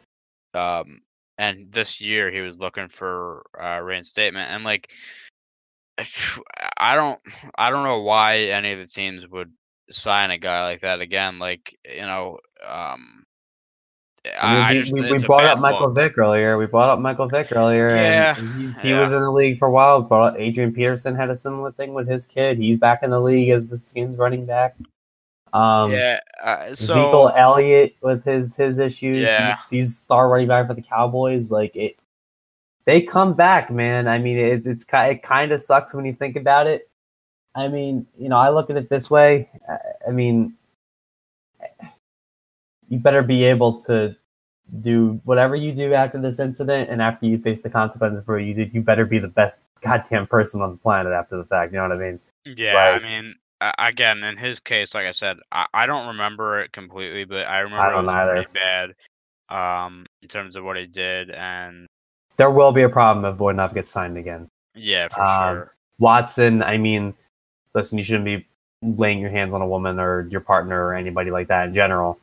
Um, 0.54 1.02
and 1.38 1.72
this 1.72 2.02
year 2.02 2.30
he 2.30 2.42
was 2.42 2.60
looking 2.60 2.88
for 2.88 3.44
uh, 3.60 3.80
reinstatement, 3.82 4.50
and 4.52 4.64
like 4.64 4.92
I 6.78 6.96
don't 6.96 7.20
I 7.58 7.70
don't 7.70 7.84
know 7.84 8.02
why 8.02 8.38
any 8.38 8.74
of 8.74 8.80
the 8.80 8.86
teams 8.86 9.28
would 9.28 9.52
sign 9.90 10.32
a 10.32 10.38
guy 10.38 10.64
like 10.64 10.82
that 10.82 11.00
again. 11.00 11.40
Like 11.40 11.78
you 11.86 12.02
know, 12.02 12.40
um, 12.68 13.24
I, 14.40 14.70
I 14.70 14.74
just, 14.76 14.94
we, 14.94 15.02
we 15.12 15.18
brought 15.18 15.46
up 15.46 15.60
Michael 15.60 15.88
look. 15.88 15.96
Vick 15.96 16.18
earlier. 16.18 16.58
We 16.58 16.68
brought 16.68 16.90
up 16.90 17.00
Michael 17.00 17.28
Vick 17.28 17.52
earlier. 17.52 17.90
Yeah, 17.96 18.38
and 18.38 18.62
he, 18.62 18.82
he 18.82 18.90
yeah. 18.90 19.02
was 19.02 19.12
in 19.12 19.20
the 19.20 19.32
league 19.32 19.58
for 19.58 19.68
a 19.68 19.72
while. 19.72 20.02
But 20.04 20.40
Adrian 20.40 20.74
Peterson 20.74 21.16
had 21.16 21.32
a 21.32 21.36
similar 21.36 21.72
thing 21.72 21.94
with 21.94 22.08
his 22.08 22.28
kid. 22.28 22.60
He's 22.60 22.78
back 22.78 23.02
in 23.02 23.10
the 23.10 23.20
league 23.20 23.50
as 23.50 23.68
the 23.68 23.78
Skins 23.78 24.18
running 24.18 24.46
back. 24.46 24.76
Um, 25.54 25.92
yeah, 25.92 26.20
uh, 26.42 26.74
so, 26.74 26.94
Ezekiel 26.94 27.34
Elliott 27.36 27.96
with 28.02 28.24
his 28.24 28.56
his 28.56 28.78
issues. 28.78 29.28
Yeah. 29.28 29.50
He's, 29.50 29.70
he's 29.70 29.98
star 29.98 30.30
running 30.30 30.48
back 30.48 30.68
for 30.68 30.76
the 30.76 30.82
Cowboys. 30.82 31.52
Like 31.52 31.76
it, 31.76 31.98
they 32.86 33.02
come 33.02 33.34
back, 33.34 33.72
man. 33.72 34.08
I 34.08 34.18
mean, 34.20 34.38
it, 34.38 34.66
it's 34.66 34.86
it 34.94 35.24
kind 35.24 35.52
of 35.52 35.62
sucks 35.62 35.94
when 35.94 36.06
you 36.06 36.14
think 36.14 36.36
about 36.36 36.68
it. 36.68 36.90
I 37.54 37.68
mean, 37.68 38.06
you 38.18 38.30
know, 38.30 38.38
I 38.38 38.50
look 38.50 38.70
at 38.70 38.78
it 38.78 38.88
this 38.88 39.10
way. 39.10 39.50
I 40.08 40.12
mean, 40.12 40.54
you 42.92 43.00
better 43.00 43.24
be 43.24 43.46
able 43.46 43.80
to 43.80 44.16
do 44.82 45.20
whatever 45.24 45.56
you 45.56 45.74
do 45.74 45.94
after 45.94 46.20
this 46.20 46.40
incident 46.40 46.90
and 46.90 47.02
after 47.02 47.26
you 47.26 47.38
face 47.38 47.62
the 47.62 47.70
consequences 47.70 48.24
for 48.26 48.36
what 48.36 48.44
you 48.44 48.54
did. 48.54 48.74
You 48.74 48.82
better 48.82 49.06
be 49.06 49.18
the 49.18 49.30
best 49.30 49.62
goddamn 49.82 50.28
person 50.28 50.62
on 50.62 50.72
the 50.72 50.78
planet 50.78 51.14
after 51.14 51.38
the 51.38 51.46
fact. 51.46 51.72
You 51.72 51.80
know 51.80 51.88
what 51.88 51.98
I 51.98 52.12
mean? 52.12 52.20
Yeah, 52.46 52.74
like, 52.74 53.02
I 53.02 53.06
mean, 53.06 53.36
again, 53.80 54.24
in 54.24 54.38
his 54.38 54.60
case, 54.60 54.94
like 54.94 55.06
I 55.06 55.12
said, 55.12 55.38
I, 55.54 55.68
I 55.74 55.86
don't 55.86 56.08
remember 56.08 56.60
it 56.60 56.74
completely, 56.74 57.24
but 57.24 57.48
I 57.48 57.60
remember 57.60 57.82
I 57.82 57.90
don't 57.92 58.04
it 58.04 58.08
was 58.08 58.16
either. 58.16 58.32
pretty 58.34 58.50
bad 58.54 58.96
um, 59.86 60.06
in 60.22 60.28
terms 60.28 60.58
of 60.58 60.66
what 60.66 60.76
he 60.78 60.86
did, 60.86 61.32
and 61.32 61.88
there 62.36 62.52
will 62.52 62.74
be 62.74 62.82
a 62.82 62.90
problem 62.90 63.26
if 63.26 63.40
Voinov 63.40 63.74
gets 63.74 63.90
signed 63.90 64.18
again. 64.18 64.50
Yeah, 64.76 65.08
for 65.08 65.22
um, 65.22 65.56
sure. 65.56 65.76
Watson, 66.00 66.62
I 66.62 66.78
mean, 66.78 67.14
listen, 67.74 67.98
you 67.98 68.04
shouldn't 68.04 68.26
be 68.26 68.46
laying 68.82 69.20
your 69.20 69.30
hands 69.30 69.54
on 69.54 69.62
a 69.62 69.68
woman 69.68 69.98
or 70.00 70.28
your 70.30 70.42
partner 70.42 70.88
or 70.88 70.94
anybody 70.94 71.32
like 71.32 71.48
that 71.48 71.70
in 71.70 71.74
general. 71.74 72.20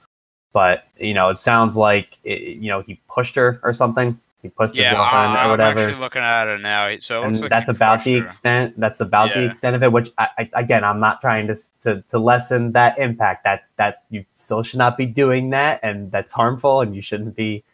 But 0.53 0.85
you 0.99 1.15
know, 1.15 1.29
it 1.29 1.39
sounds 1.39 1.77
like 1.77 2.19
it, 2.25 2.57
you 2.57 2.69
know 2.69 2.81
he 2.83 3.01
pushed 3.09 3.35
her 3.35 3.61
or 3.63 3.73
something. 3.73 4.19
He 4.43 4.49
pushed 4.49 4.77
yeah, 4.77 4.91
his 4.91 4.97
girlfriend 4.97 5.39
I'm 5.39 5.47
or 5.47 5.51
whatever. 5.51 5.81
actually 5.81 6.01
looking 6.01 6.23
at 6.23 6.47
it 6.47 6.61
now. 6.61 6.97
So 6.99 7.25
and 7.25 7.41
like 7.41 7.51
that's 7.51 7.69
about 7.69 8.05
the 8.05 8.19
her. 8.19 8.25
extent. 8.25 8.79
That's 8.79 9.01
about 9.01 9.31
yeah. 9.31 9.41
the 9.41 9.47
extent 9.47 9.75
of 9.75 9.83
it. 9.83 9.93
Which 9.93 10.11
I, 10.17 10.29
I, 10.39 10.51
again, 10.55 10.85
I'm 10.85 11.01
not 11.01 11.21
trying 11.21 11.49
to, 11.49 11.57
to 11.81 12.03
to 12.03 12.19
lessen 12.19 12.73
that 12.73 12.99
impact. 12.99 13.45
That 13.45 13.65
that 13.77 14.05
you 14.11 14.25
still 14.33 14.63
should 14.63 14.79
not 14.79 14.97
be 14.97 15.07
doing 15.07 15.51
that, 15.51 15.81
and 15.83 16.13
that's 16.13 16.33
harmful, 16.33 16.81
and 16.83 16.95
you 16.95 17.03
shouldn't 17.03 17.35
be 17.35 17.65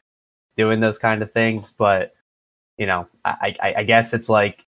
doing 0.56 0.80
those 0.80 0.96
kind 0.96 1.22
of 1.22 1.30
things. 1.32 1.70
But 1.70 2.14
you 2.78 2.86
know, 2.86 3.08
I, 3.24 3.54
I, 3.60 3.74
I 3.78 3.82
guess 3.84 4.14
it's 4.14 4.30
like 4.30 4.64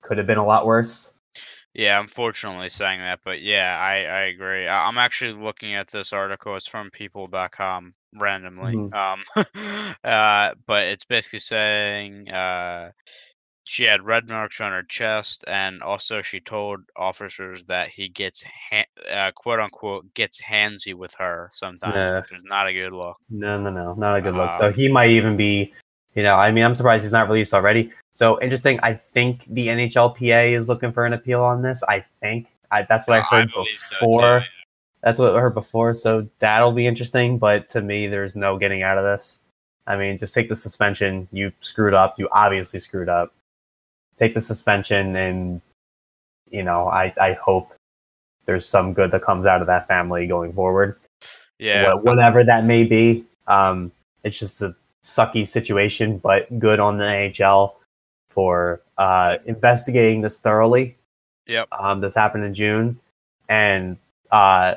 could 0.00 0.18
have 0.18 0.26
been 0.26 0.38
a 0.38 0.46
lot 0.46 0.64
worse. 0.64 1.12
Yeah, 1.76 2.00
unfortunately 2.00 2.70
saying 2.70 3.00
that, 3.00 3.20
but 3.22 3.42
yeah, 3.42 3.78
I, 3.78 3.96
I 3.96 4.20
agree. 4.32 4.66
I'm 4.66 4.96
actually 4.96 5.34
looking 5.34 5.74
at 5.74 5.90
this 5.90 6.14
article. 6.14 6.56
It's 6.56 6.66
from 6.66 6.90
people.com 6.90 7.92
randomly. 8.14 8.74
Mm-hmm. 8.74 8.94
Um, 8.94 9.94
uh, 10.04 10.54
but 10.66 10.84
it's 10.84 11.04
basically 11.04 11.40
saying 11.40 12.30
uh, 12.30 12.92
she 13.64 13.84
had 13.84 14.06
red 14.06 14.26
marks 14.26 14.62
on 14.62 14.72
her 14.72 14.84
chest, 14.84 15.44
and 15.48 15.82
also 15.82 16.22
she 16.22 16.40
told 16.40 16.80
officers 16.96 17.64
that 17.64 17.88
he 17.88 18.08
gets 18.08 18.42
ha- 18.70 18.84
uh, 19.12 19.32
quote 19.34 19.60
unquote 19.60 20.14
gets 20.14 20.40
handsy 20.40 20.94
with 20.94 21.12
her 21.18 21.50
sometimes, 21.52 21.94
Yeah. 21.94 22.20
which 22.20 22.32
is 22.32 22.42
not 22.44 22.66
a 22.68 22.72
good 22.72 22.94
look. 22.94 23.18
No, 23.28 23.60
no, 23.60 23.68
no, 23.68 23.92
not 23.92 24.16
a 24.16 24.22
good 24.22 24.34
look. 24.34 24.54
So 24.54 24.68
Um, 24.68 24.72
he 24.72 24.88
might 24.88 25.10
even 25.10 25.36
be, 25.36 25.74
you 26.16 26.22
know, 26.22 26.34
I 26.34 26.50
mean, 26.50 26.64
I'm 26.64 26.74
surprised 26.74 27.04
he's 27.04 27.12
not 27.12 27.28
released 27.28 27.54
already. 27.54 27.92
So 28.12 28.40
interesting. 28.40 28.80
I 28.82 28.94
think 28.94 29.44
the 29.48 29.68
NHLPA 29.68 30.56
is 30.58 30.68
looking 30.68 30.90
for 30.90 31.04
an 31.06 31.12
appeal 31.12 31.42
on 31.42 31.62
this. 31.62 31.82
I 31.84 32.04
think 32.20 32.48
I, 32.72 32.82
that's 32.82 33.06
what 33.06 33.18
I 33.18 33.20
Uh, 33.20 33.24
heard 33.24 33.50
so, 33.54 33.64
before. 34.00 34.40
too. 34.40 34.46
That's 35.02 35.18
what 35.18 35.36
I 35.36 35.40
heard 35.40 35.54
before. 35.54 35.94
So 35.94 36.26
that'll 36.40 36.72
be 36.72 36.86
interesting. 36.86 37.38
But 37.38 37.68
to 37.68 37.82
me, 37.82 38.06
there's 38.08 38.34
no 38.34 38.58
getting 38.58 38.82
out 38.82 38.98
of 38.98 39.04
this. 39.04 39.40
I 39.86 39.96
mean, 39.96 40.18
just 40.18 40.34
take 40.34 40.48
the 40.48 40.56
suspension. 40.56 41.28
You 41.30 41.52
screwed 41.60 41.94
up. 41.94 42.18
You 42.18 42.28
obviously 42.32 42.80
screwed 42.80 43.08
up. 43.08 43.32
Take 44.18 44.34
the 44.34 44.40
suspension, 44.40 45.14
and 45.14 45.60
you 46.50 46.62
know, 46.62 46.88
I 46.88 47.12
I 47.20 47.34
hope 47.34 47.74
there's 48.46 48.66
some 48.66 48.94
good 48.94 49.10
that 49.10 49.22
comes 49.22 49.44
out 49.46 49.60
of 49.60 49.66
that 49.66 49.86
family 49.86 50.26
going 50.26 50.52
forward 50.54 50.98
Yeah, 51.58 51.94
whatever 51.94 52.42
that 52.44 52.64
may 52.64 52.84
be. 52.84 53.24
Um, 53.46 53.92
it's 54.24 54.38
just 54.38 54.62
a 54.62 54.74
sucky 55.06 55.46
situation, 55.46 56.18
but 56.18 56.58
good 56.58 56.80
on 56.80 56.98
the 56.98 57.04
NHL 57.04 57.74
for 58.30 58.80
uh, 58.98 59.38
investigating 59.46 60.20
this 60.20 60.38
thoroughly. 60.38 60.96
Yep. 61.46 61.68
Um, 61.72 62.00
this 62.00 62.14
happened 62.14 62.44
in 62.44 62.54
June, 62.54 62.98
and 63.48 63.96
uh, 64.32 64.74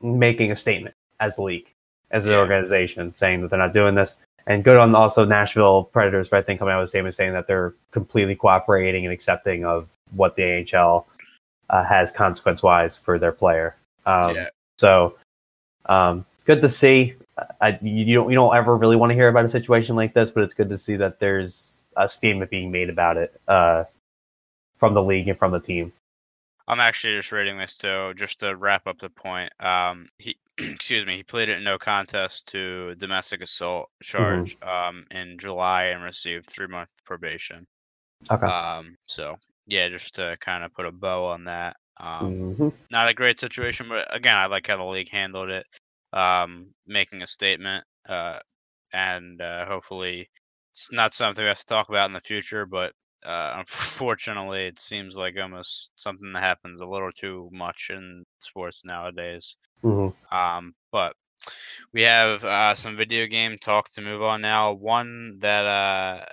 making 0.00 0.52
a 0.52 0.56
statement 0.56 0.94
as 1.20 1.36
a 1.36 1.42
league, 1.42 1.68
as 2.12 2.26
an 2.26 2.32
Yeah. 2.32 2.38
organization, 2.38 3.14
saying 3.14 3.42
that 3.42 3.50
they're 3.50 3.58
not 3.58 3.72
doing 3.72 3.94
this. 3.94 4.16
And 4.46 4.64
good 4.64 4.76
on 4.76 4.94
also 4.94 5.24
Nashville 5.24 5.84
Predators, 5.84 6.32
right? 6.32 6.44
think 6.44 6.58
coming 6.58 6.74
out 6.74 6.80
with 6.80 6.86
a 6.86 6.88
statement 6.88 7.14
saying 7.14 7.32
that 7.32 7.46
they're 7.46 7.74
completely 7.92 8.34
cooperating 8.34 9.04
and 9.04 9.12
accepting 9.12 9.64
of 9.64 9.92
what 10.14 10.34
the 10.36 10.42
NHL 10.42 11.04
uh, 11.70 11.84
has 11.84 12.10
consequence 12.12 12.62
wise 12.62 12.98
for 12.98 13.18
their 13.18 13.32
player. 13.32 13.76
Um, 14.04 14.34
yeah, 14.34 14.48
so, 14.78 15.16
um, 15.86 16.24
good 16.44 16.60
to 16.60 16.68
see. 16.68 17.14
I, 17.60 17.78
you, 17.80 18.14
don't 18.14 18.30
you 18.30 18.34
don't 18.34 18.54
ever 18.54 18.76
really 18.76 18.96
want 18.96 19.10
to 19.10 19.14
hear 19.14 19.28
about 19.28 19.44
a 19.44 19.48
situation 19.48 19.96
like 19.96 20.14
this, 20.14 20.30
but 20.30 20.42
it's 20.42 20.54
good 20.54 20.68
to 20.68 20.78
see 20.78 20.96
that 20.96 21.18
there's 21.18 21.86
a 21.96 22.08
statement 22.08 22.50
being 22.50 22.70
made 22.70 22.90
about 22.90 23.16
it 23.16 23.40
uh, 23.48 23.84
from 24.76 24.94
the 24.94 25.02
league 25.02 25.28
and 25.28 25.38
from 25.38 25.52
the 25.52 25.60
team. 25.60 25.92
I'm 26.68 26.80
actually 26.80 27.16
just 27.16 27.32
reading 27.32 27.58
this 27.58 27.76
too, 27.76 28.14
just 28.14 28.40
to 28.40 28.54
wrap 28.56 28.86
up 28.86 28.98
the 28.98 29.10
point. 29.10 29.52
Um, 29.60 30.08
he, 30.18 30.36
excuse 30.58 31.06
me, 31.06 31.16
he 31.16 31.22
pleaded 31.22 31.62
no 31.62 31.78
contest 31.78 32.48
to 32.52 32.94
domestic 32.96 33.42
assault 33.42 33.88
charge 34.02 34.56
um 34.62 35.04
in 35.10 35.38
July 35.38 35.84
and 35.84 36.02
received 36.02 36.46
three 36.46 36.68
month 36.68 36.90
probation. 37.04 37.66
Okay. 38.30 38.46
Um, 38.46 38.96
so 39.02 39.36
yeah, 39.66 39.88
just 39.88 40.14
to 40.16 40.36
kind 40.40 40.64
of 40.64 40.72
put 40.74 40.86
a 40.86 40.92
bow 40.92 41.26
on 41.26 41.44
that. 41.44 41.76
Um, 41.98 42.54
hmm 42.56 42.68
not 42.90 43.08
a 43.08 43.14
great 43.14 43.38
situation, 43.40 43.88
but 43.88 44.14
again, 44.14 44.36
I 44.36 44.46
like 44.46 44.66
how 44.66 44.76
the 44.76 44.84
league 44.84 45.08
handled 45.08 45.48
it, 45.48 45.66
um, 46.12 46.74
making 46.86 47.22
a 47.22 47.26
statement, 47.26 47.84
uh, 48.08 48.38
and 48.92 49.40
uh, 49.40 49.66
hopefully 49.66 50.28
it's 50.72 50.92
not 50.92 51.12
something 51.12 51.44
we 51.44 51.48
have 51.48 51.58
to 51.58 51.64
talk 51.66 51.88
about 51.88 52.08
in 52.08 52.14
the 52.14 52.20
future. 52.20 52.66
But 52.66 52.92
uh, 53.26 53.54
unfortunately, 53.58 54.66
it 54.66 54.78
seems 54.78 55.16
like 55.16 55.34
almost 55.40 55.92
something 55.96 56.32
that 56.32 56.42
happens 56.42 56.80
a 56.80 56.86
little 56.88 57.10
too 57.12 57.48
much 57.52 57.90
in 57.92 58.24
sports 58.38 58.82
nowadays. 58.84 59.56
hmm 59.82 60.08
Um, 60.32 60.74
but 60.92 61.14
we 61.92 62.02
have 62.02 62.44
uh, 62.44 62.74
some 62.74 62.96
video 62.96 63.26
game 63.26 63.56
talk 63.58 63.88
to 63.94 64.02
move 64.02 64.22
on 64.22 64.42
now. 64.42 64.72
One 64.72 65.38
that 65.40 65.66
uh, 65.66 66.24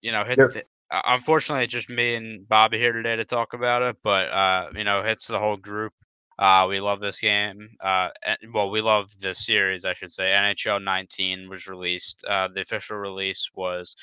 you 0.00 0.12
know 0.12 0.24
hit. 0.24 0.40
Sure. 0.40 0.52
The, 0.52 0.64
uh, 0.90 1.00
unfortunately, 1.06 1.64
it's 1.64 1.72
just 1.72 1.90
me 1.90 2.14
and 2.14 2.46
Bobby 2.48 2.78
here 2.78 2.92
today 2.92 3.16
to 3.16 3.24
talk 3.24 3.54
about 3.54 3.82
it, 3.82 3.96
but 4.02 4.28
uh, 4.28 4.68
you 4.74 4.84
know, 4.84 5.02
hits 5.02 5.26
the 5.28 5.38
whole 5.38 5.56
group. 5.56 5.92
Uh, 6.38 6.66
we 6.68 6.80
love 6.80 7.00
this 7.00 7.20
game. 7.20 7.68
Uh, 7.80 8.08
well, 8.52 8.70
we 8.70 8.80
love 8.80 9.10
the 9.20 9.34
series, 9.34 9.84
I 9.84 9.94
should 9.94 10.12
say. 10.12 10.32
NHL 10.36 10.82
19 10.82 11.48
was 11.48 11.66
released. 11.66 12.24
Uh, 12.24 12.48
the 12.54 12.62
official 12.62 12.96
release 12.96 13.50
was 13.54 13.96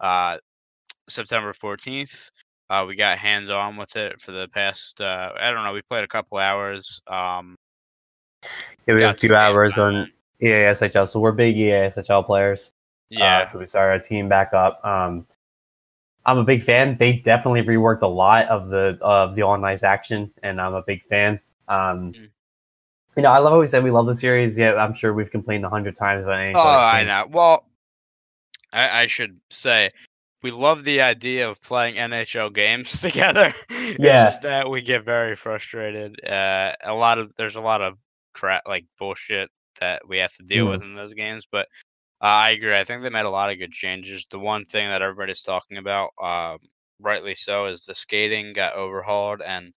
uh, 0.00 0.38
September 1.08 1.52
14th. 1.52 2.30
Uh, 2.68 2.84
we 2.86 2.96
got 2.96 3.16
hands 3.16 3.48
on 3.48 3.76
with 3.76 3.94
it 3.96 4.20
for 4.20 4.32
the 4.32 4.48
past. 4.48 5.00
Uh, 5.00 5.30
I 5.38 5.50
don't 5.50 5.64
know. 5.64 5.72
We 5.72 5.82
played 5.82 6.04
a 6.04 6.08
couple 6.08 6.38
hours. 6.38 7.00
Um, 7.06 7.56
Yeah, 8.86 8.94
we 8.94 9.02
have 9.02 9.14
a 9.14 9.18
few 9.18 9.34
hours 9.34 9.78
on 9.78 9.94
on 9.94 10.08
it. 10.40 11.06
So 11.06 11.20
we're 11.20 11.32
big 11.32 11.56
EA 11.56 11.90
SHL 11.90 12.26
players. 12.26 12.72
Yeah, 13.08 13.38
Uh, 13.38 13.52
so 13.52 13.58
we 13.60 13.66
started 13.66 13.92
our 13.92 13.98
team 14.00 14.28
back 14.28 14.52
up. 14.52 14.84
Um, 14.84 15.26
I'm 16.24 16.38
a 16.38 16.44
big 16.44 16.64
fan. 16.64 16.96
They 16.98 17.12
definitely 17.12 17.62
reworked 17.62 18.02
a 18.02 18.08
lot 18.08 18.46
of 18.48 18.68
the 18.68 18.98
of 19.00 19.36
the 19.36 19.42
all 19.42 19.56
nice 19.58 19.84
action, 19.84 20.32
and 20.42 20.60
I'm 20.60 20.74
a 20.74 20.82
big 20.82 21.04
fan. 21.04 21.40
Um, 21.68 22.12
Mm. 22.12 22.30
You 23.16 23.22
know, 23.22 23.30
I 23.30 23.38
love 23.38 23.52
how 23.52 23.60
we 23.60 23.66
said 23.66 23.82
we 23.82 23.90
love 23.90 24.06
the 24.06 24.14
series. 24.14 24.58
Yeah, 24.58 24.74
I'm 24.74 24.92
sure 24.92 25.14
we've 25.14 25.30
complained 25.30 25.64
a 25.64 25.70
hundred 25.70 25.96
times 25.96 26.24
about 26.24 26.38
any. 26.40 26.52
Oh, 26.54 26.60
I 26.60 27.02
know. 27.02 27.26
Well, 27.30 27.66
I, 28.74 29.02
I 29.02 29.06
should 29.06 29.40
say 29.48 29.90
we 30.42 30.50
love 30.50 30.84
the 30.84 31.00
idea 31.00 31.48
of 31.48 31.60
playing 31.62 31.94
NHL 31.96 32.52
games 32.52 33.00
together. 33.00 33.54
it's 33.70 33.98
Yeah. 33.98 34.24
just 34.24 34.42
that 34.42 34.68
we 34.68 34.82
get 34.82 35.04
very 35.04 35.34
frustrated. 35.34 36.22
Uh, 36.28 36.74
a 36.84 36.92
lot 36.92 37.18
of 37.18 37.32
there's 37.38 37.56
a 37.56 37.60
lot 37.62 37.80
of 37.80 37.96
crap 38.34 38.64
like 38.66 38.84
bullshit 38.98 39.50
that 39.80 40.06
we 40.06 40.18
have 40.18 40.34
to 40.34 40.42
deal 40.42 40.66
Mhm. 40.66 40.70
with 40.72 40.82
in 40.82 40.94
those 40.94 41.14
games, 41.14 41.46
but 41.50 41.68
uh, 42.20 42.26
I 42.26 42.50
agree. 42.50 42.74
I 42.74 42.84
think 42.84 43.02
they 43.02 43.10
made 43.10 43.24
a 43.24 43.30
lot 43.30 43.50
of 43.50 43.58
good 43.58 43.72
changes. 43.72 44.26
The 44.30 44.38
one 44.38 44.64
thing 44.66 44.88
that 44.88 45.02
everybody's 45.02 45.42
talking 45.42 45.78
about, 45.78 46.10
um, 46.22 46.58
rightly 46.98 47.34
so, 47.34 47.66
is 47.66 47.84
the 47.84 47.94
skating 47.94 48.52
got 48.52 48.74
overhauled 48.74 49.40
and 49.40 49.72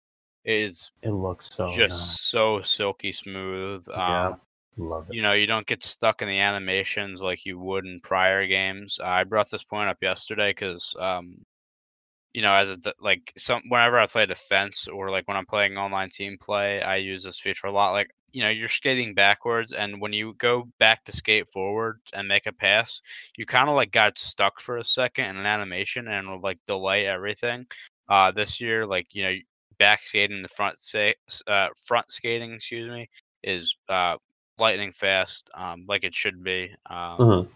is 0.47 0.92
It 1.03 1.11
looks 1.11 1.53
so 1.53 1.66
just 1.76 2.30
so 2.30 2.62
silky 2.62 3.12
smooth. 3.12 3.87
Um, 3.88 3.99
Yeah. 3.99 4.29
nice. 4.30 4.38
Love 4.79 5.11
it. 5.11 5.14
you 5.14 5.22
know, 5.22 5.33
you 5.33 5.46
don't 5.46 5.66
get 5.66 5.83
stuck 5.83 6.21
in 6.22 6.29
the 6.29 6.38
animations 6.38 7.22
like 7.22 7.46
you 7.46 7.58
would 7.58 7.87
in 7.87 7.99
prior 8.00 8.46
games. 8.46 9.00
I 9.03 9.25
brought 9.25 9.50
this 9.50 9.64
point 9.64 9.88
up 9.88 10.03
yesterday 10.03 10.50
because, 10.50 10.95
um, 11.00 11.45
you 12.34 12.42
know, 12.42 12.53
as 12.53 12.68
a, 12.68 12.92
like 13.00 13.33
some 13.38 13.62
whenever 13.68 13.99
I 13.99 14.07
play 14.07 14.26
defense 14.26 14.87
or 14.88 15.11
like 15.11 15.26
when 15.26 15.37
I'm 15.38 15.46
playing 15.46 15.79
online 15.79 16.11
team 16.11 16.37
play, 16.38 16.83
I 16.83 16.96
use 16.96 17.22
this 17.25 17.41
feature 17.41 17.68
a 17.68 17.72
lot. 17.72 17.92
Like, 17.92 18.11
you 18.33 18.42
know, 18.42 18.50
you're 18.50 18.68
skating 18.68 19.14
backwards, 19.14 19.72
and 19.72 19.99
when 20.00 20.12
you 20.12 20.34
go 20.34 20.68
back 20.79 21.03
to 21.04 21.12
skate 21.12 21.49
forward 21.49 22.00
and 22.12 22.29
make 22.29 22.45
a 22.46 22.53
pass, 22.53 23.00
you 23.38 23.46
kind 23.46 23.71
of 23.71 23.76
like 23.76 23.91
got 23.92 24.18
stuck 24.18 24.61
for 24.61 24.76
a 24.76 24.84
second 24.84 25.25
in 25.26 25.37
an 25.38 25.46
animation, 25.46 26.08
and 26.08 26.26
it'll 26.26 26.41
like 26.42 26.58
delay 26.66 27.07
everything. 27.07 27.66
Uh, 28.08 28.30
this 28.30 28.61
year, 28.61 28.87
like 28.87 29.14
you 29.14 29.22
know, 29.22 29.34
back 29.78 30.00
skating 30.00 30.42
the 30.42 30.48
front 30.48 30.78
say 30.78 31.14
uh, 31.46 31.68
front 31.86 32.11
skating, 32.11 32.53
excuse 32.53 32.88
me, 32.90 33.08
is 33.42 33.76
uh 33.88 34.16
lightning 34.58 34.90
fast, 34.90 35.50
um, 35.54 35.84
like 35.86 36.04
it 36.04 36.14
should 36.14 36.42
be. 36.42 36.74
Um, 36.88 37.18
Mhm. 37.18 37.48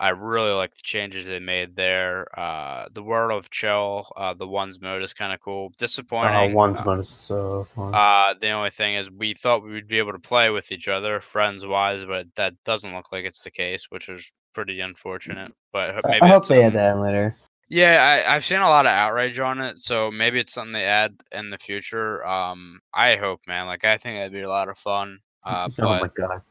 I 0.00 0.10
really 0.10 0.52
like 0.52 0.70
the 0.72 0.82
changes 0.84 1.24
they 1.26 1.40
made 1.40 1.74
there. 1.74 2.28
Uh, 2.38 2.86
the 2.92 3.02
World 3.02 3.32
of 3.32 3.50
CHEL, 3.50 4.08
uh, 4.16 4.32
the 4.34 4.46
ones 4.46 4.80
mode 4.80 5.02
is 5.02 5.12
kind 5.12 5.32
of 5.32 5.40
cool. 5.40 5.66
Uh, 5.66 5.76
Disappointing. 5.76 6.54
one's 6.54 6.80
uh, 6.80 6.84
mode 6.84 7.00
is 7.00 7.08
so 7.08 7.66
fun. 7.74 7.92
uh, 7.92 8.34
the 8.40 8.50
only 8.50 8.70
thing 8.70 8.94
is 8.94 9.10
we 9.10 9.34
thought 9.34 9.64
we 9.64 9.72
would 9.72 9.88
be 9.88 9.98
able 9.98 10.12
to 10.12 10.20
play 10.20 10.50
with 10.50 10.70
each 10.70 10.86
other, 10.86 11.18
friends 11.20 11.66
wise, 11.66 12.04
but 12.04 12.32
that 12.36 12.54
doesn't 12.64 12.94
look 12.94 13.10
like 13.10 13.24
it's 13.24 13.42
the 13.42 13.50
case, 13.50 13.86
which 13.90 14.08
is 14.08 14.32
pretty 14.54 14.78
unfortunate. 14.78 15.52
But 15.72 15.96
maybe 16.06 16.22
I 16.22 16.28
hope 16.28 16.46
they 16.46 16.62
add 16.62 16.74
that 16.74 16.94
in 16.94 17.00
later. 17.02 17.34
Yeah, 17.68 18.24
I, 18.26 18.34
I've 18.34 18.44
seen 18.44 18.60
a 18.60 18.68
lot 18.68 18.86
of 18.86 18.92
outrage 18.92 19.38
on 19.38 19.60
it, 19.60 19.80
so 19.80 20.10
maybe 20.10 20.40
it's 20.40 20.54
something 20.54 20.72
they 20.72 20.84
add 20.84 21.14
in 21.32 21.50
the 21.50 21.58
future. 21.58 22.26
Um, 22.26 22.80
I 22.94 23.16
hope, 23.16 23.40
man. 23.46 23.66
Like, 23.66 23.84
I 23.84 23.98
think 23.98 24.18
that'd 24.18 24.32
be 24.32 24.42
a 24.42 24.48
lot 24.48 24.68
of 24.68 24.78
fun. 24.78 25.18
Uh, 25.44 25.68
oh 25.80 26.00
my 26.00 26.10
god. 26.16 26.42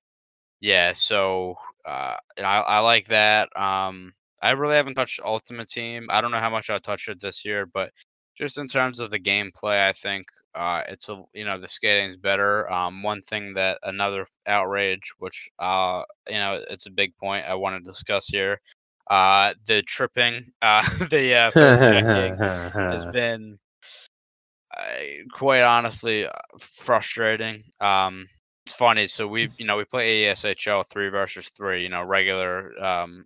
yeah, 0.59 0.93
so 0.93 1.55
uh, 1.85 2.15
and 2.37 2.45
I, 2.45 2.59
I 2.59 2.79
like 2.79 3.07
that. 3.07 3.49
Um, 3.59 4.13
I 4.41 4.51
really 4.51 4.75
haven't 4.75 4.95
touched 4.95 5.19
Ultimate 5.23 5.67
Team. 5.69 6.07
I 6.09 6.21
don't 6.21 6.31
know 6.31 6.39
how 6.39 6.49
much 6.49 6.69
I'll 6.69 6.79
touch 6.79 7.07
it 7.07 7.19
this 7.19 7.43
year, 7.43 7.65
but 7.65 7.91
just 8.37 8.57
in 8.59 8.67
terms 8.67 8.99
of 8.99 9.09
the 9.09 9.19
gameplay, 9.19 9.87
I 9.87 9.93
think 9.93 10.25
uh, 10.53 10.83
it's 10.87 11.09
a 11.09 11.23
you 11.33 11.45
know 11.45 11.57
the 11.57 11.67
skating's 11.67 12.17
better. 12.17 12.71
Um, 12.71 13.01
one 13.01 13.21
thing 13.21 13.53
that 13.53 13.79
another 13.83 14.27
outrage, 14.45 15.11
which 15.17 15.49
uh, 15.59 16.03
you 16.27 16.35
know 16.35 16.61
it's 16.69 16.85
a 16.85 16.91
big 16.91 17.15
point 17.17 17.45
I 17.47 17.55
want 17.55 17.83
to 17.83 17.91
discuss 17.91 18.27
here, 18.27 18.61
uh, 19.09 19.53
the 19.65 19.81
tripping, 19.83 20.51
uh, 20.61 20.81
the 21.09 21.35
uh, 21.35 21.51
checking 21.51 22.37
has 22.37 23.05
been 23.07 23.57
uh, 24.77 24.83
quite 25.31 25.61
honestly 25.61 26.25
uh, 26.25 26.31
frustrating. 26.59 27.63
Um, 27.79 28.27
it's 28.65 28.75
funny. 28.75 29.07
So 29.07 29.27
we, 29.27 29.49
you 29.57 29.65
know, 29.65 29.77
we 29.77 29.85
play 29.85 30.25
EASHL 30.25 30.85
three 30.87 31.09
versus 31.09 31.49
three. 31.49 31.83
You 31.83 31.89
know, 31.89 32.03
regular, 32.03 32.77
um, 32.83 33.25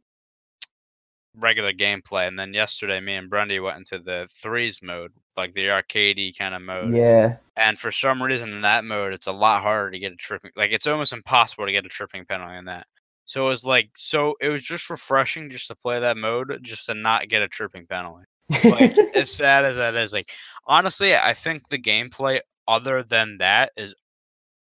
regular 1.35 1.71
gameplay. 1.71 2.27
And 2.27 2.37
then 2.37 2.53
yesterday, 2.53 2.99
me 2.99 3.15
and 3.15 3.29
Brendy 3.29 3.61
went 3.61 3.77
into 3.77 3.99
the 3.99 4.27
threes 4.29 4.79
mode, 4.83 5.11
like 5.35 5.53
the 5.53 5.65
arcadey 5.65 6.37
kind 6.37 6.53
of 6.53 6.61
mode. 6.61 6.95
yeah. 6.95 7.37
And 7.57 7.77
for 7.77 7.91
some 7.91 8.21
reason, 8.21 8.53
in 8.53 8.61
that 8.61 8.83
mode, 8.85 9.13
it's 9.13 9.27
a 9.27 9.31
lot 9.31 9.63
harder 9.63 9.91
to 9.91 9.99
get 9.99 10.13
a 10.13 10.15
tripping. 10.15 10.51
Like 10.55 10.71
it's 10.71 10.87
almost 10.87 11.13
impossible 11.13 11.65
to 11.65 11.71
get 11.71 11.85
a 11.85 11.89
tripping 11.89 12.25
penalty 12.25 12.57
in 12.57 12.65
that. 12.65 12.85
So 13.31 13.45
it 13.45 13.49
was 13.49 13.65
like, 13.65 13.91
so 13.95 14.35
it 14.41 14.49
was 14.49 14.61
just 14.61 14.89
refreshing 14.89 15.49
just 15.49 15.69
to 15.69 15.75
play 15.75 15.97
that 16.01 16.17
mode, 16.17 16.59
just 16.63 16.87
to 16.87 16.93
not 16.93 17.29
get 17.29 17.41
a 17.41 17.47
tripping 17.47 17.87
penalty. 17.87 18.25
Like 18.65 18.93
as 19.15 19.31
sad 19.35 19.63
as 19.63 19.77
that 19.77 19.95
is, 19.95 20.11
like 20.11 20.27
honestly, 20.67 21.15
I 21.15 21.33
think 21.33 21.69
the 21.69 21.77
gameplay 21.77 22.41
other 22.67 23.03
than 23.03 23.37
that 23.37 23.71
is 23.77 23.95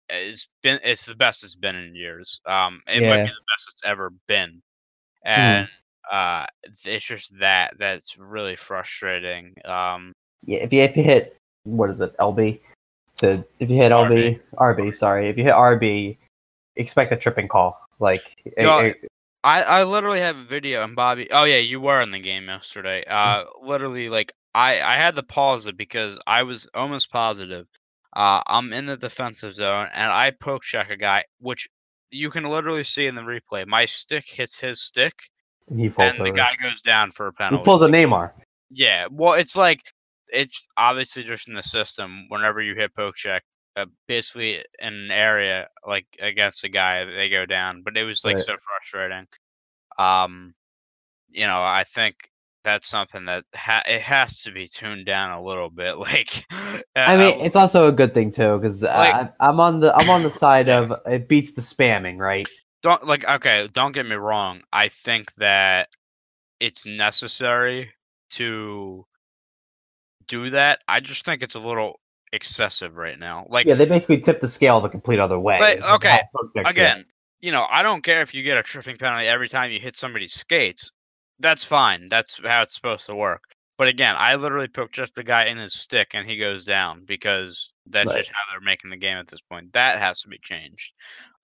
is 0.10 0.50
been 0.64 0.82
it's 0.84 1.06
the 1.06 1.16
best 1.16 1.46
it's 1.46 1.56
been 1.56 1.78
in 1.78 1.96
years. 1.96 2.42
Um, 2.46 2.82
it 2.90 3.02
might 3.08 3.24
be 3.24 3.30
the 3.30 3.56
best 3.56 3.70
it's 3.72 3.86
ever 3.86 4.12
been, 4.28 4.62
and 5.24 5.70
uh, 6.12 6.46
it's 6.84 7.06
just 7.06 7.40
that 7.40 7.74
that's 7.80 8.18
really 8.18 8.58
frustrating. 8.58 9.56
Um, 9.64 10.12
yeah, 10.46 10.60
if 10.60 10.74
you 10.74 10.82
if 10.82 10.98
you 10.98 11.04
hit 11.04 11.38
what 11.64 11.90
is 11.90 12.02
it, 12.02 12.18
LB? 12.18 12.60
To 13.20 13.46
if 13.62 13.70
you 13.70 13.78
hit 13.78 13.94
LB, 13.94 14.42
RB, 14.56 14.94
sorry, 14.94 15.30
if 15.30 15.38
you 15.38 15.46
hit 15.46 15.54
RB, 15.54 16.18
expect 16.76 17.14
a 17.14 17.16
tripping 17.16 17.48
call. 17.48 17.87
Like 18.00 18.36
it- 18.46 18.66
it- 18.86 19.10
I, 19.44 19.62
I 19.62 19.84
literally 19.86 20.20
have 20.20 20.36
a 20.36 20.44
video 20.44 20.84
and 20.84 20.96
Bobby. 20.96 21.30
Oh 21.32 21.46
yeah, 21.46 21.58
you 21.60 21.80
were 21.80 22.02
in 22.02 22.12
the 22.12 22.20
game 22.20 22.48
yesterday. 22.48 23.04
Uh, 23.08 23.46
literally, 23.62 24.10
like 24.10 24.34
I 24.54 24.82
I 24.82 24.96
had 24.96 25.16
to 25.16 25.24
pause 25.24 25.68
it 25.68 25.78
because 25.78 26.20
I 26.28 26.44
was 26.44 26.68
almost 26.74 27.12
positive. 27.12 27.66
Uh, 28.14 28.42
I'm 28.48 28.74
in 28.74 28.88
the 28.88 28.98
defensive 28.98 29.54
zone 29.54 29.88
and 29.94 30.12
I 30.12 30.32
poke 30.32 30.64
check 30.64 30.90
a 30.90 30.98
guy, 30.98 31.24
which 31.40 31.68
you 32.12 32.30
can 32.30 32.44
literally 32.46 32.84
see 32.84 33.06
in 33.06 33.16
the 33.16 33.22
replay. 33.22 33.66
My 33.68 33.86
stick 33.86 34.26
hits 34.28 34.60
his 34.60 34.82
stick, 34.82 35.14
he 35.74 35.88
falls 35.88 36.16
and 36.18 36.26
the 36.26 36.32
guy 36.32 36.52
goes 36.62 36.82
down 36.82 37.12
for 37.12 37.28
a 37.28 37.34
penalty. 37.34 37.62
he 37.62 37.66
pulls 37.66 37.84
a 37.84 37.88
Neymar. 37.88 38.32
Yeah, 38.72 39.08
well, 39.12 39.34
it's 39.34 39.56
like 39.56 39.82
it's 40.30 40.68
obviously 40.78 41.24
just 41.24 41.48
in 41.48 41.54
the 41.54 41.64
system. 41.64 42.26
Whenever 42.30 42.62
you 42.62 42.76
hit 42.76 42.94
poke 42.96 43.16
check, 43.16 43.44
uh, 43.78 43.86
basically 44.08 44.56
in 44.82 44.94
an 44.94 45.12
area 45.12 45.68
like 45.86 46.08
against 46.20 46.64
a 46.66 46.70
guy, 46.70 47.06
they 47.06 47.30
go 47.30 47.46
down. 47.46 47.84
But 47.84 47.96
it 47.96 48.04
was 48.04 48.26
like 48.26 48.36
Right. 48.36 48.44
so 48.44 48.56
frustrating. 48.58 49.26
Um, 50.00 50.54
you 51.30 51.46
know, 51.48 51.62
I 51.62 51.84
think 51.86 52.16
that's 52.64 52.88
something 52.90 53.24
that 53.26 53.46
ha- 53.56 53.84
it 53.88 54.02
has 54.02 54.42
to 54.44 54.52
be 54.52 54.68
tuned 54.68 55.06
down 55.06 55.32
a 55.32 55.42
little 55.42 55.70
bit. 55.70 55.96
Like, 55.98 56.44
I 56.96 57.16
mean, 57.16 57.40
it's 57.42 57.56
also 57.56 57.88
a 57.88 57.92
good 57.92 58.14
thing 58.14 58.32
too 58.32 58.58
because 58.58 58.82
Like- 58.84 59.32
I'm 59.40 59.60
on 59.60 59.80
the 59.80 59.96
I'm 59.96 60.10
on 60.10 60.24
the 60.24 60.32
side 60.44 60.68
of 60.68 60.92
it 61.06 61.30
beats 61.30 61.54
the 61.54 61.62
spamming, 61.62 62.18
right? 62.18 62.48
don't 62.84 63.06
like 63.08 63.24
okay. 63.28 63.68
Don't 63.74 63.92
get 63.94 64.06
me 64.08 64.16
wrong. 64.16 64.62
I 64.74 64.88
think 64.90 65.34
that 65.36 65.90
it's 66.60 66.86
necessary 66.86 67.92
to 68.32 69.06
do 70.28 70.50
that. 70.52 70.80
I 70.88 71.00
just 71.00 71.26
think 71.26 71.42
it's 71.44 71.56
a 71.56 71.60
little 71.60 72.00
excessive 72.34 72.96
right 72.98 73.20
now. 73.20 73.46
Like, 73.50 73.66
Yeah, 73.66 73.76
they 73.76 73.86
basically 73.86 74.20
tip 74.20 74.40
the 74.40 74.48
scale 74.48 74.82
the 74.82 74.90
complete 74.90 75.20
other 75.20 75.40
way. 75.40 75.58
But, 75.60 75.88
okay, 75.88 76.22
again, 76.66 77.06
you 77.40 77.52
know, 77.52 77.68
I 77.70 77.84
don't 77.84 78.04
care 78.04 78.22
if 78.22 78.34
you 78.34 78.44
get 78.44 78.58
a 78.58 78.64
tripping 78.64 78.98
penalty 78.98 79.28
every 79.28 79.50
time 79.50 79.72
you 79.72 79.80
hit 79.80 79.96
somebody's 79.96 80.34
skates. 80.34 80.92
That's 81.40 81.64
fine. 81.64 82.10
That's 82.10 82.40
how 82.44 82.64
it's 82.64 82.74
supposed 82.74 83.06
to 83.08 83.16
work. 83.16 83.44
But 83.78 83.88
again, 83.88 84.16
I 84.18 84.36
literally 84.36 84.68
poked 84.68 84.96
just 84.96 85.14
the 85.14 85.24
guy 85.24 85.46
in 85.46 85.58
his 85.58 85.74
stick 85.74 86.10
and 86.16 86.28
he 86.28 86.38
goes 86.38 86.66
down 86.66 87.06
because 87.06 87.74
that's 87.86 88.10
Right. 88.10 88.18
just 88.18 88.32
how 88.32 88.40
they're 88.52 88.62
making 88.62 88.90
the 88.90 88.98
game 88.98 89.18
at 89.18 89.28
this 89.28 89.42
point. 89.42 89.72
That 89.74 90.00
has 90.00 90.22
to 90.22 90.30
be 90.30 90.40
changed. 90.40 90.94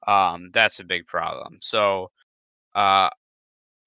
Um, 0.07 0.49
that's 0.51 0.79
a 0.79 0.83
big 0.83 1.05
problem. 1.05 1.57
So, 1.61 2.09
uh, 2.73 3.11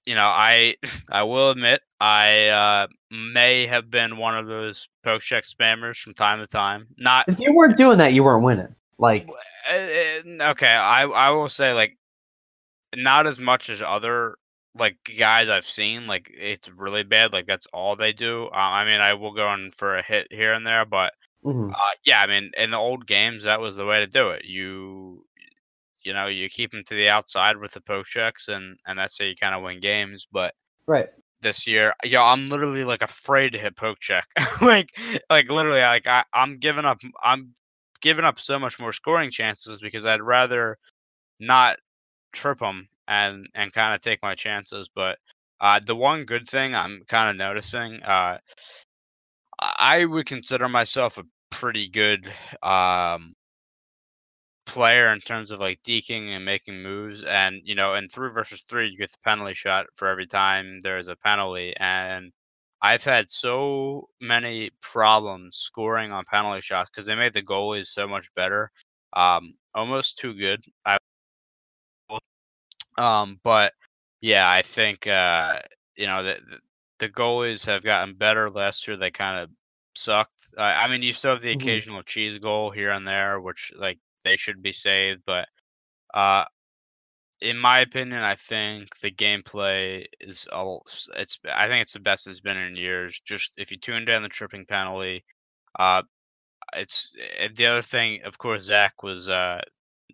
you 0.05 0.14
know, 0.14 0.27
I 0.28 0.77
I 1.10 1.24
will 1.24 1.51
admit 1.51 1.81
I 2.01 2.48
uh, 2.48 2.86
may 3.10 3.66
have 3.66 3.90
been 3.90 4.18
one 4.18 4.36
of 4.36 4.47
those 4.47 4.89
poke 5.02 5.23
check 5.23 5.44
spammers 5.44 5.98
from 5.98 6.14
time 6.14 6.40
to 6.40 6.47
time. 6.47 6.89
Not 6.98 7.28
If 7.28 7.40
you 7.40 7.55
weren't 7.55 7.77
doing 7.77 7.98
that, 7.98 8.12
you 8.12 8.23
weren't 8.23 8.44
winning. 8.44 8.74
Like, 8.98 9.28
uh, 9.70 9.74
uh, 9.74 10.51
okay, 10.51 10.68
I 10.68 11.02
I 11.05 11.31
will 11.31 11.48
say 11.48 11.73
like 11.73 11.97
not 12.94 13.27
as 13.27 13.39
much 13.39 13.70
as 13.70 13.82
other 13.82 14.36
like 14.78 14.97
guys 15.18 15.48
I've 15.48 15.66
seen. 15.66 16.06
Like 16.06 16.31
it's 16.32 16.70
really 16.70 17.02
bad. 17.02 17.32
Like 17.32 17.47
that's 17.47 17.66
all 17.73 17.97
they 17.97 18.12
do. 18.12 18.47
Uh, 18.47 18.56
I 18.56 18.85
mean, 18.85 19.01
I 19.01 19.14
will 19.14 19.32
go 19.32 19.52
in 19.55 19.70
for 19.70 19.97
a 19.97 20.02
hit 20.02 20.28
here 20.31 20.52
and 20.52 20.66
there, 20.66 20.85
but 20.85 21.12
mhm. 21.44 21.73
uh, 21.73 21.94
yeah, 22.05 22.20
I 22.20 22.27
mean, 22.27 22.51
in 22.56 22.70
the 22.70 22.78
old 22.78 23.06
games, 23.06 23.44
that 23.44 23.60
was 23.60 23.77
the 23.77 23.86
way 23.86 24.01
to 24.01 24.06
do 24.06 24.31
it. 24.31 24.44
You 24.44 25.24
you 26.05 26.12
know 26.12 26.27
you 26.27 26.48
keep 26.48 26.70
them 26.70 26.85
to 26.86 26.94
the 26.94 27.09
outside 27.09 27.56
with 27.56 27.73
the 27.73 27.81
poke 27.81 28.06
checks, 28.06 28.48
and 28.48 28.78
and 28.86 28.98
that's 28.98 29.18
how 29.18 29.24
you 29.24 29.35
kind 29.35 29.55
of 29.55 29.62
win 29.62 29.81
games. 29.81 30.27
But 30.31 30.55
right. 30.86 31.09
This 31.40 31.66
year. 31.66 31.94
Yo, 32.04 32.22
I'm 32.22 32.46
literally 32.46 32.84
like 32.84 33.02
afraid 33.02 33.52
to 33.52 33.58
hit 33.58 33.76
poke 33.76 33.98
check. 33.98 34.26
like 34.62 34.90
like 35.30 35.50
literally 35.50 35.80
like 35.80 36.06
I, 36.06 36.24
I'm 36.32 36.58
giving 36.58 36.84
up 36.84 36.98
I'm 37.22 37.54
giving 38.00 38.24
up 38.24 38.38
so 38.38 38.58
much 38.58 38.78
more 38.78 38.92
scoring 38.92 39.30
chances 39.30 39.80
because 39.80 40.04
I'd 40.04 40.22
rather 40.22 40.78
not 41.40 41.78
trip 42.32 42.58
them 42.58 42.88
and 43.08 43.48
and 43.54 43.72
kind 43.72 43.94
of 43.94 44.02
take 44.02 44.22
my 44.22 44.34
chances. 44.34 44.88
But 44.94 45.18
uh, 45.60 45.80
the 45.84 45.96
one 45.96 46.24
good 46.24 46.46
thing 46.46 46.74
I'm 46.74 47.02
kind 47.08 47.30
of 47.30 47.36
noticing, 47.36 48.02
uh, 48.02 48.38
I 49.58 50.04
would 50.04 50.26
consider 50.26 50.68
myself 50.68 51.18
a 51.18 51.24
pretty 51.50 51.88
good 51.88 52.26
um, 52.62 53.32
player 54.66 55.09
in 55.12 55.20
terms 55.20 55.51
of 55.51 55.60
like 55.60 55.82
deking 55.82 56.28
and 56.30 56.44
making 56.44 56.82
moves. 56.82 57.24
And 57.24 57.60
you 57.64 57.74
know, 57.74 57.94
in 57.94 58.09
three 58.09 58.30
versus 58.32 58.62
three, 58.62 58.88
you 58.88 58.98
get 58.98 59.12
the 59.12 59.18
penalty 59.24 59.55
shot 59.55 59.86
for 59.94 60.09
every 60.09 60.26
time 60.26 60.80
there's 60.82 61.09
a 61.09 61.16
penalty. 61.16 61.74
And 61.78 62.32
I've 62.82 63.05
had 63.05 63.28
so 63.30 64.09
many 64.20 64.70
problems 64.82 65.56
scoring 65.56 66.12
on 66.12 66.24
penalty 66.30 66.60
shots 66.62 66.90
because 66.90 67.06
they 67.06 67.14
made 67.16 67.34
the 67.34 67.43
goalies 67.43 67.86
so 67.86 68.06
much 68.09 68.32
better, 68.34 68.70
um, 69.14 69.56
almost 69.74 70.18
too 70.18 70.34
good. 70.34 70.64
I 70.86 70.98
um, 72.98 73.40
but 73.43 73.72
yeah, 74.20 74.48
I 74.51 74.62
think 74.62 75.06
uh, 75.06 75.60
you 75.97 76.06
know 76.06 76.22
the 76.22 76.38
the 76.98 77.09
goalies 77.09 77.66
have 77.66 77.82
gotten 77.84 78.14
better 78.14 78.51
last 78.51 78.86
year. 78.88 78.97
They 78.97 79.10
kind 79.10 79.40
of 79.40 79.51
sucked. 79.94 80.55
Uh, 80.56 80.62
I 80.62 80.88
mean, 80.88 81.02
you 81.02 81.12
still 81.12 81.32
have 81.32 81.43
the 81.43 81.52
Mhm. 81.52 81.52
occasional 81.52 82.02
cheese 82.02 82.38
goal 82.38 82.70
here 82.70 82.90
and 82.90 83.06
there, 83.06 83.40
which 83.40 83.72
like 83.76 83.98
they 84.27 84.36
should 84.36 84.62
be 84.62 84.73
saved. 84.74 85.23
But 85.27 85.48
uh, 86.15 86.44
in 87.40 87.59
my 87.59 87.81
opinion, 87.81 88.23
I 88.23 88.35
think 88.36 88.98
the 89.01 89.12
gameplay 89.12 90.07
is 90.20 90.48
all. 90.53 90.82
It's 91.16 91.39
I 91.55 91.69
think 91.69 91.82
it's 91.82 91.94
the 91.94 92.01
best 92.01 92.27
it's 92.28 92.40
been 92.40 92.57
in 92.59 92.77
years. 92.77 93.20
Just 93.20 93.55
if 93.59 93.70
you 93.73 93.78
tune 93.78 94.07
down 94.07 94.23
the 94.24 94.28
tripping 94.31 94.66
penalty, 94.66 95.24
uh, 95.78 96.03
it's 96.77 97.15
eh, 97.39 97.48
the 97.55 97.66
other 97.66 97.82
thing. 97.82 98.23
Of 98.24 98.39
course, 98.39 98.65
Zach 98.65 99.03
was 99.03 99.28
uh 99.28 99.61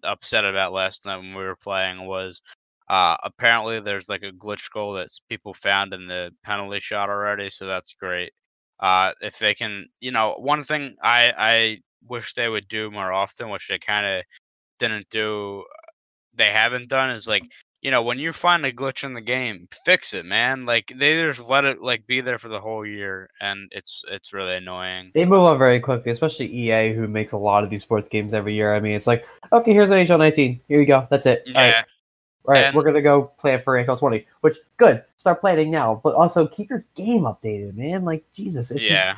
upset 0.05 0.45
about 0.47 0.73
last 0.75 1.07
night 1.07 1.19
when 1.19 1.35
we 1.35 1.45
were 1.45 1.57
playing 1.57 2.07
was 2.07 2.43
uh, 2.89 3.17
apparently 3.25 3.81
there's 3.81 4.09
like 4.09 4.23
a 4.25 4.33
glitch 4.33 4.71
goal 4.73 4.95
that 4.95 5.09
people 5.29 5.55
found 5.55 5.95
in 5.95 6.09
the 6.09 6.33
penalty 6.45 6.81
shot 6.81 7.11
already, 7.11 7.51
so 7.51 7.67
that's 7.67 7.95
great. 7.95 8.33
Uh, 8.81 9.13
if 9.23 9.39
they 9.39 9.55
can, 9.55 9.89
you 10.01 10.13
know, 10.13 10.35
one 10.39 10.65
thing 10.65 10.97
I 11.03 11.33
I 11.39 11.79
wish 12.09 12.35
they 12.35 12.49
would 12.49 12.69
do 12.69 12.91
more 12.91 13.13
often, 13.13 13.49
which 13.51 13.69
they 13.69 13.79
kind 13.79 14.07
of 14.07 14.25
didn't 14.79 15.09
do, 15.11 15.65
they 16.35 16.51
haven't 16.51 16.89
done, 16.89 17.11
is 17.11 17.29
like 17.29 17.45
you 17.83 17.91
know 17.91 18.03
when 18.03 18.19
you 18.19 18.33
find 18.33 18.65
a 18.65 18.73
glitch 18.73 19.03
in 19.05 19.13
the 19.13 19.21
game, 19.21 19.67
fix 19.85 20.15
it, 20.15 20.25
man. 20.25 20.67
Like 20.67 20.93
they 20.97 21.15
just 21.25 21.49
let 21.49 21.65
it 21.65 21.83
like 21.83 22.07
be 22.07 22.21
there 22.21 22.39
for 22.39 22.49
the 22.49 22.61
whole 22.61 22.87
year, 22.87 23.29
and 23.41 23.69
it's 23.73 24.05
it's 24.11 24.33
really 24.33 24.55
annoying. 24.55 25.11
They 25.15 25.25
move 25.25 25.41
on 25.43 25.59
very 25.59 25.81
quickly, 25.81 26.13
especially 26.13 26.47
EA, 26.47 26.95
who 26.95 27.09
makes 27.09 27.33
a 27.33 27.39
lot 27.39 27.65
of 27.65 27.71
these 27.71 27.83
sports 27.83 28.09
games 28.09 28.35
every 28.35 28.55
year. 28.55 28.75
I 28.75 28.81
mean, 28.81 28.95
it's 28.95 29.07
like, 29.09 29.27
okay, 29.53 29.73
here's 29.73 29.91
NHL 29.91 30.19
19. 30.19 30.61
Here 30.69 30.81
you 30.81 30.87
go. 30.87 31.07
That's 31.11 31.27
it. 31.27 31.43
All 31.49 31.55
right. 31.55 31.69
Yeah, 31.69 31.83
All 32.45 32.55
right, 32.55 32.65
And- 32.67 32.77
we're 32.77 32.85
gonna 32.85 33.03
go 33.03 33.25
plan 33.39 33.61
for 33.63 33.75
NHL 33.77 33.99
20. 33.99 34.27
Which 34.43 34.59
good, 34.77 35.03
start 35.17 35.41
planning 35.41 35.71
now. 35.71 36.01
But 36.05 36.15
also 36.15 36.47
keep 36.47 36.71
your 36.71 36.85
game 36.95 37.23
updated, 37.23 37.75
man. 37.75 38.05
Like 38.05 38.25
Jesus, 38.33 38.71
it's 38.71 38.89
yeah. 38.89 39.17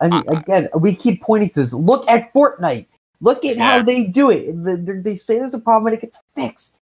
I 0.00 0.08
mean, 0.08 0.24
I- 0.28 0.40
again, 0.40 0.68
we 0.74 0.94
keep 0.94 1.22
pointing 1.22 1.48
to 1.50 1.54
this. 1.56 1.72
Look 1.72 2.08
at 2.10 2.32
Fortnite. 2.32 2.86
Look 3.20 3.44
at 3.44 3.58
how 3.58 3.82
they 3.82 4.06
do 4.06 4.30
it. 4.30 4.52
The- 4.64 4.76
the- 4.76 5.00
They 5.02 5.16
say 5.16 5.38
there's 5.38 5.54
a 5.54 5.58
problem 5.58 5.86
and 5.88 5.96
it 5.96 6.00
gets 6.02 6.22
fixed. 6.34 6.80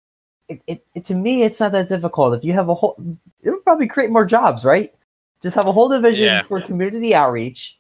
It, 0.47 0.61
it, 0.67 0.85
it, 0.93 1.05
to 1.05 1.15
me, 1.15 1.43
it's 1.43 1.59
not 1.59 1.71
that 1.71 1.89
difficult. 1.89 2.35
If 2.37 2.43
you 2.43 2.53
have 2.53 2.69
a 2.69 2.75
whole, 2.75 2.95
it'll 3.41 3.59
probably 3.61 3.87
create 3.87 4.11
more 4.11 4.25
jobs, 4.25 4.63
right? 4.63 4.93
Just 5.41 5.55
have 5.55 5.65
a 5.65 5.71
whole 5.71 5.89
division 5.89 6.25
Yeah. 6.25 6.43
for 6.43 6.61
community 6.61 7.15
outreach, 7.15 7.77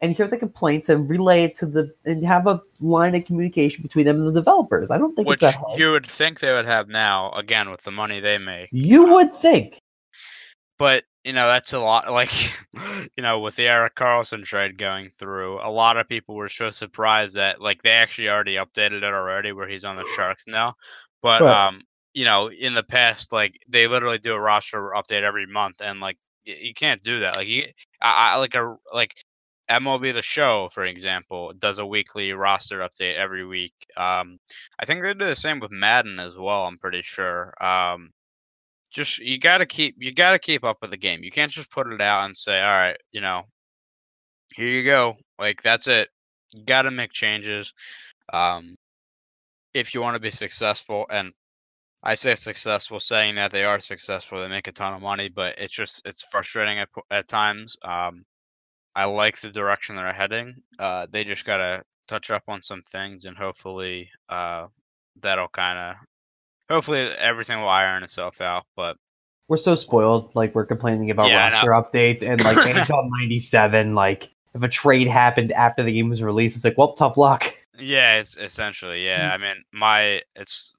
and 0.00 0.14
hear 0.14 0.28
the 0.28 0.38
complaints 0.38 0.88
and 0.88 1.08
relay 1.10 1.44
it 1.44 1.54
to 1.56 1.66
the 1.66 1.92
and 2.04 2.24
have 2.24 2.46
a 2.46 2.62
line 2.80 3.14
of 3.16 3.24
communication 3.24 3.82
between 3.82 4.06
them 4.06 4.16
and 4.18 4.28
the 4.28 4.32
developers. 4.40 4.90
I 4.90 4.98
don't 4.98 5.14
think 5.16 5.26
Which 5.28 5.42
it's 5.42 5.52
that 5.52 5.60
hard. 5.60 5.78
you 5.78 5.90
would 5.90 6.06
think 6.06 6.40
they 6.40 6.52
would 6.52 6.64
have 6.66 6.88
now, 6.88 7.32
again 7.32 7.70
with 7.70 7.82
the 7.82 7.90
money 7.90 8.20
they 8.20 8.38
make. 8.38 8.68
You 8.72 9.12
would 9.12 9.34
think. 9.34 9.78
but 10.78 11.04
you 11.24 11.32
know 11.32 11.46
that's 11.48 11.72
a 11.72 11.78
lot 11.78 12.10
like 12.10 12.30
you 13.16 13.22
know 13.22 13.40
with 13.40 13.56
the 13.56 13.66
Erik 13.68 13.94
Karlsson 13.94 14.44
trade 14.44 14.78
going 14.78 15.10
through 15.10 15.60
a 15.62 15.70
lot 15.70 15.96
of 15.96 16.08
people 16.08 16.34
were 16.34 16.48
so 16.48 16.70
surprised 16.70 17.34
that 17.34 17.60
like 17.60 17.82
they 17.82 17.90
actually 17.90 18.28
already 18.28 18.54
updated 18.56 18.98
it 18.98 19.04
already 19.04 19.52
where 19.52 19.68
he's 19.68 19.84
on 19.84 19.96
the 19.96 20.04
Sharks 20.04 20.46
now. 20.46 20.74
But 21.22 21.44
Right. 21.44 21.46
um 21.46 21.82
you 22.14 22.24
know 22.24 22.50
in 22.50 22.74
the 22.74 22.82
past 22.82 23.32
like 23.32 23.58
they 23.68 23.86
literally 23.86 24.18
do 24.18 24.34
a 24.34 24.40
roster 24.40 24.92
update 24.96 25.22
every 25.22 25.46
month 25.46 25.76
and 25.82 26.00
like 26.00 26.16
y- 26.46 26.56
you 26.60 26.74
can't 26.74 27.00
do 27.02 27.20
that. 27.20 27.36
Like 27.36 27.48
you 27.48 27.64
I, 28.00 28.32
I 28.34 28.36
like 28.36 28.54
a 28.54 28.76
like 28.92 29.14
MLB 29.68 30.12
the 30.12 30.22
show 30.22 30.68
for 30.72 30.84
example 30.84 31.52
does 31.58 31.78
a 31.78 31.86
weekly 31.86 32.32
roster 32.32 32.78
update 32.80 33.16
every 33.16 33.46
week. 33.46 33.74
Um 33.96 34.38
I 34.78 34.86
think 34.86 35.02
they 35.02 35.12
do 35.14 35.26
the 35.26 35.36
same 35.36 35.60
with 35.60 35.70
Madden 35.72 36.18
as 36.18 36.36
well 36.36 36.64
I'm 36.66 36.78
pretty 36.78 37.02
sure. 37.02 37.52
Um 37.62 38.12
just 38.90 39.18
you 39.18 39.38
got 39.38 39.58
to 39.58 39.66
keep 39.66 39.96
you 39.98 40.12
got 40.12 40.32
to 40.32 40.38
keep 40.38 40.64
up 40.64 40.78
with 40.82 40.90
the 40.90 40.96
game. 40.96 41.22
You 41.22 41.30
can't 41.30 41.52
just 41.52 41.70
put 41.70 41.92
it 41.92 42.00
out 42.00 42.24
and 42.24 42.36
say, 42.36 42.60
"All 42.60 42.66
right, 42.66 42.96
you 43.12 43.20
know, 43.20 43.44
here 44.54 44.68
you 44.68 44.84
go." 44.84 45.16
Like 45.38 45.62
that's 45.62 45.86
it. 45.86 46.08
You 46.54 46.64
got 46.64 46.82
to 46.82 46.90
make 46.90 47.12
changes 47.12 47.72
um, 48.32 48.76
if 49.74 49.94
you 49.94 50.02
want 50.02 50.14
to 50.16 50.20
be 50.20 50.30
successful. 50.30 51.06
And 51.10 51.32
I 52.02 52.14
say 52.14 52.34
successful, 52.34 53.00
saying 53.00 53.36
that 53.36 53.52
they 53.52 53.64
are 53.64 53.78
successful, 53.80 54.40
they 54.40 54.48
make 54.48 54.68
a 54.68 54.72
ton 54.72 54.94
of 54.94 55.02
money, 55.02 55.28
but 55.28 55.54
it's 55.58 55.74
just 55.74 56.02
it's 56.04 56.24
frustrating 56.30 56.78
at 56.78 56.88
at 57.10 57.28
times. 57.28 57.76
Um, 57.84 58.24
I 58.96 59.04
like 59.06 59.40
the 59.40 59.50
direction 59.50 59.96
they're 59.96 60.12
heading. 60.12 60.54
Uh, 60.78 61.06
they 61.10 61.24
just 61.24 61.44
gotta 61.46 61.82
touch 62.08 62.30
up 62.30 62.42
on 62.48 62.62
some 62.62 62.82
things, 62.90 63.24
and 63.24 63.36
hopefully, 63.36 64.10
uh, 64.28 64.66
that'll 65.20 65.48
kind 65.48 65.78
of 65.78 65.96
hopefully 66.70 67.00
everything 67.00 67.60
will 67.60 67.68
iron 67.68 68.02
itself 68.04 68.40
out. 68.40 68.66
But 68.76 68.96
we're 69.48 69.56
so 69.56 69.74
spoiled. 69.74 70.34
Like 70.34 70.54
we're 70.54 70.66
complaining 70.66 71.10
about 71.10 71.26
Yeah, 71.26 71.32
roster 71.32 71.68
updates 71.70 72.26
and 72.26 72.42
like 72.42 72.62
NHL 72.64 73.08
'97. 73.10 73.94
Like 73.94 74.30
if 74.54 74.62
a 74.62 74.68
trade 74.68 75.08
happened 75.08 75.52
after 75.52 75.82
the 75.82 75.92
game 75.92 76.08
was 76.08 76.22
released, 76.22 76.56
it's 76.56 76.64
like, 76.64 76.78
well, 76.78 76.92
tough 76.94 77.16
luck. 77.16 77.52
yeah, 77.78 78.16
it's 78.18 78.36
essentially 78.36 79.04
yeah. 79.06 79.30
I 79.32 79.38
mean, 79.38 79.64
my 79.72 80.22
it's 80.36 80.74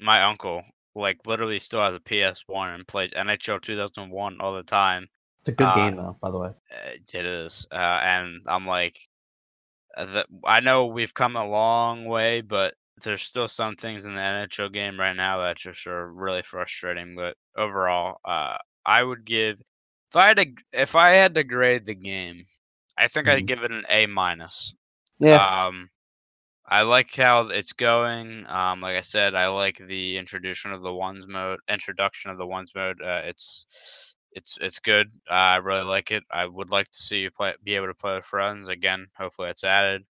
my 0.00 0.22
uncle 0.24 0.64
like 0.94 1.26
literally 1.26 1.58
still 1.58 1.82
has 1.82 1.94
a 1.94 2.00
PS1 2.00 2.74
and 2.74 2.86
plays 2.88 3.10
NHL 3.12 3.60
2001 3.62 4.40
all 4.40 4.54
the 4.54 4.62
time. 4.62 5.08
It's 5.40 5.48
a 5.50 5.52
good 5.52 5.64
Uh, 5.64 5.74
game 5.74 5.96
though, 5.96 6.16
by 6.20 6.30
the 6.30 6.38
way. 6.38 6.50
It 7.14 7.26
is, 7.26 7.66
uh, 7.72 8.00
and 8.02 8.42
I'm 8.46 8.66
like, 8.66 8.98
uh, 9.96 10.04
the, 10.06 10.26
I 10.44 10.60
know 10.60 10.86
we've 10.86 11.14
come 11.14 11.36
a 11.36 11.46
long 11.46 12.04
way, 12.06 12.40
but 12.42 12.74
there's 13.02 13.22
still 13.22 13.48
some 13.48 13.76
things 13.76 14.04
in 14.06 14.14
the 14.14 14.20
NHL 14.22 14.68
game 14.68 14.98
right 14.98 15.14
now 15.16 15.38
that 15.40 15.56
just 15.58 15.86
are 15.86 16.10
really 16.12 16.42
frustrating. 16.42 17.14
But 17.16 17.36
overall, 17.56 18.20
uh, 18.24 18.58
I 18.84 19.02
would 19.02 19.24
give 19.24 19.60
if 20.10 20.16
I 20.16 20.28
had 20.28 20.36
to 20.38 20.46
if 20.72 20.94
I 20.96 21.10
had 21.10 21.34
to 21.34 21.44
grade 21.44 21.86
the 21.86 21.94
game, 21.94 22.44
I 22.98 23.08
think 23.08 23.28
I'd 23.28 23.46
Mhm. 23.46 23.46
give 23.46 23.62
it 23.62 23.72
an 23.72 23.84
A 23.88 24.06
minus. 24.06 24.74
Yeah, 25.18 25.40
Um, 25.40 25.90
I 26.66 26.82
like 26.82 27.14
how 27.14 27.48
it's 27.48 27.72
going. 27.72 28.46
Um, 28.48 28.80
like 28.80 28.96
I 28.96 29.00
said, 29.02 29.34
I 29.34 29.48
like 29.48 29.78
the 29.78 30.16
introduction 30.18 30.72
of 30.72 30.82
the 30.82 30.92
ones 30.92 31.26
mode. 31.26 31.60
Introduction 31.68 32.30
of 32.30 32.38
the 32.38 32.46
ones 32.46 32.72
mode. 32.74 33.00
Uh, 33.02 33.22
it's 33.24 34.14
it's 34.32 34.58
it's 34.60 34.78
good. 34.80 35.08
Uh, 35.30 35.34
I 35.34 35.56
really 35.56 35.84
like 35.84 36.10
it. 36.12 36.24
I 36.30 36.46
would 36.46 36.70
like 36.70 36.88
to 36.90 37.02
see 37.02 37.20
you 37.20 37.30
play, 37.30 37.54
be 37.64 37.74
able 37.76 37.86
to 37.88 37.94
play 37.94 38.14
with 38.16 38.24
friends 38.26 38.68
again. 38.68 39.06
Hopefully, 39.16 39.50
it's 39.50 39.64
added. 39.64 40.02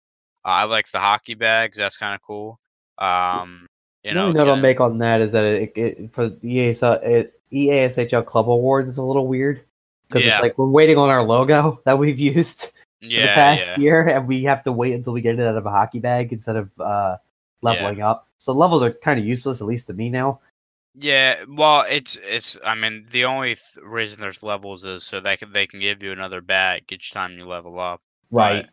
Uh, 0.45 0.49
I 0.49 0.63
like 0.65 0.89
the 0.91 0.99
hockey 0.99 1.35
bags. 1.35 1.77
That's 1.77 1.97
kind 1.97 2.15
of 2.15 2.21
cool. 2.21 2.59
Um, 2.97 3.67
you 4.03 4.11
the 4.11 4.15
know, 4.15 4.25
only 4.27 4.37
note 4.37 4.49
I'll 4.49 4.57
make 4.57 4.79
on 4.79 4.99
that 4.99 5.21
is 5.21 5.31
that 5.31 5.43
it, 5.43 5.71
it 5.75 6.13
for 6.13 6.29
the 6.29 6.47
EA, 6.47 6.73
so 6.73 6.93
it, 6.93 7.39
EASHL 7.51 8.25
Club 8.25 8.49
Awards 8.49 8.89
is 8.89 8.97
a 8.97 9.03
little 9.03 9.27
weird 9.27 9.63
because 10.07 10.25
Yeah. 10.25 10.33
it's 10.33 10.41
like 10.41 10.57
we're 10.57 10.69
waiting 10.69 10.97
on 10.97 11.09
our 11.09 11.23
logo 11.23 11.81
that 11.85 11.97
we've 11.97 12.19
used 12.19 12.71
for 13.01 13.07
the 13.07 13.27
past 13.27 13.77
yeah. 13.77 13.83
year, 13.83 14.07
and 14.07 14.27
we 14.27 14.43
have 14.43 14.63
to 14.63 14.71
wait 14.71 14.93
until 14.93 15.13
we 15.13 15.21
get 15.21 15.39
it 15.39 15.41
out 15.45 15.57
of 15.57 15.65
a 15.65 15.71
hockey 15.71 15.99
bag 15.99 16.31
instead 16.33 16.55
of 16.55 16.71
uh, 16.79 17.17
leveling 17.61 18.01
up. 18.01 18.27
So 18.37 18.53
levels 18.53 18.83
are 18.83 18.91
kind 18.91 19.19
of 19.19 19.25
useless, 19.25 19.61
at 19.61 19.67
least 19.67 19.87
to 19.87 19.93
me 19.93 20.09
now. 20.09 20.39
Yeah, 20.97 21.43
well, 21.49 21.85
it's 21.89 22.17
it's. 22.23 22.57
I 22.65 22.73
mean, 22.73 23.05
the 23.11 23.25
only 23.25 23.55
th- 23.55 23.83
reason 23.83 24.21
there's 24.21 24.43
levels 24.43 24.85
is 24.85 25.03
so 25.03 25.19
they 25.19 25.35
can 25.35 25.51
they 25.51 25.67
can 25.67 25.81
give 25.81 26.01
you 26.01 26.11
another 26.13 26.39
bag 26.39 26.83
each 26.89 27.11
time 27.11 27.37
you 27.37 27.45
level 27.45 27.79
up. 27.79 28.01
Right. 28.31 28.65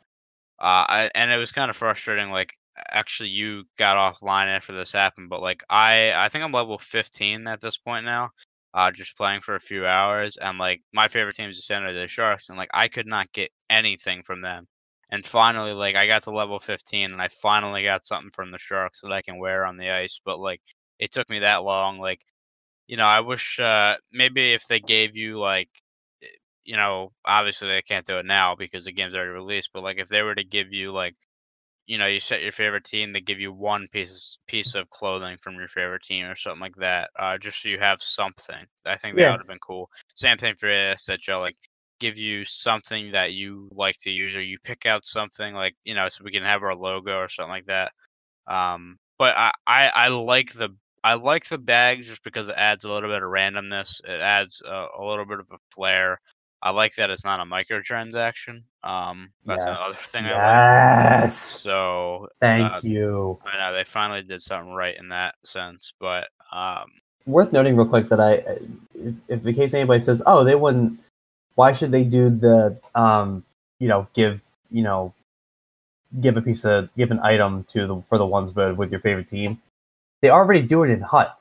Uh, 0.61 0.87
I, 0.89 1.11
and 1.17 1.33
it 1.33 1.39
was 1.39 1.51
kind 1.51 1.69
of 1.69 1.77
frustrating. 1.77 2.31
Like, 2.31 2.57
actually, 2.91 3.31
you 3.31 3.65
got 3.79 3.97
offline 3.97 4.47
after 4.47 4.73
this 4.73 4.93
happened, 4.93 5.29
but 5.31 5.43
like, 5.43 5.63
I 5.71 6.13
I 6.13 6.29
think 6.29 6.45
I'm 6.45 6.53
level 6.53 6.79
15 6.79 7.47
at 7.47 7.61
this 7.61 7.77
point 7.79 8.05
now. 8.05 8.31
Uh, 8.75 8.91
just 8.91 9.17
playing 9.17 9.41
for 9.43 9.55
a 9.55 9.61
few 9.61 9.87
hours, 9.87 10.37
and 10.39 10.59
like, 10.59 10.81
my 10.95 11.07
favorite 11.09 11.35
team 11.37 11.51
is 11.51 11.57
the 11.59 11.63
San 11.63 11.83
Jose 11.83 12.07
Sharks, 12.07 12.49
and 12.49 12.57
like, 12.59 12.71
I 12.73 12.89
could 12.89 13.07
not 13.07 13.31
get 13.33 13.51
anything 13.71 14.23
from 14.23 14.41
them. 14.41 14.67
And 15.11 15.25
finally, 15.27 15.73
like, 15.75 15.95
I 15.95 16.07
got 16.07 16.23
to 16.25 16.31
level 16.31 16.59
15, 16.59 17.13
and 17.13 17.21
I 17.21 17.29
finally 17.29 17.83
got 17.85 18.07
something 18.07 18.31
from 18.35 18.51
the 18.51 18.59
Sharks 18.59 19.01
that 19.03 19.13
I 19.13 19.21
can 19.23 19.39
wear 19.39 19.67
on 19.67 19.77
the 19.77 19.91
ice. 19.91 20.21
But 20.25 20.41
like, 20.41 20.63
it 20.99 21.13
took 21.13 21.29
me 21.31 21.41
that 21.41 21.65
long. 21.65 21.99
Like, 21.99 22.23
you 22.87 22.97
know, 22.97 23.05
I 23.07 23.21
wish 23.21 23.59
uh 23.61 23.97
maybe 24.13 24.53
if 24.53 24.67
they 24.67 24.81
gave 24.81 25.17
you 25.17 25.39
like 25.39 25.69
eh, 26.23 26.27
you 26.65 26.77
know, 26.77 27.13
obviously 27.25 27.69
they 27.69 27.83
can't 27.83 28.07
do 28.07 28.19
it 28.19 28.27
now 28.27 28.55
because 28.57 28.85
the 28.85 28.93
game's 28.93 29.15
already 29.15 29.31
released, 29.31 29.71
but 29.73 29.83
like 29.83 29.99
if 29.99 30.09
they 30.09 30.23
were 30.23 30.35
to 30.35 30.45
give 30.45 30.73
you 30.73 30.93
like 30.93 31.17
you 31.87 31.99
know, 31.99 32.07
you 32.07 32.21
set 32.21 32.43
your 32.43 32.53
favorite 32.53 32.85
team, 32.85 33.13
they 33.13 33.21
give 33.21 33.41
you 33.41 33.53
one 33.53 33.87
piece 33.93 34.39
piece 34.47 34.75
of 34.75 34.89
clothing 34.91 35.37
from 35.39 35.55
your 35.57 35.69
favorite 35.69 36.03
team 36.03 36.27
or 36.27 36.37
something 36.37 36.61
like 36.61 36.77
that, 36.77 37.11
uh, 37.19 37.39
just 37.39 37.63
so 37.63 37.69
you 37.69 37.79
have 37.79 38.01
something. 38.03 38.65
I 38.87 38.97
think 38.97 39.17
that 39.17 39.29
Yeah. 39.29 39.31
would 39.31 39.41
have 39.41 39.47
been 39.49 39.59
cool. 39.59 39.91
Same 40.15 40.37
thing 40.39 40.55
for 40.57 40.69
ASHL, 40.71 41.41
like 41.41 41.57
give 42.01 42.19
you 42.19 42.45
something 42.45 43.13
that 43.13 43.33
you 43.33 43.69
like 43.73 43.97
to 44.01 44.11
use, 44.11 44.35
or 44.37 44.43
you 44.43 44.59
pick 44.65 44.87
out 44.87 45.05
something 45.05 45.55
like 45.55 45.75
you 45.85 45.95
know, 45.95 46.09
so 46.09 46.25
we 46.25 46.33
can 46.33 46.43
have 46.45 46.63
our 46.63 46.75
logo 46.77 47.17
or 47.19 47.29
something 47.29 47.51
like 47.53 47.67
that. 47.67 47.93
Um, 48.47 48.99
but 49.19 49.37
I, 49.37 49.53
I, 49.67 49.89
I 49.89 50.09
like 50.09 50.53
the 50.53 50.71
I 51.05 51.15
like 51.15 51.47
the 51.49 51.59
bags 51.59 52.09
just 52.09 52.23
because 52.25 52.49
it 52.49 52.55
adds 52.57 52.85
a 52.85 52.91
little 52.91 53.11
bit 53.11 53.23
of 53.23 53.31
randomness. 53.31 54.01
It 54.05 54.21
adds 54.21 54.63
a, 54.67 54.87
a 54.99 55.05
little 55.05 55.27
bit 55.27 55.41
of 55.41 55.49
a 55.53 55.59
flair. 55.75 56.21
I 56.63 56.71
like 56.71 56.95
that 56.95 57.11
it's 57.11 57.25
not 57.25 57.41
a 57.41 57.45
microtransaction. 57.45 58.63
Um, 58.85 59.33
that's 59.45 59.65
another 59.65 59.81
yes. 59.81 60.03
thing 60.03 60.27
I 60.27 60.29
like. 60.29 60.37
yes. 60.39 61.37
So 61.37 62.29
Thank 62.41 62.73
uh, 62.73 62.79
you. 62.83 63.39
I 63.45 63.59
know 63.59 63.75
they 63.75 63.85
finally 63.85 64.23
did 64.23 64.41
something 64.41 64.73
right 64.73 64.97
in 64.97 65.09
that 65.09 65.35
sense. 65.45 65.93
But 65.99 66.29
um, 66.53 66.87
Worth 67.27 67.53
noting 67.53 67.77
real 67.77 67.87
quick 67.87 68.09
that 68.11 68.21
I, 68.21 68.33
if, 68.95 69.15
if 69.29 69.47
in 69.47 69.55
case 69.55 69.75
anybody 69.75 70.01
says, 70.01 70.23
"Oh, 70.25 70.45
they 70.45 70.55
wouldn't," 70.55 71.01
why 71.57 71.73
should 71.73 71.91
they 71.91 72.05
do 72.05 72.31
the, 72.31 72.79
um, 72.95 73.45
you 73.81 73.89
know, 73.89 74.07
give 74.15 74.43
you 74.71 74.83
know, 74.83 75.13
give 76.21 76.37
a 76.37 76.43
piece 76.43 76.65
of 76.65 76.89
give 76.97 77.11
an 77.11 77.21
item 77.21 77.65
to 77.65 77.87
the 77.87 78.01
for 78.03 78.19
the 78.19 78.27
ones 78.27 78.55
mode 78.55 78.77
with 78.77 78.93
your 78.93 79.01
favorite 79.01 79.29
team? 79.29 79.61
They 80.21 80.31
already 80.31 80.63
do 80.63 80.85
it 80.85 80.91
in 80.91 81.01
Hut. 81.01 81.37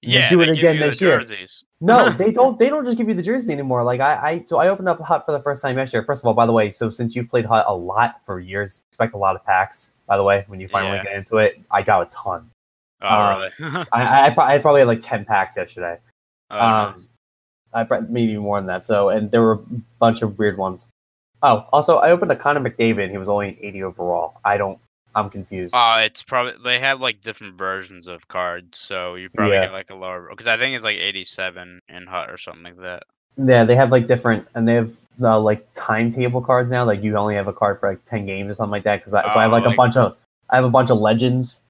Yeah, 0.00 0.28
do 0.28 0.40
it 0.40 0.48
again 0.48 0.78
this 0.78 1.00
year. 1.00 1.18
jerseys. 1.20 1.64
No, 1.80 2.10
they 2.10 2.30
don't. 2.38 2.58
They 2.58 2.68
don't 2.68 2.84
just 2.84 2.96
give 2.96 3.08
you 3.08 3.14
the 3.14 3.22
jersey 3.22 3.52
anymore. 3.52 3.84
Like 3.84 4.00
I, 4.00 4.14
I, 4.16 4.44
so 4.46 4.58
I 4.58 4.68
opened 4.68 4.88
up 4.88 5.00
Hut 5.00 5.24
for 5.26 5.32
the 5.32 5.40
first 5.40 5.62
time 5.62 5.76
yesterday. 5.76 6.04
First 6.04 6.22
of 6.22 6.28
all, 6.28 6.34
by 6.34 6.46
the 6.46 6.52
way, 6.52 6.70
so 6.70 6.90
since 6.90 7.14
you've 7.14 7.28
played 7.28 7.44
Hut 7.44 7.64
a 7.68 7.74
lot 7.74 8.20
for 8.24 8.40
years, 8.40 8.82
expect 8.88 9.14
a 9.14 9.18
lot 9.18 9.36
of 9.36 9.44
packs. 9.44 9.92
By 10.06 10.16
the 10.16 10.22
way, 10.22 10.44
when 10.48 10.60
you 10.60 10.68
finally 10.68 10.96
Yeah. 10.98 11.04
get 11.04 11.14
into 11.16 11.36
it, 11.38 11.60
I 11.70 11.82
got 11.82 12.02
a 12.06 12.10
ton. 12.10 12.50
Oh, 13.02 13.38
really? 13.60 13.84
I, 13.92 14.30
I, 14.36 14.54
I 14.54 14.58
probably 14.58 14.80
had 14.80 14.88
like 14.88 15.00
ten 15.02 15.24
packs 15.24 15.56
yesterday. 15.56 15.98
Oh, 16.50 16.56
nice. 16.58 16.94
Um, 16.96 17.08
I 17.72 17.84
pro- 17.84 18.00
maybe 18.02 18.36
more 18.36 18.58
than 18.58 18.66
that. 18.68 18.84
So, 18.84 19.08
and 19.10 19.30
there 19.30 19.42
were 19.42 19.52
a 19.54 19.58
bunch 19.98 20.22
of 20.22 20.38
weird 20.38 20.56
ones. 20.58 20.88
Oh, 21.42 21.66
also, 21.72 21.98
I 21.98 22.10
opened 22.10 22.30
a 22.32 22.36
Connor 22.36 22.60
McDavid. 22.60 23.10
He 23.10 23.18
was 23.18 23.28
only 23.28 23.48
an 23.50 23.56
eighty 23.60 23.82
overall. 23.82 24.40
I 24.44 24.56
don't. 24.56 24.78
I'm 25.14 25.30
confused. 25.30 25.74
Uh, 25.74 26.00
it's 26.02 26.22
probably 26.22 26.54
they 26.64 26.78
have 26.80 27.00
like 27.00 27.20
different 27.20 27.56
versions 27.56 28.06
of 28.06 28.26
cards, 28.28 28.78
so 28.78 29.14
you 29.14 29.28
probably 29.30 29.54
Yeah. 29.54 29.66
get 29.66 29.72
like 29.72 29.90
a 29.90 29.94
lower 29.94 30.28
because 30.30 30.46
I 30.46 30.56
think 30.56 30.74
it's 30.74 30.84
like 30.84 30.96
eighty-seven 30.96 31.82
in 31.88 32.06
Hut 32.06 32.30
or 32.30 32.36
something 32.36 32.64
like 32.64 32.78
that. 32.78 33.04
Yeah, 33.36 33.64
they 33.64 33.74
have 33.74 33.90
like 33.90 34.06
different, 34.06 34.46
and 34.54 34.66
they 34.66 34.74
have 34.74 34.96
uh, 35.20 35.40
like 35.40 35.66
timetable 35.74 36.40
cards 36.40 36.70
now. 36.70 36.84
Like 36.84 37.02
you 37.02 37.16
only 37.16 37.34
have 37.34 37.48
a 37.48 37.52
card 37.52 37.80
for 37.80 37.88
like 37.90 38.04
ten 38.04 38.26
games 38.26 38.50
or 38.50 38.54
something 38.54 38.70
like 38.70 38.84
that. 38.84 39.00
Because 39.00 39.14
I, 39.14 39.26
so 39.28 39.38
I 39.38 39.42
have 39.42 39.52
Oh, 39.52 39.56
like, 39.58 39.72
a 39.72 39.76
bunch 39.76 39.96
of, 39.96 40.16
I 40.50 40.56
have 40.56 40.64
a 40.64 40.70
bunch 40.70 40.90
of 40.90 40.98
legends. 40.98 41.62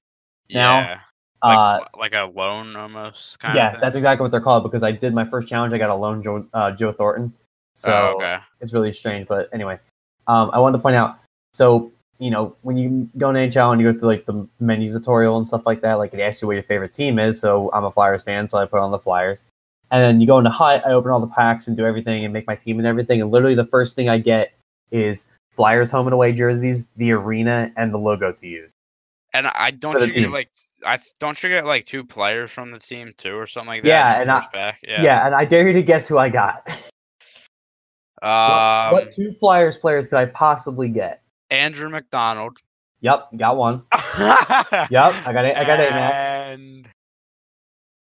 Now, 0.51 0.79
Yeah, 0.79 0.99
like 1.43 1.57
uh, 1.57 1.85
like 1.97 2.13
a 2.13 2.31
loan 2.33 2.75
almost 2.75 3.39
kind 3.39 3.55
yeah, 3.55 3.77
that's 3.77 3.95
exactly 3.95 4.23
what 4.23 4.31
they're 4.31 4.41
called. 4.41 4.63
Because 4.63 4.83
I 4.83 4.91
did 4.91 5.13
my 5.13 5.25
first 5.25 5.47
challenge, 5.47 5.73
I 5.73 5.79
got 5.79 5.89
a 5.89 5.95
loan 5.95 6.21
Joe, 6.21 6.45
uh, 6.53 6.71
Joe 6.71 6.91
Thornton. 6.91 7.33
So 7.73 7.91
oh, 7.91 8.15
okay. 8.17 8.37
it's 8.61 8.71
really 8.71 8.93
strange. 8.93 9.27
But 9.27 9.49
anyway, 9.51 9.79
um, 10.27 10.51
I 10.53 10.59
wanted 10.59 10.77
to 10.77 10.81
point 10.83 10.95
out. 10.95 11.17
So 11.53 11.91
you 12.19 12.29
know, 12.29 12.55
when 12.61 12.77
you 12.77 13.09
go 13.17 13.31
to 13.31 13.37
NHL 13.37 13.71
and 13.71 13.81
you 13.81 13.91
go 13.91 13.99
through 13.99 14.07
like 14.07 14.25
the 14.25 14.47
menus 14.59 14.93
tutorial 14.93 15.37
and 15.37 15.47
stuff 15.47 15.65
like 15.65 15.81
that, 15.81 15.95
like 15.95 16.13
it 16.13 16.19
asks 16.19 16.41
you 16.41 16.47
what 16.47 16.53
your 16.53 16.63
favorite 16.63 16.93
team 16.93 17.19
is. 17.19 17.39
So 17.39 17.69
I'm 17.73 17.83
a 17.83 17.91
Flyers 17.91 18.23
fan, 18.23 18.47
so 18.47 18.57
I 18.57 18.65
put 18.65 18.79
on 18.79 18.91
the 18.91 18.99
Flyers. 18.99 19.43
And 19.91 20.01
then 20.01 20.21
you 20.21 20.27
go 20.27 20.37
into 20.37 20.49
Hut, 20.49 20.81
I 20.85 20.91
open 20.91 21.11
all 21.11 21.19
the 21.19 21.27
packs 21.27 21.67
and 21.67 21.77
do 21.77 21.85
everything 21.85 22.23
and 22.23 22.33
make 22.33 22.47
my 22.47 22.55
team 22.55 22.79
and 22.79 22.87
everything. 22.87 23.21
And 23.21 23.31
literally 23.31 23.55
the 23.55 23.65
first 23.65 23.95
thing 23.95 24.09
I 24.09 24.17
get 24.17 24.53
is 24.91 25.27
Flyers 25.51 25.91
home 25.91 26.07
and 26.07 26.13
away 26.13 26.31
jerseys, 26.31 26.85
the 26.97 27.11
arena, 27.11 27.71
and 27.77 27.93
the 27.93 27.97
logo 27.97 28.31
to 28.31 28.47
use. 28.47 28.71
And 29.33 29.47
I 29.47 29.71
don't 29.71 29.99
you 29.99 30.21
get 30.21 30.31
like 30.31 30.49
I 30.85 30.97
don't 31.19 31.41
you 31.43 31.49
get 31.49 31.65
like 31.65 31.85
two 31.85 32.05
players 32.05 32.51
from 32.51 32.71
the 32.71 32.79
team 32.79 33.11
too 33.17 33.35
or 33.35 33.45
something 33.45 33.67
like 33.67 33.83
that? 33.83 33.89
Yeah, 33.89 34.21
and 34.21 34.31
I-? 34.31 34.77
Yeah. 34.81 35.03
Yeah. 35.03 35.25
and 35.25 35.35
I 35.35 35.43
dare 35.43 35.67
you 35.67 35.73
to 35.73 35.83
guess 35.83 36.07
who 36.07 36.17
I 36.17 36.29
got. 36.29 36.69
Um, 38.21 38.91
what 38.91 39.11
two 39.11 39.33
Flyers 39.33 39.77
players 39.77 40.07
could 40.07 40.17
I 40.17 40.25
possibly 40.25 40.89
get? 40.89 41.21
Andrew 41.49 41.89
MacDonald. 41.89 42.57
Yep, 43.01 43.37
got 43.37 43.57
one. 43.57 43.83
yep. 43.93 44.03
I 44.19 45.31
got 45.31 45.45
it. 45.45 45.55
I 45.55 45.63
got 45.63 45.79
it, 45.79 45.91
man. 45.91 46.51
And 46.59 46.87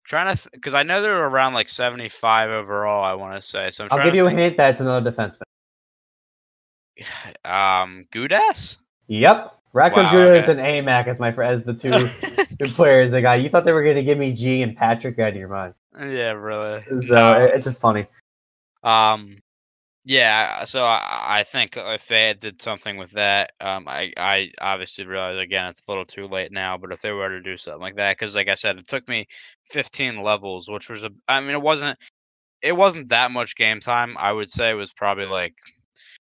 trying 0.05 0.35
to 0.35 0.49
because 0.53 0.73
I 0.73 0.83
know 0.83 1.01
they're 1.01 1.25
around 1.25 1.53
like 1.53 1.69
seventy-five 1.69 2.49
overall. 2.49 3.03
I 3.03 3.13
want 3.13 3.35
to 3.35 3.41
say. 3.41 3.69
So 3.71 3.83
I'm 3.85 3.89
I'll 3.91 4.05
give 4.05 4.15
you 4.15 4.27
a 4.27 4.31
hint 4.31 4.57
that 4.57 4.71
it's 4.71 4.81
another 4.81 5.11
defenseman. 5.11 5.41
Um, 7.43 8.05
Gudas. 8.13 8.77
Yep, 9.07 9.53
Raccoon 9.73 10.05
Wow, 10.05 10.13
Gudas 10.13 10.47
okay. 10.47 10.51
and 10.51 10.87
AMAC 10.87 11.07
as 11.07 11.19
my 11.19 11.31
fr- 11.31 11.43
as 11.43 11.63
the 11.63 11.73
two 11.73 11.91
good 12.57 12.69
players 12.73 13.13
I 13.13 13.21
got. 13.21 13.41
You 13.41 13.49
thought 13.49 13.65
they 13.65 13.73
were 13.73 13.83
going 13.83 13.97
to 13.97 14.03
give 14.03 14.17
me 14.17 14.31
G 14.31 14.61
and 14.61 14.77
Patrick 14.77 15.19
out 15.19 15.29
of 15.29 15.35
your 15.35 15.49
mind. 15.49 15.73
Yeah, 15.99 16.31
really. 16.31 16.83
So 17.01 17.15
no. 17.15 17.33
it's 17.33 17.65
just 17.65 17.81
funny. 17.81 18.07
Um, 18.83 19.39
yeah. 20.05 20.65
So 20.65 20.83
I, 20.85 21.39
I 21.39 21.43
think 21.43 21.77
if 21.77 22.07
they 22.07 22.33
did 22.33 22.61
something 22.61 22.97
with 22.97 23.11
that, 23.11 23.53
um, 23.61 23.87
I, 23.87 24.11
I 24.17 24.51
obviously 24.59 25.05
realize 25.05 25.37
again 25.39 25.67
it's 25.67 25.87
a 25.87 25.91
little 25.91 26.05
too 26.05 26.27
late 26.27 26.51
now. 26.51 26.77
But 26.77 26.91
if 26.91 27.01
they 27.01 27.11
were 27.11 27.29
to 27.29 27.41
do 27.41 27.57
something 27.57 27.81
like 27.81 27.95
that, 27.95 28.17
because 28.17 28.35
like 28.35 28.49
I 28.49 28.55
said, 28.55 28.77
it 28.77 28.87
took 28.87 29.07
me 29.07 29.27
15 29.65 30.21
levels, 30.21 30.69
which 30.69 30.89
was 30.89 31.03
a. 31.03 31.11
I 31.27 31.39
mean, 31.39 31.51
it 31.51 31.61
wasn't. 31.61 31.97
It 32.61 32.75
wasn't 32.75 33.09
that 33.09 33.31
much 33.31 33.55
game 33.55 33.79
time. 33.79 34.15
I 34.17 34.31
would 34.31 34.49
say 34.49 34.69
it 34.69 34.75
was 34.75 34.93
probably 34.93 35.25
like 35.25 35.55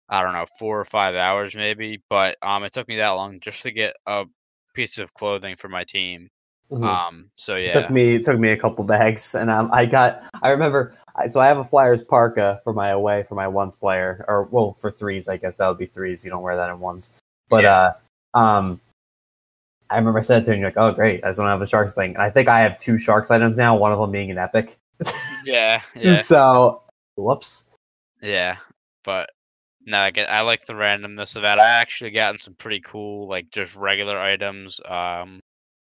I 0.09 0.23
don't 0.23 0.33
know, 0.33 0.45
four 0.57 0.79
or 0.79 0.85
five 0.85 1.15
hours 1.15 1.55
maybe. 1.55 2.01
But 2.09 2.37
um, 2.41 2.63
it 2.63 2.73
took 2.73 2.87
me 2.87 2.97
that 2.97 3.09
long 3.09 3.39
just 3.39 3.63
to 3.63 3.71
get 3.71 3.95
a 4.05 4.25
piece 4.73 4.97
of 4.97 5.13
clothing 5.13 5.55
for 5.55 5.67
my 5.67 5.83
team. 5.83 6.29
Mm-hmm. 6.71 6.83
Um, 6.83 7.29
so 7.33 7.55
yeah, 7.55 7.77
it 7.77 7.81
took 7.81 7.91
me 7.91 8.15
it 8.15 8.23
took 8.23 8.39
me 8.39 8.51
a 8.51 8.57
couple 8.57 8.83
bags, 8.83 9.35
and 9.35 9.49
um, 9.49 9.69
I 9.71 9.85
got. 9.85 10.21
I 10.41 10.49
remember. 10.49 10.95
So 11.27 11.39
I 11.39 11.47
have 11.47 11.57
a 11.57 11.63
Flyers 11.63 12.03
parka 12.03 12.59
for 12.63 12.73
my 12.73 12.89
away 12.89 13.23
for 13.23 13.35
my 13.35 13.47
ones 13.47 13.75
player, 13.75 14.23
or 14.27 14.43
well, 14.51 14.73
for 14.73 14.91
threes, 14.91 15.27
I 15.27 15.37
guess 15.37 15.55
that 15.55 15.67
would 15.67 15.79
be 15.79 15.87
threes. 15.87 16.23
You 16.23 16.29
don't 16.29 16.43
wear 16.43 16.55
that 16.55 16.69
in 16.69 16.79
ones, 16.79 17.09
but 17.49 17.63
yeah. 17.63 17.93
uh, 18.33 18.37
um, 18.37 18.79
I 19.89 19.97
remember 19.97 20.19
I 20.19 20.21
said 20.21 20.43
to 20.43 20.53
him, 20.53 20.59
"You're 20.59 20.69
like, 20.69 20.77
oh 20.77 20.91
great, 20.91 21.23
I 21.23 21.29
just 21.29 21.39
don't 21.39 21.47
have 21.47 21.61
a 21.61 21.65
sharks 21.65 21.93
thing." 21.93 22.13
And 22.13 22.21
I 22.21 22.29
think 22.29 22.47
I 22.47 22.61
have 22.61 22.77
two 22.77 22.97
sharks 22.97 23.31
items 23.31 23.57
now. 23.57 23.75
One 23.75 23.91
of 23.91 23.99
them 23.99 24.11
being 24.11 24.29
an 24.29 24.37
epic. 24.37 24.77
yeah, 25.45 25.81
yeah. 25.95 26.17
So, 26.17 26.83
whoops. 27.15 27.65
Yeah, 28.21 28.57
but 29.03 29.31
no, 29.85 29.99
I 29.99 30.11
get 30.11 30.29
I 30.29 30.41
like 30.41 30.65
the 30.65 30.73
randomness 30.73 31.35
of 31.35 31.41
that. 31.43 31.59
I 31.59 31.65
actually 31.65 32.11
gotten 32.11 32.39
some 32.39 32.53
pretty 32.55 32.81
cool, 32.81 33.27
like 33.27 33.49
just 33.49 33.75
regular 33.75 34.19
items. 34.19 34.79
Um, 34.85 35.39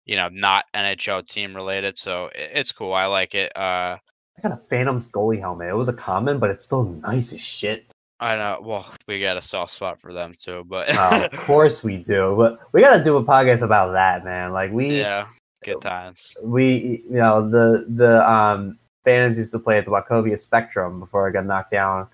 you 0.06 0.16
know, 0.16 0.30
not 0.30 0.66
NHL 0.76 1.28
team 1.28 1.56
related, 1.56 1.98
so 1.98 2.30
it's 2.36 2.72
cool. 2.72 2.94
I 2.94 3.06
like 3.06 3.36
it. 3.36 3.56
Uh, 3.58 3.98
I 4.38 4.42
got 4.48 4.52
a 4.52 4.58
Phantoms 4.58 5.10
goalie 5.10 5.40
helmet. 5.40 5.70
It 5.70 5.74
was 5.74 5.90
a 5.90 5.94
common, 5.94 6.38
but 6.38 6.50
it's 6.50 6.66
still 6.66 6.84
nice 6.84 7.34
as 7.34 7.42
shit. 7.42 7.86
I 8.20 8.36
know. 8.36 8.60
Well, 8.62 8.88
we 9.08 9.20
got 9.20 9.38
a 9.38 9.42
soft 9.42 9.72
spot 9.72 10.00
for 10.00 10.14
them 10.14 10.34
too, 10.38 10.64
but 10.68 10.88
oh, 10.92 11.26
of 11.26 11.32
course 11.46 11.84
we 11.84 11.98
do. 11.98 12.36
But 12.38 12.60
we 12.72 12.82
got 12.82 12.98
to 12.98 13.04
do 13.04 13.18
a 13.18 13.24
podcast 13.24 13.64
about 13.64 13.92
that, 13.94 14.24
man. 14.24 14.54
Like 14.54 14.72
we, 14.72 15.00
yeah, 15.00 15.28
good 15.64 15.82
times. 15.82 16.36
We, 16.44 17.04
you 17.10 17.18
know, 17.18 17.48
the 17.48 17.86
the 17.88 18.30
um 18.30 18.78
Phantoms 19.04 19.38
used 19.38 19.52
to 19.54 19.60
play 19.60 19.78
at 19.78 19.86
the 19.86 19.92
Wachovia 19.92 20.38
Spectrum 20.38 21.00
before 21.00 21.28
I 21.28 21.32
got 21.32 21.46
knocked 21.46 21.72
down 21.72 22.08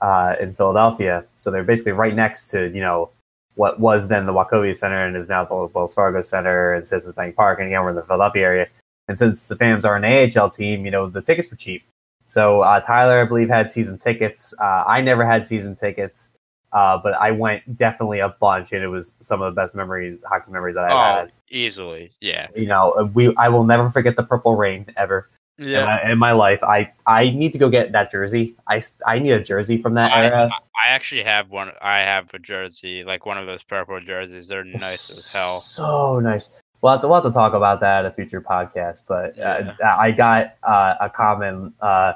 uh, 0.00 0.36
in 0.40 0.54
Philadelphia. 0.54 1.24
So 1.36 1.50
they're 1.50 1.64
basically 1.64 1.92
right 1.92 2.14
next 2.14 2.44
to 2.50 2.68
you 2.68 2.80
know 2.80 3.10
what 3.54 3.80
was 3.80 4.08
then 4.08 4.26
the 4.26 4.32
Wachovia 4.32 4.76
Center 4.76 5.04
and 5.04 5.16
is 5.16 5.28
now 5.28 5.44
the 5.44 5.54
Wells 5.54 5.94
Fargo 5.94 6.22
Center 6.22 6.74
and 6.74 6.86
Citizens 6.86 7.14
Bank 7.14 7.34
Park. 7.34 7.58
And 7.58 7.68
again, 7.68 7.82
we're 7.82 7.90
in 7.90 7.96
the 7.96 8.02
Philadelphia 8.02 8.42
area. 8.42 8.68
And 9.10 9.18
since 9.18 9.48
the 9.48 9.56
fans 9.56 9.84
are 9.84 9.96
an 9.96 10.04
AHL 10.04 10.50
team, 10.50 10.84
you 10.84 10.90
know 10.92 11.08
the 11.08 11.20
tickets 11.20 11.50
were 11.50 11.56
cheap. 11.56 11.82
So 12.26 12.60
uh, 12.60 12.78
Tyler, 12.78 13.20
I 13.20 13.24
believe, 13.24 13.48
had 13.48 13.72
season 13.72 13.98
tickets. 13.98 14.54
Uh, 14.60 14.84
I 14.86 15.00
never 15.00 15.26
had 15.26 15.48
season 15.48 15.74
tickets, 15.74 16.30
uh, 16.72 16.96
but 16.96 17.14
I 17.14 17.32
went 17.32 17.76
definitely 17.76 18.20
a 18.20 18.28
bunch, 18.28 18.70
and 18.70 18.84
it 18.84 18.86
was 18.86 19.16
some 19.18 19.42
of 19.42 19.52
the 19.52 19.60
best 19.60 19.74
memories, 19.74 20.22
hockey 20.22 20.52
memories 20.52 20.76
that 20.76 20.84
I 20.84 20.92
oh, 20.92 21.20
had. 21.22 21.32
Easily, 21.48 22.12
yeah. 22.20 22.46
You 22.54 22.66
know, 22.66 23.10
we 23.12 23.34
I 23.34 23.48
will 23.48 23.64
never 23.64 23.90
forget 23.90 24.14
the 24.14 24.22
Purple 24.22 24.54
Rain 24.54 24.86
ever 24.96 25.28
yeah. 25.58 25.80
in, 25.80 25.86
my, 25.86 26.12
in 26.12 26.18
my 26.18 26.32
life. 26.32 26.62
I 26.62 26.92
I 27.04 27.30
need 27.30 27.50
to 27.54 27.58
go 27.58 27.68
get 27.68 27.90
that 27.90 28.12
jersey. 28.12 28.54
I, 28.68 28.80
I 29.04 29.18
need 29.18 29.32
a 29.32 29.42
jersey 29.42 29.76
from 29.76 29.94
that 29.94 30.12
I, 30.12 30.26
era. 30.26 30.50
I 30.76 30.90
actually 30.90 31.24
have 31.24 31.50
one. 31.50 31.72
I 31.82 31.98
have 32.02 32.32
a 32.32 32.38
jersey, 32.38 33.02
like 33.02 33.26
one 33.26 33.38
of 33.38 33.48
those 33.48 33.64
purple 33.64 33.98
jerseys. 33.98 34.46
They're 34.46 34.62
nice 34.62 35.10
as 35.10 35.32
hell. 35.32 35.58
So 35.58 36.20
nice. 36.20 36.59
We'll 36.82 36.92
have, 36.92 37.00
to, 37.02 37.08
we'll 37.08 37.20
have 37.20 37.30
to 37.30 37.34
talk 37.34 37.52
about 37.52 37.80
that 37.80 38.04
in 38.04 38.10
a 38.10 38.14
future 38.14 38.40
podcast. 38.40 39.02
But 39.06 39.38
uh, 39.38 39.74
yeah. 39.78 39.96
I 39.96 40.12
got 40.12 40.56
uh, 40.62 40.94
a 41.00 41.10
common 41.10 41.74
uh, 41.80 42.14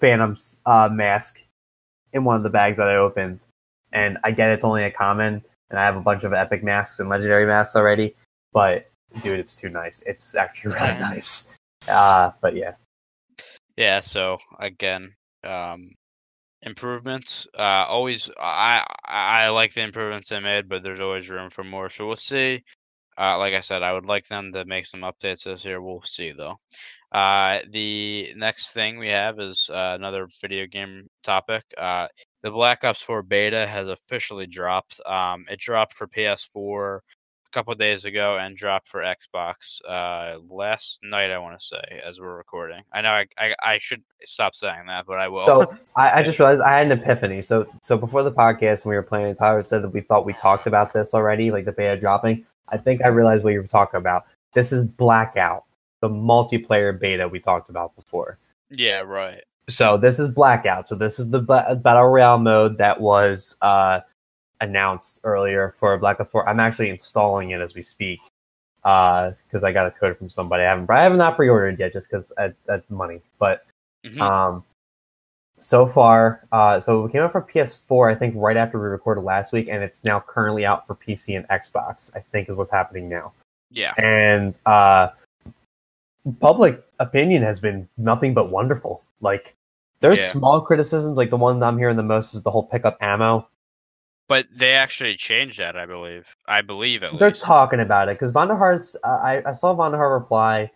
Phantom's 0.00 0.60
uh, 0.64 0.88
mask 0.90 1.42
in 2.12 2.24
one 2.24 2.36
of 2.36 2.42
the 2.42 2.50
bags 2.50 2.78
that 2.78 2.88
I 2.88 2.96
opened, 2.96 3.46
and 3.92 4.18
I 4.24 4.30
get 4.30 4.50
it's 4.50 4.64
only 4.64 4.84
a 4.84 4.90
common, 4.90 5.42
and 5.70 5.78
I 5.78 5.84
have 5.84 5.96
a 5.96 6.00
bunch 6.00 6.24
of 6.24 6.32
epic 6.32 6.62
masks 6.62 7.00
and 7.00 7.08
legendary 7.08 7.46
masks 7.46 7.76
already. 7.76 8.14
But 8.52 8.90
dude, 9.22 9.40
it's 9.40 9.60
too 9.60 9.68
nice. 9.68 10.02
It's 10.02 10.34
actually 10.34 10.74
really 10.74 10.98
nice. 10.98 11.56
Uh, 11.88 12.30
but 12.40 12.56
yeah. 12.56 12.74
Yeah, 13.76 14.00
so 14.00 14.38
again, 14.58 15.14
um, 15.44 15.90
improvements. 16.62 17.46
Uh, 17.58 17.84
always, 17.88 18.30
I 18.38 18.84
I 19.04 19.48
like 19.48 19.72
the 19.72 19.82
improvements 19.82 20.28
they 20.28 20.40
made, 20.40 20.68
but 20.68 20.82
there's 20.82 21.00
always 21.00 21.30
room 21.30 21.50
for 21.50 21.64
more. 21.64 21.88
So 21.88 22.06
we'll 22.06 22.16
see. 22.16 22.62
Uh, 23.18 23.38
like 23.38 23.54
I 23.54 23.60
said, 23.60 23.82
I 23.82 23.92
would 23.92 24.06
like 24.06 24.26
them 24.26 24.52
to 24.52 24.64
make 24.64 24.86
some 24.86 25.00
updates 25.00 25.44
this 25.44 25.64
year. 25.64 25.82
We'll 25.82 26.02
see 26.02 26.32
though. 26.32 26.58
Uh, 27.12 27.60
the 27.70 28.32
next 28.36 28.72
thing 28.72 28.98
we 28.98 29.08
have 29.08 29.38
is 29.38 29.68
uh, 29.70 29.92
another 29.98 30.26
video 30.40 30.66
game 30.66 31.08
topic. 31.22 31.62
Uh, 31.76 32.08
the 32.40 32.50
Black 32.50 32.84
Ops 32.84 33.02
4 33.02 33.22
beta 33.22 33.66
has 33.66 33.88
officially 33.88 34.46
dropped. 34.46 35.00
Um, 35.04 35.44
it 35.50 35.60
dropped 35.60 35.92
for 35.92 36.06
PS4 36.06 36.96
a 36.96 37.00
couple 37.52 37.74
days 37.74 38.06
ago 38.06 38.38
and 38.38 38.56
dropped 38.56 38.88
for 38.88 39.02
Xbox 39.02 39.82
uh, 39.86 40.38
last 40.48 41.00
night. 41.02 41.30
I 41.30 41.38
want 41.38 41.60
to 41.60 41.64
say 41.64 42.00
as 42.02 42.18
we're 42.18 42.34
recording. 42.34 42.82
I 42.94 43.02
know 43.02 43.10
I, 43.10 43.26
I, 43.36 43.54
I 43.62 43.78
should 43.78 44.02
stop 44.24 44.54
saying 44.54 44.86
that, 44.86 45.04
but 45.06 45.18
I 45.18 45.28
will. 45.28 45.44
So 45.44 45.76
I, 45.94 46.20
I, 46.20 46.22
just 46.24 46.38
realized 46.38 46.62
I 46.62 46.78
had 46.78 46.90
an 46.90 46.98
epiphany. 46.98 47.42
So 47.42 47.66
so 47.82 47.98
before 47.98 48.22
the 48.22 48.32
podcast 48.32 48.86
when 48.86 48.92
we 48.92 48.96
were 48.96 49.02
playing, 49.02 49.34
Tyler 49.34 49.62
said 49.62 49.82
that 49.82 49.90
we 49.90 50.00
thought 50.00 50.24
we 50.24 50.32
talked 50.32 50.66
about 50.66 50.94
this 50.94 51.12
already, 51.12 51.50
like 51.50 51.66
the 51.66 51.72
beta 51.72 51.98
dropping. 51.98 52.46
I 52.68 52.76
think 52.76 53.02
I 53.04 53.08
realized 53.08 53.44
what 53.44 53.52
you 53.52 53.60
were 53.60 53.66
talking 53.66 53.98
about. 53.98 54.26
This 54.54 54.72
is 54.72 54.84
Blackout, 54.84 55.64
the 56.00 56.08
multiplayer 56.08 56.98
beta 56.98 57.28
we 57.28 57.40
talked 57.40 57.70
about 57.70 57.94
before. 57.96 58.38
Yeah, 58.70 59.00
right. 59.00 59.42
So 59.68 59.96
this 59.96 60.18
is 60.18 60.28
Blackout. 60.28 60.88
So 60.88 60.94
this 60.94 61.18
is 61.18 61.30
the 61.30 61.40
battle 61.40 62.08
royale 62.08 62.38
mode 62.38 62.78
that 62.78 63.00
was. 63.00 63.56
Uh, 63.60 64.00
announced 64.62 65.20
earlier 65.24 65.68
for 65.68 65.98
Black 65.98 66.20
Ops 66.20 66.30
4. 66.30 66.48
I'm 66.48 66.60
actually 66.60 66.88
installing 66.88 67.50
it 67.50 67.60
as 67.60 67.74
we 67.74 67.82
speak 67.82 68.20
because 68.82 69.62
uh, 69.62 69.66
I 69.66 69.72
got 69.72 69.86
a 69.86 69.90
code 69.90 70.16
from 70.16 70.30
somebody. 70.30 70.62
I 70.62 70.70
haven't, 70.70 70.90
I 70.90 71.02
have 71.02 71.14
not 71.16 71.36
pre-ordered 71.36 71.78
yet 71.78 71.92
just 71.92 72.08
because 72.08 72.32
that's 72.66 72.88
money. 72.88 73.20
But 73.38 73.66
mm-hmm. 74.04 74.22
um, 74.22 74.64
so 75.62 75.86
far, 75.86 76.46
uh, 76.52 76.80
so 76.80 77.04
it 77.04 77.12
came 77.12 77.22
out 77.22 77.32
for 77.32 77.42
PS4. 77.42 78.12
I 78.12 78.14
think 78.14 78.34
right 78.36 78.56
after 78.56 78.78
we 78.78 78.86
recorded 78.86 79.22
last 79.22 79.52
week, 79.52 79.68
and 79.68 79.82
it's 79.82 80.04
now 80.04 80.20
currently 80.20 80.66
out 80.66 80.86
for 80.86 80.94
PC 80.94 81.36
and 81.36 81.46
Xbox. 81.48 82.14
I 82.16 82.20
think 82.20 82.48
is 82.48 82.56
what's 82.56 82.70
happening 82.70 83.08
now. 83.08 83.32
Yeah, 83.70 83.94
and 83.96 84.58
uh, 84.66 85.08
public 86.40 86.84
opinion 86.98 87.42
has 87.42 87.60
been 87.60 87.88
nothing 87.96 88.34
but 88.34 88.50
wonderful. 88.50 89.02
Like 89.20 89.54
there's 90.00 90.18
yeah. 90.18 90.26
small 90.26 90.60
criticisms, 90.60 91.16
like 91.16 91.30
the 91.30 91.36
one 91.36 91.62
I'm 91.62 91.78
hearing 91.78 91.96
the 91.96 92.02
most 92.02 92.34
is 92.34 92.42
the 92.42 92.50
whole 92.50 92.64
pickup 92.64 92.98
ammo. 93.00 93.48
But 94.28 94.46
they 94.52 94.72
actually 94.72 95.16
changed 95.16 95.58
that, 95.58 95.76
I 95.76 95.86
believe. 95.86 96.26
I 96.46 96.62
believe 96.62 97.02
at 97.02 97.18
They're 97.18 97.28
least. 97.28 97.42
talking 97.42 97.80
about 97.80 98.08
it 98.08 98.14
because 98.14 98.32
Vonderhaar's. 98.32 98.96
Uh, 99.04 99.08
I, 99.08 99.42
I 99.46 99.52
saw 99.52 99.74
Vonderhaar 99.74 100.12
reply 100.12 100.70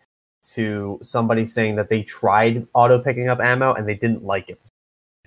to 0.52 0.98
somebody 1.02 1.44
saying 1.44 1.76
that 1.76 1.88
they 1.88 2.02
tried 2.02 2.66
auto 2.74 2.98
picking 2.98 3.28
up 3.28 3.40
ammo 3.40 3.74
and 3.74 3.88
they 3.88 3.94
didn't 3.94 4.24
like 4.24 4.48
it. 4.48 4.60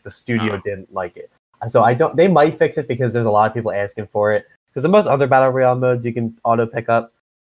The 0.03 0.11
studio 0.11 0.53
uh-huh. 0.53 0.61
didn't 0.63 0.93
like 0.93 1.17
it. 1.17 1.31
So 1.67 1.83
I 1.83 1.93
don't. 1.93 2.15
They 2.15 2.27
might 2.27 2.55
fix 2.55 2.77
it 2.77 2.87
because 2.87 3.13
there's 3.13 3.25
a 3.25 3.31
lot 3.31 3.49
of 3.49 3.53
people 3.53 3.71
asking 3.71 4.07
for 4.07 4.33
it. 4.33 4.45
Because 4.69 4.85
in 4.85 4.91
most 4.91 5.07
other 5.07 5.27
battle 5.27 5.49
royale 5.49 5.75
modes, 5.75 6.05
you 6.05 6.13
can 6.13 6.37
auto 6.43 6.65
pick 6.65 6.89
up. 6.89 7.13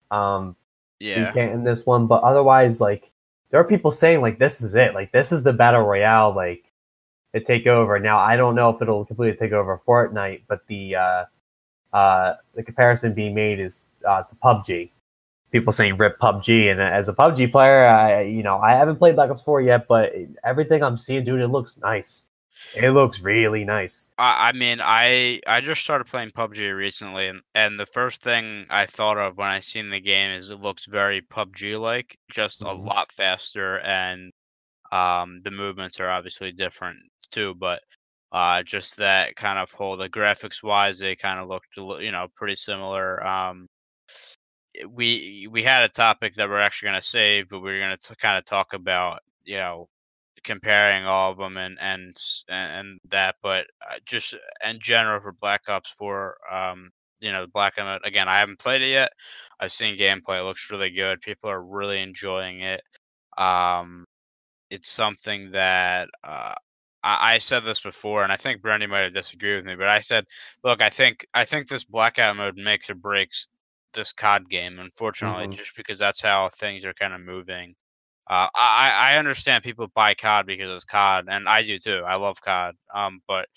Um, 0.09 0.55
yeah. 0.99 1.27
You 1.27 1.33
can't 1.33 1.51
in 1.51 1.63
this 1.63 1.85
one, 1.85 2.07
but 2.07 2.23
otherwise, 2.23 2.81
like 2.81 3.11
there 3.49 3.59
are 3.59 3.65
people 3.65 3.91
saying 3.91 4.21
like 4.21 4.39
this 4.39 4.61
is 4.61 4.75
it. 4.75 4.93
Like 4.93 5.11
this 5.11 5.31
is 5.31 5.43
the 5.43 5.53
battle 5.53 5.81
royale. 5.81 6.33
Like 6.33 6.71
to 7.33 7.41
take 7.41 7.67
over. 7.67 7.99
Now 7.99 8.17
I 8.17 8.35
don't 8.35 8.55
know 8.55 8.69
if 8.69 8.81
it'll 8.81 9.05
completely 9.05 9.37
take 9.37 9.53
over 9.53 9.79
Fortnite, 9.85 10.43
but 10.47 10.65
the 10.67 10.95
uh, 10.95 11.25
uh, 11.93 12.35
the 12.55 12.63
comparison 12.63 13.13
being 13.13 13.33
made 13.33 13.59
is 13.59 13.85
uh, 14.07 14.23
to 14.23 14.35
PUBG. 14.35 14.91
People 15.51 15.73
saying 15.73 15.97
rip 15.97 16.17
PUBG, 16.19 16.71
and 16.71 16.81
as 16.81 17.09
a 17.09 17.13
PUBG 17.13 17.51
player, 17.51 17.85
I 17.85 18.21
you 18.21 18.43
know 18.43 18.57
I 18.57 18.71
haven't 18.71 18.97
played 18.97 19.15
Black 19.15 19.29
Ops 19.29 19.43
Four 19.43 19.61
yet, 19.61 19.87
but 19.87 20.13
everything 20.43 20.83
I'm 20.83 20.97
seeing, 20.97 21.23
dude, 21.23 21.41
it 21.41 21.49
looks 21.49 21.77
nice. 21.79 22.23
It 22.75 22.91
looks 22.91 23.21
really 23.21 23.63
nice. 23.63 24.09
I, 24.17 24.49
I 24.49 24.51
mean, 24.51 24.79
I 24.81 25.41
I 25.47 25.61
just 25.61 25.81
started 25.83 26.05
playing 26.05 26.31
PUBG 26.31 26.75
recently, 26.75 27.27
and, 27.27 27.41
and 27.55 27.79
the 27.79 27.85
first 27.85 28.21
thing 28.21 28.65
I 28.69 28.85
thought 28.85 29.17
of 29.17 29.37
when 29.37 29.47
I 29.47 29.59
seen 29.61 29.89
the 29.89 30.01
game 30.01 30.31
is 30.31 30.49
it 30.49 30.59
looks 30.61 30.85
very 30.85 31.21
PUBG 31.21 31.79
like, 31.79 32.17
just 32.29 32.61
mm-hmm. 32.61 32.77
a 32.77 32.83
lot 32.83 33.11
faster 33.11 33.79
and 33.79 34.31
um, 34.91 35.41
the 35.43 35.51
movements 35.51 35.99
are 35.99 36.09
obviously 36.09 36.51
different 36.51 36.99
too, 37.31 37.55
but 37.55 37.81
uh, 38.31 38.63
just 38.63 38.97
that 38.97 39.35
kind 39.35 39.59
of 39.59 39.71
whole 39.71 39.97
the 39.97 40.09
graphics 40.09 40.63
wise, 40.63 40.99
they 40.99 41.15
kind 41.15 41.39
of 41.39 41.47
looked 41.47 41.77
you 42.01 42.11
know 42.11 42.27
pretty 42.35 42.55
similar. 42.55 43.25
Um, 43.25 43.67
we 44.89 45.47
we 45.51 45.63
had 45.63 45.83
a 45.83 45.89
topic 45.89 46.33
that 46.35 46.49
we're 46.49 46.59
actually 46.59 46.87
going 46.89 47.01
to 47.01 47.07
save, 47.07 47.49
but 47.49 47.61
we 47.61 47.71
are 47.71 47.79
going 47.79 47.97
to 47.97 48.15
kind 48.17 48.37
of 48.37 48.45
talk 48.45 48.73
about 48.73 49.21
you 49.43 49.57
know 49.57 49.89
comparing 50.43 51.05
all 51.05 51.31
of 51.31 51.37
them 51.37 51.57
and 51.57 51.77
and 51.79 52.13
and 52.49 52.99
that, 53.09 53.35
but 53.41 53.65
uh, 53.89 53.95
just 54.05 54.35
in 54.67 54.79
general 54.79 55.21
for 55.21 55.33
Black 55.33 55.61
Ops 55.67 55.91
Four. 55.97 56.37
Um, 56.51 56.89
you 57.21 57.31
know, 57.31 57.45
Black 57.53 57.75
Ops 57.77 58.05
again. 58.05 58.27
I 58.27 58.39
haven't 58.39 58.59
played 58.59 58.81
it 58.81 58.89
yet. 58.89 59.11
I've 59.59 59.71
seen 59.71 59.97
gameplay; 59.97 60.39
it 60.39 60.43
looks 60.43 60.71
really 60.71 60.89
good. 60.91 61.21
People 61.21 61.49
are 61.49 61.63
really 61.63 62.01
enjoying 62.01 62.61
it. 62.61 62.81
Um, 63.37 64.05
it's 64.71 64.89
something 64.89 65.51
that 65.51 66.09
uh, 66.23 66.55
I, 67.03 67.35
I 67.35 67.37
said 67.39 67.65
this 67.65 67.81
before, 67.81 68.23
and 68.23 68.31
I 68.31 68.37
think 68.37 68.61
Brandy 68.61 68.87
might 68.87 69.01
have 69.01 69.13
disagreed 69.13 69.57
with 69.57 69.65
me, 69.65 69.75
but 69.75 69.89
I 69.89 69.99
said, 69.99 70.25
look, 70.63 70.81
I 70.81 70.89
think 70.89 71.25
I 71.33 71.45
think 71.45 71.67
this 71.67 71.83
blackout 71.83 72.35
mode 72.35 72.57
makes 72.57 72.89
or 72.89 72.95
breaks 72.95 73.47
this 73.93 74.13
COD 74.13 74.49
game. 74.49 74.79
Unfortunately, 74.79 75.45
mm-hmm. 75.45 75.53
just 75.53 75.75
because 75.75 75.99
that's 75.99 76.21
how 76.21 76.49
things 76.49 76.85
are 76.85 76.93
kind 76.93 77.13
of 77.13 77.21
moving. 77.21 77.75
Uh, 78.31 78.49
I 78.55 79.13
I 79.15 79.17
understand 79.19 79.63
people 79.65 79.87
buy 79.95 80.15
COD 80.15 80.47
because 80.47 80.71
it's 80.71 80.85
COD, 80.85 81.25
and 81.29 81.49
I 81.49 81.63
do 81.63 81.79
too. 81.79 82.03
I 82.07 82.17
love 82.17 82.41
COD. 82.41 82.75
Um, 82.95 83.21
but 83.27 83.49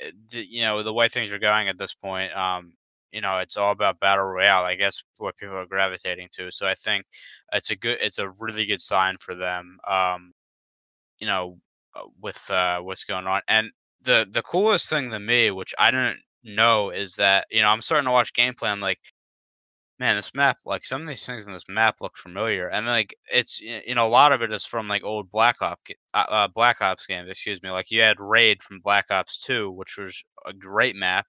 eh, 0.00 0.10
you 0.32 0.62
know 0.62 0.82
the 0.82 0.92
way 0.94 1.08
things 1.08 1.32
are 1.32 1.38
going 1.40 1.68
at 1.68 1.78
this 1.78 1.94
point, 1.94 2.32
um, 2.36 2.74
you 3.12 3.20
know 3.22 3.38
it's 3.38 3.56
all 3.58 3.72
about 3.72 4.00
battle 4.00 4.24
royale. 4.26 4.64
I 4.64 4.76
guess 4.76 5.02
what 5.18 5.36
people 5.38 5.56
are 5.56 5.66
gravitating 5.66 6.28
to. 6.34 6.50
So 6.52 6.66
I 6.68 6.74
think 6.74 7.06
it's 7.52 7.70
a 7.70 7.76
good, 7.76 7.98
it's 8.02 8.18
a 8.18 8.30
really 8.40 8.66
good 8.66 8.80
sign 8.82 9.16
for 9.20 9.34
them. 9.36 9.78
Um, 9.88 10.32
you 11.20 11.26
know, 11.26 11.58
uh, 11.94 12.02
with 12.20 12.50
uh, 12.50 12.80
what's 12.80 13.04
going 13.04 13.26
on. 13.26 13.42
And 13.48 13.70
the 14.02 14.26
the 14.30 14.42
coolest 14.42 14.88
thing 14.90 15.10
to 15.10 15.20
me, 15.20 15.50
which 15.50 15.74
I 15.78 15.90
didn't 15.90 16.20
know, 16.44 16.90
is 16.90 17.14
that 17.16 17.46
you 17.50 17.62
know 17.62 17.68
I'm 17.68 17.82
starting 17.82 18.06
to 18.06 18.12
watch 18.12 18.32
gameplay. 18.34 18.68
I'm 18.70 18.80
like, 18.80 19.00
man, 19.98 20.16
this 20.16 20.34
map, 20.34 20.58
like 20.64 20.84
some 20.84 21.02
of 21.02 21.08
these 21.08 21.24
things 21.24 21.46
in 21.46 21.52
this 21.52 21.68
map 21.68 21.96
look 22.00 22.16
familiar, 22.16 22.68
and 22.68 22.86
like 22.86 23.14
it's 23.32 23.60
you 23.60 23.94
know 23.94 24.06
a 24.06 24.08
lot 24.08 24.32
of 24.32 24.42
it 24.42 24.52
is 24.52 24.66
from 24.66 24.88
like 24.88 25.04
old 25.04 25.30
Black 25.30 25.62
Ops 25.62 25.92
uh, 26.14 26.26
uh, 26.28 26.48
Black 26.48 26.82
Ops 26.82 27.06
games. 27.06 27.28
Excuse 27.30 27.62
me, 27.62 27.70
like 27.70 27.90
you 27.90 28.00
had 28.00 28.20
Raid 28.20 28.62
from 28.62 28.80
Black 28.80 29.06
Ops 29.10 29.40
Two, 29.40 29.70
which 29.70 29.96
was 29.96 30.22
a 30.44 30.52
great 30.52 30.96
map. 30.96 31.26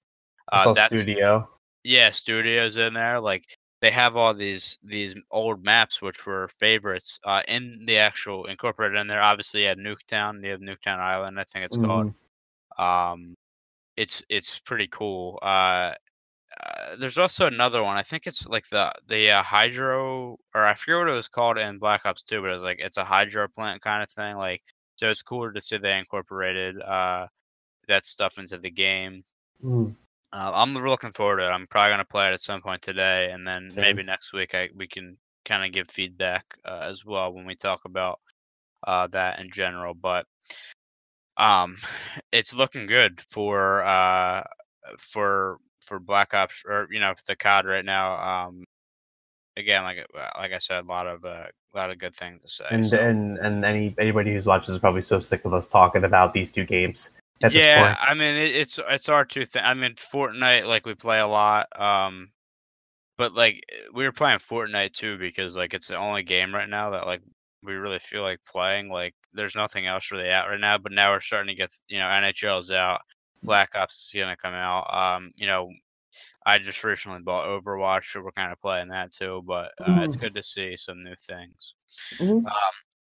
Uh, 0.52 0.73
that's, 0.73 0.99
Studio. 0.99 1.48
Yeah, 1.84 2.11
Studio's 2.11 2.77
in 2.77 2.94
there. 2.94 3.19
Like 3.19 3.45
they 3.81 3.91
have 3.91 4.18
all 4.18 4.34
these 4.34 4.77
these 4.84 5.15
old 5.31 5.64
maps 5.64 6.02
which 6.02 6.26
were 6.26 6.48
favorites 6.60 7.19
uh, 7.26 7.44
in 7.48 7.84
the 7.85 7.98
actual 7.98 8.45
incorporated 8.45 8.99
in 8.99 9.07
there. 9.07 9.22
Obviously, 9.22 9.61
you 9.61 9.68
had 9.68 9.77
Nuketown. 9.77 10.44
You 10.44 10.52
have 10.52 10.61
Nuketown 10.61 10.99
Island, 10.99 11.39
I 11.39 11.44
think 11.44 11.65
it's 11.65 11.77
mm-hmm. 11.77 11.85
called. 11.85 12.14
Um, 12.77 13.35
it's 13.95 14.23
it's 14.30 14.60
pretty 14.60 14.88
cool. 14.88 15.39
Uh, 15.41 15.94
uh, 16.63 16.95
there's 16.97 17.17
also 17.17 17.45
another 17.45 17.84
one. 17.84 17.97
I 17.97 18.03
think 18.03 18.25
it's 18.25 18.47
like 18.47 18.67
the 18.69 18.91
the 19.07 19.31
uh, 19.31 19.43
hydro, 19.43 20.38
or 20.55 20.65
I 20.65 20.73
forget 20.73 20.99
what 20.99 21.09
it 21.09 21.15
was 21.15 21.27
called 21.27 21.57
in 21.57 21.77
Black 21.77 22.05
Ops 22.05 22.23
2, 22.23 22.41
but 22.41 22.51
it's 22.51 22.63
like 22.63 22.79
it's 22.79 22.97
a 22.97 23.03
hydro 23.03 23.47
plant 23.47 23.81
kind 23.81 24.01
of 24.01 24.09
thing. 24.09 24.38
Like, 24.38 24.61
so 24.95 25.09
it's 25.09 25.21
cooler 25.21 25.51
to 25.51 25.61
see 25.61 25.77
they 25.77 25.97
incorporated 25.97 26.81
uh, 26.81 27.27
that 27.88 28.05
stuff 28.05 28.38
into 28.38 28.57
the 28.57 28.71
game. 28.71 29.23
Mm. 29.63 29.95
Uh, 30.34 30.51
I'm 30.53 30.73
looking 30.73 31.11
forward 31.11 31.38
to 31.38 31.47
it. 31.47 31.51
I'm 31.51 31.67
probably 31.67 31.93
gonna 31.93 32.05
play 32.05 32.29
it 32.29 32.34
at 32.34 32.41
some 32.41 32.61
point 32.61 32.81
today, 32.81 33.31
and 33.31 33.47
then 33.47 33.69
Same. 33.69 33.81
maybe 33.81 34.03
next 34.03 34.34
week 34.34 34.55
I 34.55 34.69
we 34.75 34.88
can 34.88 35.17
kind 35.45 35.63
of 35.63 35.71
give 35.71 35.89
feedback 35.89 36.45
uh, 36.65 36.81
as 36.84 37.05
well 37.05 37.31
when 37.34 37.45
we 37.45 37.55
talk 37.55 37.85
about 37.85 38.19
uh, 38.85 39.07
that 39.07 39.39
in 39.39 39.51
general. 39.51 39.93
But 39.93 40.25
um, 41.38 41.77
it's 42.31 42.53
looking 42.53 42.88
good 42.88 43.21
for 43.21 43.84
uh, 43.84 44.43
for 44.97 45.59
for 45.88 45.99
Black 45.99 46.34
Ops 46.34 46.64
or 46.68 46.88
you 46.91 46.99
know 46.99 47.14
the 47.27 47.35
COD 47.35 47.65
right 47.65 47.85
now. 47.85 48.47
Um, 48.47 48.64
again, 49.57 49.84
like 49.84 50.05
like 50.38 50.53
I 50.53 50.59
said, 50.59 50.84
a 50.84 50.88
lot 50.88 51.07
of 51.07 51.26
uh, 51.26 51.45
a 51.73 51.77
lot 51.77 51.89
of 51.89 51.99
good 51.99 52.15
things 52.15 52.41
to 52.41 52.49
say. 52.49 52.65
And 52.69 52.88
so. 52.88 52.97
and 52.97 53.38
and 53.39 53.65
any 53.65 53.95
anybody 53.99 54.34
who's 54.34 54.45
watching 54.45 54.73
is 54.73 54.80
probably 54.80 55.01
so 55.01 55.19
sick 55.19 55.45
of 55.45 55.53
us 55.53 55.68
talking 55.68 56.03
about 56.03 56.34
these 56.34 56.51
two 56.51 56.65
games 56.65 57.11
at 57.43 57.51
this 57.51 57.61
point. 57.61 57.65
yeah, 57.65 57.97
I 57.99 58.14
mean 58.14 58.35
it, 58.35 58.55
it's 58.55 58.80
it's 58.89 59.09
our 59.09 59.26
two 59.26 59.45
thing. 59.45 59.64
I 59.65 59.73
mean 59.73 59.95
Fortnite, 59.95 60.68
like 60.68 60.85
we 60.85 60.95
play 60.95 61.19
a 61.19 61.27
lot, 61.27 61.68
um, 61.80 62.30
but 63.18 63.34
like 63.34 63.61
we 63.93 64.03
were 64.03 64.11
playing 64.11 64.39
Fortnite 64.39 64.93
too 64.93 65.18
because 65.18 65.57
like 65.57 65.73
it's 65.73 65.88
the 65.88 65.97
only 65.97 66.23
game 66.23 66.53
right 66.53 66.69
now 66.69 66.91
that 66.91 67.05
like 67.05 67.22
we 67.64 67.73
really 67.73 67.99
feel 67.99 68.22
like 68.22 68.39
playing. 68.45 68.89
Like 68.89 69.14
there's 69.34 69.55
nothing 69.55 69.88
else 69.88 70.11
really 70.11 70.30
out 70.30 70.47
right 70.47 70.59
now, 70.59 70.77
but 70.77 70.91
now 70.91 71.11
we're 71.11 71.19
starting 71.19 71.49
to 71.49 71.55
get 71.55 71.72
you 71.89 71.99
know 71.99 72.05
NHL's 72.05 72.72
out, 72.72 73.01
Black 73.47 73.75
Ops 73.75 74.11
is 74.13 74.21
gonna 74.21 74.37
come 74.37 74.53
out. 74.53 74.93
Um, 74.93 75.31
you 75.35 75.47
know, 75.47 75.69
I 76.45 76.59
just 76.59 76.83
recently 76.83 77.21
bought 77.21 77.47
Overwatch, 77.47 78.11
so 78.11 78.21
we're 78.21 78.31
kind 78.31 78.51
of 78.51 78.61
playing 78.61 78.89
that 78.89 79.11
too. 79.11 79.43
But 79.47 79.71
uh, 79.81 79.85
mm. 79.85 80.05
it's 80.05 80.15
good 80.15 80.35
to 80.35 80.43
see 80.43 80.75
some 80.75 81.01
new 81.01 81.15
things. 81.19 81.73
Mm-hmm. 82.15 82.45
Um, 82.45 82.53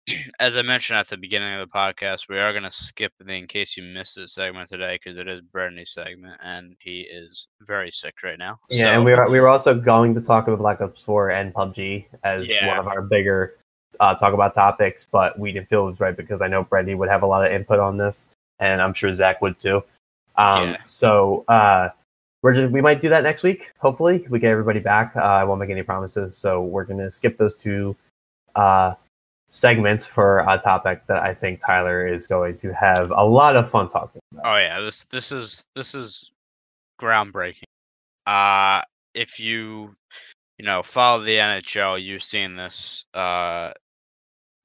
as 0.39 0.57
I 0.57 0.61
mentioned 0.61 0.99
at 0.99 1.07
the 1.07 1.17
beginning 1.17 1.53
of 1.53 1.67
the 1.67 1.73
podcast, 1.73 2.27
we 2.29 2.39
are 2.39 2.51
going 2.51 2.63
to 2.63 2.71
skip 2.71 3.13
the 3.19 3.31
in 3.31 3.47
case 3.47 3.77
you 3.77 3.83
missed 3.83 4.15
this 4.15 4.33
segment 4.33 4.69
today 4.69 4.99
because 5.01 5.19
it 5.19 5.27
is 5.27 5.41
Brittany's 5.41 5.93
segment 5.93 6.39
and 6.43 6.75
he 6.79 7.01
is 7.01 7.47
very 7.61 7.91
sick 7.91 8.15
right 8.23 8.39
now. 8.39 8.57
Yeah, 8.69 8.83
so, 8.83 8.89
and 8.89 9.05
we 9.05 9.11
were 9.11 9.29
we 9.29 9.39
were 9.39 9.49
also 9.49 9.75
going 9.75 10.15
to 10.15 10.21
talk 10.21 10.47
about 10.47 10.59
Black 10.59 10.81
Ops 10.81 11.03
4 11.03 11.31
and 11.31 11.53
PUBG 11.53 12.05
as 12.23 12.49
yeah. 12.49 12.67
one 12.67 12.79
of 12.79 12.87
our 12.87 13.01
bigger 13.01 13.57
uh, 13.99 14.15
talk 14.15 14.33
about 14.33 14.53
topics, 14.53 15.07
but 15.09 15.37
we 15.37 15.51
didn't 15.51 15.69
feel 15.69 15.83
it 15.83 15.91
was 15.91 15.99
right 15.99 16.17
because 16.17 16.41
I 16.41 16.47
know 16.47 16.63
Brittany 16.63 16.95
would 16.95 17.09
have 17.09 17.23
a 17.23 17.27
lot 17.27 17.45
of 17.45 17.51
input 17.51 17.79
on 17.79 17.97
this, 17.97 18.29
and 18.59 18.81
I'm 18.81 18.93
sure 18.93 19.13
Zach 19.13 19.41
would 19.41 19.59
too. 19.59 19.83
Um, 20.35 20.69
yeah. 20.69 20.77
So 20.85 21.45
uh, 21.47 21.89
we're 22.41 22.53
just 22.53 22.71
we 22.71 22.81
might 22.81 23.01
do 23.01 23.09
that 23.09 23.23
next 23.23 23.43
week. 23.43 23.71
Hopefully, 23.79 24.25
we 24.29 24.39
get 24.39 24.51
everybody 24.51 24.79
back. 24.79 25.13
Uh, 25.15 25.19
I 25.19 25.43
won't 25.43 25.59
make 25.59 25.69
any 25.69 25.83
promises, 25.83 26.37
so 26.37 26.61
we're 26.61 26.85
going 26.85 26.99
to 26.99 27.11
skip 27.11 27.37
those 27.37 27.55
two 27.55 27.95
uh, 28.55 28.95
segment 29.51 30.03
for 30.03 30.39
a 30.39 30.57
topic 30.57 31.05
that 31.07 31.21
I 31.21 31.33
think 31.35 31.59
Tyler 31.59 32.07
is 32.07 32.25
going 32.25 32.57
to 32.59 32.73
have 32.73 33.11
a 33.11 33.23
lot 33.23 33.55
of 33.55 33.69
fun 33.69 33.89
talking 33.89 34.21
about. 34.31 34.45
Oh 34.45 34.57
yeah, 34.57 34.79
this 34.79 35.03
this 35.03 35.31
is 35.31 35.67
this 35.75 35.93
is 35.93 36.31
groundbreaking. 36.99 37.63
Uh 38.25 38.81
if 39.13 39.39
you 39.39 39.93
you 40.57 40.65
know 40.65 40.81
follow 40.81 41.23
the 41.23 41.37
NHL, 41.37 42.01
you've 42.01 42.23
seen 42.23 42.55
this 42.55 43.05
uh 43.13 43.71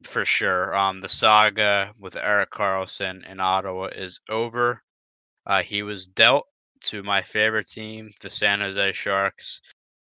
for 0.05 0.24
sure. 0.24 0.74
Um 0.74 1.01
the 1.01 1.09
saga 1.09 1.93
with 1.98 2.16
Erik 2.16 2.51
Karlsson 2.51 3.28
in 3.28 3.40
Ottawa 3.40 3.86
is 3.86 4.20
over. 4.30 4.82
Uh 5.47 5.62
he 5.62 5.82
was 5.82 6.06
dealt 6.06 6.47
to 6.82 7.02
my 7.02 7.23
favorite 7.23 7.68
team, 7.68 8.10
the 8.20 8.31
San 8.31 8.60
Jose 8.60 8.93
Sharks, 8.93 9.60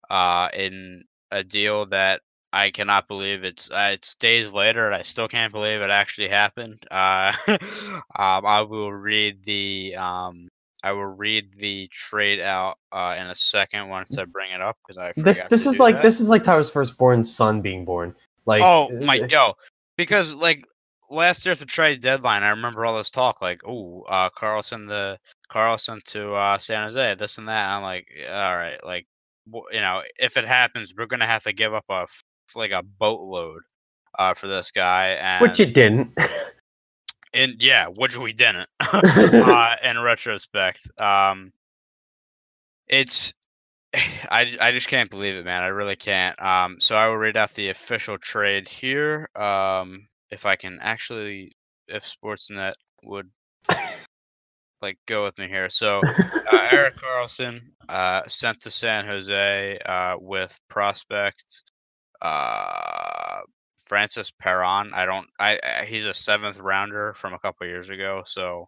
uh 0.09 0.49
in 0.53 1.03
a 1.31 1.43
deal 1.43 1.85
that 1.87 2.21
I 2.53 2.69
cannot 2.69 3.07
believe 3.07 3.43
it's 3.43 3.71
uh, 3.71 3.89
it's 3.93 4.13
days 4.13 4.51
later, 4.51 4.85
and 4.85 4.93
I 4.93 5.01
still 5.01 5.27
can't 5.27 5.51
believe 5.51 5.81
it 5.81 5.89
actually 5.89 6.27
happened. 6.27 6.85
Uh, 6.91 7.33
um, 7.47 8.45
I 8.45 8.61
will 8.61 8.93
read 8.93 9.43
the 9.43 9.95
um, 9.95 10.47
I 10.83 10.91
will 10.91 11.05
read 11.05 11.53
the 11.57 11.87
trade 11.87 12.39
out 12.39 12.77
uh, 12.91 13.15
in 13.19 13.25
a 13.25 13.33
second 13.33 13.89
once 13.89 14.15
I 14.19 14.25
bring 14.25 14.51
it 14.51 14.61
up 14.61 14.77
because 14.85 14.99
I 14.99 15.13
this 15.15 15.39
this 15.49 15.65
is 15.65 15.79
like 15.79 15.95
that. 15.95 16.03
this 16.03 16.21
is 16.21 16.29
like 16.29 16.43
Tyler's 16.43 16.69
firstborn 16.69 17.25
son 17.25 17.61
being 17.61 17.85
born. 17.85 18.15
Like 18.45 18.61
oh 18.61 18.89
my 19.01 19.17
uh, 19.17 19.27
yo, 19.27 19.53
because 19.97 20.35
like 20.35 20.67
last 21.13 21.45
year 21.45 21.53
at 21.53 21.59
the 21.59 21.65
trade 21.65 22.01
deadline, 22.01 22.43
I 22.43 22.49
remember 22.49 22.85
all 22.85 22.97
this 22.97 23.09
talk 23.09 23.41
like, 23.41 23.61
oh, 23.65 24.01
uh, 24.03 24.29
Karlsson 24.29 24.87
the 24.87 25.17
Karlsson 25.51 26.01
to 26.11 26.33
uh, 26.33 26.57
San 26.57 26.83
Jose, 26.85 27.15
this 27.15 27.37
and 27.37 27.47
that. 27.47 27.65
And 27.65 27.75
I'm 27.75 27.83
like, 27.83 28.07
all 28.27 28.55
right, 28.55 28.83
like 28.83 29.07
you 29.71 29.81
know, 29.81 30.01
if 30.17 30.37
it 30.37 30.45
happens, 30.45 30.93
we're 30.97 31.05
gonna 31.05 31.27
have 31.27 31.43
to 31.43 31.53
give 31.53 31.73
up 31.73 31.85
a 31.89 32.07
like 32.55 32.71
a 32.71 32.83
boatload 32.83 33.61
uh, 34.17 34.33
for 34.33 34.47
this 34.47 34.71
guy, 34.71 35.09
and 35.09 35.41
which 35.41 35.59
it 35.59 35.73
didn't. 35.73 36.17
and 37.33 37.61
yeah, 37.61 37.87
which 37.97 38.17
we 38.17 38.33
didn't. 38.33 38.69
uh, 38.93 39.75
in 39.83 39.99
retrospect, 39.99 40.89
um, 40.99 41.51
it's 42.87 43.33
I, 44.29 44.55
I 44.59 44.71
just 44.71 44.87
can't 44.87 45.09
believe 45.09 45.35
it, 45.35 45.45
man. 45.45 45.63
I 45.63 45.67
really 45.67 45.95
can't. 45.95 46.41
Um, 46.41 46.79
so 46.79 46.95
I 46.95 47.07
will 47.07 47.17
read 47.17 47.37
out 47.37 47.53
the 47.53 47.69
official 47.69 48.17
trade 48.17 48.67
here. 48.67 49.29
Um, 49.35 50.07
if 50.33 50.45
I 50.45 50.55
can 50.55 50.79
actually, 50.81 51.55
if 51.87 52.03
Sportsnet 52.03 52.73
would 53.03 53.29
like 54.81 54.97
go 55.07 55.23
with 55.23 55.37
me 55.37 55.47
here. 55.47 55.69
So 55.69 56.01
uh, 56.51 56.67
Erik 56.71 56.97
Karlsson 56.97 57.61
uh, 57.87 58.21
sent 58.27 58.59
to 58.59 58.71
San 58.71 59.05
Jose 59.05 59.79
uh, 59.85 60.15
with 60.19 60.59
prospect 60.69 61.63
uh, 62.21 63.41
Francis 63.85 64.31
Perron. 64.31 64.91
I 64.93 65.05
don't. 65.05 65.27
I, 65.39 65.59
I, 65.63 65.85
he's 65.85 66.05
a 66.05 66.13
seventh 66.13 66.59
rounder 66.59 67.13
from 67.13 67.33
a 67.33 67.39
couple 67.39 67.67
years 67.67 67.89
ago, 67.89 68.23
so 68.25 68.67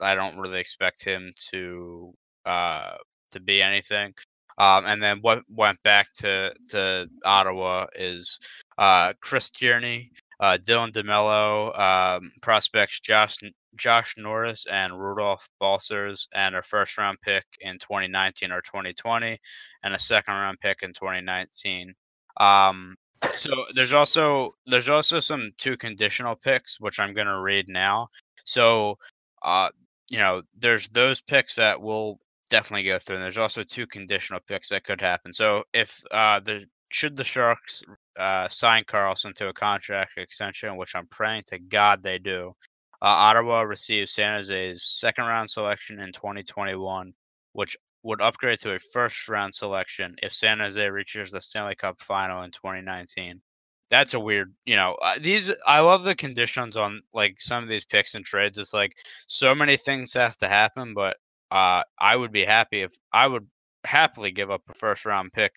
I 0.00 0.14
don't 0.14 0.38
really 0.38 0.60
expect 0.60 1.04
him 1.04 1.32
to 1.50 2.12
uh, 2.44 2.96
to 3.32 3.40
be 3.40 3.62
anything. 3.62 4.14
Um, 4.58 4.86
and 4.86 5.02
then 5.02 5.18
what 5.20 5.42
went 5.48 5.82
back 5.82 6.06
to 6.20 6.52
to 6.70 7.08
Ottawa 7.24 7.86
is 7.94 8.38
uh, 8.78 9.12
Chris 9.20 9.50
Tierney, 9.50 10.10
uh, 10.40 10.58
Dylan 10.58 10.92
DeMello, 10.92 11.78
um, 11.78 12.30
prospects 12.42 13.00
Josh 13.00 13.38
Josh 13.76 14.14
Norris 14.16 14.66
and 14.70 14.98
Rudolph 14.98 15.48
Balcers, 15.60 16.28
and 16.34 16.54
a 16.54 16.62
first 16.62 16.98
round 16.98 17.18
pick 17.22 17.44
in 17.60 17.78
2019 17.78 18.52
or 18.52 18.60
2020, 18.60 19.38
and 19.84 19.94
a 19.94 19.98
second 19.98 20.34
round 20.34 20.58
pick 20.60 20.82
in 20.82 20.92
2019. 20.92 21.94
Um, 22.38 22.96
so 23.32 23.64
there's 23.74 23.92
also 23.92 24.54
there's 24.66 24.88
also 24.88 25.20
some 25.20 25.52
two 25.58 25.76
conditional 25.76 26.36
picks 26.36 26.80
which 26.80 27.00
I'm 27.00 27.14
going 27.14 27.26
to 27.26 27.40
read 27.40 27.68
now. 27.68 28.06
So 28.44 28.98
uh, 29.42 29.70
you 30.10 30.18
know, 30.18 30.42
there's 30.58 30.88
those 30.88 31.20
picks 31.20 31.54
that 31.56 31.80
will 31.80 32.18
definitely 32.50 32.88
go 32.88 32.98
through, 32.98 33.16
and 33.16 33.24
there's 33.24 33.38
also 33.38 33.62
two 33.62 33.86
conditional 33.86 34.40
picks 34.46 34.68
that 34.68 34.84
could 34.84 35.00
happen. 35.00 35.32
So 35.32 35.64
if 35.72 36.00
uh, 36.10 36.40
the 36.40 36.66
should 36.90 37.16
the 37.16 37.24
Sharks 37.24 37.82
uh, 38.18 38.48
sign 38.48 38.84
Karlsson 38.84 39.34
to 39.34 39.48
a 39.48 39.52
contract 39.52 40.12
extension, 40.16 40.76
which 40.76 40.94
I'm 40.94 41.06
praying 41.08 41.44
to 41.48 41.58
God 41.58 42.02
they 42.02 42.18
do, 42.18 42.54
uh, 43.02 43.06
Ottawa 43.06 43.62
receives 43.62 44.12
San 44.12 44.38
Jose's 44.38 44.84
second 44.84 45.26
round 45.26 45.50
selection 45.50 46.00
in 46.00 46.12
2021, 46.12 47.12
which 47.52 47.76
would 48.02 48.22
upgrade 48.22 48.58
to 48.60 48.74
a 48.74 48.78
first 48.78 49.28
round 49.28 49.54
selection 49.54 50.14
if 50.22 50.32
San 50.32 50.60
Jose 50.60 50.88
reaches 50.88 51.30
the 51.30 51.40
Stanley 51.40 51.74
Cup 51.74 52.00
final 52.00 52.42
in 52.42 52.50
2019. 52.50 53.40
That's 53.88 54.14
a 54.14 54.20
weird, 54.20 54.52
you 54.64 54.76
know, 54.76 54.96
uh, 55.02 55.16
these 55.20 55.52
I 55.66 55.80
love 55.80 56.04
the 56.04 56.14
conditions 56.14 56.76
on 56.76 57.02
like 57.12 57.40
some 57.40 57.62
of 57.62 57.68
these 57.68 57.84
picks 57.84 58.14
and 58.14 58.24
trades. 58.24 58.58
It's 58.58 58.74
like 58.74 58.96
so 59.28 59.54
many 59.54 59.76
things 59.76 60.14
have 60.14 60.36
to 60.38 60.48
happen, 60.48 60.94
but 60.94 61.16
uh, 61.50 61.82
I 61.98 62.16
would 62.16 62.32
be 62.32 62.44
happy 62.44 62.82
if 62.82 62.92
I 63.12 63.26
would 63.26 63.46
happily 63.84 64.32
give 64.32 64.50
up 64.50 64.62
a 64.68 64.74
first 64.74 65.06
round 65.06 65.32
pick 65.32 65.52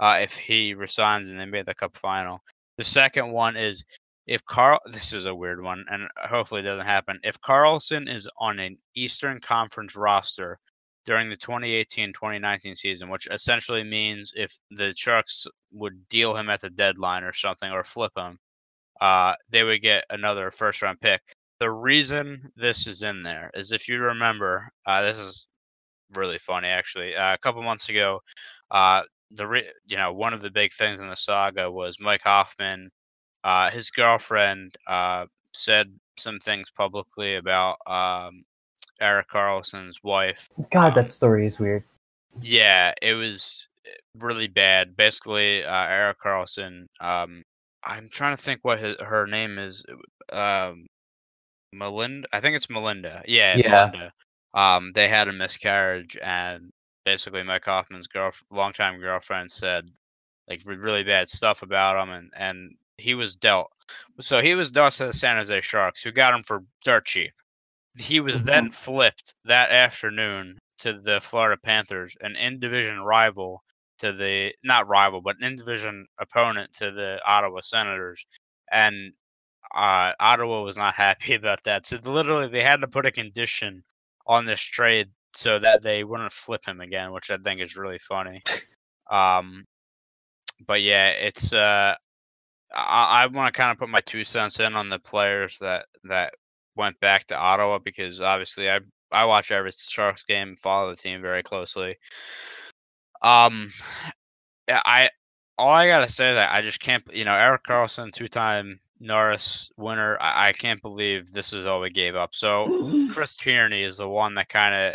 uh, 0.00 0.18
if 0.20 0.36
he 0.36 0.74
resigns 0.74 1.28
and 1.28 1.38
they 1.38 1.44
made 1.44 1.66
the 1.66 1.74
cup 1.74 1.96
final. 1.96 2.40
The 2.78 2.84
second 2.84 3.30
one 3.30 3.56
is 3.56 3.84
if 4.26 4.44
Carl, 4.46 4.78
this 4.86 5.12
is 5.12 5.26
a 5.26 5.34
weird 5.34 5.62
one, 5.62 5.84
and 5.90 6.08
hopefully 6.16 6.60
it 6.60 6.64
doesn't 6.64 6.86
happen. 6.86 7.20
If 7.22 7.40
Karlsson 7.40 8.08
is 8.08 8.28
on 8.38 8.58
an 8.58 8.78
Eastern 8.94 9.38
Conference 9.40 9.96
roster 9.96 10.58
during 11.04 11.28
the 11.28 11.36
2018-2019 11.36 12.76
season, 12.76 13.10
which 13.10 13.26
essentially 13.30 13.84
means 13.84 14.32
if 14.36 14.52
the 14.70 14.92
Sharks 14.94 15.46
would 15.72 16.08
deal 16.08 16.34
him 16.34 16.48
at 16.48 16.60
the 16.60 16.70
deadline 16.70 17.24
or 17.24 17.32
something, 17.32 17.70
or 17.70 17.84
flip 17.84 18.12
him, 18.16 18.38
uh, 19.00 19.34
they 19.50 19.64
would 19.64 19.82
get 19.82 20.04
another 20.10 20.50
first-round 20.50 21.00
pick. 21.00 21.20
The 21.58 21.70
reason 21.70 22.50
this 22.56 22.86
is 22.86 23.02
in 23.02 23.22
there 23.22 23.50
is 23.54 23.72
if 23.72 23.88
you 23.88 23.98
remember, 24.00 24.70
uh, 24.86 25.02
this 25.02 25.18
is 25.18 25.46
really 26.14 26.38
funny 26.38 26.68
actually. 26.68 27.14
Uh, 27.14 27.34
a 27.34 27.38
couple 27.38 27.62
months 27.62 27.88
ago, 27.88 28.20
uh, 28.70 29.02
the 29.30 29.46
re- 29.46 29.70
you 29.88 29.96
know 29.96 30.12
one 30.12 30.32
of 30.32 30.40
the 30.40 30.50
big 30.50 30.72
things 30.72 31.00
in 31.00 31.08
the 31.08 31.16
saga 31.16 31.70
was 31.70 32.00
Mike 32.00 32.22
Hoffman. 32.22 32.90
Uh, 33.42 33.70
his 33.70 33.90
girlfriend 33.90 34.74
uh, 34.86 35.26
said 35.54 35.86
some 36.18 36.38
things 36.38 36.70
publicly 36.70 37.36
about 37.36 37.76
um, 37.86 38.42
Erik 39.00 39.28
Karlsson's 39.28 39.98
wife. 40.02 40.48
God, 40.70 40.94
that 40.94 41.10
story 41.10 41.46
is 41.46 41.58
weird. 41.58 41.84
Yeah, 42.42 42.92
it 43.00 43.14
was 43.14 43.66
eh, 43.86 43.90
really 44.18 44.46
bad. 44.46 44.96
Basically, 44.96 45.64
uh, 45.64 45.84
Erik 45.86 46.18
Karlsson. 46.24 46.84
Um, 47.00 47.42
I'm 47.82 48.08
trying 48.10 48.36
to 48.36 48.42
think 48.42 48.60
what 48.62 48.78
his, 48.78 49.00
her 49.00 49.26
name 49.26 49.58
is. 49.58 49.82
Um, 50.32 50.86
Melinda. 51.72 52.28
I 52.32 52.40
think 52.40 52.56
it's 52.56 52.68
Melinda. 52.68 53.22
Yeah, 53.26 53.56
Yeah. 53.56 53.70
Melinda. 53.70 54.12
Um, 54.52 54.92
they 54.94 55.06
had 55.06 55.28
a 55.28 55.32
miscarriage, 55.32 56.16
and 56.22 56.70
basically, 57.04 57.42
Mike 57.42 57.64
Hoffman's 57.64 58.06
girl, 58.06 58.30
longtime 58.50 59.00
girlfriend, 59.00 59.50
said 59.50 59.90
like 60.48 60.62
really 60.64 61.04
bad 61.04 61.28
stuff 61.28 61.62
about 61.62 62.02
him, 62.02 62.12
and 62.12 62.30
and 62.36 62.74
he 62.98 63.14
was 63.14 63.36
dealt. 63.36 63.70
So 64.20 64.40
he 64.40 64.54
was 64.54 64.70
dealt 64.70 64.94
to 64.94 65.06
the 65.06 65.12
San 65.12 65.36
Jose 65.36 65.60
Sharks, 65.62 66.02
who 66.02 66.12
got 66.12 66.34
him 66.34 66.42
for 66.42 66.62
dirt 66.84 67.06
cheap. 67.06 67.32
He 67.98 68.20
was 68.20 68.44
then 68.44 68.70
flipped 68.70 69.34
that 69.44 69.70
afternoon 69.70 70.58
to 70.78 71.00
the 71.00 71.20
Florida 71.20 71.60
Panthers, 71.62 72.16
an 72.20 72.36
in 72.36 72.58
division 72.58 73.00
rival 73.00 73.62
to 73.98 74.12
the 74.12 74.52
not 74.64 74.88
rival, 74.88 75.20
but 75.20 75.36
an 75.36 75.44
in 75.44 75.54
division 75.56 76.06
opponent 76.18 76.72
to 76.72 76.90
the 76.90 77.20
Ottawa 77.26 77.60
Senators, 77.60 78.24
and 78.72 79.12
uh, 79.74 80.12
Ottawa 80.20 80.62
was 80.62 80.76
not 80.76 80.94
happy 81.06 81.34
about 81.34 81.64
that. 81.64 81.86
So 81.86 81.98
literally, 82.02 82.48
they 82.48 82.62
had 82.62 82.80
to 82.80 82.88
put 82.88 83.06
a 83.06 83.10
condition 83.10 83.82
on 84.26 84.46
this 84.46 84.60
trade 84.60 85.08
so 85.34 85.58
that 85.58 85.82
they 85.82 86.04
wouldn't 86.04 86.32
flip 86.32 86.64
him 86.66 86.80
again, 86.80 87.12
which 87.12 87.30
I 87.30 87.36
think 87.38 87.60
is 87.60 87.76
really 87.76 87.98
funny. 87.98 88.42
Um, 89.10 89.64
but 90.66 90.82
yeah, 90.82 91.08
it's 91.08 91.52
uh, 91.52 91.96
I, 92.72 93.24
I 93.24 93.26
want 93.26 93.52
to 93.52 93.58
kind 93.58 93.72
of 93.72 93.78
put 93.78 93.88
my 93.88 94.00
two 94.02 94.22
cents 94.22 94.60
in 94.60 94.76
on 94.76 94.88
the 94.88 95.00
players 95.00 95.58
that 95.58 95.86
that 96.04 96.34
went 96.76 96.98
back 97.00 97.26
to 97.26 97.36
Ottawa 97.36 97.78
because 97.78 98.20
obviously 98.20 98.70
I 98.70 98.78
I 99.12 99.24
watch 99.24 99.50
every 99.50 99.72
Sharks 99.72 100.22
game, 100.22 100.56
follow 100.56 100.90
the 100.90 100.96
team 100.96 101.20
very 101.20 101.42
closely. 101.42 101.96
Um, 103.22 103.72
I 104.68 105.10
all 105.58 105.70
I 105.70 105.88
gotta 105.88 106.08
say 106.08 106.34
that 106.34 106.52
I 106.52 106.62
just 106.62 106.80
can't, 106.80 107.02
you 107.12 107.24
know, 107.24 107.34
Erik 107.34 107.64
Karlsson, 107.68 108.12
two 108.12 108.28
time 108.28 108.80
Norris 109.00 109.70
winner. 109.76 110.18
I, 110.20 110.48
I 110.48 110.52
can't 110.52 110.80
believe 110.82 111.32
this 111.32 111.52
is 111.52 111.66
all 111.66 111.80
we 111.80 111.90
gave 111.90 112.14
up. 112.14 112.34
So 112.34 113.08
Chris 113.12 113.36
Tierney 113.36 113.82
is 113.82 113.96
the 113.98 114.08
one 114.08 114.34
that 114.34 114.48
kind 114.48 114.74
of 114.74 114.94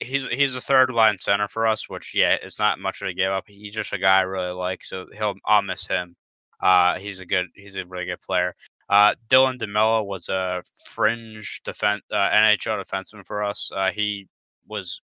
he's 0.00 0.26
he's 0.28 0.54
a 0.54 0.60
third 0.60 0.90
line 0.90 1.18
center 1.18 1.48
for 1.48 1.66
us, 1.66 1.88
which 1.88 2.14
yeah, 2.14 2.36
it's 2.42 2.58
not 2.58 2.78
much 2.78 3.02
of 3.02 3.08
a 3.08 3.14
give 3.14 3.32
up. 3.32 3.44
He's 3.46 3.74
just 3.74 3.92
a 3.92 3.98
guy 3.98 4.18
I 4.18 4.22
really 4.22 4.52
like, 4.52 4.84
so 4.84 5.06
he'll 5.16 5.34
I'll 5.44 5.62
miss 5.62 5.86
him. 5.86 6.16
Uh, 6.60 6.98
he's 6.98 7.20
a 7.20 7.26
good, 7.26 7.46
he's 7.54 7.76
a 7.76 7.84
really 7.84 8.06
good 8.06 8.20
player. 8.20 8.54
Uh, 8.88 9.14
Dylan 9.28 9.58
DeMelo 9.58 10.04
was 10.04 10.28
a 10.28 10.62
fringe 10.88 11.60
defense 11.64 12.02
uh, 12.10 12.30
NHL 12.30 12.82
defenseman 12.82 13.26
for 13.26 13.42
us. 13.42 13.70
Uh, 13.74 13.90
he 13.90 14.28
was, 14.66 15.02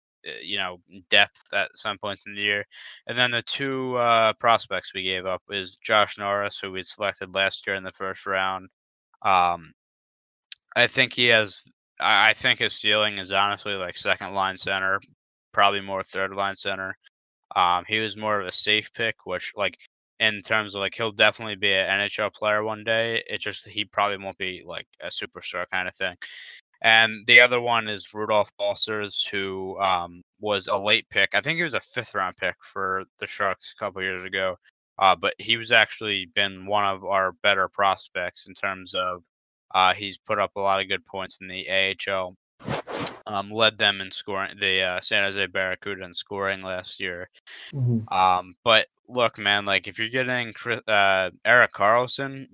you 0.41 0.57
know, 0.57 0.77
depth 1.10 1.53
at 1.53 1.69
some 1.76 1.97
points 1.97 2.26
in 2.27 2.34
the 2.34 2.41
year. 2.41 2.65
And 3.07 3.18
then 3.18 3.31
the 3.31 3.41
two 3.41 3.95
uh, 3.97 4.34
prospects 4.34 4.93
we 4.93 5.03
gave 5.03 5.26
up 5.26 5.41
is 5.49 5.77
Josh 5.77 6.18
Norris, 6.18 6.60
who 6.60 6.72
we 6.72 6.84
selected 6.84 7.35
last 7.35 7.65
year 7.68 7.76
in 7.76 7.84
the 7.84 7.91
first 7.91 8.26
round. 8.26 8.69
Um, 9.22 9.73
I 10.76 10.88
think 10.88 11.14
he 11.14 11.27
has. 11.27 11.64
I 11.99 12.31
I 12.31 12.34
think 12.34 12.60
his 12.60 12.73
ceiling 12.73 13.19
is 13.19 13.31
honestly 13.31 13.73
like 13.73 13.97
second 13.97 14.34
line 14.34 14.57
center, 14.57 14.99
probably 15.53 15.81
more 15.81 16.03
third 16.03 16.34
line 16.35 16.56
center. 16.56 16.97
Um, 17.56 17.85
he 17.88 17.99
was 17.99 18.18
more 18.18 18.41
of 18.41 18.47
a 18.47 18.52
safe 18.52 18.91
pick, 18.93 19.26
which 19.26 19.53
like 19.56 19.77
in 20.19 20.41
terms 20.41 20.76
of 20.76 20.81
like 20.81 20.93
he'll 20.95 21.11
definitely 21.11 21.56
be 21.56 21.73
an 21.73 21.99
NHL 22.02 22.34
player 22.34 22.64
one 22.64 22.84
day. 22.84 23.23
It 23.27 23.39
just 23.41 23.68
he 23.68 23.85
probably 23.85 24.18
won't 24.18 24.38
be 24.38 24.64
like 24.65 24.88
a 25.02 25.07
superstar 25.07 25.65
kind 25.72 25.88
of 25.88 25.95
thing. 25.95 26.15
And 26.85 27.25
the 27.25 27.39
other 27.39 27.59
one 27.59 27.87
is 27.87 28.13
Rudolph 28.13 28.51
Balcers, 28.59 29.25
who 29.25 29.75
um, 29.79 30.21
was 30.39 30.67
a 30.67 30.77
late 30.77 31.09
pick. 31.09 31.33
I 31.33 31.41
think 31.41 31.57
he 31.57 31.63
was 31.63 31.73
a 31.73 31.79
fifth 31.79 32.13
round 32.13 32.37
pick 32.37 32.55
for 32.61 33.05
the 33.17 33.25
Sharks 33.25 33.73
a 33.75 33.79
couple 33.83 34.03
years 34.03 34.23
ago. 34.23 34.55
Uh, 34.99 35.15
but 35.15 35.33
he 35.39 35.57
was 35.57 35.71
actually 35.71 36.27
been 36.35 36.67
one 36.67 36.85
of 36.85 37.03
our 37.03 37.31
better 37.41 37.67
prospects 37.67 38.47
in 38.47 38.53
terms 38.53 38.93
of 38.93 39.23
uh, 39.73 39.95
he's 39.95 40.19
put 40.19 40.37
up 40.37 40.51
a 40.55 40.59
lot 40.59 40.79
of 40.79 40.87
good 40.87 41.03
points 41.07 41.39
in 41.41 41.47
the 41.47 41.67
AHL. 42.07 42.35
Um, 43.25 43.49
led 43.49 43.79
them 43.79 43.99
in 43.99 44.11
scoring 44.11 44.55
the 44.59 44.83
uh, 44.83 45.01
San 45.01 45.23
Jose 45.23 45.47
Barracuda 45.47 46.05
in 46.05 46.13
scoring 46.13 46.61
last 46.61 47.01
year. 47.01 47.27
Mhm. 47.73 48.09
Um, 48.13 48.53
but 48.63 48.85
look, 49.09 49.39
man, 49.39 49.65
like 49.65 49.87
if 49.87 49.97
you're 49.97 50.09
getting 50.09 50.53
Chris- 50.53 50.87
uh, 50.87 51.31
Erik 51.43 51.71
Karlsson, 51.71 52.47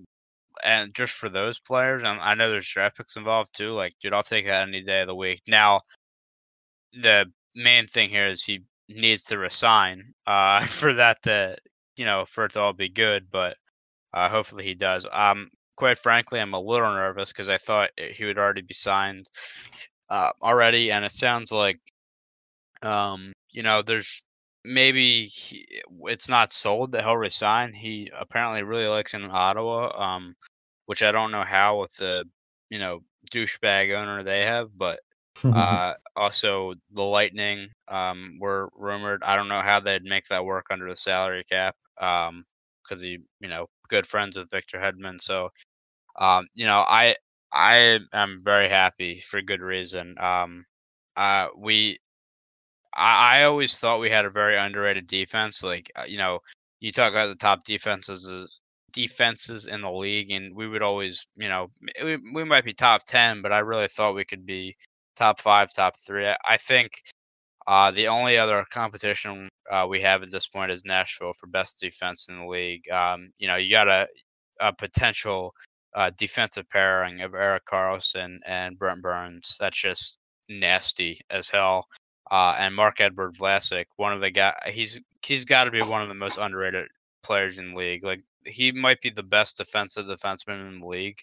and 0.64 0.94
just 0.94 1.14
for 1.14 1.30
those 1.30 1.60
players, 1.60 2.04
and 2.04 2.20
I 2.20 2.34
know 2.34 2.50
there's 2.50 2.68
draft 2.68 2.98
picks 2.98 3.16
involved 3.16 3.56
too. 3.56 3.74
Like, 3.74 3.94
dude, 4.00 4.14
I'll 4.14 4.24
take 4.24 4.46
that 4.46 4.68
any 4.68 4.82
day 4.82 5.02
of 5.02 5.08
the 5.08 5.16
week. 5.16 5.42
Now, 5.48 5.82
the 6.94 7.32
main 7.56 7.88
thing 7.88 8.10
here 8.10 8.26
is 8.26 8.44
he 8.44 8.62
needs 8.90 9.26
to 9.26 9.38
resign 9.38 10.14
uh, 10.28 10.62
for 10.66 10.94
that 10.94 11.22
to, 11.24 11.58
you 11.98 12.06
know, 12.06 12.26
for 12.26 12.46
it 12.46 12.54
to 12.54 12.62
all 12.62 12.74
be 12.74 12.90
good. 12.90 13.28
But 13.32 13.58
uh, 14.14 14.30
hopefully 14.30 14.64
he 14.66 14.74
does. 14.74 15.06
Um, 15.12 15.50
quite 15.76 15.98
frankly, 15.98 16.40
I'm 16.40 16.54
a 16.54 16.60
little 16.60 16.94
nervous 16.94 17.30
because 17.32 17.50
I 17.50 17.58
thought 17.58 17.90
he 17.98 18.26
would 18.26 18.38
already 18.38 18.62
be 18.62 18.74
signed 18.74 19.30
uh, 20.10 20.32
already, 20.42 20.92
and 20.92 21.06
it 21.06 21.12
sounds 21.12 21.52
like, 21.52 21.80
um, 22.84 23.32
you 23.52 23.64
know, 23.64 23.82
there's 23.82 24.26
maybe 24.64 25.26
he, 25.26 25.66
it's 26.04 26.30
not 26.30 26.52
sold 26.52 26.92
that 26.92 27.04
he'll 27.04 27.18
resign. 27.18 27.74
He 27.74 28.12
apparently 28.18 28.64
really 28.64 28.88
likes 28.88 29.14
in 29.14 29.24
Ottawa, 29.30 29.92
um, 29.98 30.36
which 30.92 31.04
I 31.04 31.14
don't 31.14 31.32
know 31.32 31.46
how 31.46 31.82
with 31.82 31.96
the 31.98 32.26
you 32.70 32.80
know 32.80 33.06
douchebag 33.32 33.96
owner 33.96 34.24
they 34.24 34.44
have, 34.46 34.78
but 34.78 35.02
uh, 35.54 35.96
also 36.18 36.76
the 36.92 37.04
Lightning 37.04 37.70
um, 37.90 38.38
were 38.42 38.70
rumored. 38.76 39.24
I 39.24 39.38
don't 39.38 39.50
know 39.50 39.62
how 39.62 39.80
they'd 39.82 40.04
make 40.04 40.26
that 40.30 40.46
work 40.46 40.68
under 40.72 40.90
the 40.90 40.98
salary 40.98 41.46
cap 41.50 41.76
because 42.86 43.02
he, 43.02 43.20
you 43.42 43.50
know, 43.50 43.70
good 43.90 44.08
friends 44.08 44.38
with 44.38 44.52
Victor 44.52 44.80
Hedman. 44.80 45.22
So, 45.22 45.50
um, 46.20 46.48
you 46.56 46.66
know, 46.66 46.86
I 46.88 47.16
I 47.54 48.02
am 48.14 48.40
very 48.44 48.70
happy 48.70 49.20
for 49.20 49.42
good 49.42 49.62
reason. 49.62 50.18
Um, 50.20 50.66
uh, 51.18 51.50
we 51.58 52.00
I, 52.96 53.40
I 53.40 53.44
always 53.46 53.78
thought 53.80 54.00
we 54.00 54.10
had 54.12 54.26
a 54.26 54.30
very 54.32 54.58
underrated 54.58 55.08
defense. 55.08 55.64
Like 55.64 55.92
uh, 55.96 56.06
you 56.08 56.18
know, 56.18 56.40
you 56.82 56.92
talk 56.92 57.12
about 57.14 57.28
the 57.28 57.36
top 57.36 57.64
defenses 57.66 58.28
as- 58.28 58.60
defenses 58.94 59.68
in 59.68 59.82
the 59.82 59.92
league, 59.92 60.32
and 60.32 60.56
we 60.56 60.68
would 60.68 60.82
always, 60.82 61.26
you 61.36 61.50
know, 61.50 61.68
we, 62.04 62.18
we 62.34 62.44
might 62.44 62.66
be 62.66 62.74
top 62.74 63.04
ten, 63.06 63.42
but 63.42 63.52
I 63.52 63.60
really 63.60 63.88
thought 63.88 64.16
we 64.16 64.26
could 64.26 64.46
be 64.46 64.74
top 65.16 65.42
five, 65.42 65.74
top 65.74 65.96
three. 66.00 66.28
I, 66.28 66.38
I 66.48 66.58
think 66.58 66.92
uh, 67.68 67.92
the 67.92 68.08
only 68.08 68.38
other 68.38 68.66
competition 68.72 69.50
uh, 69.72 69.86
we 69.88 70.02
have 70.02 70.24
at 70.24 70.32
this 70.32 70.48
point 70.48 70.72
is 70.72 70.84
Nashville 70.86 71.34
for 71.40 71.48
best 71.48 71.80
defense 71.80 72.28
in 72.30 72.40
the 72.40 72.48
league. 72.48 72.90
Um, 72.90 73.32
you 73.38 73.48
know, 73.48 73.58
you 73.58 73.70
got 73.70 73.88
a, 73.88 74.08
a 74.60 74.74
potential 74.74 75.54
uh, 75.96 76.12
defensive 76.18 76.70
pairing 76.70 77.22
of 77.22 77.34
Erik 77.34 77.66
Karlsson 77.66 78.38
and 78.46 78.80
Brent 78.80 79.02
Burns. 79.02 79.58
That's 79.60 79.80
just 79.80 80.18
nasty 80.50 81.20
as 81.30 81.50
hell. 81.50 81.86
Uh, 82.32 82.56
and 82.58 82.74
Marc-Edouard 82.74 83.34
Vlasic, 83.34 83.86
one 83.98 84.14
of 84.14 84.22
the 84.22 84.32
guy, 84.32 84.54
he's 84.68 85.02
he's 85.26 85.44
got 85.44 85.66
to 85.66 85.72
be 85.72 85.82
one 85.82 86.02
of 86.02 86.08
the 86.08 86.14
most 86.14 86.38
underrated 86.38 86.88
players 87.24 87.60
in 87.60 87.74
the 87.74 87.80
league. 87.80 88.06
Like 88.06 88.22
he 88.46 88.72
might 88.72 89.02
be 89.02 89.10
the 89.10 89.24
best 89.24 89.58
defensive 89.58 90.06
defenseman 90.06 90.68
in 90.68 90.80
the 90.80 90.88
league. 90.88 91.20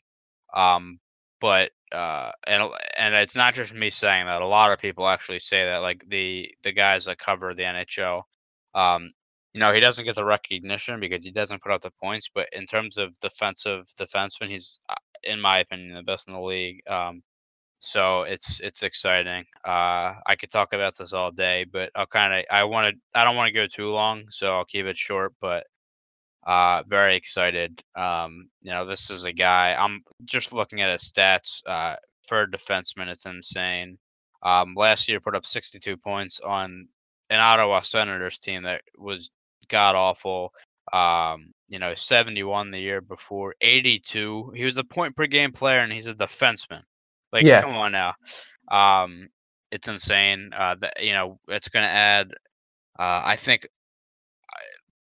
Um, 0.54 1.00
but 1.40 1.70
uh, 1.92 2.32
and 2.46 2.64
and 2.96 3.14
it's 3.14 3.36
not 3.36 3.54
just 3.54 3.74
me 3.74 3.90
saying 3.90 4.26
that. 4.26 4.42
A 4.42 4.46
lot 4.46 4.72
of 4.72 4.78
people 4.78 5.08
actually 5.08 5.38
say 5.40 5.64
that. 5.64 5.78
Like 5.78 6.04
the 6.08 6.50
the 6.62 6.72
guys 6.72 7.04
that 7.06 7.18
cover 7.18 7.54
the 7.54 7.62
NHL. 7.62 8.22
Um, 8.74 9.10
you 9.54 9.60
know, 9.60 9.72
he 9.72 9.80
doesn't 9.80 10.04
get 10.04 10.14
the 10.14 10.24
recognition 10.24 11.00
because 11.00 11.24
he 11.24 11.30
doesn't 11.30 11.62
put 11.62 11.72
up 11.72 11.80
the 11.80 11.90
points. 12.02 12.30
But 12.32 12.48
in 12.52 12.66
terms 12.66 12.98
of 12.98 13.18
defensive 13.18 13.86
defenseman, 13.98 14.50
he's, 14.50 14.78
uh, 14.88 14.94
in 15.24 15.40
my 15.40 15.58
opinion, 15.60 15.94
the 15.94 16.02
best 16.02 16.28
in 16.28 16.34
the 16.34 16.40
league. 16.40 16.80
Um, 16.88 17.22
so 17.80 18.22
it's 18.22 18.60
it's 18.60 18.82
exciting. 18.82 19.44
Uh, 19.64 20.14
I 20.26 20.36
could 20.38 20.50
talk 20.50 20.72
about 20.72 20.96
this 20.96 21.12
all 21.12 21.30
day, 21.30 21.64
but 21.64 21.90
I'll 21.94 22.06
kind 22.06 22.34
of 22.34 22.44
I 22.50 22.64
want 22.64 22.94
to 22.94 23.18
I 23.18 23.24
don't 23.24 23.36
want 23.36 23.48
to 23.48 23.52
go 23.52 23.66
too 23.66 23.90
long, 23.90 24.24
so 24.28 24.56
I'll 24.56 24.64
keep 24.64 24.86
it 24.86 24.96
short. 24.96 25.32
But 25.40 25.64
uh, 26.46 26.82
very 26.86 27.16
excited. 27.16 27.82
Um, 27.94 28.48
you 28.62 28.70
know, 28.70 28.86
this 28.86 29.10
is 29.10 29.24
a 29.24 29.32
guy. 29.32 29.74
I'm 29.78 29.98
just 30.24 30.52
looking 30.52 30.80
at 30.80 30.90
his 30.90 31.10
stats. 31.10 31.60
Uh, 31.66 31.96
for 32.22 32.42
a 32.42 32.50
defenseman, 32.50 33.08
it's 33.08 33.26
insane. 33.26 33.98
Um, 34.42 34.74
last 34.76 35.08
year, 35.08 35.20
put 35.20 35.34
up 35.34 35.46
62 35.46 35.96
points 35.96 36.40
on 36.40 36.88
an 37.30 37.40
Ottawa 37.40 37.80
Senators 37.80 38.38
team 38.38 38.62
that 38.62 38.82
was 38.96 39.30
god 39.68 39.96
awful. 39.96 40.52
Um, 40.92 41.52
you 41.68 41.78
know, 41.78 41.94
71 41.94 42.70
the 42.70 42.78
year 42.78 43.00
before, 43.00 43.54
82. 43.60 44.52
He 44.54 44.64
was 44.64 44.76
a 44.76 44.84
point 44.84 45.16
per 45.16 45.26
game 45.26 45.52
player, 45.52 45.80
and 45.80 45.92
he's 45.92 46.06
a 46.06 46.14
defenseman. 46.14 46.82
Like, 47.32 47.44
yeah. 47.44 47.60
come 47.60 47.74
on 47.74 47.92
now. 47.92 48.14
Um, 48.70 49.28
it's 49.70 49.88
insane. 49.88 50.50
Uh, 50.56 50.76
that 50.76 51.02
you 51.02 51.12
know, 51.12 51.38
it's 51.48 51.68
going 51.68 51.84
to 51.84 51.90
add. 51.90 52.30
Uh, 52.98 53.22
I 53.24 53.36
think, 53.36 53.68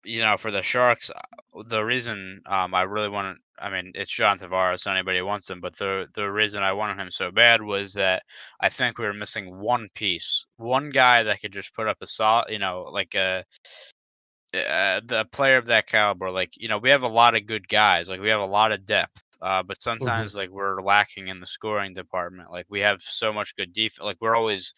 you 0.03 0.21
know, 0.21 0.37
for 0.37 0.51
the 0.51 0.61
Sharks, 0.61 1.09
uh, 1.09 1.63
the 1.65 1.83
reason 1.83 2.41
um, 2.45 2.73
I 2.73 2.83
really 2.83 3.09
wanted. 3.09 3.37
I 3.59 3.69
mean, 3.69 3.91
it's 3.93 4.11
John 4.11 4.39
Tavares. 4.39 4.89
Anybody 4.89 5.21
wants 5.21 5.49
him, 5.49 5.61
but 5.61 5.77
the 5.77 6.07
the 6.15 6.31
reason 6.31 6.63
I 6.63 6.73
wanted 6.73 6.99
him 6.99 7.11
so 7.11 7.31
bad 7.31 7.61
was 7.61 7.93
that 7.93 8.23
I 8.59 8.69
think 8.69 8.97
we 8.97 9.05
were 9.05 9.13
missing 9.13 9.59
one 9.59 9.87
piece, 9.93 10.45
one 10.57 10.89
guy 10.89 11.23
that 11.23 11.41
could 11.41 11.53
just 11.53 11.75
put 11.75 11.87
up 11.87 11.97
a 12.01 12.07
solid, 12.07 12.45
you 12.49 12.59
know, 12.59 12.89
like 12.91 13.13
a 13.15 13.43
uh, 14.53 15.01
the 15.05 15.25
player 15.31 15.57
of 15.57 15.65
that 15.65 15.87
caliber. 15.87 16.31
Like, 16.31 16.51
you 16.57 16.67
know, 16.67 16.77
we 16.77 16.89
have 16.89 17.03
a 17.03 17.07
lot 17.07 17.35
of 17.35 17.45
good 17.45 17.67
guys. 17.67 18.09
Like, 18.09 18.21
we 18.21 18.29
have 18.29 18.41
a 18.41 18.45
lot 18.45 18.71
of 18.71 18.85
depth. 18.85 19.23
Uh, 19.41 19.63
but 19.63 19.77
mm-hmm. 19.77 19.89
sometimes 19.89 20.31
mm-hmm. 20.31 20.39
like 20.39 20.49
we're 20.49 20.81
lacking 20.81 21.27
in 21.27 21.39
the 21.39 21.45
scoring 21.45 21.93
department. 21.93 22.51
Like 22.51 22.65
we 22.69 22.79
have 22.81 23.01
so 23.01 23.33
much 23.33 23.55
good 23.55 23.73
defense. 23.73 23.99
Like 24.03 24.17
we're 24.21 24.35
always 24.35 24.73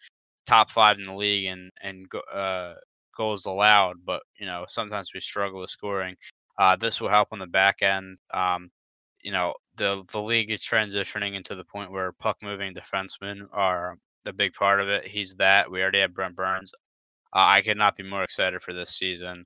top 0.46 0.70
five 0.70 0.98
in 0.98 1.04
the 1.04 1.14
league 1.14 1.46
and 1.46 1.70
and 1.82 2.06
uh, 2.32 2.74
goals 3.16 3.46
allowed, 3.46 3.96
but 4.04 4.22
you 4.38 4.46
know 4.46 4.64
sometimes 4.68 5.10
we 5.14 5.20
struggle 5.20 5.60
with 5.60 5.70
scoring. 5.70 6.16
Uh, 6.58 6.76
this 6.76 7.00
will 7.00 7.08
help 7.08 7.28
on 7.32 7.38
the 7.38 7.46
back 7.46 7.82
end. 7.82 8.18
Um, 8.32 8.70
you 9.22 9.32
know 9.32 9.54
the 9.76 10.04
the 10.12 10.20
league 10.20 10.50
is 10.50 10.62
transitioning 10.62 11.34
into 11.34 11.54
the 11.54 11.64
point 11.64 11.90
where 11.90 12.12
puck 12.12 12.38
moving 12.42 12.74
defensemen 12.74 13.46
are 13.52 13.96
the 14.24 14.32
big 14.32 14.54
part 14.54 14.80
of 14.80 14.88
it. 14.88 15.06
He's 15.06 15.34
that. 15.34 15.70
We 15.70 15.82
already 15.82 16.00
have 16.00 16.14
Brent 16.14 16.36
Burns. 16.36 16.72
Uh, 17.34 17.46
I 17.46 17.62
could 17.62 17.76
not 17.78 17.96
be 17.96 18.04
more 18.04 18.22
excited 18.22 18.62
for 18.62 18.72
this 18.72 18.90
season. 18.90 19.44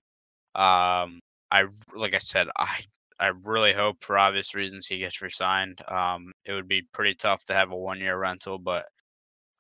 Um, 0.55 1.21
I 1.51 1.65
like 1.95 2.15
I 2.15 2.19
said, 2.19 2.49
I 2.57 2.81
I 3.21 3.33
really 3.45 3.73
hope, 3.73 4.03
for 4.03 4.19
obvious 4.19 4.55
reasons, 4.55 4.87
he 4.87 4.99
gets 4.99 5.23
resigned. 5.23 5.81
Um, 5.89 6.33
it 6.45 6.53
would 6.53 6.69
be 6.69 6.83
pretty 6.93 7.15
tough 7.15 7.45
to 7.47 7.55
have 7.55 7.73
a 7.73 7.77
one 7.77 8.01
year 8.01 8.17
rental, 8.19 8.59
but 8.59 8.87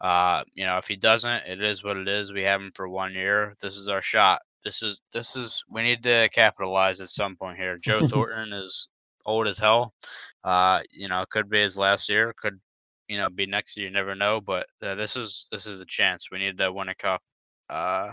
uh, 0.00 0.44
you 0.54 0.64
know, 0.64 0.78
if 0.78 0.86
he 0.86 0.96
doesn't, 0.96 1.46
it 1.46 1.62
is 1.62 1.82
what 1.82 1.96
it 1.96 2.08
is. 2.08 2.32
We 2.32 2.42
have 2.42 2.60
him 2.60 2.70
for 2.74 2.88
one 2.88 3.14
year. 3.14 3.54
This 3.60 3.76
is 3.76 3.88
our 3.88 4.02
shot. 4.02 4.42
This 4.64 4.82
is 4.82 5.00
this 5.12 5.36
is 5.36 5.62
we 5.68 5.82
need 5.82 6.02
to 6.04 6.28
capitalize 6.32 7.00
at 7.00 7.08
some 7.08 7.36
point 7.36 7.58
here. 7.58 7.78
Joe 7.78 8.00
Thornton 8.06 8.52
is 8.52 8.88
old 9.26 9.48
as 9.48 9.58
hell. 9.58 9.92
Uh, 10.44 10.80
you 10.92 11.08
know, 11.08 11.24
could 11.30 11.50
be 11.50 11.62
his 11.62 11.76
last 11.76 12.08
year. 12.08 12.32
Could 12.36 12.60
you 13.08 13.18
know 13.18 13.28
be 13.28 13.46
next 13.46 13.76
year? 13.76 13.88
You 13.88 13.92
never 13.92 14.14
know. 14.14 14.40
But 14.40 14.66
uh, 14.82 14.94
this 14.94 15.16
is 15.16 15.48
this 15.50 15.66
is 15.66 15.80
a 15.80 15.86
chance. 15.86 16.28
We 16.30 16.38
need 16.38 16.58
to 16.58 16.72
win 16.72 16.88
a 16.88 16.94
cup. 16.94 17.22
Uh, 17.68 18.12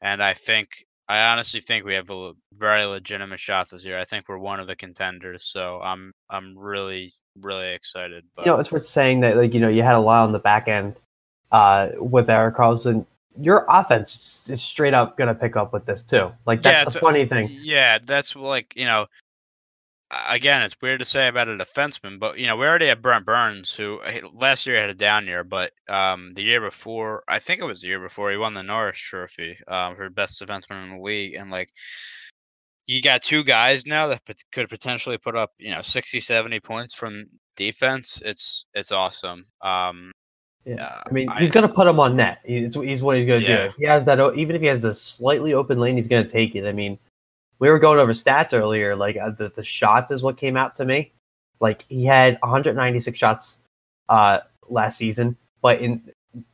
and 0.00 0.22
I 0.22 0.34
think 0.34 0.84
I 1.08 1.32
honestly 1.32 1.60
think 1.60 1.84
we 1.84 1.94
have 1.94 2.10
a 2.10 2.32
very 2.56 2.84
legitimate 2.84 3.40
shot 3.40 3.70
this 3.70 3.84
year. 3.84 3.98
I 3.98 4.04
think 4.04 4.28
we're 4.28 4.38
one 4.38 4.58
of 4.58 4.66
the 4.66 4.76
contenders, 4.76 5.44
so 5.44 5.80
I'm 5.82 6.12
I'm 6.30 6.56
really 6.56 7.12
really 7.42 7.72
excited. 7.72 8.24
But... 8.34 8.46
You 8.46 8.52
know, 8.52 8.60
it's 8.60 8.72
worth 8.72 8.84
saying 8.84 9.20
that 9.20 9.36
like 9.36 9.52
you 9.52 9.60
know 9.60 9.68
you 9.68 9.82
had 9.82 9.94
a 9.94 10.00
lot 10.00 10.24
on 10.24 10.32
the 10.32 10.38
back 10.38 10.66
end 10.66 11.00
uh, 11.52 11.88
with 11.98 12.30
Erik 12.30 12.56
Karlsson. 12.56 13.04
Your 13.38 13.66
offense 13.68 14.48
is 14.48 14.62
straight 14.62 14.94
up 14.94 15.18
gonna 15.18 15.34
pick 15.34 15.56
up 15.56 15.72
with 15.72 15.84
this 15.84 16.02
too. 16.02 16.32
Like 16.46 16.62
that's 16.62 16.80
yeah, 16.80 16.84
the 16.84 17.00
funny 17.00 17.26
thing. 17.26 17.58
Yeah, 17.62 17.98
that's 17.98 18.34
like 18.34 18.72
you 18.74 18.86
know 18.86 19.06
again, 20.10 20.62
it's 20.62 20.76
weird 20.80 21.00
to 21.00 21.06
say 21.06 21.28
about 21.28 21.48
a 21.48 21.56
defenseman, 21.56 22.18
but 22.18 22.38
you 22.38 22.46
know, 22.46 22.56
we 22.56 22.66
already 22.66 22.86
had 22.86 23.02
Brent 23.02 23.26
Burns, 23.26 23.74
who 23.74 24.00
last 24.32 24.66
year 24.66 24.80
had 24.80 24.90
a 24.90 24.94
down 24.94 25.26
year, 25.26 25.44
but 25.44 25.72
um, 25.88 26.32
the 26.34 26.42
year 26.42 26.60
before, 26.60 27.22
I 27.28 27.38
think 27.38 27.60
it 27.60 27.64
was 27.64 27.80
the 27.80 27.88
year 27.88 28.00
before, 28.00 28.30
he 28.30 28.36
won 28.36 28.54
the 28.54 28.62
Norris 28.62 28.98
Trophy 28.98 29.56
um, 29.68 29.96
for 29.96 30.08
best 30.10 30.40
defenseman 30.40 30.84
in 30.84 30.96
the 30.96 31.02
league, 31.02 31.34
and 31.34 31.50
like. 31.50 31.70
You 32.86 33.00
got 33.00 33.22
two 33.22 33.42
guys 33.42 33.86
now 33.86 34.08
that 34.08 34.20
could 34.52 34.68
potentially 34.68 35.16
put 35.16 35.34
up, 35.34 35.52
you 35.56 35.70
know, 35.70 35.80
60, 35.80 36.20
70 36.20 36.60
points 36.60 36.94
from 36.94 37.24
defense. 37.56 38.20
It's 38.22 38.66
it's 38.74 38.92
awesome. 38.92 39.46
Um, 39.62 40.12
yeah, 40.64 40.84
uh, 40.84 41.02
I 41.06 41.12
mean, 41.12 41.28
I, 41.28 41.40
he's 41.40 41.52
gonna 41.52 41.68
put 41.68 41.84
them 41.84 42.00
on 42.00 42.16
net. 42.16 42.40
He's, 42.44 42.74
he's 42.74 43.02
what 43.02 43.16
he's 43.16 43.26
gonna 43.26 43.40
yeah. 43.40 43.66
do. 43.66 43.72
He 43.78 43.86
has 43.86 44.04
that. 44.06 44.18
Even 44.36 44.56
if 44.56 44.62
he 44.62 44.68
has 44.68 44.82
the 44.82 44.92
slightly 44.92 45.52
open 45.52 45.78
lane, 45.78 45.96
he's 45.96 46.08
gonna 46.08 46.28
take 46.28 46.54
it. 46.56 46.66
I 46.66 46.72
mean, 46.72 46.98
we 47.58 47.68
were 47.68 47.78
going 47.78 47.98
over 47.98 48.12
stats 48.12 48.56
earlier. 48.56 48.96
Like 48.96 49.16
uh, 49.16 49.30
the, 49.30 49.50
the 49.54 49.64
shots 49.64 50.10
is 50.10 50.22
what 50.22 50.36
came 50.36 50.56
out 50.56 50.74
to 50.76 50.84
me. 50.84 51.12
Like 51.60 51.84
he 51.88 52.04
had 52.04 52.38
196 52.42 53.18
shots 53.18 53.60
uh, 54.08 54.40
last 54.68 54.98
season, 54.98 55.36
but 55.62 55.80
in 55.80 56.02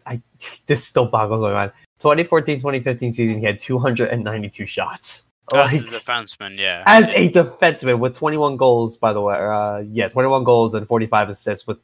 I 0.07 0.21
this 0.67 0.85
still 0.85 1.07
boggles 1.07 1.41
my 1.41 1.53
mind. 1.53 1.73
2014-2015 2.01 3.15
season, 3.15 3.39
he 3.39 3.45
had 3.45 3.59
292 3.59 4.67
shots. 4.67 5.25
As 5.53 5.73
like, 5.73 5.81
a 5.83 5.85
defenseman, 5.85 6.57
yeah. 6.57 6.83
As 6.87 7.09
a 7.09 7.29
defenseman 7.31 7.99
with 7.99 8.15
21 8.15 8.57
goals, 8.57 8.97
by 8.97 9.13
the 9.13 9.21
way. 9.21 9.35
Uh, 9.35 9.79
yeah, 9.91 10.09
21 10.09 10.45
goals 10.45 10.75
and 10.75 10.87
45 10.87 11.29
assists 11.29 11.67
with 11.67 11.79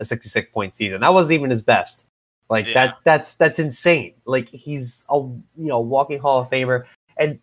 a 0.00 0.04
66 0.04 0.50
point 0.52 0.74
season. 0.74 1.00
That 1.00 1.12
wasn't 1.12 1.34
even 1.34 1.50
his 1.50 1.62
best. 1.62 2.06
Like 2.48 2.66
yeah. 2.66 2.74
that. 2.74 2.96
That's 3.04 3.34
that's 3.34 3.58
insane. 3.58 4.14
Like 4.24 4.48
he's 4.48 5.04
a 5.10 5.16
you 5.16 5.42
know 5.56 5.80
walking 5.80 6.18
Hall 6.18 6.40
of 6.40 6.48
Famer, 6.48 6.84
and 7.16 7.38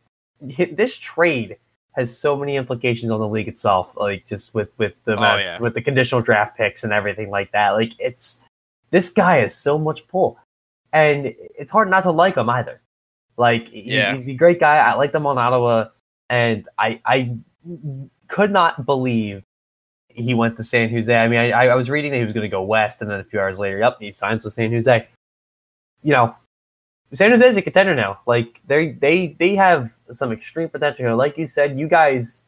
this 0.74 0.98
trade 0.98 1.58
has 1.96 2.16
so 2.16 2.36
many 2.36 2.56
implications 2.58 3.12
on 3.12 3.20
the 3.20 3.28
league 3.28 3.48
itself, 3.48 3.94
like 3.96 4.26
just 4.26 4.54
with 4.54 4.70
with 4.78 4.94
the 5.06 5.14
oh, 5.14 5.38
yeah. 5.38 5.60
with 5.60 5.74
the 5.74 5.82
conditional 5.82 6.22
draft 6.22 6.58
picks 6.58 6.84
and 6.84 6.92
everything 6.92 7.30
like 7.30 7.52
that. 7.52 7.72
Like 7.72 7.94
it's 8.00 8.42
this 8.92 9.10
guy 9.10 9.38
has 9.38 9.56
so 9.56 9.78
much 9.78 10.08
pull, 10.08 10.38
and 10.94 11.34
it's 11.38 11.72
hard 11.72 11.90
not 11.90 12.04
to 12.04 12.12
like 12.12 12.36
him 12.36 12.50
either. 12.50 12.82
Like 13.38 13.70
he's, 13.70 13.86
yeah. 13.86 14.16
he's 14.16 14.28
a 14.28 14.34
great 14.34 14.60
guy. 14.60 14.78
I 14.78 14.94
like 14.96 15.14
him 15.14 15.26
on 15.26 15.38
Ottawa, 15.38 15.90
and 16.30 16.68
I 16.78 17.02
I 17.06 17.38
could 18.28 18.52
not 18.52 18.86
believe 18.86 19.44
he 20.10 20.34
went 20.34 20.58
to 20.58 20.64
San 20.64 20.90
Jose. 20.90 21.14
I 21.14 21.28
mean, 21.28 21.40
I, 21.40 21.68
I 21.68 21.76
was 21.76 21.90
reading 21.90 22.12
that 22.12 22.20
he 22.20 22.24
was 22.24 22.34
going 22.34 22.46
to 22.46 22.50
go 22.50 22.64
west, 22.64 23.02
and 23.02 23.12
then 23.12 23.20
a 23.20 23.24
few 23.24 23.40
hours 23.40 23.60
later, 23.60 23.80
yep, 23.80 23.98
he 24.00 24.12
signs 24.12 24.44
with 24.44 24.54
San 24.54 24.72
Jose. 24.72 25.08
You 26.04 26.14
know, 26.14 26.36
San 27.14 27.32
Jose 27.32 27.48
is 27.48 27.58
a 27.58 27.62
contender 27.62 27.96
now. 27.96 28.20
Like 28.26 28.62
they 28.68 28.92
they 28.92 29.36
they 29.40 29.56
have 29.56 29.94
some 30.12 30.32
extreme 30.32 30.70
potential. 30.70 31.06
Here. 31.06 31.14
Like 31.14 31.38
you 31.38 31.46
said, 31.46 31.80
you 31.80 31.88
guys 31.88 32.44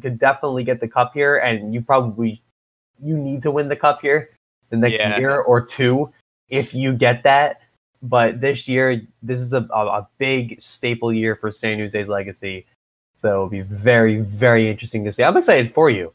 could 0.00 0.18
definitely 0.18 0.64
get 0.64 0.80
the 0.80 0.88
cup 0.88 1.12
here, 1.14 1.38
and 1.38 1.72
you 1.72 1.80
probably 1.80 2.42
you 3.00 3.16
need 3.16 3.42
to 3.42 3.50
win 3.50 3.68
the 3.68 3.76
cup 3.76 4.00
here 4.00 4.30
the 4.70 4.76
next 4.76 4.94
yeah. 4.94 5.18
year 5.18 5.40
or 5.40 5.60
two 5.60 6.12
if 6.48 6.74
you 6.74 6.92
get 6.92 7.22
that. 7.22 7.60
But 8.02 8.40
this 8.40 8.66
year, 8.66 9.00
this 9.22 9.40
is 9.40 9.52
a, 9.52 9.62
a 9.72 10.08
big 10.18 10.60
staple 10.60 11.12
year 11.12 11.36
for 11.36 11.52
San 11.52 11.78
Jose's 11.78 12.08
legacy. 12.08 12.66
So 13.14 13.28
it'll 13.28 13.48
be 13.48 13.60
very, 13.60 14.20
very 14.20 14.68
interesting 14.68 15.04
to 15.04 15.12
see. 15.12 15.22
I'm 15.22 15.36
excited 15.36 15.72
for 15.72 15.88
you. 15.88 16.12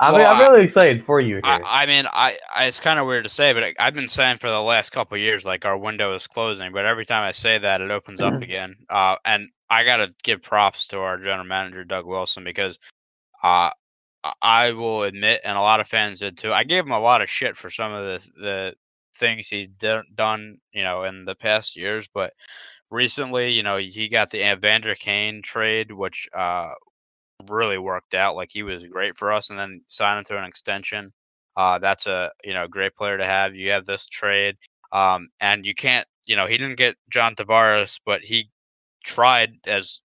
I'm, 0.00 0.14
well, 0.14 0.34
I'm 0.34 0.40
really 0.40 0.64
excited 0.64 1.04
for 1.04 1.20
you. 1.20 1.40
I, 1.44 1.60
I, 1.64 1.86
mean, 1.86 2.06
I, 2.10 2.38
I 2.54 2.64
it's 2.64 2.80
kind 2.80 2.98
of 2.98 3.06
weird 3.06 3.24
to 3.24 3.30
say, 3.30 3.52
but 3.52 3.74
I've 3.78 3.92
been 3.92 4.08
saying 4.08 4.38
for 4.38 4.48
the 4.48 4.60
last 4.60 4.90
couple 4.90 5.18
years, 5.18 5.44
like 5.44 5.66
our 5.66 5.76
window 5.76 6.14
is 6.14 6.26
closing. 6.26 6.72
But 6.72 6.86
every 6.86 7.04
time 7.04 7.22
I 7.22 7.32
say 7.32 7.58
that, 7.58 7.82
it 7.82 7.90
opens 7.90 8.22
up 8.22 8.40
again. 8.42 8.76
Uh, 8.88 9.16
and 9.26 9.48
I 9.68 9.84
got 9.84 9.98
to 9.98 10.10
give 10.22 10.42
props 10.42 10.88
to 10.88 11.00
our 11.00 11.18
general 11.18 11.44
manager 11.44 11.84
Doug 11.84 12.06
Wilson 12.06 12.44
because, 12.44 12.78
uh, 13.42 13.70
I 14.42 14.72
will 14.72 15.04
admit, 15.04 15.40
and 15.44 15.56
a 15.56 15.62
lot 15.62 15.80
of 15.80 15.88
fans 15.88 16.20
did 16.20 16.36
too. 16.36 16.52
I 16.52 16.64
gave 16.64 16.84
him 16.84 16.92
a 16.92 17.00
lot 17.00 17.22
of 17.22 17.30
shit 17.30 17.56
for 17.56 17.70
some 17.70 17.92
of 17.92 18.04
the 18.04 18.30
the 18.40 18.74
things 19.16 19.48
he's 19.48 19.68
done, 19.68 20.58
you 20.72 20.82
know, 20.82 21.04
in 21.04 21.24
the 21.24 21.34
past 21.34 21.76
years, 21.76 22.08
but 22.08 22.32
recently, 22.90 23.52
you 23.52 23.62
know, 23.62 23.76
he 23.76 24.08
got 24.08 24.30
the 24.30 24.50
Evander 24.50 24.94
Kane 24.94 25.42
trade, 25.42 25.90
which 25.90 26.28
uh, 26.36 26.70
really 27.48 27.78
worked 27.78 28.14
out. 28.14 28.36
Like 28.36 28.50
he 28.50 28.62
was 28.62 28.84
great 28.84 29.16
for 29.16 29.32
us, 29.32 29.50
and 29.50 29.58
then 29.58 29.82
signing 29.86 30.24
to 30.24 30.38
an 30.38 30.44
extension. 30.44 31.12
Uh, 31.56 31.78
that's 31.78 32.06
a 32.06 32.30
you 32.44 32.54
know 32.54 32.68
great 32.68 32.94
player 32.94 33.18
to 33.18 33.26
have. 33.26 33.54
You 33.54 33.70
have 33.70 33.86
this 33.86 34.06
trade, 34.06 34.56
um, 34.92 35.28
and 35.40 35.66
you 35.66 35.74
can't 35.74 36.06
you 36.26 36.36
know 36.36 36.46
he 36.46 36.56
didn't 36.56 36.78
get 36.78 36.96
John 37.10 37.34
Tavares, 37.34 37.98
but 38.04 38.22
he 38.22 38.50
tried 39.04 39.52
as 39.66 40.02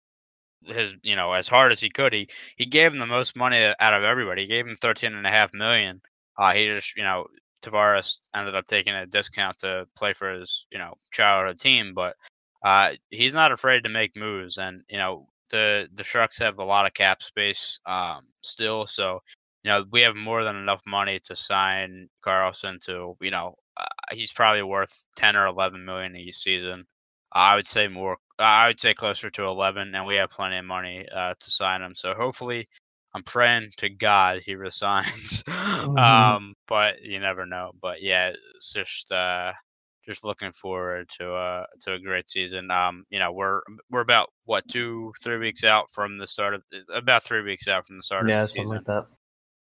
his 0.67 0.97
you 1.03 1.17
know 1.17 1.33
as 1.33 1.49
hard 1.49 1.73
as 1.73 1.81
he 1.81 1.91
could. 1.91 2.13
He 2.13 2.29
he 2.57 2.67
gave 2.67 2.93
him 2.93 2.99
the 2.99 3.07
most 3.07 3.37
money 3.37 3.73
out 3.81 3.95
of 3.95 4.05
everybody. 4.05 4.43
He 4.43 4.49
gave 4.49 4.67
him 4.67 4.77
thirteen 4.77 5.15
and 5.15 5.27
a 5.27 5.31
half 5.31 5.53
million. 5.53 6.01
Uh, 6.39 6.53
he 6.53 6.67
just 6.73 6.97
you 6.97 7.03
know 7.03 7.27
Tavares 7.63 8.29
ended 8.35 8.55
up 8.55 8.67
taking 8.67 8.95
a 8.95 9.07
discount 9.07 9.59
to 9.59 9.87
play 9.97 10.13
for 10.13 10.31
his 10.31 10.67
you 10.71 10.79
know 10.79 10.95
childhood 11.13 11.59
team, 11.59 11.95
but 11.95 12.15
uh, 12.65 12.93
he's 13.11 13.35
not 13.35 13.53
afraid 13.53 13.85
to 13.85 13.91
make 13.91 14.17
moves. 14.17 14.59
And 14.59 14.83
you 14.89 14.99
know 14.99 15.29
the 15.55 15.89
the 15.95 16.03
Sharks 16.03 16.39
have 16.41 16.59
a 16.59 16.65
lot 16.65 16.85
of 16.85 16.95
cap 16.95 17.23
space 17.23 17.79
um, 17.87 18.27
still, 18.43 18.87
so 18.87 19.21
you 19.63 19.71
know 19.71 19.85
we 19.93 20.01
have 20.01 20.17
more 20.17 20.43
than 20.43 20.57
enough 20.57 20.83
money 20.85 21.21
to 21.27 21.37
sign 21.37 22.09
Karlsson 22.27 22.85
to 22.87 23.17
you 23.21 23.31
know 23.31 23.55
uh, 23.77 23.85
he's 24.13 24.33
probably 24.33 24.65
worth 24.65 25.07
ten 25.17 25.37
or 25.37 25.47
eleven 25.47 25.85
million 25.85 26.17
a 26.17 26.31
season. 26.33 26.85
I 27.33 27.55
would 27.55 27.67
say 27.67 27.87
more. 27.87 28.17
I 28.41 28.67
would 28.67 28.81
say 28.81 28.95
closer 28.95 29.31
to 29.31 29.45
eleven, 29.45 29.95
and 29.95 30.07
we 30.07 30.17
have 30.17 30.31
plenty 30.31 30.59
of 30.59 30.65
money 30.65 31.07
uh, 31.15 31.35
to 31.39 31.51
sign 31.51 31.83
him. 31.83 31.95
So 31.95 32.15
hopefully, 32.15 32.69
I'm 33.15 33.23
praying 33.23 33.71
to 33.79 33.89
God 33.89 34.41
he 34.45 34.55
resigns. 34.57 35.45
Mm-hmm. 35.45 35.97
um, 35.97 36.55
but 36.67 37.01
you 37.01 37.21
never 37.21 37.47
know. 37.47 37.73
But 37.81 38.03
yeah, 38.03 38.33
it's 38.57 38.73
just 38.73 39.13
uh, 39.13 39.53
just 40.07 40.25
looking 40.25 40.53
forward 40.53 41.09
to 41.19 41.33
uh 41.35 41.65
to 41.81 41.95
a 41.95 41.99
great 41.99 42.29
season. 42.29 42.71
Um, 42.71 43.05
you 43.11 43.19
know, 43.19 43.33
we're 43.33 43.61
we're 43.91 44.01
about 44.01 44.31
what 44.45 44.67
two 44.69 45.13
three 45.23 45.39
weeks 45.39 45.65
out 45.65 45.91
from 45.91 46.19
the 46.19 46.27
start 46.27 46.55
of 46.55 46.63
about 46.93 47.23
three 47.23 47.43
weeks 47.43 47.69
out 47.69 47.87
from 47.87 47.97
the 47.97 48.03
start 48.03 48.29
yeah, 48.29 48.43
of 48.43 48.43
the 48.43 48.49
season. 48.49 48.67
something 48.69 48.77
like 48.77 48.87
that. 48.87 49.07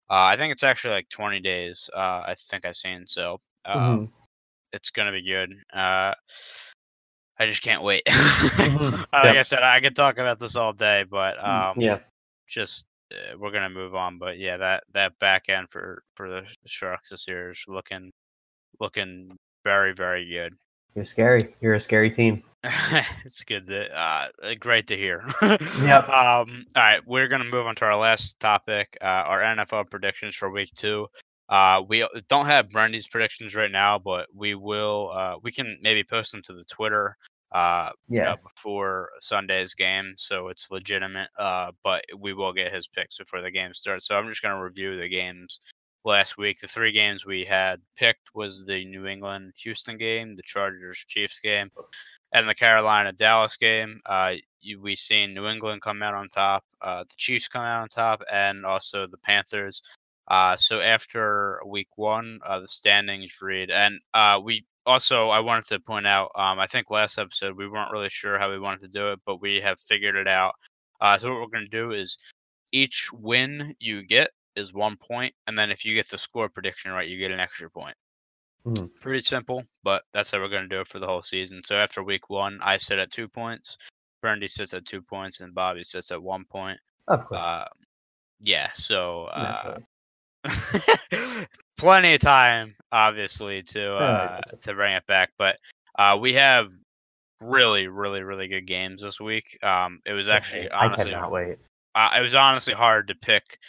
Uh, 0.10 0.24
I 0.24 0.38
think 0.38 0.54
it's 0.54 0.64
actually 0.64 0.94
like 0.94 1.10
20 1.10 1.42
days. 1.42 1.90
Uh, 1.94 2.24
I 2.26 2.36
think 2.50 2.66
I've 2.66 2.78
seen 2.78 3.06
so. 3.06 3.40
Um, 3.66 3.82
mm-hmm. 3.82 4.06
It's 4.72 4.92
gonna 4.92 5.12
be 5.12 5.22
good. 5.22 5.54
Uh, 5.74 6.14
I 7.40 7.46
just 7.46 7.62
can't 7.62 7.84
wait. 7.84 8.04
Mm-hmm. 8.06 8.96
like 9.14 9.24
yep. 9.26 9.36
I 9.36 9.42
said, 9.42 9.64
I 9.64 9.80
could 9.80 9.96
talk 9.96 10.18
about 10.18 10.40
this 10.40 10.56
all 10.56 10.74
day, 10.74 11.04
but 11.10 11.38
mm, 11.38 11.72
um, 11.72 11.82
yeah, 11.82 12.00
just 12.48 12.86
uh, 13.12 13.38
we're 13.38 13.52
gonna 13.52 13.70
move 13.70 13.96
on. 13.96 14.18
But 14.18 14.40
yeah, 14.40 14.58
that 14.58 14.84
that 14.94 15.18
back 15.20 15.50
end 15.50 15.70
for 15.70 16.04
for 16.16 16.30
the 16.30 16.56
Sharks 16.66 17.10
this 17.10 17.28
year 17.28 17.50
is 17.50 17.64
looking 17.68 18.12
looking 18.80 19.32
very 19.68 19.94
very 19.94 20.26
good. 20.30 20.56
You're 20.96 21.04
scary. 21.04 21.54
You're 21.60 21.74
a 21.74 21.80
scary 21.80 22.10
team. 22.10 22.42
it's 23.26 23.44
good 23.44 23.68
to 23.68 23.88
uh, 23.94 24.28
great 24.60 24.88
to 24.88 24.96
hear. 24.96 25.26
yep. 25.42 26.08
Um, 26.10 26.66
all 26.76 26.84
right, 26.84 27.02
we're 27.06 27.28
gonna 27.28 27.44
move 27.44 27.68
on 27.68 27.76
to 27.76 27.86
our 27.86 27.98
last 27.98 28.40
topic, 28.40 28.98
uh, 29.02 29.24
our 29.28 29.42
NFL 29.42 29.90
predictions 29.90 30.36
for 30.36 30.50
week 30.50 30.70
two. 30.74 31.08
Uh, 31.50 31.82
we 31.88 32.08
don't 32.30 32.46
have 32.46 32.70
Brandy's 32.70 33.08
predictions 33.08 33.56
right 33.56 33.72
now, 33.72 34.00
but 34.00 34.28
we 34.34 34.56
will. 34.56 35.14
Uh, 35.18 35.36
we 35.44 35.52
can 35.52 35.78
maybe 35.82 36.04
post 36.04 36.32
them 36.32 36.42
to 36.44 36.54
the 36.54 36.64
Twitter. 36.64 37.18
Uh, 37.52 37.90
yeah. 38.10 38.20
You 38.20 38.24
know, 38.24 38.36
before 38.44 39.10
Sunday's 39.20 39.74
game, 39.74 40.14
so 40.18 40.48
it's 40.48 40.72
legitimate. 40.72 41.30
Uh, 41.38 41.72
but 41.84 42.04
we 42.18 42.34
will 42.34 42.54
get 42.54 42.74
his 42.74 42.88
picks 42.88 43.18
before 43.18 43.42
the 43.42 43.52
game 43.52 43.74
starts. 43.74 44.08
So 44.08 44.16
I'm 44.16 44.30
just 44.30 44.42
gonna 44.42 44.62
review 44.62 44.98
the 44.98 45.10
games 45.10 45.60
last 46.06 46.38
week. 46.38 46.60
The 46.60 46.68
three 46.68 46.92
games 46.92 47.26
we 47.26 47.46
had 47.46 47.82
picked 47.96 48.30
was 48.34 48.66
the 48.66 48.86
New 48.86 49.08
England 49.08 49.54
Houston 49.64 49.98
game, 49.98 50.36
the 50.36 50.44
Chargers 50.44 51.06
Chiefs 51.08 51.40
game, 51.40 51.70
and 52.34 52.48
the 52.48 52.56
Carolina 52.56 53.12
Dallas 53.12 53.58
game. 53.58 54.00
Uh, 54.06 54.36
we 54.82 54.96
seen 54.96 55.34
New 55.34 55.48
England 55.48 55.82
come 55.82 56.04
out 56.04 56.14
on 56.14 56.28
top, 56.30 56.64
uh, 56.82 57.04
the 57.04 57.16
Chiefs 57.18 57.48
come 57.48 57.64
out 57.64 57.82
on 57.82 57.90
top, 57.90 58.22
and 58.32 58.66
also 58.66 59.08
the 59.08 59.18
Panthers. 59.18 59.82
Uh, 60.28 60.58
so 60.58 60.82
after 60.82 61.62
week 61.66 61.88
one, 61.96 62.40
uh, 62.46 62.60
the 62.60 62.68
standings 62.68 63.42
read, 63.42 63.72
and 63.72 64.00
uh, 64.14 64.40
we 64.44 64.66
also 64.86 65.30
I 65.30 65.40
wanted 65.40 65.66
to 65.68 65.80
point 65.80 66.08
out. 66.08 66.32
Um, 66.36 66.60
I 66.60 66.68
think 66.68 66.90
last 66.90 67.18
episode 67.18 67.56
we 67.56 67.68
weren't 67.68 67.92
really 67.92 68.10
sure 68.10 68.38
how 68.38 68.50
we 68.50 68.60
wanted 68.60 68.82
to 68.82 68.88
do 68.90 69.12
it, 69.12 69.20
but 69.26 69.42
we 69.42 69.62
have 69.62 69.80
figured 69.80 70.16
it 70.16 70.28
out. 70.28 70.56
Uh, 71.00 71.18
so 71.18 71.30
what 71.30 71.40
we're 71.40 71.48
going 71.60 71.70
to 71.70 71.70
do 71.70 71.92
is 71.92 72.18
each 72.74 73.10
win 73.14 73.74
you 73.80 74.04
get 74.06 74.32
is 74.58 74.74
one 74.74 74.98
point, 74.98 75.34
and 75.48 75.58
then 75.58 75.72
if 75.72 75.86
you 75.86 75.96
get 75.96 76.10
the 76.10 76.18
score 76.18 76.50
prediction 76.50 76.92
right, 76.92 77.08
you 77.08 77.18
get 77.18 77.32
an 77.32 77.40
extra 77.40 77.70
point. 77.70 77.96
Mm. 78.66 78.90
Pretty 79.00 79.22
simple, 79.22 79.64
but 79.84 80.04
that's 80.14 80.32
how 80.32 80.40
we're 80.40 80.50
going 80.50 80.64
to 80.64 80.68
do 80.68 80.82
it 80.82 80.88
for 80.88 81.00
the 81.00 81.08
whole 81.08 81.22
season. 81.22 81.62
So 81.64 81.78
after 81.78 82.04
week 82.04 82.30
one, 82.30 82.60
I 82.62 82.78
sit 82.78 83.00
at 83.00 83.12
two 83.12 83.30
points, 83.30 83.78
Brandy 84.22 84.48
sits 84.48 84.74
at 84.74 84.86
two 84.86 85.02
points, 85.02 85.40
and 85.40 85.56
Bobby 85.56 85.84
sits 85.84 86.12
at 86.12 86.22
one 86.22 86.44
point. 86.46 86.80
Of 87.08 87.26
course. 87.26 87.40
Uh, 87.40 87.66
yeah. 88.42 88.70
So 88.74 89.26
uh, 89.26 89.78
plenty 91.78 92.16
of 92.16 92.22
time, 92.22 92.76
obviously, 92.92 93.64
to 93.64 93.96
uh, 93.96 94.42
to 94.62 94.74
bring 94.74 94.96
it 94.96 95.06
back. 95.08 95.32
But 95.38 95.56
uh, 95.98 96.18
we 96.20 96.34
have 96.34 96.70
really, 97.42 97.88
really, 97.88 98.24
really 98.24 98.48
good 98.48 98.68
games 98.68 99.02
this 99.02 99.20
week. 99.20 99.58
Um, 99.64 100.00
it 100.06 100.14
was 100.14 100.28
actually 100.28 100.70
honestly, 100.70 101.12
I 101.12 101.16
cannot 101.16 101.32
wait. 101.32 101.58
Uh, 101.96 102.12
it 102.18 102.22
was 102.22 102.36
honestly 102.36 102.74
hard 102.74 103.08
to 103.08 103.16
pick 103.16 103.60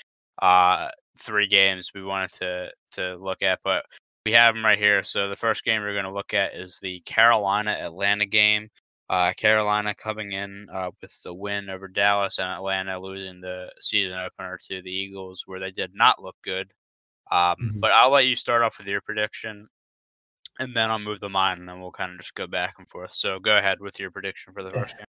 uh, 0.41 0.91
three 1.19 1.47
games 1.47 1.91
we 1.95 2.03
wanted 2.03 2.31
to 2.33 2.69
to 2.93 3.17
look 3.17 3.43
at, 3.43 3.61
but 3.65 3.85
we 4.25 4.33
have 4.33 4.55
them 4.55 4.65
right 4.65 4.79
here. 4.79 5.03
So 5.03 5.27
the 5.27 5.37
first 5.37 5.65
game 5.65 5.81
we're 5.81 5.95
going 5.95 6.05
to 6.05 6.13
look 6.13 6.35
at 6.35 6.55
is 6.55 6.79
the 6.81 7.01
Carolina 7.01 7.71
Atlanta 7.71 8.27
game. 8.27 8.69
Uh, 9.11 9.33
Carolina 9.39 9.95
coming 9.95 10.33
in 10.33 10.67
uh, 10.71 10.91
with 11.01 11.23
the 11.23 11.33
win 11.33 11.71
over 11.71 11.89
Dallas 11.89 12.39
and 12.39 12.51
Atlanta 12.51 13.01
losing 13.01 13.41
the 13.41 13.71
season 13.81 14.19
opener 14.19 14.59
to 14.69 14.83
the 14.83 14.91
Eagles, 14.91 15.45
where 15.47 15.59
they 15.59 15.71
did 15.71 15.95
not 15.95 16.23
look 16.23 16.37
good. 16.45 16.71
Um, 17.31 17.41
mm-hmm. 17.41 17.81
But 17.81 17.93
I'll 17.93 18.11
let 18.11 18.27
you 18.27 18.37
start 18.37 18.63
off 18.63 18.77
with 18.77 18.87
your 18.87 19.01
prediction, 19.01 19.67
and 20.59 20.77
then 20.77 20.91
I'll 20.91 20.99
move 20.99 21.21
the 21.21 21.31
mine, 21.31 21.59
and 21.59 21.69
then 21.69 21.81
we'll 21.81 21.91
kind 21.91 22.13
of 22.13 22.19
just 22.19 22.35
go 22.35 22.47
back 22.47 22.75
and 22.79 22.89
forth. 22.89 23.13
So 23.13 23.39
go 23.39 23.57
ahead 23.57 23.81
with 23.81 23.99
your 23.99 24.11
prediction 24.11 24.53
for 24.53 24.63
the 24.63 24.71
first 24.71 24.95
game. 24.97 25.07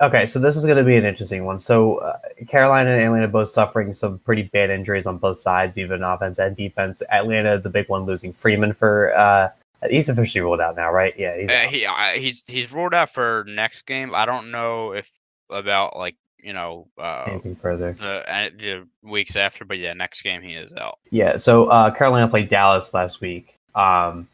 Okay, 0.00 0.26
so 0.26 0.38
this 0.38 0.56
is 0.56 0.64
going 0.64 0.78
to 0.78 0.84
be 0.84 0.96
an 0.96 1.04
interesting 1.04 1.44
one. 1.44 1.58
So 1.58 1.98
uh, 1.98 2.18
Carolina 2.48 2.90
and 2.90 3.02
Atlanta 3.02 3.28
both 3.28 3.50
suffering 3.50 3.92
some 3.92 4.18
pretty 4.20 4.42
bad 4.42 4.70
injuries 4.70 5.06
on 5.06 5.18
both 5.18 5.38
sides, 5.38 5.78
even 5.78 6.02
offense 6.02 6.38
and 6.38 6.56
defense. 6.56 7.02
Atlanta, 7.10 7.58
the 7.58 7.70
big 7.70 7.88
one, 7.88 8.04
losing 8.04 8.32
Freeman 8.32 8.72
for 8.72 9.16
uh, 9.16 9.50
he's 9.90 10.08
officially 10.08 10.40
ruled 10.42 10.60
out 10.60 10.76
now, 10.76 10.90
right? 10.90 11.14
Yeah, 11.16 11.36
he's 11.36 11.50
uh, 11.50 11.68
he 11.68 11.86
uh, 11.86 12.10
he's 12.14 12.46
he's 12.46 12.72
ruled 12.72 12.94
out 12.94 13.10
for 13.10 13.44
next 13.48 13.82
game. 13.82 14.14
I 14.14 14.26
don't 14.26 14.50
know 14.50 14.92
if 14.92 15.18
about 15.50 15.96
like 15.96 16.16
you 16.38 16.52
know 16.52 16.88
uh, 16.98 17.24
anything 17.26 17.56
further 17.56 17.92
the, 17.92 18.30
uh, 18.32 18.50
the 18.56 18.86
weeks 19.02 19.36
after, 19.36 19.64
but 19.64 19.78
yeah, 19.78 19.92
next 19.92 20.22
game 20.22 20.42
he 20.42 20.54
is 20.54 20.72
out. 20.74 20.98
Yeah, 21.10 21.36
so 21.36 21.66
uh, 21.66 21.90
Carolina 21.90 22.28
played 22.28 22.48
Dallas 22.48 22.94
last 22.94 23.20
week. 23.20 23.56
Um, 23.74 24.28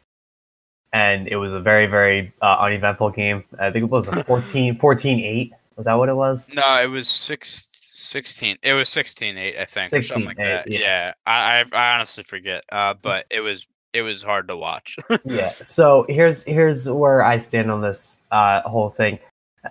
and 0.93 1.27
it 1.27 1.35
was 1.35 1.51
a 1.51 1.59
very 1.59 1.87
very 1.87 2.33
uh, 2.41 2.57
uneventful 2.59 3.09
game. 3.09 3.43
I 3.59 3.71
think 3.71 3.83
it 3.83 3.89
was 3.89 4.07
a 4.07 4.23
14, 4.25 4.77
14-8. 4.77 5.51
Was 5.75 5.85
that 5.87 5.95
what 5.95 6.07
it 6.07 6.15
was? 6.15 6.53
No, 6.53 6.81
it 6.81 6.89
was 6.89 7.09
six, 7.09 7.67
16. 7.71 8.57
It 8.61 8.73
was 8.73 8.89
16-8, 8.89 9.59
I 9.59 9.65
think, 9.65 9.87
16, 9.87 9.97
or 9.97 10.01
something 10.01 10.25
like 10.25 10.37
that. 10.37 10.69
Yeah, 10.69 10.79
yeah. 10.79 11.13
I, 11.25 11.65
I 11.73 11.95
honestly 11.95 12.23
forget, 12.23 12.63
uh, 12.71 12.93
but 13.01 13.25
it 13.31 13.41
was 13.41 13.67
it 13.93 14.01
was 14.01 14.23
hard 14.23 14.47
to 14.47 14.57
watch. 14.57 14.97
yeah. 15.25 15.47
So 15.47 16.05
here's 16.09 16.43
here's 16.43 16.89
where 16.89 17.23
I 17.23 17.37
stand 17.39 17.71
on 17.71 17.81
this 17.81 18.19
uh, 18.31 18.61
whole 18.61 18.89
thing. 18.89 19.19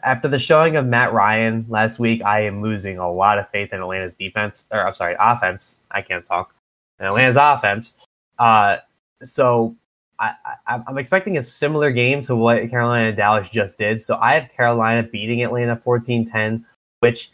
After 0.02 0.26
the 0.26 0.38
showing 0.38 0.76
of 0.76 0.86
Matt 0.86 1.12
Ryan 1.12 1.66
last 1.68 1.98
week, 1.98 2.22
I 2.24 2.40
am 2.40 2.62
losing 2.62 2.98
a 2.98 3.12
lot 3.12 3.38
of 3.38 3.48
faith 3.50 3.72
in 3.72 3.80
Atlanta's 3.80 4.14
defense, 4.14 4.64
or 4.70 4.86
I'm 4.86 4.94
sorry, 4.94 5.16
offense. 5.18 5.80
I 5.90 6.02
can't 6.02 6.24
talk. 6.24 6.54
In 6.98 7.06
Atlanta's 7.06 7.36
offense. 7.36 7.98
Uh, 8.38 8.76
so 9.22 9.76
I, 10.18 10.34
I, 10.66 10.82
am 10.88 10.98
expecting 10.98 11.36
a 11.36 11.42
similar 11.42 11.90
game 11.90 12.22
to 12.22 12.36
what 12.36 12.68
Carolina 12.70 13.08
and 13.08 13.16
Dallas 13.16 13.48
just 13.48 13.78
did. 13.78 14.00
So 14.02 14.16
I 14.16 14.34
have 14.34 14.50
Carolina 14.50 15.02
beating 15.02 15.42
Atlanta 15.42 15.76
14 15.76 16.24
10, 16.24 16.64
which 17.00 17.32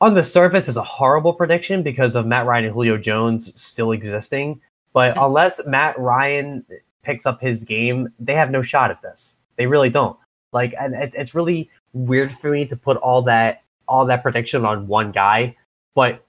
on 0.00 0.14
the 0.14 0.22
surface 0.22 0.68
is 0.68 0.76
a 0.76 0.82
horrible 0.82 1.32
prediction 1.32 1.82
because 1.82 2.14
of 2.14 2.26
Matt 2.26 2.46
Ryan 2.46 2.66
and 2.66 2.74
Julio 2.74 2.96
Jones 2.96 3.58
still 3.60 3.92
existing. 3.92 4.60
But 4.92 5.16
unless 5.20 5.66
Matt 5.66 5.98
Ryan 5.98 6.64
picks 7.02 7.26
up 7.26 7.40
his 7.40 7.64
game, 7.64 8.08
they 8.18 8.34
have 8.34 8.50
no 8.50 8.62
shot 8.62 8.90
at 8.90 9.02
this. 9.02 9.36
They 9.56 9.66
really 9.66 9.90
don't. 9.90 10.16
Like, 10.52 10.74
and 10.80 10.94
it, 10.94 11.14
it's 11.14 11.34
really 11.34 11.70
weird 11.92 12.32
for 12.32 12.50
me 12.50 12.64
to 12.66 12.76
put 12.76 12.96
all 12.98 13.22
that 13.22 13.62
all 13.86 14.06
that 14.06 14.22
prediction 14.22 14.64
on 14.64 14.86
one 14.86 15.12
guy. 15.12 15.56
But 15.94 16.24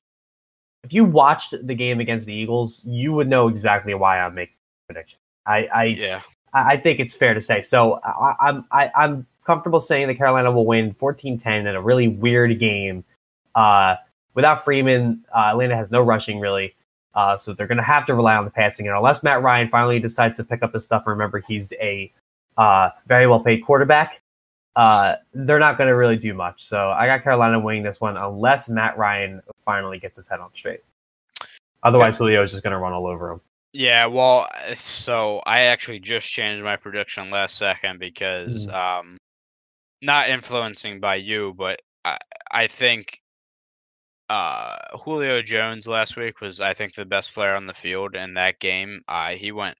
if 0.84 0.94
you 0.94 1.06
watched 1.06 1.56
the 1.66 1.76
game 1.76 1.99
against 1.99 2.28
the 2.28 2.34
Eagles, 2.34 2.86
you 2.86 3.14
would 3.14 3.28
know 3.28 3.48
exactly 3.48 3.94
why 3.94 4.20
I'm 4.20 4.36
making 4.36 4.56
prediction. 4.88 5.20
I, 5.46 5.68
I 5.74 5.84
yeah. 5.86 6.22
I, 6.54 6.74
I 6.74 6.78
think 6.78 7.00
it's 7.00 7.16
fair 7.16 7.34
to 7.34 7.42
say. 7.42 7.62
So 7.62 8.00
I, 8.04 8.36
I'm 8.40 8.66
I, 8.72 8.92
I'm 8.96 9.28
comfortable 9.46 9.80
saying 9.80 10.08
that 10.08 10.16
Carolina 10.16 10.52
will 10.52 10.66
win 10.66 10.94
14-10 10.96 11.46
in 11.46 11.68
a 11.68 11.82
really 11.82 12.08
weird 12.08 12.60
game. 12.60 13.04
Uh, 13.54 13.96
without 14.34 14.66
Freeman, 14.66 15.24
uh, 15.34 15.52
Atlanta 15.52 15.76
has 15.76 15.92
no 15.92 16.02
rushing 16.02 16.40
really. 16.40 16.76
Uh, 17.14 17.38
so 17.38 17.54
they're 17.54 17.68
going 17.68 17.78
to 17.78 17.84
have 17.84 18.06
to 18.06 18.14
rely 18.14 18.36
on 18.36 18.44
the 18.44 18.52
passing. 18.52 18.88
And 18.88 18.98
unless 18.98 19.24
Matt 19.24 19.42
Ryan 19.42 19.70
finally 19.70 20.00
decides 20.00 20.38
to 20.38 20.44
pick 20.44 20.62
up 20.64 20.74
his 20.74 20.84
stuff, 20.84 21.08
remember 21.08 21.40
he's 21.40 21.72
a 21.80 22.12
uh, 22.58 22.90
very 23.08 23.28
well 23.28 23.40
paid 23.40 23.60
quarterback. 23.60 24.22
Uh, 24.76 25.16
they're 25.34 25.60
not 25.60 25.78
going 25.78 25.88
to 25.88 25.96
really 25.96 26.18
do 26.18 26.34
much. 26.34 26.66
So 26.66 26.90
I 26.90 27.08
got 27.08 27.24
Carolina 27.24 27.58
winning 27.60 27.84
this 27.84 28.02
one 28.02 28.18
unless 28.18 28.68
Matt 28.68 28.98
Ryan 28.98 29.42
finally 29.64 30.00
gets 30.00 30.18
his 30.18 30.28
head 30.28 30.42
on 30.42 30.50
straight. 30.54 30.82
Otherwise, 31.84 32.18
Julio 32.18 32.44
is 32.44 32.52
just 32.52 32.64
going 32.64 32.72
to 32.72 32.78
run 32.80 32.92
all 32.92 33.08
over 33.08 33.32
him. 33.32 33.42
Yeah, 33.77 34.06
well, 34.06 34.47
uh, 34.56 34.73
so 34.76 35.41
I 35.45 35.64
actually 35.64 35.99
just 35.99 36.31
changed 36.31 36.64
my 36.64 36.77
prediction 36.77 37.30
last 37.30 37.57
second 37.57 37.99
because, 37.99 38.68
mm-hmm. 38.68 38.73
um, 38.73 39.18
not 40.02 40.30
influencing 40.30 41.02
by 41.02 41.15
you, 41.15 41.53
but 41.57 41.81
I, 42.06 42.18
I 42.49 42.68
think 42.68 43.19
uh, 44.30 44.77
Julio 44.93 45.41
Jones 45.41 45.89
last 45.89 46.15
week 46.15 46.39
was, 46.39 46.61
I 46.61 46.73
think, 46.73 46.93
the 46.93 47.03
best 47.03 47.34
player 47.34 47.53
on 47.53 47.68
the 47.68 47.73
field 47.73 48.15
in 48.15 48.35
that 48.35 48.61
game. 48.61 49.02
Uh, 49.10 49.31
he 49.31 49.52
went 49.52 49.77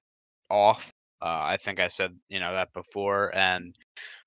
off. 0.50 0.90
Uh, 1.22 1.40
I 1.44 1.56
think 1.56 1.80
I 1.80 1.88
said 1.88 2.14
you 2.28 2.38
know 2.38 2.52
that 2.52 2.74
before, 2.74 3.34
and 3.34 3.74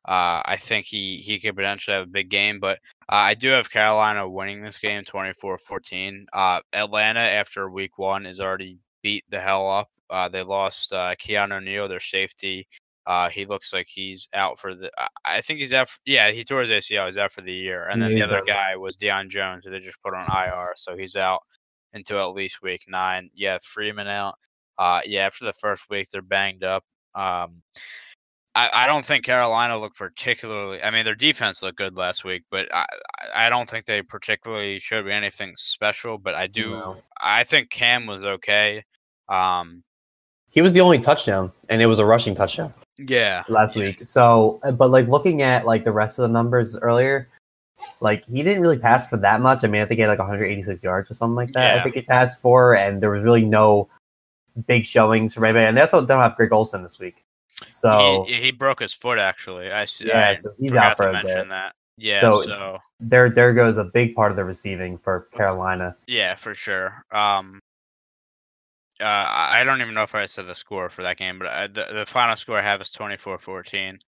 uh, 0.07 0.41
I 0.45 0.57
think 0.59 0.87
he 0.87 1.17
he 1.17 1.39
could 1.39 1.55
potentially 1.55 1.95
have 1.95 2.07
a 2.07 2.11
big 2.11 2.29
game. 2.29 2.59
But 2.59 2.79
uh, 3.07 3.21
I 3.21 3.35
do 3.35 3.49
have 3.49 3.69
Carolina 3.69 4.27
winning 4.27 4.63
this 4.63 4.79
game 4.79 5.03
24-14. 5.03 6.25
Uh, 6.33 6.61
Atlanta 6.73 7.19
after 7.19 7.69
week 7.69 7.99
one 7.99 8.25
is 8.25 8.39
already 8.39 8.79
beat 9.01 9.23
the 9.29 9.39
hell 9.39 9.69
up. 9.69 9.89
Uh, 10.09 10.27
they 10.27 10.43
lost 10.43 10.91
uh, 10.93 11.15
Keanu 11.15 11.63
Neal, 11.63 11.87
their 11.87 11.99
safety. 11.99 12.67
Uh, 13.05 13.29
he 13.29 13.45
looks 13.45 13.73
like 13.73 13.87
he's 13.87 14.27
out 14.33 14.59
for 14.59 14.75
the. 14.75 14.91
I 15.25 15.41
think 15.41 15.59
he's 15.59 15.73
out. 15.73 15.89
For, 15.89 15.99
yeah, 16.05 16.31
he 16.31 16.43
tore 16.43 16.61
his 16.61 16.69
ACL. 16.69 17.07
He's 17.07 17.17
out 17.17 17.31
for 17.31 17.41
the 17.41 17.53
year. 17.53 17.87
And 17.87 18.01
then 18.01 18.13
the 18.13 18.21
other 18.21 18.43
guy 18.45 18.75
was 18.75 18.97
Deion 18.97 19.29
Jones, 19.29 19.63
who 19.65 19.71
they 19.71 19.79
just 19.79 20.01
put 20.03 20.13
on 20.13 20.27
IR, 20.29 20.73
so 20.75 20.95
he's 20.95 21.15
out 21.15 21.41
until 21.93 22.19
at 22.19 22.35
least 22.35 22.61
week 22.61 22.83
nine. 22.87 23.29
Yeah, 23.33 23.57
Freeman 23.63 24.07
out. 24.07 24.35
Uh, 24.77 25.01
yeah, 25.05 25.25
after 25.25 25.45
the 25.45 25.53
first 25.53 25.89
week, 25.89 26.07
they're 26.11 26.21
banged 26.21 26.63
up. 26.63 26.83
Um, 27.15 27.61
I, 28.55 28.69
I 28.73 28.87
don't 28.87 29.05
think 29.05 29.25
Carolina 29.25 29.77
looked 29.77 29.97
particularly. 29.97 30.81
I 30.81 30.91
mean, 30.91 31.05
their 31.05 31.15
defense 31.15 31.61
looked 31.61 31.77
good 31.77 31.97
last 31.97 32.23
week, 32.23 32.43
but 32.51 32.67
I 32.73 32.85
I 33.33 33.49
don't 33.49 33.69
think 33.69 33.85
they 33.85 34.01
particularly 34.01 34.79
showed 34.79 35.05
me 35.05 35.13
anything 35.13 35.53
special. 35.55 36.17
But 36.17 36.35
I 36.35 36.47
do. 36.47 36.71
No. 36.71 36.97
I 37.21 37.43
think 37.43 37.69
Cam 37.69 38.05
was 38.05 38.25
okay. 38.25 38.83
Um, 39.29 39.83
he 40.49 40.61
was 40.61 40.73
the 40.73 40.81
only 40.81 40.99
touchdown, 40.99 41.51
and 41.69 41.81
it 41.81 41.85
was 41.85 41.99
a 41.99 42.05
rushing 42.05 42.35
touchdown. 42.35 42.73
Yeah, 42.97 43.43
last 43.47 43.75
week. 43.75 44.03
So, 44.03 44.59
uh, 44.63 44.71
but 44.71 44.89
like 44.89 45.07
looking 45.07 45.41
at 45.41 45.65
like 45.65 45.83
the 45.83 45.91
rest 45.91 46.19
of 46.19 46.23
the 46.23 46.33
numbers 46.33 46.77
earlier, 46.77 47.29
like 48.01 48.25
he 48.25 48.43
didn't 48.43 48.61
really 48.61 48.77
pass 48.77 49.07
for 49.09 49.17
that 49.17 49.41
much. 49.41 49.63
I 49.63 49.67
mean, 49.67 49.81
I 49.81 49.85
think 49.85 49.99
he 49.99 50.01
had 50.01 50.09
like 50.09 50.19
186 50.19 50.83
yards 50.83 51.09
or 51.09 51.13
something 51.13 51.35
like 51.35 51.51
that. 51.51 51.75
Yeah. 51.75 51.79
I 51.79 51.83
think 51.83 51.95
he 51.95 52.01
passed 52.01 52.41
for, 52.41 52.75
and 52.75 53.01
there 53.01 53.11
was 53.11 53.23
really 53.23 53.45
no 53.45 53.89
big 54.67 54.85
showings 54.85 55.33
from 55.33 55.45
anybody. 55.45 55.65
And 55.65 55.77
they 55.77 55.81
also 55.81 56.05
don't 56.05 56.21
have 56.21 56.35
Greg 56.35 56.51
Olsen 56.51 56.83
this 56.83 56.99
week. 56.99 57.23
So 57.67 58.25
he, 58.27 58.35
he 58.35 58.51
broke 58.51 58.79
his 58.79 58.93
foot 58.93 59.19
actually. 59.19 59.71
I 59.71 59.85
see. 59.85 60.07
Yeah, 60.07 60.29
I 60.29 60.33
so 60.33 60.51
he's 60.57 60.75
out 60.75 60.97
for 60.97 61.09
a 61.09 61.21
bit. 61.21 61.47
That. 61.49 61.75
Yeah, 61.97 62.21
so, 62.21 62.41
so, 62.41 62.77
there 63.01 63.29
there 63.29 63.53
goes 63.53 63.77
a 63.77 63.83
big 63.83 64.15
part 64.15 64.31
of 64.31 64.37
the 64.37 64.45
receiving 64.45 64.97
for 64.97 65.27
Carolina. 65.33 65.95
Yeah, 66.07 66.35
for 66.35 66.53
sure. 66.53 67.03
Um, 67.11 67.59
uh, 69.01 69.25
I 69.29 69.63
don't 69.65 69.81
even 69.81 69.93
know 69.93 70.03
if 70.03 70.15
I 70.15 70.25
said 70.25 70.47
the 70.47 70.55
score 70.55 70.89
for 70.89 71.03
that 71.03 71.17
game, 71.17 71.39
but 71.39 71.47
I, 71.47 71.67
the 71.67 71.85
the 71.93 72.05
final 72.05 72.35
score 72.35 72.57
I 72.57 72.61
have 72.61 72.81
is 72.81 72.89
24-14. 72.89 73.99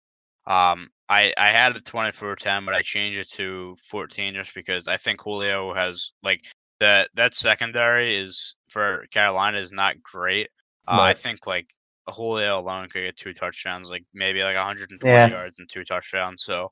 Um, 0.47 0.89
I 1.07 1.33
I 1.37 1.51
had 1.51 1.75
it 1.75 1.83
24-10, 1.83 2.65
but 2.65 2.73
I 2.73 2.81
changed 2.81 3.19
it 3.19 3.29
to 3.31 3.75
14 3.89 4.33
just 4.33 4.53
because 4.53 4.87
I 4.87 4.97
think 4.97 5.21
Julio 5.21 5.73
has 5.73 6.11
like 6.23 6.41
that 6.79 7.09
that 7.15 7.33
secondary 7.33 8.17
is 8.17 8.55
for 8.67 9.05
Carolina 9.11 9.59
is 9.59 9.71
not 9.71 10.01
great. 10.01 10.49
Uh, 10.87 11.01
I 11.01 11.13
think 11.13 11.45
like 11.47 11.67
Julio 12.07 12.59
alone 12.59 12.89
could 12.89 13.03
get 13.03 13.15
two 13.15 13.33
touchdowns, 13.33 13.89
like 13.89 14.03
maybe 14.13 14.41
like 14.41 14.55
120 14.55 15.13
yeah. 15.13 15.27
yards 15.27 15.59
and 15.59 15.69
two 15.69 15.83
touchdowns. 15.83 16.43
So 16.43 16.71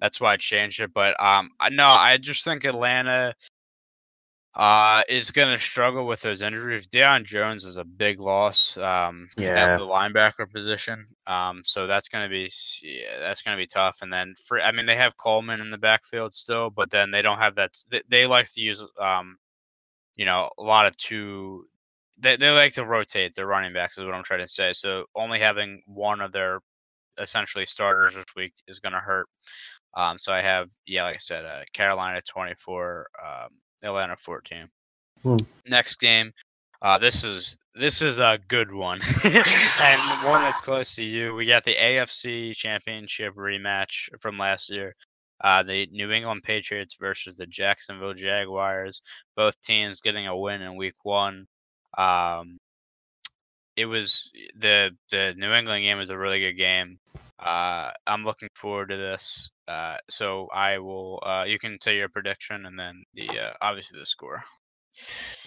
that's 0.00 0.20
why 0.20 0.34
I 0.34 0.36
changed 0.36 0.80
it. 0.80 0.92
But 0.94 1.20
um, 1.22 1.50
no, 1.70 1.88
I 1.88 2.16
just 2.18 2.44
think 2.44 2.64
Atlanta 2.64 3.34
uh, 4.58 5.02
is 5.08 5.30
going 5.30 5.56
to 5.56 5.62
struggle 5.62 6.04
with 6.04 6.20
those 6.20 6.42
injuries. 6.42 6.88
Deion 6.88 7.24
Jones 7.24 7.64
is 7.64 7.76
a 7.76 7.84
big 7.84 8.18
loss. 8.18 8.76
Um, 8.76 9.28
yeah. 9.36 9.50
at 9.74 9.78
the 9.78 9.84
linebacker 9.84 10.50
position. 10.52 11.06
Um, 11.28 11.62
so 11.64 11.86
that's 11.86 12.08
going 12.08 12.24
to 12.24 12.28
be 12.28 12.50
yeah, 12.82 13.20
that's 13.20 13.40
going 13.40 13.56
to 13.56 13.62
be 13.62 13.68
tough. 13.68 13.98
And 14.02 14.12
then 14.12 14.34
for 14.44 14.60
I 14.60 14.72
mean 14.72 14.86
they 14.86 14.96
have 14.96 15.16
Coleman 15.16 15.60
in 15.60 15.70
the 15.70 15.78
backfield 15.78 16.34
still, 16.34 16.70
but 16.70 16.90
then 16.90 17.12
they 17.12 17.22
don't 17.22 17.38
have 17.38 17.54
that. 17.54 17.70
They, 17.88 18.02
they 18.08 18.26
like 18.26 18.52
to 18.52 18.60
use 18.60 18.84
um, 19.00 19.36
you 20.16 20.24
know, 20.24 20.50
a 20.58 20.62
lot 20.62 20.86
of 20.86 20.96
two 20.96 21.66
they, 22.18 22.36
they 22.36 22.50
like 22.50 22.72
to 22.72 22.84
rotate 22.84 23.36
their 23.36 23.46
running 23.46 23.72
backs 23.72 23.96
is 23.96 24.04
what 24.04 24.14
I'm 24.14 24.24
trying 24.24 24.40
to 24.40 24.48
say. 24.48 24.72
So 24.72 25.04
only 25.14 25.38
having 25.38 25.82
one 25.86 26.20
of 26.20 26.32
their 26.32 26.58
essentially 27.16 27.64
starters 27.64 28.16
this 28.16 28.24
week 28.34 28.54
is 28.66 28.80
going 28.80 28.92
to 28.92 28.98
hurt. 28.98 29.28
Um, 29.94 30.18
so 30.18 30.32
I 30.32 30.40
have 30.40 30.68
yeah, 30.84 31.04
like 31.04 31.14
I 31.14 31.18
said, 31.18 31.44
uh, 31.44 31.62
Carolina 31.72 32.20
24, 32.28 33.06
um, 33.24 33.48
Atlanta 33.84 34.16
14. 34.16 34.66
Hmm. 35.22 35.36
Next 35.66 35.96
game, 35.96 36.32
uh, 36.80 36.96
this 36.98 37.24
is 37.24 37.58
this 37.74 38.02
is 38.02 38.18
a 38.18 38.38
good 38.48 38.72
one 38.72 39.00
and 39.24 40.00
one 40.24 40.42
that's 40.42 40.60
close 40.60 40.94
to 40.94 41.04
you. 41.04 41.34
We 41.34 41.44
got 41.44 41.64
the 41.64 41.74
AFC 41.74 42.54
Championship 42.54 43.34
rematch 43.34 44.08
from 44.20 44.38
last 44.38 44.70
year. 44.70 44.94
Uh, 45.40 45.62
the 45.62 45.88
New 45.92 46.10
England 46.10 46.42
Patriots 46.44 46.96
versus 46.98 47.36
the 47.36 47.46
Jacksonville 47.46 48.14
Jaguars. 48.14 49.00
Both 49.36 49.60
teams 49.62 50.00
getting 50.00 50.26
a 50.26 50.36
win 50.36 50.62
in 50.62 50.76
Week 50.76 50.94
One. 51.02 51.46
Um, 51.96 52.58
it 53.76 53.86
was 53.86 54.30
the 54.56 54.90
the 55.10 55.34
New 55.36 55.52
England 55.52 55.84
game 55.84 55.98
was 55.98 56.10
a 56.10 56.18
really 56.18 56.40
good 56.40 56.56
game. 56.56 56.98
Uh, 57.38 57.90
I'm 58.06 58.24
looking 58.24 58.48
forward 58.54 58.88
to 58.88 58.96
this. 58.96 59.50
Uh, 59.68 59.96
so 60.10 60.48
I 60.52 60.78
will. 60.78 61.22
Uh, 61.24 61.44
you 61.46 61.58
can 61.58 61.78
say 61.80 61.96
your 61.96 62.08
prediction 62.08 62.66
and 62.66 62.78
then 62.78 63.02
the 63.14 63.28
uh, 63.28 63.52
obviously 63.62 63.98
the 63.98 64.06
score. 64.06 64.42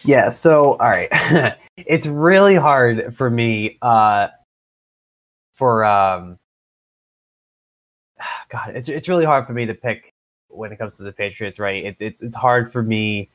Yeah. 0.04 0.30
So 0.30 0.74
all 0.74 0.90
right, 0.90 1.10
it's 1.78 2.08
really 2.08 2.56
hard 2.56 3.16
for 3.16 3.30
me. 3.30 3.78
Uh, 3.82 4.30
for 5.54 5.84
um, 5.84 6.40
God, 8.50 8.76
it's 8.76 8.88
it's 8.88 9.10
really 9.10 9.26
hard 9.26 9.46
for 9.46 9.54
me 9.54 9.66
to 9.66 9.74
pick 9.74 10.14
when 10.48 10.72
it 10.72 10.78
comes 10.78 10.98
to 10.98 11.04
the 11.04 11.12
Patriots. 11.12 11.60
Right. 11.60 11.84
It, 11.84 12.02
it 12.02 12.22
it's 12.22 12.36
hard 12.36 12.72
for 12.72 12.84
me 12.84 13.30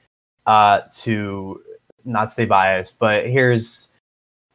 uh 0.46 0.82
to 0.92 1.60
not 2.04 2.32
stay 2.32 2.44
biased, 2.46 2.98
but 2.98 3.26
here's 3.26 3.90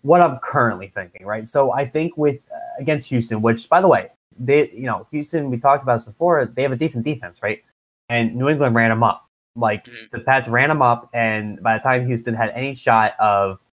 what 0.02 0.22
I'm 0.22 0.40
currently 0.40 0.88
thinking, 0.88 1.26
right? 1.26 1.48
So 1.48 1.72
I 1.72 1.86
think 1.86 2.18
with 2.18 2.48
against 2.82 3.10
Houston, 3.10 3.42
which 3.42 3.70
by 3.70 3.82
the 3.82 3.88
way, 3.88 4.10
they 4.40 4.70
you 4.72 4.86
know 4.86 5.08
Houston, 5.12 5.50
we 5.50 5.58
talked 5.58 5.84
about 5.84 5.96
this 5.96 6.04
before, 6.04 6.46
they 6.46 6.62
have 6.64 6.72
a 6.72 6.78
decent 6.78 7.06
defense, 7.06 7.42
right? 7.42 7.64
And 8.10 8.36
New 8.36 8.50
England 8.50 8.76
ran 8.76 8.90
them 8.90 9.04
up. 9.04 9.28
Like 9.56 9.86
mm-hmm. 9.86 10.06
the 10.12 10.20
Pats 10.20 10.48
ran 10.48 10.70
them 10.70 10.82
up, 10.82 11.10
and 11.14 11.62
by 11.62 11.78
the 11.78 11.84
time 11.84 12.06
Houston 12.08 12.34
had 12.34 12.50
any 12.50 12.74
shot 12.74 13.14
of, 13.20 13.64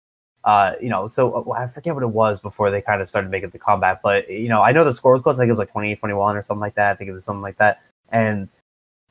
uh, 0.44 0.72
you 0.80 0.89
know, 0.89 1.06
so 1.06 1.44
uh, 1.48 1.52
I 1.52 1.66
forget 1.66 1.94
what 1.94 2.02
it 2.02 2.10
was 2.10 2.40
before 2.40 2.70
they 2.70 2.80
kind 2.80 3.01
of 3.01 3.09
started 3.09 3.30
making 3.30 3.51
the 3.51 3.59
comeback, 3.59 4.02
but 4.02 4.28
you 4.28 4.48
know, 4.48 4.62
I 4.62 4.72
know 4.72 4.85
the 4.85 4.93
score 4.93 5.12
was 5.12 5.22
close. 5.22 5.36
I 5.36 5.43
think 5.43 5.48
it 5.48 5.52
was 5.52 5.59
like 5.59 5.72
28-21 5.72 6.16
or 6.16 6.43
something 6.43 6.60
like 6.60 6.74
that. 6.74 6.93
I 6.93 6.94
think 6.94 7.10
it 7.10 7.12
was 7.12 7.24
something 7.24 7.43
like 7.43 7.59
that. 7.59 7.80
And 8.10 8.48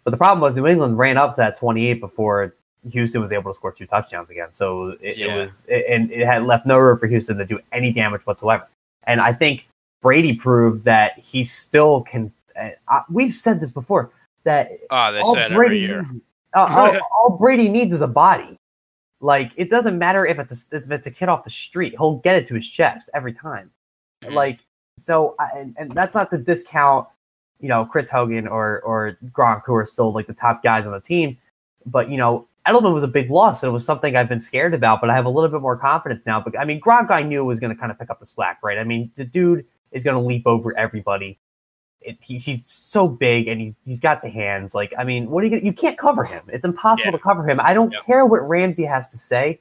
but 0.04 0.12
the 0.12 0.18
problem 0.18 0.40
was 0.40 0.56
New 0.56 0.68
England 0.68 0.98
ran 0.98 1.18
up 1.18 1.34
to 1.36 1.42
that 1.42 1.58
28 1.58 2.00
before 2.00 2.56
Houston 2.90 3.22
was 3.22 3.32
able 3.32 3.52
to 3.52 3.54
score 3.54 3.72
two 3.72 3.86
touchdowns 3.86 4.30
again. 4.30 4.54
So 4.54 4.96
it, 5.02 5.18
yeah. 5.18 5.36
it 5.36 5.44
was, 5.44 5.66
it, 5.70 5.86
and 5.90 6.10
it 6.12 6.26
had 6.26 6.44
left 6.44 6.66
no 6.66 6.78
room 6.78 6.98
for 6.98 7.08
Houston 7.08 7.38
to 7.38 7.46
do 7.46 7.60
any 7.72 7.92
damage 7.92 8.26
whatsoever. 8.26 8.68
And 9.04 9.20
I 9.20 9.34
think 9.34 9.67
Brady 10.02 10.34
proved 10.34 10.86
that 10.86 11.18
he 11.18 11.44
still 11.44 12.02
can. 12.02 12.32
Uh, 12.88 13.02
we've 13.10 13.34
said 13.34 13.60
this 13.60 13.72
before 13.72 14.12
that 14.44 14.72
oh, 14.90 15.12
they 15.12 15.20
all 15.20 15.34
said 15.34 15.54
Brady, 15.54 15.86
every 15.86 15.88
year. 15.88 16.10
uh, 16.54 16.68
all, 17.00 17.32
all, 17.32 17.38
Brady 17.38 17.70
needs 17.70 17.94
is 17.94 18.02
a 18.02 18.08
body. 18.08 18.60
Like 19.20 19.52
it 19.56 19.70
doesn't 19.70 19.98
matter 19.98 20.26
if 20.26 20.40
it's 20.40 20.72
a, 20.72 20.78
if 20.78 20.92
it's 20.92 21.08
a 21.08 21.12
kid 21.12 21.30
off 21.30 21.44
the 21.44 21.50
street, 21.50 21.94
he'll 21.98 22.18
get 22.18 22.36
it 22.36 22.46
to 22.48 22.56
his 22.56 22.68
chest 22.68 23.10
every 23.14 23.34
time. 23.34 23.72
Mm-hmm. 24.24 24.36
Like 24.36 24.60
so, 24.98 25.36
and, 25.56 25.76
and 25.78 25.92
that's 25.92 26.16
not 26.16 26.30
to 26.32 26.38
discount, 26.38 27.08
you 27.60 27.70
know, 27.70 27.86
Chris 27.86 28.10
Hogan 28.10 28.48
or 28.48 28.82
or 28.82 29.18
Gronk, 29.32 29.64
who 29.66 29.74
are 29.76 29.86
still 29.86 30.12
like 30.12 30.28
the 30.28 30.34
top 30.34 30.64
guys 30.64 30.86
on 30.86 30.94
the 30.94 31.02
team. 31.02 31.38
But 31.86 32.10
you 32.10 32.18
know, 32.18 32.48
Edelman 32.68 32.94
was 32.94 33.04
a 33.04 33.08
big 33.08 33.32
loss, 33.32 33.64
and 33.64 33.70
it 33.70 33.74
was 33.74 33.86
something 33.86 34.16
I've 34.16 34.30
been 34.30 34.40
scared 34.40 34.74
about, 34.74 35.02
but 35.02 35.10
I 35.10 35.16
have 35.16 35.26
a 35.26 35.30
little 35.30 35.50
bit 35.50 35.62
more 35.62 35.78
confidence 35.78 36.26
now. 36.26 36.42
But 36.42 36.60
I 36.60 36.66
mean, 36.66 36.82
Gronk, 36.82 37.10
I 37.10 37.24
knew 37.24 37.44
was 37.46 37.60
going 37.60 37.74
to 37.74 37.80
kind 37.80 37.92
of 37.92 37.98
pick 37.98 38.10
up 38.10 38.20
the 38.20 38.26
slack, 38.26 38.60
right? 38.62 38.78
I 38.78 38.84
mean, 38.84 39.12
the 39.16 39.26
dude 39.26 39.66
is 39.92 40.04
going 40.04 40.16
to 40.16 40.22
leap 40.22 40.46
over 40.46 40.78
everybody. 40.78 41.40
It, 42.02 42.18
he, 42.22 42.38
he's 42.38 42.70
so 42.70 43.08
big, 43.08 43.48
and 43.48 43.60
he's 43.60 43.76
he's 43.86 44.00
got 44.00 44.22
the 44.22 44.30
hands. 44.30 44.76
Like, 44.76 44.94
I 44.98 45.04
mean, 45.04 45.30
what 45.30 45.44
are 45.44 45.48
you? 45.48 45.52
Gonna, 45.52 45.64
you 45.64 45.74
can't 45.74 45.98
cover 45.98 46.24
him. 46.24 46.44
It's 46.48 46.66
impossible 46.66 47.12
yeah. 47.12 47.18
to 47.18 47.24
cover 47.24 47.50
him. 47.50 47.60
I 47.60 47.74
don't 47.74 47.92
yep. 47.92 48.04
care 48.06 48.26
what 48.26 48.48
Ramsey 48.48 48.84
has 48.84 49.10
to 49.10 49.18
say, 49.18 49.60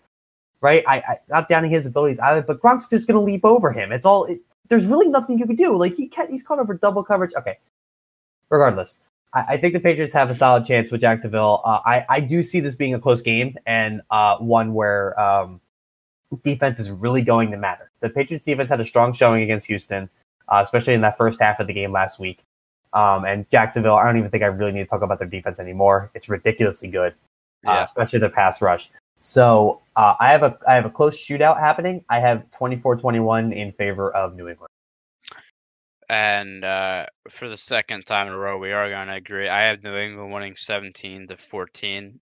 right? 0.61 0.85
I, 0.87 0.97
I 0.99 1.19
not 1.29 1.49
downing 1.49 1.71
his 1.71 1.87
abilities 1.87 2.21
either, 2.21 2.43
but 2.43 2.61
Gronk's 2.61 2.89
just 2.89 3.09
going 3.09 3.17
to 3.17 3.21
leap 3.21 3.45
over 3.45 3.73
him. 3.73 3.91
It's 3.91 4.07
all. 4.07 4.27
It, 4.27 4.41
there's 4.69 4.87
really 4.87 5.09
nothing 5.09 5.39
you 5.39 5.47
can 5.47 5.57
do. 5.57 5.77
Like 5.77 5.95
he 5.95 6.09
can't, 6.09 6.31
he's 6.31 6.43
caught 6.43 6.59
over 6.59 6.75
double 6.75 7.03
coverage. 7.03 7.33
Okay, 7.37 7.59
regardless, 8.51 9.01
I, 9.33 9.41
I, 9.51 9.57
think 9.57 9.75
the 9.75 9.81
Patriots 9.81 10.15
have 10.15 10.31
a 10.31 10.35
solid 10.35 10.67
chance 10.67 10.91
with 10.91 11.01
Jacksonville. 11.01 11.63
Uh, 11.65 11.81
I, 11.85 12.05
I 12.09 12.21
do 12.21 12.43
see 12.43 12.61
this 12.61 12.75
being 12.75 12.95
a 12.95 13.01
close 13.01 13.23
game 13.23 13.57
and 13.67 14.03
uh, 14.11 14.37
one 14.39 14.75
where 14.75 15.19
um, 15.21 15.61
defense 16.43 16.81
is 16.81 16.91
really 16.91 17.23
going 17.23 17.51
to 17.51 17.57
matter. 17.57 17.91
The 18.01 18.09
Patriots 18.09 18.45
defense 18.45 18.71
had 18.71 18.81
a 18.81 18.85
strong 18.85 19.13
showing 19.13 19.43
against 19.43 19.67
Houston, 19.67 20.09
uh, 20.49 20.61
especially 20.63 20.95
in 20.95 21.01
that 21.03 21.17
first 21.17 21.41
half 21.41 21.61
of 21.61 21.67
the 21.67 21.73
game 21.73 21.93
last 21.93 22.19
week. 22.19 22.45
Um, 22.93 23.25
and 23.25 23.49
Jacksonville, 23.51 23.97
I 23.97 24.05
don't 24.05 24.17
even 24.17 24.31
think 24.31 24.43
I 24.43 24.47
really 24.47 24.73
need 24.73 24.81
to 24.81 24.87
talk 24.87 25.03
about 25.03 25.19
their 25.19 25.29
defense 25.29 25.61
anymore. 25.61 26.11
It's 26.15 26.29
ridiculously 26.29 26.89
good, 26.89 27.13
uh, 27.67 27.73
yeah. 27.73 27.85
especially 27.85 28.21
their 28.21 28.31
pass 28.31 28.63
rush. 28.63 28.91
So 29.21 29.81
uh, 29.97 30.15
I 30.21 30.31
have 30.31 30.43
a 30.43 30.59
I 30.69 30.75
have 30.75 30.87
a 30.87 30.91
close 30.91 31.19
shootout 31.19 31.59
happening. 31.59 32.05
I 32.09 32.21
have 32.21 32.49
24-21 32.51 33.55
in 33.55 33.73
favor 33.73 34.11
of 34.13 34.35
New 34.37 34.49
England. 34.49 34.71
And 36.09 36.65
uh, 36.65 37.07
for 37.29 37.49
the 37.49 37.57
second 37.57 38.07
time 38.07 38.29
in 38.29 38.33
a 38.33 38.39
row, 38.39 38.59
we 38.59 38.73
are 38.73 38.89
going 38.89 39.09
to 39.09 39.15
agree. 39.15 39.49
I 39.49 39.63
have 39.63 39.83
New 39.83 39.97
England 39.97 40.33
winning 40.33 40.55
17 40.55 41.27
to 41.27 41.37
14. 41.37 42.21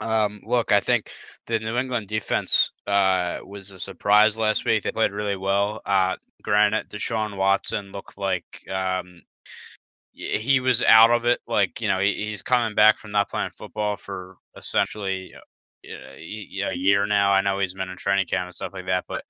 Um, 0.00 0.40
look, 0.44 0.72
I 0.72 0.80
think 0.80 1.10
the 1.46 1.58
New 1.58 1.76
England 1.76 2.08
defense 2.08 2.72
uh, 2.86 3.40
was 3.44 3.70
a 3.70 3.78
surprise 3.78 4.38
last 4.38 4.64
week. 4.64 4.82
They 4.82 4.92
played 4.92 5.12
really 5.12 5.36
well. 5.36 5.82
Uh, 5.84 6.16
granted, 6.42 6.88
Deshaun 6.88 7.36
Watson 7.36 7.92
looked 7.92 8.16
like 8.16 8.44
um, 8.70 9.22
he 10.12 10.60
was 10.60 10.82
out 10.82 11.10
of 11.10 11.26
it. 11.26 11.40
Like 11.46 11.80
you 11.80 11.88
know, 11.88 12.00
he, 12.00 12.14
he's 12.14 12.42
coming 12.42 12.74
back 12.74 12.98
from 12.98 13.10
not 13.10 13.30
playing 13.30 13.50
football 13.50 13.96
for 13.96 14.36
essentially 14.56 15.34
uh, 15.86 16.14
a 16.16 16.74
year 16.74 17.06
now. 17.06 17.32
I 17.32 17.42
know 17.42 17.58
he's 17.58 17.74
been 17.74 17.90
in 17.90 17.96
training 17.96 18.26
camp 18.26 18.46
and 18.46 18.54
stuff 18.54 18.72
like 18.72 18.86
that, 18.86 19.04
but 19.06 19.24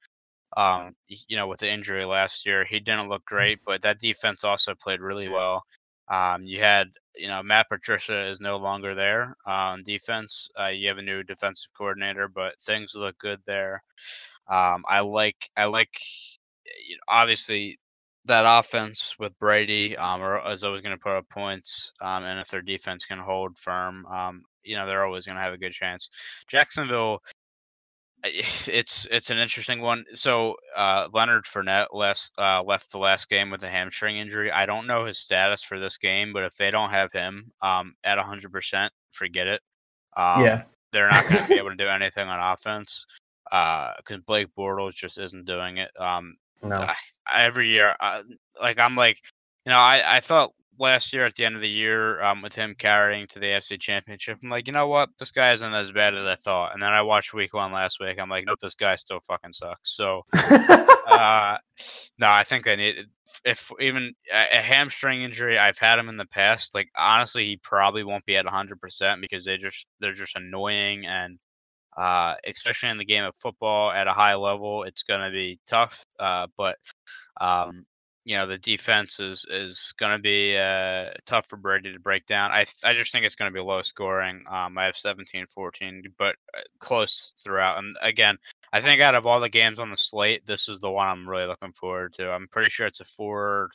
um, 0.57 0.93
you 1.09 1.37
know, 1.37 1.47
with 1.47 1.61
the 1.61 1.71
injury 1.71 2.05
last 2.05 2.45
year, 2.47 2.65
he 2.65 2.81
didn't 2.81 3.09
look 3.09 3.23
mm. 3.23 3.27
great. 3.27 3.59
But 3.65 3.83
that 3.83 3.99
defense 3.99 4.45
also 4.45 4.75
played 4.75 5.01
really 5.01 5.29
well. 5.29 5.63
Um, 6.11 6.45
you 6.45 6.61
had, 6.61 6.89
you 7.17 7.29
know, 7.29 7.43
Matt 7.43 7.69
Patricia 7.69 8.27
is 8.27 8.41
no 8.41 8.57
longer 8.57 8.95
there 8.95 9.37
on 9.47 9.83
defense. 9.85 10.49
Uh, 10.59 10.69
you 10.69 10.89
have 10.89 10.99
a 10.99 11.03
new 11.03 11.23
defensive 11.23 11.71
coordinator, 11.77 12.29
but 12.29 12.61
things 12.61 12.95
look 12.95 13.17
good 13.19 13.41
there. 13.47 13.83
Um, 14.49 14.85
I 14.89 15.01
like, 15.01 15.51
I 15.57 15.67
like, 15.67 15.91
you 16.87 16.97
know, 16.97 17.01
obviously 17.09 17.79
that 18.27 18.45
offense 18.47 19.15
with 19.19 19.39
Brady 19.39 19.97
um, 19.97 20.23
is 20.49 20.65
always 20.65 20.83
going 20.83 20.97
to 20.97 21.03
put 21.03 21.17
up 21.17 21.29
points, 21.29 21.93
um, 22.01 22.25
and 22.25 22.39
if 22.39 22.49
their 22.49 22.63
defense 22.63 23.05
can 23.05 23.19
hold 23.19 23.59
firm, 23.59 24.07
um, 24.07 24.43
you 24.63 24.77
know 24.77 24.87
they're 24.87 25.05
always 25.05 25.27
going 25.27 25.37
to 25.37 25.43
have 25.43 25.55
a 25.55 25.59
good 25.59 25.73
chance. 25.73 26.11
Jacksonville, 26.47 27.21
it's 28.25 29.07
it's 29.11 29.31
an 29.31 29.39
interesting 29.39 29.81
one. 29.81 30.05
So 30.15 30.57
uh, 30.77 31.09
Leonard 31.13 31.45
Fournette 31.45 31.89
last 31.93 32.33
uh, 32.39 32.63
left 32.63 32.93
the 32.93 32.99
last 32.99 33.29
game 33.29 33.51
with 33.51 33.63
a 33.63 33.69
hamstring 33.69 34.19
injury. 34.19 34.51
I 34.53 34.67
don't 34.67 34.87
know 34.87 35.07
his 35.07 35.19
status 35.19 35.63
for 35.63 35.79
this 35.79 35.97
game, 35.97 36.33
but 36.33 36.45
if 36.45 36.57
they 36.57 36.71
don't 36.71 36.91
have 36.91 37.13
him 37.13 37.51
um, 37.63 37.95
at 38.05 38.19
hundred 38.19 38.53
percent, 38.53 38.93
forget 39.13 39.47
it. 39.47 39.63
Um, 40.17 40.45
yeah, 40.45 40.63
they're 40.93 41.09
not 41.09 41.29
going 41.29 41.43
to 41.43 41.49
be 41.49 41.55
able 41.59 41.71
to 41.71 41.77
do 41.77 41.89
anything 41.89 42.29
on 42.29 42.53
offense 42.53 43.07
because 43.45 43.97
uh, 44.11 44.21
Blake 44.27 44.49
Bortles 44.57 44.95
just 44.95 45.19
isn't 45.19 45.47
doing 45.47 45.79
it. 45.79 45.91
Um, 45.99 46.37
no. 46.63 46.77
I, 46.77 46.95
every 47.33 47.69
year, 47.69 47.95
uh, 48.01 48.23
like 48.61 48.79
I'm 48.79 48.97
like, 48.97 49.19
you 49.65 49.71
know, 49.71 49.79
I 49.79 50.17
I 50.17 50.21
thought 50.21 50.53
last 50.81 51.13
year 51.13 51.27
at 51.27 51.35
the 51.35 51.45
end 51.45 51.55
of 51.55 51.61
the 51.61 51.69
year 51.69 52.23
um, 52.23 52.43
with 52.43 52.55
him 52.55 52.75
carrying 52.77 53.27
to 53.29 53.39
the 53.39 53.47
AFC 53.47 53.79
Championship. 53.79 54.39
I'm 54.43 54.51
like, 54.51 54.67
you 54.67 54.73
know 54.73 54.89
what? 54.89 55.11
This 55.19 55.31
guy 55.31 55.53
isn't 55.53 55.75
as 55.75 55.93
bad 55.93 56.15
as 56.15 56.25
I 56.25 56.35
thought. 56.35 56.73
And 56.73 56.83
then 56.83 56.93
I 56.93 57.03
watched 57.03 57.35
Week 57.35 57.53
One 57.53 57.73
last 57.73 58.01
week. 58.01 58.19
I'm 58.19 58.31
like, 58.31 58.45
nope, 58.47 58.59
this 58.61 58.75
guy 58.75 58.97
still 58.97 59.21
fucking 59.21 59.53
sucks. 59.53 59.95
So, 59.95 60.25
uh, 60.35 61.59
no, 62.19 62.29
I 62.29 62.45
think 62.45 62.65
they 62.65 62.77
need 62.77 63.07
if 63.45 63.71
even 63.79 64.15
a, 64.33 64.59
a, 64.59 64.61
hamstring 64.61 65.23
injury. 65.23 65.59
I've 65.59 65.79
had 65.79 65.99
him 65.99 66.09
in 66.09 66.17
the 66.17 66.27
past. 66.27 66.75
Like 66.75 66.89
honestly, 66.97 67.45
he 67.47 67.57
probably 67.59 68.03
won't 68.03 68.25
be 68.25 68.37
at 68.37 68.45
100 68.45 68.81
percent 68.81 69.21
because 69.21 69.45
they 69.45 69.57
just 69.57 69.87
they're 70.01 70.13
just 70.13 70.37
annoying 70.37 71.07
and. 71.07 71.39
Uh, 71.97 72.37
especially 72.47 72.89
in 72.89 72.99
the 72.99 73.05
game 73.05 73.25
of 73.25 73.35
football 73.35 73.91
at 73.91 74.07
a 74.07 74.13
high 74.13 74.37
level, 74.37 74.85
it's 74.85 75.03
going 75.03 75.23
to 75.23 75.31
be 75.31 75.59
tough. 75.67 76.07
Uh, 76.21 76.47
but 76.57 76.77
um, 77.41 77.85
you 78.25 78.37
know 78.37 78.47
the 78.47 78.59
defense 78.59 79.19
is 79.19 79.47
is 79.49 79.93
going 79.99 80.13
to 80.13 80.23
be 80.23 80.57
uh, 80.57 81.11
tough 81.25 81.47
for 81.47 81.57
Brady 81.57 81.93
to 81.93 81.99
break 81.99 82.27
down. 82.27 82.51
I 82.51 82.67
I 82.85 82.93
just 82.93 83.13
think 83.13 83.25
it's 83.25 83.35
going 83.35 83.51
to 83.51 83.55
be 83.55 83.65
low 83.65 83.83
scoring. 83.83 84.45
Um, 84.51 84.77
I 84.77 84.85
have 84.85 84.95
17-14, 84.95 86.05
but 86.19 86.37
uh, 86.57 86.61
close 86.79 87.33
throughout. 87.43 87.79
And 87.79 87.97
again, 88.03 88.37
I 88.73 88.81
think 88.81 89.01
out 89.01 89.15
of 89.15 89.27
all 89.27 89.41
the 89.41 89.49
games 89.49 89.79
on 89.79 89.91
the 89.91 89.97
slate, 89.97 90.45
this 90.47 90.69
is 90.69 90.81
the 90.81 90.91
one 90.91 91.09
I'm 91.09 91.29
really 91.29 91.47
looking 91.47 91.73
forward 91.73 92.13
to. 92.15 92.31
I'm 92.31 92.47
pretty 92.49 92.71
sure 92.71 92.87
it's 92.87 93.01
a 93.01 93.05
4:30 93.05 93.69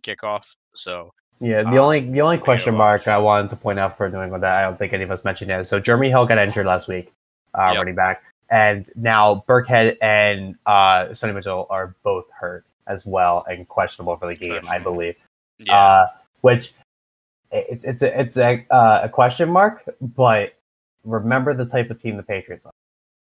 kickoff. 0.00 0.54
So 0.74 1.10
yeah, 1.40 1.62
the 1.62 1.68
um, 1.70 1.78
only 1.78 2.00
the 2.00 2.20
only 2.20 2.38
question 2.38 2.74
mark 2.76 3.08
I 3.08 3.18
wanted 3.18 3.50
to 3.50 3.56
point 3.56 3.78
out 3.78 3.96
for 3.96 4.08
New 4.08 4.22
England 4.22 4.44
that 4.44 4.54
I 4.54 4.62
don't 4.62 4.78
think 4.78 4.92
any 4.92 5.02
of 5.02 5.10
us 5.10 5.24
mentioned 5.24 5.50
is 5.50 5.68
so 5.68 5.80
Jeremy 5.80 6.10
Hill 6.10 6.26
got 6.26 6.38
injured 6.38 6.66
last 6.66 6.86
week, 6.86 7.12
uh, 7.58 7.70
yep. 7.70 7.78
running 7.78 7.96
back, 7.96 8.22
and 8.48 8.86
now 8.94 9.44
Burkhead 9.48 9.96
and 10.00 10.54
uh, 10.64 11.06
Sony 11.06 11.34
Michel 11.34 11.66
are 11.70 11.96
both 12.04 12.26
hurt 12.30 12.64
as 12.86 13.06
well 13.06 13.44
and 13.48 13.68
questionable 13.68 14.16
for 14.16 14.26
the 14.26 14.34
game, 14.34 14.62
I 14.68 14.78
believe. 14.78 15.16
Yeah. 15.58 15.76
Uh, 15.76 16.06
which 16.40 16.72
it's 17.50 17.84
it's 17.84 18.02
a, 18.02 18.20
it's 18.20 18.36
a 18.36 18.66
uh, 18.70 19.00
a 19.04 19.08
question 19.08 19.48
mark, 19.48 19.88
but 20.00 20.54
remember 21.04 21.54
the 21.54 21.66
type 21.66 21.90
of 21.90 21.98
team 21.98 22.16
the 22.16 22.22
Patriots 22.22 22.66
are. 22.66 22.72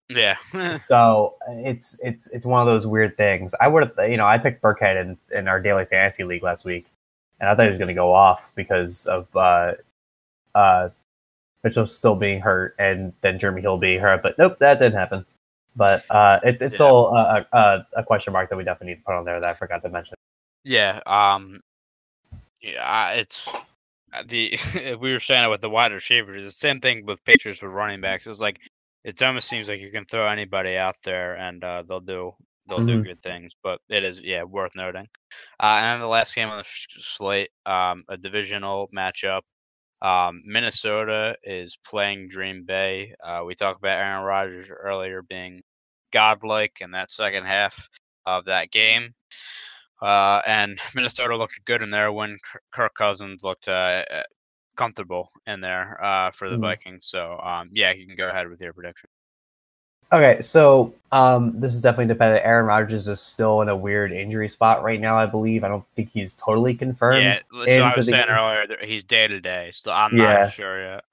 Yeah. 0.08 0.36
so 0.76 1.36
it's 1.48 1.98
it's 2.02 2.28
it's 2.28 2.46
one 2.46 2.60
of 2.60 2.66
those 2.66 2.86
weird 2.86 3.16
things. 3.16 3.54
I 3.60 3.68
would 3.68 3.84
have 3.84 4.10
you 4.10 4.16
know 4.16 4.26
I 4.26 4.38
picked 4.38 4.62
Burkhead 4.62 5.00
in 5.00 5.16
in 5.36 5.48
our 5.48 5.60
daily 5.60 5.84
fantasy 5.84 6.24
league 6.24 6.42
last 6.42 6.64
week, 6.64 6.86
and 7.40 7.48
I 7.48 7.54
thought 7.54 7.64
he 7.64 7.70
was 7.70 7.78
going 7.78 7.88
to 7.88 7.94
go 7.94 8.12
off 8.12 8.52
because 8.54 9.06
of 9.06 9.34
uh 9.36 9.74
uh 10.54 10.88
Mitchell 11.64 11.86
still 11.86 12.14
being 12.14 12.40
hurt 12.40 12.74
and 12.78 13.12
then 13.20 13.38
Jeremy 13.38 13.60
Hill 13.60 13.78
being 13.78 14.00
hurt, 14.00 14.22
but 14.22 14.38
nope, 14.38 14.58
that 14.60 14.78
didn't 14.78 14.98
happen. 14.98 15.26
But 15.78 16.04
uh, 16.10 16.40
it's 16.42 16.60
it's 16.60 16.74
yeah. 16.74 16.76
still 16.76 17.06
a, 17.14 17.46
a, 17.52 17.86
a, 17.98 18.02
question 18.02 18.32
mark 18.32 18.50
that 18.50 18.56
we 18.56 18.64
definitely 18.64 18.94
need 18.94 19.00
to 19.00 19.04
put 19.04 19.14
on 19.14 19.24
there 19.24 19.40
that 19.40 19.48
I 19.48 19.52
forgot 19.52 19.80
to 19.84 19.88
mention. 19.88 20.16
Yeah, 20.64 20.98
um, 21.06 21.60
yeah, 22.60 23.12
it's 23.12 23.48
uh, 24.12 24.24
the 24.26 24.58
we 25.00 25.12
were 25.12 25.20
saying 25.20 25.44
it 25.44 25.48
with 25.48 25.60
the 25.60 25.70
wide 25.70 25.92
receivers. 25.92 26.44
The 26.44 26.50
same 26.50 26.80
thing 26.80 27.06
with 27.06 27.24
Patriots 27.24 27.62
with 27.62 27.70
running 27.70 28.00
backs. 28.00 28.26
It's 28.26 28.40
like 28.40 28.60
it 29.04 29.22
almost 29.22 29.48
seems 29.48 29.68
like 29.68 29.78
you 29.80 29.92
can 29.92 30.04
throw 30.04 30.26
anybody 30.26 30.76
out 30.76 30.96
there 31.04 31.36
and 31.36 31.62
uh, 31.62 31.84
they'll 31.88 32.00
do 32.00 32.32
they'll 32.66 32.78
mm-hmm. 32.78 32.86
do 32.86 33.04
good 33.04 33.22
things. 33.22 33.52
But 33.62 33.80
it 33.88 34.02
is 34.02 34.24
yeah 34.24 34.42
worth 34.42 34.74
noting. 34.74 35.06
Uh, 35.60 35.78
and 35.78 35.86
then 35.86 36.00
the 36.00 36.08
last 36.08 36.34
game 36.34 36.48
on 36.48 36.58
the 36.58 36.64
slate, 36.66 37.50
um, 37.66 38.02
a 38.08 38.16
divisional 38.16 38.88
matchup. 38.92 39.42
Um, 40.00 40.42
Minnesota 40.44 41.36
is 41.42 41.76
playing 41.84 42.28
Green 42.28 42.64
Bay. 42.64 43.14
Uh, 43.22 43.42
we 43.44 43.54
talked 43.54 43.80
about 43.80 43.98
Aaron 43.98 44.24
Rodgers 44.24 44.70
earlier 44.70 45.22
being 45.22 45.60
godlike 46.12 46.78
in 46.80 46.92
that 46.92 47.10
second 47.10 47.44
half 47.44 47.88
of 48.26 48.44
that 48.46 48.70
game. 48.70 49.14
Uh, 50.00 50.40
and 50.46 50.78
Minnesota 50.94 51.36
looked 51.36 51.64
good 51.64 51.82
in 51.82 51.90
there 51.90 52.12
when 52.12 52.38
Kirk 52.70 52.94
Cousins 52.94 53.42
looked 53.44 53.68
uh, 53.68 54.04
uh, 54.10 54.22
comfortable 54.76 55.30
in 55.46 55.60
there 55.60 56.02
uh, 56.02 56.30
for 56.30 56.48
the 56.48 56.56
mm 56.56 56.60
Vikings. 56.60 57.06
So, 57.06 57.40
um, 57.42 57.70
yeah, 57.72 57.92
you 57.92 58.06
can 58.06 58.16
go 58.16 58.28
ahead 58.28 58.48
with 58.48 58.60
your 58.60 58.72
prediction. 58.72 59.08
Okay, 60.10 60.40
so 60.40 60.94
um, 61.12 61.60
this 61.60 61.74
is 61.74 61.82
definitely 61.82 62.06
dependent. 62.06 62.42
Aaron 62.42 62.64
Rodgers 62.64 63.08
is 63.08 63.20
still 63.20 63.60
in 63.60 63.68
a 63.68 63.76
weird 63.76 64.10
injury 64.10 64.48
spot 64.48 64.82
right 64.82 64.98
now, 64.98 65.18
I 65.18 65.26
believe. 65.26 65.64
I 65.64 65.68
don't 65.68 65.84
think 65.96 66.10
he's 66.10 66.32
totally 66.32 66.74
confirmed. 66.74 67.22
Yeah, 67.22 67.40
so 67.66 67.82
I 67.82 67.94
was 67.94 68.06
saying 68.06 68.26
game. 68.26 68.34
earlier, 68.34 68.78
he's 68.82 69.04
day 69.04 69.26
to 69.26 69.38
day, 69.38 69.68
so 69.70 69.92
I'm 69.92 70.16
yeah. 70.16 70.44
not 70.44 70.52
sure 70.52 70.82
yet. 70.82 71.04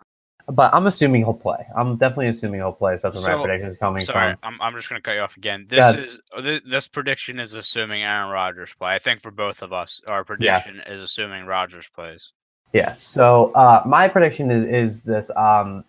But 0.47 0.73
I'm 0.75 0.85
assuming 0.85 1.23
he'll 1.23 1.33
play. 1.33 1.65
I'm 1.75 1.97
definitely 1.97 2.27
assuming 2.27 2.59
he'll 2.59 2.71
play. 2.71 2.97
So 2.97 3.09
that's 3.09 3.25
where 3.25 3.33
so, 3.33 3.37
my 3.37 3.43
prediction 3.45 3.71
is 3.71 3.77
coming 3.77 4.05
sorry, 4.05 4.33
from. 4.33 4.39
I'm, 4.43 4.61
I'm 4.61 4.75
just 4.75 4.89
going 4.89 5.01
to 5.01 5.03
cut 5.03 5.15
you 5.15 5.21
off 5.21 5.37
again. 5.37 5.65
This 5.67 5.77
yeah. 5.77 6.03
is 6.03 6.19
this, 6.43 6.61
this, 6.67 6.87
prediction 6.87 7.39
is 7.39 7.53
assuming 7.53 8.03
Aaron 8.03 8.29
Rodgers 8.29 8.73
play. 8.73 8.91
I 8.91 8.99
think 8.99 9.21
for 9.21 9.31
both 9.31 9.63
of 9.63 9.73
us, 9.73 10.01
our 10.07 10.23
prediction 10.23 10.81
yeah. 10.85 10.93
is 10.93 11.01
assuming 11.01 11.45
Rodgers 11.45 11.89
plays. 11.89 12.33
Yeah. 12.73 12.93
So 12.97 13.53
uh, 13.53 13.81
my 13.85 14.07
prediction 14.07 14.51
is, 14.51 14.65
is 14.65 15.01
this. 15.01 15.31
Um, 15.35 15.83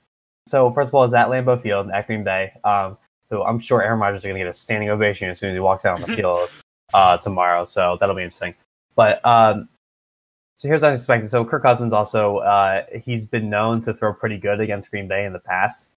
so 0.46 0.70
first 0.70 0.88
of 0.88 0.94
all, 0.94 1.04
it's 1.04 1.14
at 1.14 1.28
Lambeau 1.28 1.60
Field 1.60 1.90
at 1.90 2.06
Green 2.06 2.24
Bay. 2.24 2.52
Um, 2.64 2.96
so 3.28 3.44
I'm 3.44 3.58
sure 3.58 3.82
Aaron 3.82 4.00
Rodgers 4.00 4.20
is 4.20 4.24
going 4.24 4.36
to 4.36 4.40
get 4.40 4.48
a 4.48 4.54
standing 4.54 4.88
ovation 4.88 5.28
as 5.28 5.38
soon 5.38 5.50
as 5.50 5.56
he 5.56 5.60
walks 5.60 5.84
out 5.84 6.00
on 6.00 6.08
the 6.08 6.16
field 6.16 6.48
uh, 6.94 7.18
tomorrow. 7.18 7.64
So 7.64 7.98
that'll 8.00 8.14
be 8.14 8.22
interesting. 8.22 8.54
But 8.94 9.24
um, 9.26 9.68
so 10.58 10.68
here's 10.68 10.82
unexpected. 10.82 11.28
So 11.28 11.44
Kirk 11.44 11.62
Cousins 11.62 11.92
also 11.92 12.38
uh, 12.38 12.84
he's 13.04 13.26
been 13.26 13.50
known 13.50 13.82
to 13.82 13.92
throw 13.92 14.12
pretty 14.12 14.38
good 14.38 14.60
against 14.60 14.90
Green 14.90 15.06
Bay 15.06 15.24
in 15.24 15.32
the 15.32 15.38
past. 15.38 15.90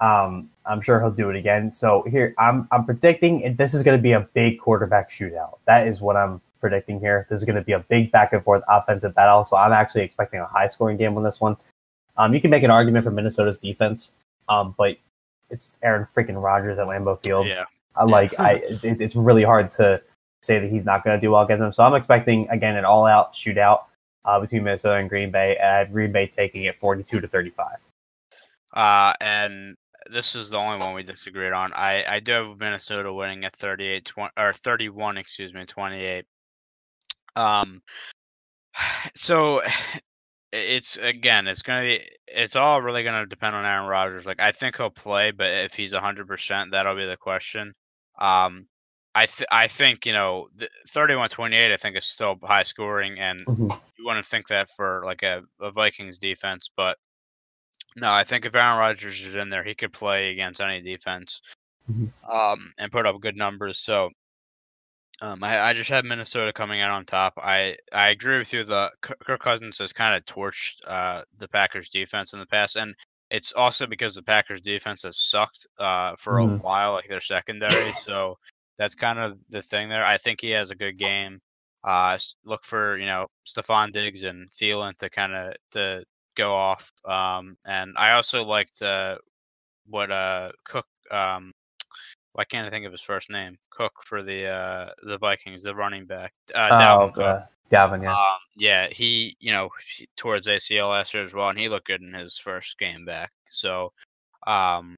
Um, 0.00 0.50
I'm 0.66 0.80
sure 0.80 1.00
he'll 1.00 1.10
do 1.10 1.30
it 1.30 1.36
again. 1.36 1.72
So 1.72 2.04
here 2.08 2.34
I'm 2.38 2.68
I'm 2.70 2.84
predicting 2.84 3.56
this 3.56 3.74
is 3.74 3.82
going 3.82 3.96
to 3.96 4.02
be 4.02 4.12
a 4.12 4.20
big 4.20 4.58
quarterback 4.58 5.10
shootout. 5.10 5.58
That 5.66 5.88
is 5.88 6.00
what 6.00 6.16
I'm 6.16 6.40
predicting 6.60 7.00
here. 7.00 7.26
This 7.28 7.40
is 7.40 7.44
going 7.44 7.56
to 7.56 7.62
be 7.62 7.72
a 7.72 7.80
big 7.80 8.12
back 8.12 8.32
and 8.32 8.42
forth 8.42 8.62
offensive 8.68 9.14
battle. 9.14 9.44
So 9.44 9.56
I'm 9.56 9.72
actually 9.72 10.02
expecting 10.02 10.40
a 10.40 10.46
high 10.46 10.66
scoring 10.66 10.96
game 10.96 11.16
on 11.16 11.22
this 11.22 11.40
one. 11.40 11.56
Um, 12.16 12.32
you 12.32 12.40
can 12.40 12.50
make 12.50 12.62
an 12.62 12.70
argument 12.70 13.04
for 13.04 13.10
Minnesota's 13.10 13.58
defense, 13.58 14.14
um, 14.48 14.74
but 14.78 14.96
it's 15.50 15.72
Aaron 15.82 16.04
freaking 16.04 16.40
Rodgers 16.40 16.78
at 16.78 16.86
Lambeau 16.86 17.20
Field. 17.20 17.48
Yeah, 17.48 17.64
uh, 17.96 18.06
like 18.06 18.38
I, 18.38 18.62
it, 18.64 19.00
it's 19.00 19.16
really 19.16 19.42
hard 19.42 19.70
to 19.72 20.00
say 20.42 20.60
that 20.60 20.70
he's 20.70 20.86
not 20.86 21.02
going 21.02 21.16
to 21.16 21.20
do 21.20 21.32
well 21.32 21.42
against 21.42 21.60
them. 21.60 21.72
So 21.72 21.82
I'm 21.82 21.94
expecting 21.94 22.48
again 22.50 22.76
an 22.76 22.84
all 22.84 23.06
out 23.06 23.32
shootout 23.32 23.84
uh, 24.24 24.40
between 24.40 24.64
Minnesota 24.64 24.96
and 24.96 25.08
Green 25.08 25.30
Bay. 25.30 25.56
And 25.56 25.92
Green 25.92 26.12
Bay 26.12 26.26
taking 26.26 26.64
it 26.64 26.78
42 26.78 27.20
to 27.20 27.28
35. 27.28 27.76
Uh, 28.74 29.12
and 29.20 29.76
this 30.10 30.34
is 30.34 30.50
the 30.50 30.58
only 30.58 30.78
one 30.78 30.94
we 30.94 31.02
disagreed 31.02 31.52
on. 31.52 31.72
I, 31.72 32.04
I 32.06 32.20
do 32.20 32.32
have 32.32 32.58
Minnesota 32.58 33.12
winning 33.12 33.44
at 33.44 33.54
38 33.54 34.04
20, 34.04 34.32
or 34.36 34.52
31, 34.52 35.18
excuse 35.18 35.54
me, 35.54 35.64
28. 35.64 36.24
Um, 37.36 37.82
so 39.14 39.62
it's 40.52 40.96
again, 40.98 41.48
it's 41.48 41.62
gonna 41.62 41.82
be, 41.82 42.08
it's 42.28 42.56
all 42.56 42.82
really 42.82 43.02
gonna 43.02 43.26
depend 43.26 43.54
on 43.54 43.64
Aaron 43.64 43.88
Rodgers. 43.88 44.26
Like 44.26 44.40
I 44.40 44.52
think 44.52 44.76
he'll 44.76 44.90
play, 44.90 45.30
but 45.30 45.48
if 45.48 45.74
he's 45.74 45.92
100, 45.92 46.26
percent 46.26 46.70
that'll 46.72 46.96
be 46.96 47.06
the 47.06 47.16
question. 47.16 47.72
Um, 48.18 48.66
I 49.14 49.26
th- 49.26 49.48
I 49.50 49.68
think 49.68 50.06
you 50.06 50.12
know 50.12 50.48
31-28 50.88 51.72
I 51.72 51.76
think 51.76 51.96
is 51.96 52.04
still 52.04 52.36
high 52.42 52.64
scoring 52.64 53.18
and 53.18 53.46
mm-hmm. 53.46 53.70
you 53.98 54.04
wouldn't 54.04 54.26
think 54.26 54.48
that 54.48 54.68
for 54.76 55.02
like 55.04 55.22
a, 55.22 55.42
a, 55.60 55.70
Vikings 55.70 56.18
defense 56.18 56.68
but 56.76 56.98
No, 57.96 58.12
I 58.12 58.24
think 58.24 58.44
if 58.44 58.54
Aaron 58.56 58.78
Rodgers 58.78 59.24
is 59.24 59.36
in 59.36 59.50
there, 59.50 59.62
he 59.64 59.74
could 59.74 59.92
play 59.92 60.30
against 60.32 60.60
any 60.60 60.80
defense 60.80 61.40
Mhm. 61.90 62.10
um, 62.28 62.72
and 62.78 62.90
put 62.90 63.06
up 63.06 63.20
good 63.20 63.36
numbers. 63.36 63.78
So 63.78 64.10
um, 65.20 65.44
I, 65.44 65.60
I 65.60 65.72
just 65.74 65.90
have 65.90 66.04
Minnesota 66.04 66.52
coming 66.52 66.80
out 66.80 66.90
on 66.90 67.04
top. 67.04 67.34
I, 67.36 67.76
I 67.92 68.10
agree 68.10 68.38
with 68.38 68.52
you. 68.52 68.64
The 68.64 68.90
Kirk 69.00 69.40
Cousins 69.40 69.78
has 69.78 69.92
kind 69.92 70.14
of 70.16 70.24
torched 70.24 70.76
uh, 70.86 71.22
the 71.38 71.46
Packers 71.48 71.88
defense 71.88 72.32
in 72.32 72.40
the 72.40 72.46
past, 72.46 72.76
and 72.76 72.94
it's 73.30 73.52
also 73.52 73.86
because 73.86 74.14
the 74.14 74.22
Packers 74.22 74.60
defense 74.60 75.02
has 75.04 75.18
sucked 75.18 75.66
uh, 75.78 76.14
for 76.18 76.34
Mhm. 76.38 76.54
a 76.54 76.62
while, 76.62 76.92
like 76.92 77.08
their 77.08 77.20
secondary. 77.20 77.92
so 77.92 78.38
that's 78.78 78.94
kind 78.94 79.18
of 79.18 79.38
the 79.48 79.62
thing 79.62 79.88
there. 79.88 80.04
I 80.04 80.18
think 80.18 80.40
he 80.40 80.50
has 80.50 80.70
a 80.70 80.74
good 80.76 80.98
game. 80.98 81.40
Uh, 81.82 82.16
look 82.44 82.64
for 82.64 82.96
you 82.98 83.06
know 83.06 83.26
Stefon 83.46 83.90
Diggs 83.92 84.22
and 84.24 84.50
Thielen 84.50 84.96
to 84.98 85.10
kind 85.10 85.34
of 85.34 85.54
to 85.72 86.02
go 86.36 86.54
off. 86.54 86.90
Um, 87.04 87.56
and 87.64 87.94
I 87.96 88.12
also 88.12 88.42
liked 88.42 88.80
uh, 88.82 89.16
what 89.86 90.10
uh, 90.10 90.50
Cook. 90.64 90.86
Um, 91.10 91.52
why 92.32 92.44
can't 92.44 92.66
I 92.66 92.70
think 92.70 92.84
of 92.86 92.92
his 92.92 93.02
first 93.02 93.30
name? 93.30 93.56
Cook 93.70 93.92
for 94.04 94.22
the 94.22 94.46
uh, 94.46 94.90
the 95.04 95.18
Vikings, 95.18 95.62
the 95.62 95.74
running 95.74 96.06
back, 96.06 96.32
uh, 96.54 96.70
Dalvin 96.70 97.08
Oh, 97.08 97.12
Cook. 97.12 97.24
uh, 97.24 97.40
Dalvin, 97.70 98.02
yeah. 98.02 98.12
Um, 98.12 98.38
yeah, 98.56 98.88
he, 98.88 99.36
you 99.40 99.52
know, 99.52 99.68
he- 99.96 100.08
towards 100.16 100.46
ACL 100.48 100.90
last 100.90 101.14
year 101.14 101.22
as 101.22 101.32
well, 101.32 101.48
and 101.48 101.58
he 101.58 101.68
looked 101.68 101.86
good 101.86 102.02
in 102.02 102.12
his 102.12 102.36
first 102.38 102.78
game 102.78 103.04
back. 103.04 103.30
So, 103.46 103.92
um, 104.46 104.96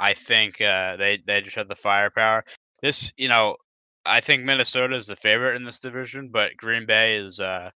I 0.00 0.14
think 0.14 0.60
uh, 0.60 0.96
they 0.96 1.18
they 1.26 1.40
just 1.40 1.56
have 1.56 1.68
the 1.68 1.76
firepower. 1.76 2.44
This, 2.82 3.12
you 3.16 3.28
know, 3.28 3.56
I 4.04 4.20
think 4.20 4.44
Minnesota 4.44 4.96
is 4.96 5.06
the 5.06 5.16
favorite 5.16 5.56
in 5.56 5.64
this 5.64 5.80
division, 5.80 6.28
but 6.30 6.56
Green 6.56 6.86
Bay 6.86 7.16
is 7.16 7.40
uh, 7.40 7.70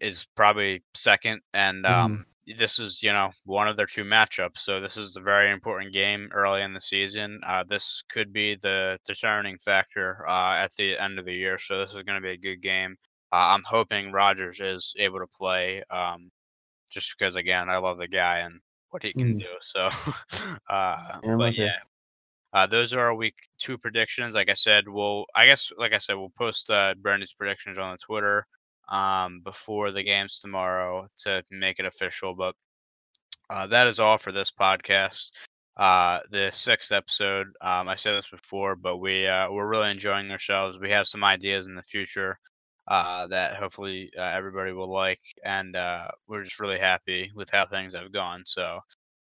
is 0.00 0.26
probably 0.36 0.82
second, 0.94 1.40
and 1.52 1.86
um, 1.86 2.26
this 2.58 2.78
is 2.78 3.02
you 3.02 3.12
know 3.12 3.30
one 3.44 3.68
of 3.68 3.76
their 3.76 3.86
two 3.86 4.04
matchups. 4.04 4.58
So 4.58 4.80
this 4.80 4.96
is 4.96 5.16
a 5.16 5.20
very 5.20 5.50
important 5.52 5.92
game 5.92 6.28
early 6.32 6.62
in 6.62 6.74
the 6.74 6.80
season. 6.80 7.40
Uh, 7.46 7.64
this 7.68 8.02
could 8.10 8.32
be 8.32 8.56
the 8.56 8.98
determining 9.06 9.56
factor 9.58 10.24
uh, 10.28 10.54
at 10.56 10.72
the 10.76 10.98
end 10.98 11.18
of 11.18 11.24
the 11.24 11.34
year. 11.34 11.58
So 11.58 11.78
this 11.78 11.94
is 11.94 12.02
going 12.02 12.20
to 12.20 12.26
be 12.26 12.32
a 12.32 12.36
good 12.36 12.60
game. 12.60 12.96
Uh, 13.32 13.54
I'm 13.54 13.62
hoping 13.66 14.12
Rodgers 14.12 14.60
is 14.60 14.94
able 14.98 15.20
to 15.20 15.26
play, 15.38 15.82
um, 15.90 16.30
just 16.90 17.14
because 17.18 17.36
again 17.36 17.68
I 17.70 17.78
love 17.78 17.98
the 17.98 18.08
guy 18.08 18.38
and 18.40 18.60
what 18.90 19.02
he 19.02 19.14
can 19.14 19.34
Mm. 19.34 19.38
do. 19.38 19.46
So, 19.60 19.88
uh, 20.70 21.20
but 21.38 21.56
yeah. 21.56 21.78
Uh, 22.54 22.66
those 22.66 22.94
are 22.94 23.00
our 23.00 23.14
week 23.14 23.34
two 23.58 23.76
predictions. 23.76 24.34
Like 24.34 24.48
I 24.48 24.54
said, 24.54 24.88
we'll 24.88 25.26
I 25.34 25.46
guess 25.46 25.72
like 25.76 25.92
I 25.92 25.98
said, 25.98 26.14
we'll 26.14 26.32
post 26.38 26.70
uh, 26.70 26.94
Brandy's 26.96 27.32
predictions 27.34 27.78
on 27.78 27.92
the 27.92 27.98
Twitter 27.98 28.46
um, 28.88 29.40
before 29.42 29.90
the 29.90 30.04
games 30.04 30.38
tomorrow 30.38 31.06
to 31.24 31.42
make 31.50 31.80
it 31.80 31.86
official. 31.86 32.34
But 32.36 32.54
uh, 33.50 33.66
that 33.66 33.88
is 33.88 33.98
all 33.98 34.18
for 34.18 34.30
this 34.30 34.52
podcast. 34.52 35.32
Uh, 35.76 36.20
the 36.30 36.50
sixth 36.52 36.92
episode. 36.92 37.48
Um, 37.60 37.88
I 37.88 37.96
said 37.96 38.16
this 38.16 38.30
before, 38.30 38.76
but 38.76 38.98
we 38.98 39.26
uh, 39.26 39.50
we're 39.50 39.66
really 39.66 39.90
enjoying 39.90 40.30
ourselves. 40.30 40.78
We 40.78 40.90
have 40.90 41.08
some 41.08 41.24
ideas 41.24 41.66
in 41.66 41.74
the 41.74 41.82
future 41.82 42.38
uh, 42.86 43.26
that 43.26 43.56
hopefully 43.56 44.12
uh, 44.16 44.22
everybody 44.22 44.72
will 44.72 44.92
like, 44.92 45.20
and 45.44 45.74
uh, 45.74 46.06
we're 46.28 46.44
just 46.44 46.60
really 46.60 46.78
happy 46.78 47.32
with 47.34 47.50
how 47.50 47.66
things 47.66 47.94
have 47.94 48.12
gone. 48.12 48.42
So. 48.46 48.78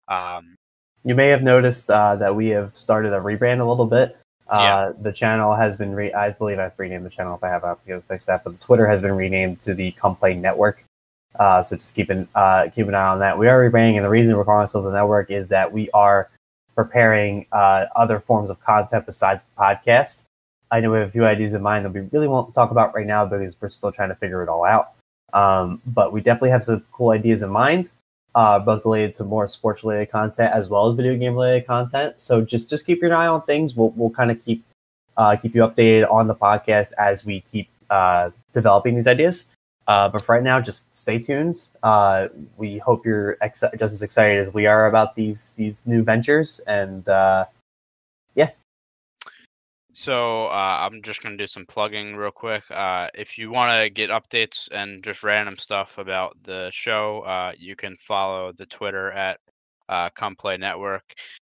Um, 0.09 0.57
You 1.05 1.15
may 1.15 1.29
have 1.29 1.43
noticed 1.43 1.91
uh, 1.91 2.17
that 2.17 2.35
we 2.35 2.49
have 2.49 2.77
started 2.77 3.13
a 3.13 3.21
rebrand 3.21 3.61
a 3.61 3.65
little 3.65 3.87
bit. 3.87 4.17
Uh, 4.49 4.57
Yeah. 4.59 4.93
The 5.01 5.13
channel 5.13 5.55
has 5.55 5.77
been, 5.77 5.95
re- 5.95 6.13
I 6.13 6.31
believe 6.31 6.59
I've 6.59 6.79
renamed 6.79 7.07
the 7.07 7.11
channel 7.11 7.35
if 7.37 7.45
I 7.45 7.49
have, 7.49 7.65
able 7.65 8.01
to 8.01 8.01
fix 8.07 8.27
that. 8.27 8.45
But 8.45 8.55
the 8.55 8.65
Twitter 8.65 8.87
has 8.87 9.01
been 9.01 9.17
renamed 9.17 9.61
to 9.63 9.75
the 9.75 9.93
Come 9.93 10.17
Play 10.17 10.35
Network. 10.35 10.85
Uh, 11.39 11.63
so 11.63 11.77
just 11.77 11.95
keep 11.95 12.11
an, 12.11 12.27
uh, 12.35 12.69
keep 12.75 12.89
an 12.89 12.95
eye 12.95 13.09
on 13.09 13.21
that. 13.21 13.39
We 13.39 13.47
are 13.49 13.71
rebranding, 13.71 13.97
and 13.97 14.05
the 14.05 14.09
reason 14.09 14.37
we're 14.37 14.45
calling 14.45 14.63
ourselves 14.63 14.87
a 14.87 14.93
network 14.93 15.31
is 15.31 15.49
that 15.49 15.73
we 15.73 15.89
are 15.93 16.31
preparing 16.75 17.47
uh, 17.53 17.87
other 17.95 18.19
forms 18.19 18.51
of 18.51 18.61
content 18.65 19.07
besides 19.07 19.45
the 19.45 19.51
podcast. 19.61 20.23
I 20.71 20.81
know 20.81 20.91
we 20.91 20.99
have 20.99 21.09
a 21.09 21.11
few 21.13 21.27
ideas 21.27 21.55
in 21.55 21.63
mind 21.63 21.85
that 21.85 21.93
we 21.93 22.01
really 22.13 22.29
won't 22.29 22.55
talk 22.55 22.71
about 22.71 22.95
right 22.95 23.07
now 23.07 23.25
because 23.25 23.61
we're 23.61 23.69
still 23.69 23.93
trying 23.93 24.09
to 24.11 24.15
figure 24.15 24.43
it 24.43 24.49
all 24.49 24.65
out. 24.65 24.93
Um, 25.33 25.81
but 25.87 26.13
we 26.13 26.21
definitely 26.21 26.51
have 26.51 26.65
some 26.65 26.85
cool 26.93 27.11
ideas 27.11 27.43
in 27.43 27.51
mind 27.51 27.93
uh, 28.39 28.57
both 28.57 28.85
related 28.85 29.13
to 29.13 29.25
more 29.25 29.49
sports 29.49 29.83
related 29.83 30.13
content 30.13 30.55
as 30.55 30.69
well 30.69 30.87
as 30.87 30.95
video 30.95 31.17
game 31.17 31.35
related 31.35 31.67
content. 31.67 32.15
So 32.19 32.41
just 32.41 32.71
just 32.71 32.87
keep 32.87 33.03
your 33.03 33.13
eye 33.13 33.27
on 33.27 33.43
things. 33.43 33.75
We'll 33.75 33.91
we'll 33.97 34.11
kind 34.11 34.31
of 34.31 34.41
keep 34.45 34.65
uh, 35.17 35.35
keep 35.35 35.57
you 35.57 35.63
updated 35.63 36.09
on 36.09 36.29
the 36.29 36.37
podcast 36.37 36.93
as 36.99 37.25
we 37.25 37.41
keep 37.41 37.69
uh, 37.91 38.31
developing 38.53 38.95
these 38.95 39.09
ideas. 39.09 39.47
Uh, 39.89 40.09
but 40.09 40.25
for 40.25 40.37
right 40.37 40.45
now, 40.45 40.61
just 40.61 40.95
stay 40.95 41.19
tuned. 41.19 41.71
Uh, 41.83 42.29
we 42.57 42.79
hope 42.79 43.05
you're 43.05 43.39
ex- 43.41 43.65
just 43.77 43.95
as 43.95 44.03
excited 44.03 44.47
as 44.47 44.55
we 44.55 44.67
are 44.67 44.87
about 44.87 45.17
these 45.17 45.53
these 45.57 45.85
new 45.85 46.05
ventures. 46.05 46.61
And 46.69 47.09
uh, 47.09 47.47
So 49.99 50.47
uh, 50.47 50.89
I'm 50.89 51.03
just 51.03 51.23
gonna 51.23 51.37
do 51.37 51.49
some 51.49 51.67
plugging 51.67 52.15
real 52.17 52.31
quick. 52.31 52.63
Uh, 52.71 53.09
if 53.15 53.37
you 53.37 53.51
want 53.51 53.73
to 53.83 53.91
get 53.91 54.11
updates 54.11 54.69
and 54.73 55.03
just 55.03 55.25
random 55.25 55.59
stuff 55.59 55.99
about 55.99 56.37
the 56.45 56.71
show, 56.71 57.23
uh, 57.23 57.53
you 57.59 57.75
can 57.75 57.97
follow 57.97 58.53
the 58.53 58.67
Twitter 58.67 59.11
at 59.11 59.41
uh, 59.89 60.11
Come 60.11 60.37
Play 60.37 60.57
Network. 60.57 61.03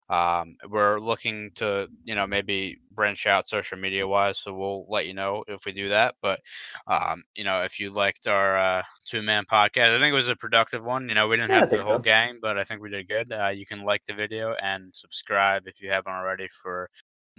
Um, 0.09 0.55
we're 0.67 0.99
looking 0.99 1.51
to, 1.57 1.87
you 2.03 2.15
know, 2.15 2.25
maybe 2.25 2.79
branch 2.91 3.27
out 3.27 3.45
social 3.45 3.77
media 3.77 4.07
wise, 4.07 4.39
so 4.39 4.53
we'll 4.53 4.85
let 4.89 5.05
you 5.05 5.13
know 5.13 5.43
if 5.47 5.65
we 5.65 5.71
do 5.71 5.89
that. 5.89 6.15
But, 6.21 6.39
um, 6.87 7.23
you 7.35 7.43
know, 7.43 7.61
if 7.63 7.79
you 7.79 7.91
liked 7.91 8.27
our 8.27 8.57
uh, 8.79 8.83
two 9.05 9.21
man 9.21 9.45
podcast, 9.45 9.95
I 9.95 9.99
think 9.99 10.11
it 10.11 10.15
was 10.15 10.27
a 10.29 10.35
productive 10.35 10.83
one. 10.83 11.07
You 11.07 11.13
know, 11.15 11.27
we 11.27 11.37
didn't 11.37 11.51
Yeah, 11.51 11.65
have 11.65 11.69
the 11.69 11.83
whole 11.83 11.99
so. 11.99 11.99
gang, 11.99 12.39
but 12.41 12.57
I 12.57 12.63
think 12.63 12.81
we 12.81 12.89
did 12.89 13.07
good. 13.07 13.31
Uh, 13.31 13.49
you 13.49 13.65
can 13.67 13.83
like 13.83 14.03
the 14.05 14.13
video 14.13 14.55
and 14.61 14.95
subscribe 14.95 15.67
if 15.67 15.79
you 15.81 15.91
haven't 15.91 16.13
already 16.13 16.47
for 16.63 16.89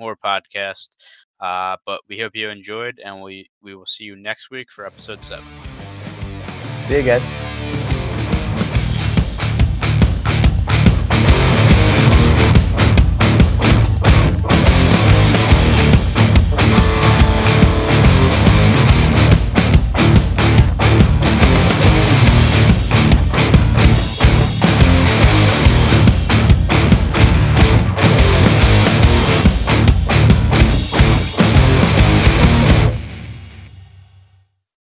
more 0.00 0.16
podcast. 0.16 0.88
Uh, 1.40 1.76
but 1.86 2.00
we 2.08 2.18
hope 2.18 2.34
you 2.34 2.50
enjoyed, 2.50 3.00
and 3.04 3.22
we 3.22 3.50
we 3.62 3.74
will 3.74 3.86
see 3.86 4.04
you 4.04 4.16
next 4.16 4.50
week 4.50 4.70
for 4.72 4.84
episode 4.86 5.22
seven. 5.22 5.46
see 6.88 6.96
you 6.96 7.02
guys. 7.02 7.49